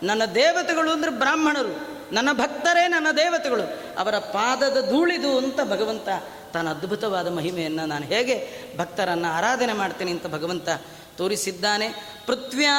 ನನ್ನ 0.03 0.25
ದೇವತೆಗಳು 0.25 0.91
ಅಂದರೆ 0.91 1.11
ಬ್ರಾಹ್ಮಣರು. 1.11 1.92
ನನ್ನ 2.13 2.29
ಭಕ್ತರೇ, 2.33 2.87
ನನ್ನ 2.87 3.07
ದೇವತೆಗಳು, 3.17 3.65
ಅವರ 3.99 4.17
ಪಾದದ 4.17 4.89
ಧೂಳಿದು 4.89 5.37
ಅಂತ 5.37 5.59
ಭಗವಂತ 5.61 6.09
ತಾನು 6.53 6.69
ಅದ್ಭುತವಾದ 6.69 7.35
ಮಹಿಮೆಯನ್ನು 7.35 7.85
ನಾನು 7.85 8.05
ಹೇಗೆ 8.05 8.35
ಭಕ್ತರನ್ನು 8.77 9.35
ಆರಾಧನೆ 9.37 9.73
ಮಾಡ್ತೀನಿ 9.73 10.11
ಅಂತ 10.11 10.27
ಭಗವಂತ 10.27 10.69
ತೋರಿಸಿದ್ದಾನೆ. 11.17 11.87
ಪೃಥ್ವ್ಯಾ 12.25 12.77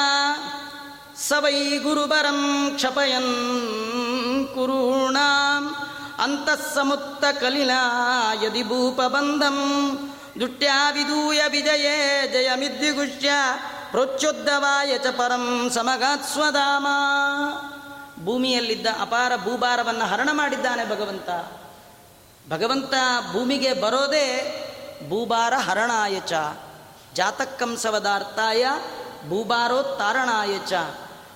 ಸವೈ 1.29 1.79
ಗುರುಬರಂ 1.79 2.73
ಕ್ಷಪಯನ್ 2.75 3.33
ಕುರುಣಾಂ 4.55 5.65
ಅಂತಃಸಮುತ್ತ 6.19 7.25
ಕಲಿಲಾ 7.41 7.83
ಯದಿ 8.45 8.63
ಭೂಪಬಂಧಂ 8.63 9.59
ದುಟ್ಯಾ 10.41 10.91
ವಿದೂಯ 10.91 11.41
ವಿಜಯೇ 11.49 11.97
ಜಯಮಿದ್ವಿಗುಷ್ಯ 12.33 13.31
ಪ್ರೋಚ್ಯೋದ್ದವಾಯ 13.91 14.99
ಚ 14.99 15.07
ಪರಂ 15.07 15.71
ಸಮಗಾತ್ 15.75 16.27
ಸ್ವಧಾಮ. 16.33 16.87
ಭೂಮಿಯಲ್ಲಿದ್ದ 18.25 18.87
ಅಪಾರ 19.01 19.37
ಭೂಭಾರವನ್ನು 19.37 20.05
ಹರಣ 20.05 20.29
ಮಾಡಿದ್ದಾನೆ 20.33 20.85
ಭಗವಂತ. 20.85 21.31
ಭಗವಂತ 22.51 22.95
ಭೂಮಿಗೆ 23.33 23.73
ಬರೋದೇ 23.73 24.61
ಭೂಭಾರ 25.09 25.55
ಹರಣಾಯ 25.55 26.21
ಚ. 26.21 26.33
ಜಾತಕ್ಕಂಸವದಾರ್ಥಾಯ 27.15 28.67
ಭೂಭಾರೋತ್ತಾರಣಾಯ 29.29 30.59
ಚ. 30.59 30.73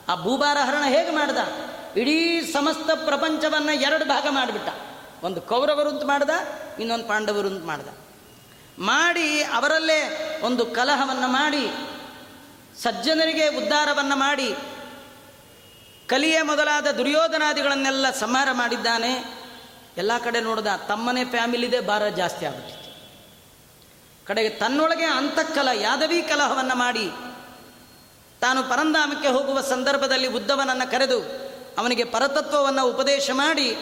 ಆ 0.08 0.22
ಭೂಭಾರ 0.22 0.56
ಹರಣ 0.60 0.84
ಹೇಗೆ 0.86 1.10
ಮಾಡ್ದ? 1.10 1.36
ಇಡೀ 1.96 2.40
ಸಮಸ್ತ 2.52 2.90
ಪ್ರಪಂಚವನ್ನು 3.04 3.72
ಎರಡು 3.72 4.04
ಭಾಗ 4.04 4.26
ಮಾಡಿಬಿಟ್ಟ. 4.30 4.68
ಒಂದು 5.24 5.40
ಕೌರವರು 5.40 5.88
ಅಂತ 5.88 6.04
ಮಾಡ್ದ, 6.04 6.30
ಇನ್ನೊಂದು 6.80 7.08
ಪಾಂಡವರು 7.08 7.48
ಅಂತ 7.48 7.64
ಮಾಡ್ದ. 7.64 7.88
ಮಾಡಿ 8.78 9.42
ಅವರಲ್ಲೇ 9.42 10.00
ಒಂದು 10.44 10.66
ಕಲಹವನ್ನು 10.66 11.28
ಮಾಡಿ, 11.28 11.70
ಸಜ್ಜನರಿಗೆ 12.82 13.48
ಉದ್ಧಾರವನ್ನು 13.48 14.16
ಮಾಡಿ 14.16 14.56
ಕಲಿಯ 16.08 16.42
ಮೊದಲಾದ 16.42 16.86
ದುರ್ಯೋಧನಾದಿಗಳನ್ನೆಲ್ಲ 16.86 18.10
ಸಂಹಾರ 18.10 18.48
ಮಾಡಿದ್ದಾನೆ. 18.52 19.12
ಎಲ್ಲ 19.96 20.12
ಕಡೆ 20.24 20.40
ನೋಡಿದ 20.40 20.66
ತಮ್ಮನೇ 20.88 21.24
ಫ್ಯಾಮಿಲಿದೆ 21.24 21.80
ಭಾರ 21.80 22.08
ಜಾಸ್ತಿ 22.08 22.46
ಆಗ್ಬಿಟ್ಟಿತ್ತು. 22.46 22.90
ಕಡೆಗೆ 24.26 24.48
ತನ್ನೊಳಗೆ 24.48 25.04
ಅಂತಃಕಲ, 25.04 25.68
ಯಾದವಿ 25.74 26.22
ಕಲಹವನ್ನು 26.22 26.74
ಮಾಡಿ 26.74 27.06
ತಾನು 28.40 28.62
ಪರಂಧಾಮಕ್ಕೆ 28.62 29.28
ಹೋಗುವ 29.28 29.60
ಸಂದರ್ಭದಲ್ಲಿ 29.60 30.26
ಉದ್ದವನನ್ನು 30.26 30.90
ಕರೆದು 30.90 31.18
ಅವನಿಗೆ 31.78 32.04
ಪರತತ್ವವನ್ನು 32.04 32.86
ಉಪದೇಶ 32.86 33.30
ಮಾಡಿ 33.32 33.76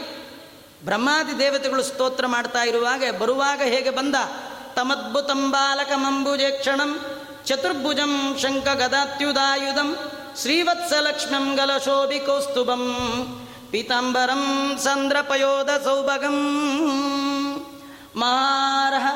ಬ್ರಹ್ಮಾದಿ 0.85 1.39
ದೇವತೆಗಳು 1.39 1.83
ಸ್ತೋತ್ರ 1.83 2.27
ಮಾಡ್ತಾ 2.27 2.63
ಇರುವಾಗ 2.63 3.03
ಬರುವಾಗ 3.19 3.63
ಹೇಗೆ 3.63 3.91
ಬಂದ? 3.91 4.15
ತಮದ್ಭುತಂ 4.75 5.51
ಬಾಲಕಮಂಬುಜೆ 5.51 6.51
ಕ್ಷಣಂ 6.51 7.01
ಚತುರ್ಭುಜಂ 7.45 8.37
ಶಂಕ 8.43 8.69
ಗದಾತ್ಯುದಾಯುಧಂ 8.69 9.91
श्रीवत्सलक्ष्म्यं 10.41 11.47
गलशोभि 11.59 12.19
पीताम्बरं 13.73 14.43
पितम्बरं 14.83 16.39
मारः 18.23 19.07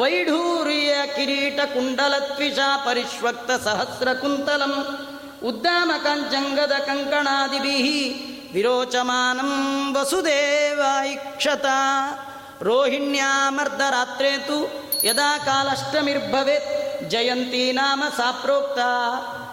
वैढूर्य 0.00 0.92
किरीटकुण्डलत्विषा 1.16 2.68
परिष्वक्तसहस्रकुन्तलम् 2.86 4.78
उद्दामकं 5.48 6.20
जङ्गदकङ्कणादिभिः 6.32 7.88
विरोचमानं 8.54 9.50
वसुदेवायिक्षता। 9.94 11.78
रोहिण्या 12.68 13.32
अर्धरात्रे 13.64 14.34
तु 14.46 14.58
यदा 15.08 15.30
कालष्टमिर्भवेत् 15.48 16.70
जयन्ती 17.12 17.64
नाम 17.80 18.00
सा 18.18 18.28
प्रोक्ता 18.44 18.90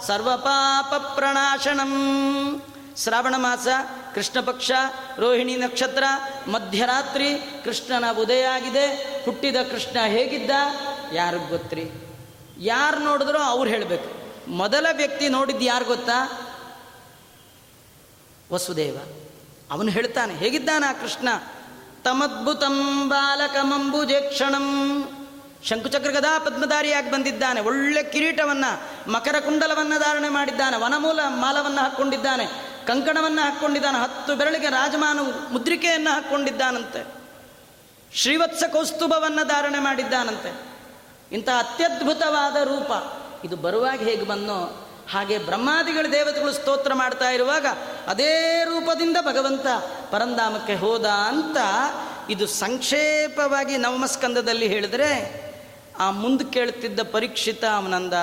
ಸರ್ವಪಾಪ 0.07 0.93
ಪ್ರಣಾಶನಂ 0.93 1.93
ಶ್ರಾವಣ 2.97 3.35
ಮಾಸ 3.37 3.67
ಕೃಷ್ಣ 4.15 4.39
ಪಕ್ಷ 4.39 4.71
ರೋಹಿಣಿ 5.17 5.55
ನಕ್ಷತ್ರ, 5.55 6.03
ಮಧ್ಯರಾತ್ರಿ, 6.47 7.61
ಕೃಷ್ಣನ 7.63 8.03
ಉದಯ 8.19 8.43
ಆಗಿದೆ. 8.43 8.85
ಹುಟ್ಟಿದ 9.25 9.55
ಕೃಷ್ಣ 9.71 9.97
ಹೇಗಿದ್ದ? 10.05 10.51
ಯಾರಿಗೆ 11.13 11.49
ಗೊತ್ತ್ರಿ? 11.49 11.91
ಯಾರು 12.59 12.99
ನೋಡಿದ್ರು 12.99 13.37
ಅವ್ರು 13.37 13.69
ಹೇಳಬೇಕು. 13.69 14.23
ಮೊದಲ 14.51 14.85
ವ್ಯಕ್ತಿ 14.93 15.29
ನೋಡಿದ್ದು 15.29 15.65
ಯಾರು 15.65 15.85
ಗೊತ್ತಾ? 15.85 16.41
ವಸುದೇವ. 18.53 18.97
ಅವನು 19.71 19.91
ಹೇಳ್ತಾನೆ, 19.91 20.35
ಹೇಗಿದ್ದಾನ 20.35 20.83
ಕೃಷ್ಣ? 21.01 21.27
ತಮದ್ಭುತಂ 22.03 23.09
ಬಾಲಕಮಂಬುಜೆ 23.09 24.21
ಕ್ಷಣಂ 24.21 25.03
ಶಂಕುಚಕ್ರ 25.63 26.11
ಗದಾ 26.11 26.39
ಪದ್ಮಧಾರಿಯಾಗಿ 26.39 27.11
ಬಂದಿದ್ದಾನೆ. 27.11 27.61
ಒಳ್ಳೆ 27.61 28.03
ಕಿರೀಟವನ್ನು, 28.03 29.11
ಮಕರ 29.11 29.39
ಕುಂಡಲವನ್ನು 29.39 29.99
ಧಾರಣೆ 29.99 30.29
ಮಾಡಿದ್ದಾನೆ. 30.29 30.77
ವನಮೂಲ 30.77 31.19
ಮಾಲವನ್ನು 31.27 31.81
ಹಾಕ್ಕೊಂಡಿದ್ದಾನೆ. 31.81 32.45
ಕಂಕಣವನ್ನು 32.87 33.41
ಹಾಕ್ಕೊಂಡಿದ್ದಾನೆ. 33.41 33.99
ಹತ್ತು 33.99 34.35
ಬೆರಳಿಗೆ 34.35 34.69
ರಾಜಮಾನ 34.69 35.19
ಮುದ್ರಿಕೆಯನ್ನು 35.51 36.09
ಹಾಕ್ಕೊಂಡಿದ್ದಾನಂತೆ. 36.09 37.07
ಶ್ರೀವತ್ಸ 38.13 38.63
ಕೌಸ್ತುಭವನ್ನು 38.71 39.47
ಧಾರಣೆ 39.47 39.79
ಮಾಡಿದ್ದಾನಂತೆ. 39.79 40.61
ಇಂಥ 41.31 41.49
ಅತ್ಯದ್ಭುತವಾದ 41.49 42.55
ರೂಪ. 42.55 42.91
ಇದು 43.45 43.55
ಬರುವಾಗ 43.55 43.99
ಹೇಗೆ 43.99 44.23
ಬಂದೋ 44.23 44.89
ಹಾಗೆ 45.11 45.37
ಬ್ರಹ್ಮಾದಿಗಳ 45.37 46.05
ದೇವತೆಗಳು 46.11 46.53
ಸ್ತೋತ್ರ 46.53 46.93
ಮಾಡ್ತಾ 46.93 47.29
ಇರುವಾಗ 47.29 47.65
ಅದೇ 48.07 48.63
ರೂಪದಿಂದ 48.65 49.17
ಭಗವಂತ 49.21 49.67
ಪರಂಧಾಮಕ್ಕೆ 50.11 50.75
ಹೋದ 50.75 51.05
ಅಂತ 51.05 51.57
ಇದು 52.29 52.47
ಸಂಕ್ಷೇಪವಾಗಿ 52.47 53.77
ನವಮಸ್ಕಂದದಲ್ಲಿ 53.77 54.67
ಹೇಳಿದರೆ 54.67 55.43
ಆ 55.99 56.11
ಮುಂದೆ 56.11 56.51
ಕೇಳ್ತಿದ್ದ 56.51 56.99
ಪರೀಕ್ಷಿತ 57.11 57.65
ಅವನಂದ 57.65 58.13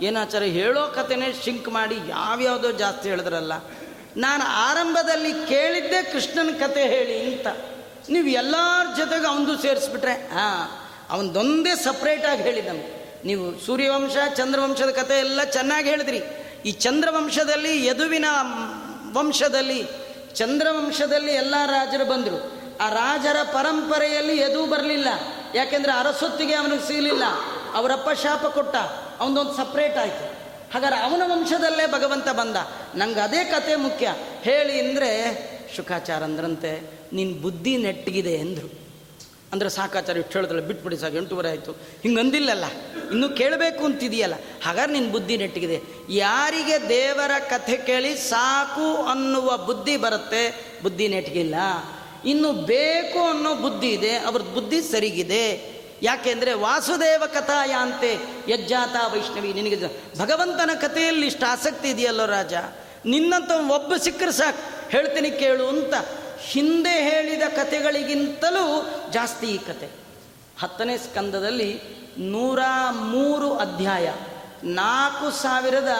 ಏನಾಚಾರ 0.00 0.42
ಹೇಳೋ 0.42 0.86
ಕಥೆನೇ 0.86 1.34
ಶಿಂಕ್ 1.44 1.68
ಮಾಡಿ 1.68 1.96
ಯಾವ್ಯಾವುದೋ 2.08 2.70
ಜಾಸ್ತಿ 2.70 3.08
ಹೇಳಿದ್ರಲ್ಲ. 3.08 3.52
ನಾನು 4.16 4.44
ಆರಂಭದಲ್ಲಿ 4.44 5.32
ಕೇಳಿದ್ದೆ 5.32 6.02
ಕೃಷ್ಣನ 6.02 6.66
ಕತೆ 6.66 6.88
ಹೇಳಿ 6.88 7.34
ಅಂತ. 7.34 7.46
ನೀವು 8.10 8.26
ಎಲ್ಲರ 8.26 8.96
ಜೊತೆಗೆ 8.96 9.26
ಅವನದು 9.26 9.62
ಸೇರಿಸ್ಬಿಟ್ರೆ, 9.62 10.12
ಹಾಂ, 10.12 10.88
ಅವನದೊಂದೇ 11.10 11.76
ಸಪ್ರೇಟಾಗಿ 11.76 12.42
ಹೇಳಿ 12.42 12.62
ನಮಗೆ. 12.62 13.20
ನೀವು 13.24 13.66
ಸೂರ್ಯವಂಶ, 13.66 14.16
ಚಂದ್ರವಂಶದ 14.34 14.90
ಕತೆ 14.90 15.18
ಎಲ್ಲ 15.18 15.44
ಚೆನ್ನಾಗಿ 15.44 15.90
ಹೇಳಿದ್ರಿ. 15.90 16.20
ಈ 16.66 16.72
ಚಂದ್ರವಂಶದಲ್ಲಿ, 16.72 17.86
ಯದುವಿನ 17.86 18.24
ವಂಶದಲ್ಲಿ, 19.12 19.86
ಚಂದ್ರವಂಶದಲ್ಲಿ 20.34 21.32
ಎಲ್ಲ 21.32 21.54
ರಾಜರು 21.66 22.04
ಬಂದರು. 22.04 22.62
ಆ 22.80 22.88
ರಾಜರ 22.88 23.36
ಪರಂಪರೆಯಲ್ಲಿ 23.42 24.40
ಯದು 24.40 24.66
ಬರಲಿಲ್ಲ. 24.66 25.08
ಯಾಕೆಂದರೆ 25.54 25.92
ಅರಸೊತ್ತಿಗೆ 25.92 26.54
ಅವನಿಗೆ 26.54 26.86
ಸಿಗಲಿಲ್ಲ 26.86 27.22
ಅವರಪ್ಪ 27.74 28.20
ಶಾಪ 28.22 28.46
ಕೊಟ್ಟ. 28.46 28.76
ಅವನದೊಂದು 29.20 29.54
ಸಪ್ರೇಟ್ 29.54 29.98
ಆಯಿತು. 29.98 30.42
ಹಾಗಾದ್ರೆ 30.74 31.00
ಅವನ 31.00 31.22
ವಂಶದಲ್ಲೇ 31.24 31.86
ಭಗವಂತ 31.86 32.28
ಬಂದ. 32.28 32.56
ನಂಗೆ 32.94 33.20
ಅದೇ 33.20 33.44
ಕತೆ 33.44 33.76
ಮುಖ್ಯ. 33.76 34.14
ಹೇಳಿ 34.42 34.80
ಅಂದರೆ, 34.80 35.36
ಶುಕಾಚಾರ 35.76 36.22
ಅಂದ್ರಂತೆ 36.22 37.00
ನಿನ್ನ 37.12 37.42
ಬುದ್ಧಿ 37.42 37.76
ನೆಟ್ಟಿಗಿದೆ 37.76 38.32
ಎಂದರು. 38.32 38.82
ಅಂದರೆ 39.52 39.68
ಸಾಕಾಚಾರ 39.68 40.16
ಇಷ್ಟು 40.16 40.32
ಹೇಳಿದ್ರೆ 40.32 40.60
ಬಿಟ್ಬಿಡಿ 40.60 40.96
ಸಾಕು, 40.96 41.16
ಎಂಟೂವರೆ 41.16 41.48
ಆಯಿತು. 41.48 41.72
ಹಿಂಗೆ 41.72 42.20
ಅಂದಿಲ್ಲಲ್ಲ. 42.20 42.64
ಇನ್ನೂ 43.10 43.28
ಕೇಳಬೇಕು 43.28 43.84
ಅಂತಿದೆಯಲ್ಲ. 43.84 44.34
ಹಾಗಾದ್ರೆ 44.64 44.92
ನಿನ್ನ 44.92 45.12
ಬುದ್ಧಿ 45.12 45.36
ನೆಟ್ಟಿಗಿದೆ. 45.36 45.80
ಯಾರಿಗೆ 46.10 46.88
ದೇವರ 46.88 47.30
ಕಥೆ 47.38 47.76
ಕೇಳಿ 47.76 48.16
ಸಾಕು 48.16 49.02
ಅನ್ನುವ 49.02 49.58
ಬುದ್ಧಿ 49.58 49.96
ಬರುತ್ತೆ, 49.96 50.64
ಬುದ್ಧಿ 50.82 51.08
ನೆಟ್ಟಿಗಿಲ್ಲ 51.08 51.54
ಇನ್ನು 52.24 52.52
ಬೇಕು 52.52 53.20
ಅನ್ನೋ 53.24 53.54
ಬುದ್ಧಿ 53.54 53.88
ಇದೆ 53.88 54.12
ಅವ್ರದ್ದು 54.18 54.52
ಬುದ್ಧಿ 54.54 54.80
ಸರಿಗಿದೆ. 54.82 55.44
ಯಾಕೆಂದರೆ 56.02 56.52
ವಾಸುದೇವ 56.52 57.22
ಕಥಾಯಾಂತೆ 57.34 58.12
ಯಜ್ಜಾತ 58.48 58.94
ವೈಷ್ಣವಿ, 59.12 59.50
ನಿನಗೆ 59.52 59.76
ಭಗವಂತನ 60.18 60.70
ಕಥೆಯಲ್ಲಿ 60.80 61.26
ಇಷ್ಟು 61.26 61.46
ಆಸಕ್ತಿ 61.46 61.88
ಇದೆಯಲ್ಲೋ 61.90 62.26
ರಾಜ? 62.26 62.54
ನಿನ್ನಂತ 63.06 63.50
ಒಬ್ಬ 63.50 63.92
ಸಿಕ್ಕರೆ 64.02 64.32
ಸಾಕು, 64.32 64.62
ಹೇಳ್ತೀನಿ 64.90 65.30
ಕೇಳು 65.30 65.64
ಅಂತ 65.68 65.94
ಹಿಂದೆ 66.50 66.94
ಹೇಳಿದ 67.10 67.44
ಕಥೆಗಳಿಗಿಂತಲೂ 67.56 68.64
ಜಾಸ್ತಿ 69.12 69.46
ಈ 69.46 69.58
ಕತೆ 69.58 69.88
ಹತ್ತನೇ 70.60 70.96
ಸ್ಕಂದದಲ್ಲಿ 70.98 71.70
ನೂರ 72.18 72.60
ಮೂರು 72.92 73.48
ಅಧ್ಯಾಯ, 73.54 74.08
ನಾಲ್ಕು 74.64 75.28
ಸಾವಿರದ 75.42 75.92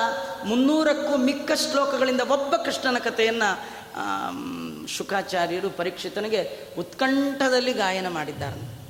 ಮುನ್ನೂರಕ್ಕೂ 0.45 1.15
ಮಿಕ್ಕ 1.17 1.53
ಶ್ಲೋಕಗಳಿಂದ 1.53 2.21
ಒಬ್ಬ 2.21 2.57
ಕೃಷ್ಣನ 2.57 2.99
ಕಥೆಯನ್ನು 2.99 3.51
ಶುಕಾಚಾರ್ಯರು 4.89 5.71
ಪರೀಕ್ಷಿತನಿಗೆ 5.71 6.69
ಉತ್ಕಂಠದಲ್ಲಿ 6.79 7.73
ಗಾಯನ 7.73 8.09
ಮಾಡಿದ್ದಾರೆ. 8.09 8.83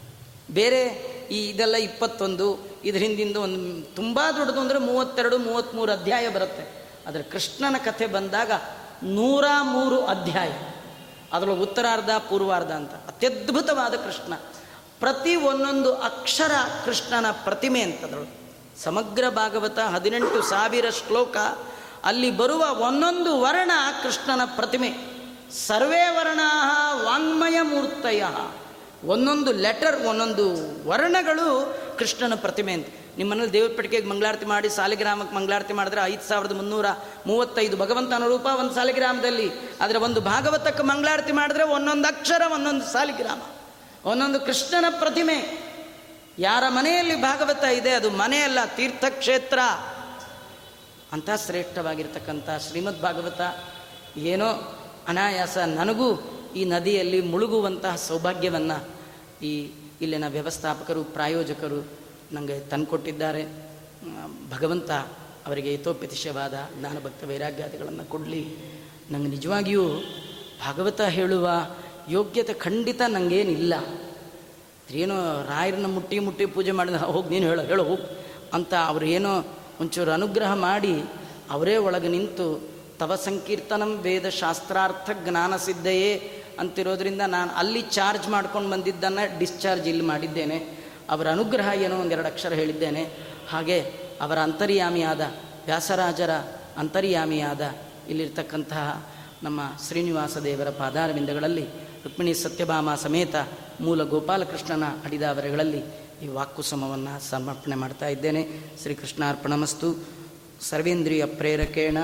ಬೇರೆ 0.55 0.83
ಈ 1.31 1.51
ಇದೆಲ್ಲ 1.51 1.75
ಇಪ್ಪತ್ತೊಂದು, 1.75 2.59
ಇದ್ರ 2.85 2.99
ಹಿಂದಿಂದ 2.99 3.37
ಒಂದು 3.37 3.95
ತುಂಬ 3.95 4.21
ದೊಡ್ಡದು 4.39 4.61
ಅಂದರೆ 4.61 4.79
ಮೂವತ್ತೆರಡು 4.79 5.39
ಮೂವತ್ತ್ಮೂರು 5.39 5.93
ಅಧ್ಯಾಯ 5.93 6.29
ಬರುತ್ತೆ. 6.29 6.89
ಆದರೆ 7.09 7.23
ಕೃಷ್ಣನ 7.23 7.77
ಕಥೆ 7.85 8.07
ಬಂದಾಗ 8.07 8.53
ನೂರ 9.03 9.45
ಮೂರು 9.63 10.07
ಅಧ್ಯಾಯ. 10.07 10.53
ಅದರೊಳಗೆ 11.33 11.61
ಉತ್ತರಾರ್ಧ, 11.61 12.11
ಪೂರ್ವಾರ್ಧ 12.11 12.71
ಅಂತ. 12.71 12.93
ಅತ್ಯದ್ಭುತವಾದ 12.93 13.95
ಕೃಷ್ಣ. 13.95 14.35
ಪ್ರತಿ 15.01 15.37
ಒಂದೊಂದು 15.37 15.95
ಅಕ್ಷರ 15.95 16.53
ಕೃಷ್ಣನ 16.85 17.31
ಪ್ರತಿಮೆ 17.31 17.81
ಅಂತದ್ರೊಳಗೆ. 17.81 18.43
ಸಮಗ್ರ 18.85 19.25
ಭಾಗವತ 19.29 19.79
ಹದಿನೆಂಟು 19.79 20.43
ಸಾವಿರ 20.43 20.91
ಶ್ಲೋಕ 20.91 21.37
ಅಲ್ಲಿ 22.05 22.31
ಬರುವ 22.31 22.65
ಒಂದೊಂದು 22.87 23.41
ವರ್ಣ 23.41 23.71
ಕೃಷ್ಣನ 24.03 24.41
ಪ್ರತಿಮೆ. 24.45 25.12
ಸರ್ವೇ 25.53 26.09
ವರ್ಣಾ 26.09 26.95
ವಾಂಗ್ಮಯ 27.03 27.61
ಮೂರ್ತಯ. 27.63 28.25
ಒಂದೊಂದು 29.05 29.53
ಲೆಟರ್, 29.53 30.07
ಒಂದೊಂದು 30.07 30.49
ವರ್ಣಗಳು 30.89 31.79
ಕೃಷ್ಣನ 31.99 32.35
ಪ್ರತಿಮೆ 32.35 32.73
ಅಂತ. 32.73 32.87
ನಿಮ್ಮನೇಲಿ 33.17 33.53
ದೇವ್ರ 33.53 34.07
ಮಂಗಳಾರತಿ 34.09 34.47
ಮಾಡಿ 34.47 34.69
ಸಾಲಿಗ್ರಾಮಕ್ಕೆ 34.69 35.37
ಮಂಗಳಾರತಿ 35.37 35.73
ಮಾಡಿದ್ರೆ 35.73 36.01
ಐದು 36.05 36.23
ಸಾವಿರದ 36.23 36.53
ಮುನ್ನೂರ 36.53 36.87
ಮೂವತ್ತೈದು 37.27 37.77
ಭಗವಂತನ 37.77 38.25
ರೂಪ 38.27 38.47
ಒಂದು 38.47 38.75
ಸಾಲಿಗ್ರಾಮದಲ್ಲಿ. 38.75 39.51
ಆದರೆ 39.81 39.99
ಒಂದು 39.99 40.21
ಭಾಗವತಕ್ಕೆ 40.21 40.83
ಮಂಗಳಾರತಿ 40.83 41.33
ಮಾಡಿದ್ರೆ 41.33 41.65
ಒಂದೊಂದು 41.65 42.09
ಅಕ್ಷರ, 42.09 42.43
ಒಂದೊಂದು 42.55 42.85
ಸಾಲಿಗ್ರಾಮ. 42.85 43.41
ಒಂದೊಂದು 44.05 44.41
ಕೃಷ್ಣನ 44.41 44.85
ಪ್ರತಿಮೆ. 44.99 45.59
ಯಾರ 46.39 46.65
ಮನೆಯಲ್ಲಿ 46.69 47.17
ಭಾಗವತ 47.17 47.65
ಇದೆ, 47.65 47.91
ಅದು 47.91 48.11
ಮನೆಯಲ್ಲ 48.11 48.59
ತೀರ್ಥಕ್ಷೇತ್ರ. 48.77 49.59
ಅಂತ 51.13 51.31
ಶ್ರೇಷ್ಠವಾಗಿರ್ತಕ್ಕಂಥ 51.47 52.51
ಶ್ರೀಮದ್ 52.69 53.03
ಭಾಗವತ. 53.03 53.41
ಏನೋ 54.17 54.79
ಅನಾಯಾಸ 55.09 55.59
ನನಗೂ 55.59 56.09
ಈ 56.57 56.65
ನದಿಯಲ್ಲಿ 56.65 57.21
ಮುಳುಗುವಂತಹ 57.21 57.97
ಸೌಭಾಗ್ಯವನ್ನು 57.97 58.89
ಈ 59.43 59.71
ಇಲ್ಲಿನ 60.01 60.29
ವ್ಯವಸ್ಥಾಪಕರು, 60.29 61.05
ಪ್ರಾಯೋಜಕರು 61.05 61.87
ನನಗೆ 62.33 62.61
ತಂದುಕೊಟ್ಟಿದ್ದಾರೆ. 62.61 63.43
ಭಗವಂತ 64.51 64.91
ಅವರಿಗೆ 65.47 65.75
ಯಥೋಪತಿಶವಾದ 65.75 66.55
ಜ್ಞಾನಭಕ್ತ 66.81 67.25
ವೈರಾಗ್ಯಾದಿಗಳನ್ನು 67.25 68.05
ಕೊಡಲಿ. 68.05 68.43
ನಂಗೆ 69.11 69.29
ನಿಜವಾಗಿಯೂ 69.29 69.85
ಭಾಗವತ 70.61 71.01
ಹೇಳುವ 71.01 71.49
ಯೋಗ್ಯತೆ 72.09 72.55
ಖಂಡಿತ 72.55 73.01
ನನಗೇನಿಲ್ಲ 73.09 73.75
ಏನೋ 74.91 75.43
ರಾಯರನ್ನ 75.49 75.87
ಮುಟ್ಟಿ 75.87 76.19
ಮುಟ್ಟಿ 76.19 76.47
ಪೂಜೆ 76.47 76.71
ಮಾಡಿದ 76.71 76.95
ಹೋಗಿ 76.95 77.29
ನೀನು 77.29 77.47
ಹೇಳೋ 77.47 77.63
ಹೇಳೋ, 77.63 77.85
ಹೋಗು 77.85 78.03
ಅಂತ 78.53 78.75
ಅವರು 78.87 79.05
ಏನೋ 79.05 79.45
ಒಂಚೂರು 79.81 80.11
ಅನುಗ್ರಹ 80.11 80.55
ಮಾಡಿ 80.55 81.03
ಅವರೇ 81.51 81.77
ಒಳಗೆ 81.77 82.09
ನಿಂತು 82.09 82.72
ತವ 83.03 83.15
ಸಂಕೀರ್ತನಂ 83.15 83.99
ವೇದ 83.99 84.29
ಶಾಸ್ತ್ರಾರ್ಥ 84.29 85.11
ಜ್ಞಾನ 85.25 85.57
ಸಿದ್ಧಯೇ 85.57 86.43
ಅಂತಿರೋದ್ರಿಂದ 86.59 87.21
ನಾನು 87.27 87.51
ಅಲ್ಲಿ 87.51 87.83
ಚಾರ್ಜ್ 87.83 88.29
ಮಾಡ್ಕೊಂಡು 88.29 88.71
ಬಂದಿದ್ದನ್ನು 88.71 89.39
ಡಿಸ್ಚಾರ್ಜ್ 89.39 89.89
ಇಲ್ಲಿ 89.89 90.05
ಮಾಡಿದ್ದೇನೆ. 90.05 90.57
ಅವರ 91.11 91.31
ಅನುಗ್ರಹ 91.31 91.83
ಏನೋ 91.83 91.97
ಒಂದೆರಡು 91.97 92.27
ಅಕ್ಷರ 92.27 92.53
ಹೇಳಿದ್ದೇನೆ. 92.53 93.03
ಹಾಗೆ 93.49 93.81
ಅವರ 94.21 94.39
ಅಂತರ್ಯಾಮಿಯಾದ 94.39 95.21
ವ್ಯಾಸರಾಜರ 95.67 96.31
ಅಂತರ್ಯಾಮಿಯಾದ 96.77 97.61
ಇಲ್ಲಿರ್ತಕ್ಕಂತಹ 98.09 99.07
ನಮ್ಮ 99.43 99.61
ಶ್ರೀನಿವಾಸ 99.89 100.37
ದೇವರ 100.37 100.71
ಪಾದಾರವಿಂದಗಳಲ್ಲಿ 100.71 101.65
ರುಕ್ಮಿಣಿ 102.05 102.35
ಸತ್ಯಭಾಮ 102.35 102.95
ಸಮೇತ 102.95 103.35
ಮೂಲ 103.81 104.03
ಗೋಪಾಲಕೃಷ್ಣನ 104.03 104.85
ಅಡಿದಾವರೆಗಳಲ್ಲಿ 105.05 105.83
ಈ 106.23 106.27
ವಾಕುಸಮವನ್ನು 106.27 107.31
ಸಮರ್ಪಣೆ 107.31 107.75
ಮಾಡ್ತಾ 107.75 108.09
ಇದ್ದೇನೆ. 108.09 108.49
ಶ್ರೀಕೃಷ್ಣಾರ್ಪಣಮಸ್ತು. 108.83 110.05
ಸರ್ವೇಂದ್ರಿಯ 110.61 111.25
ಪ್ರೇರಕೇಣ. 111.25 111.99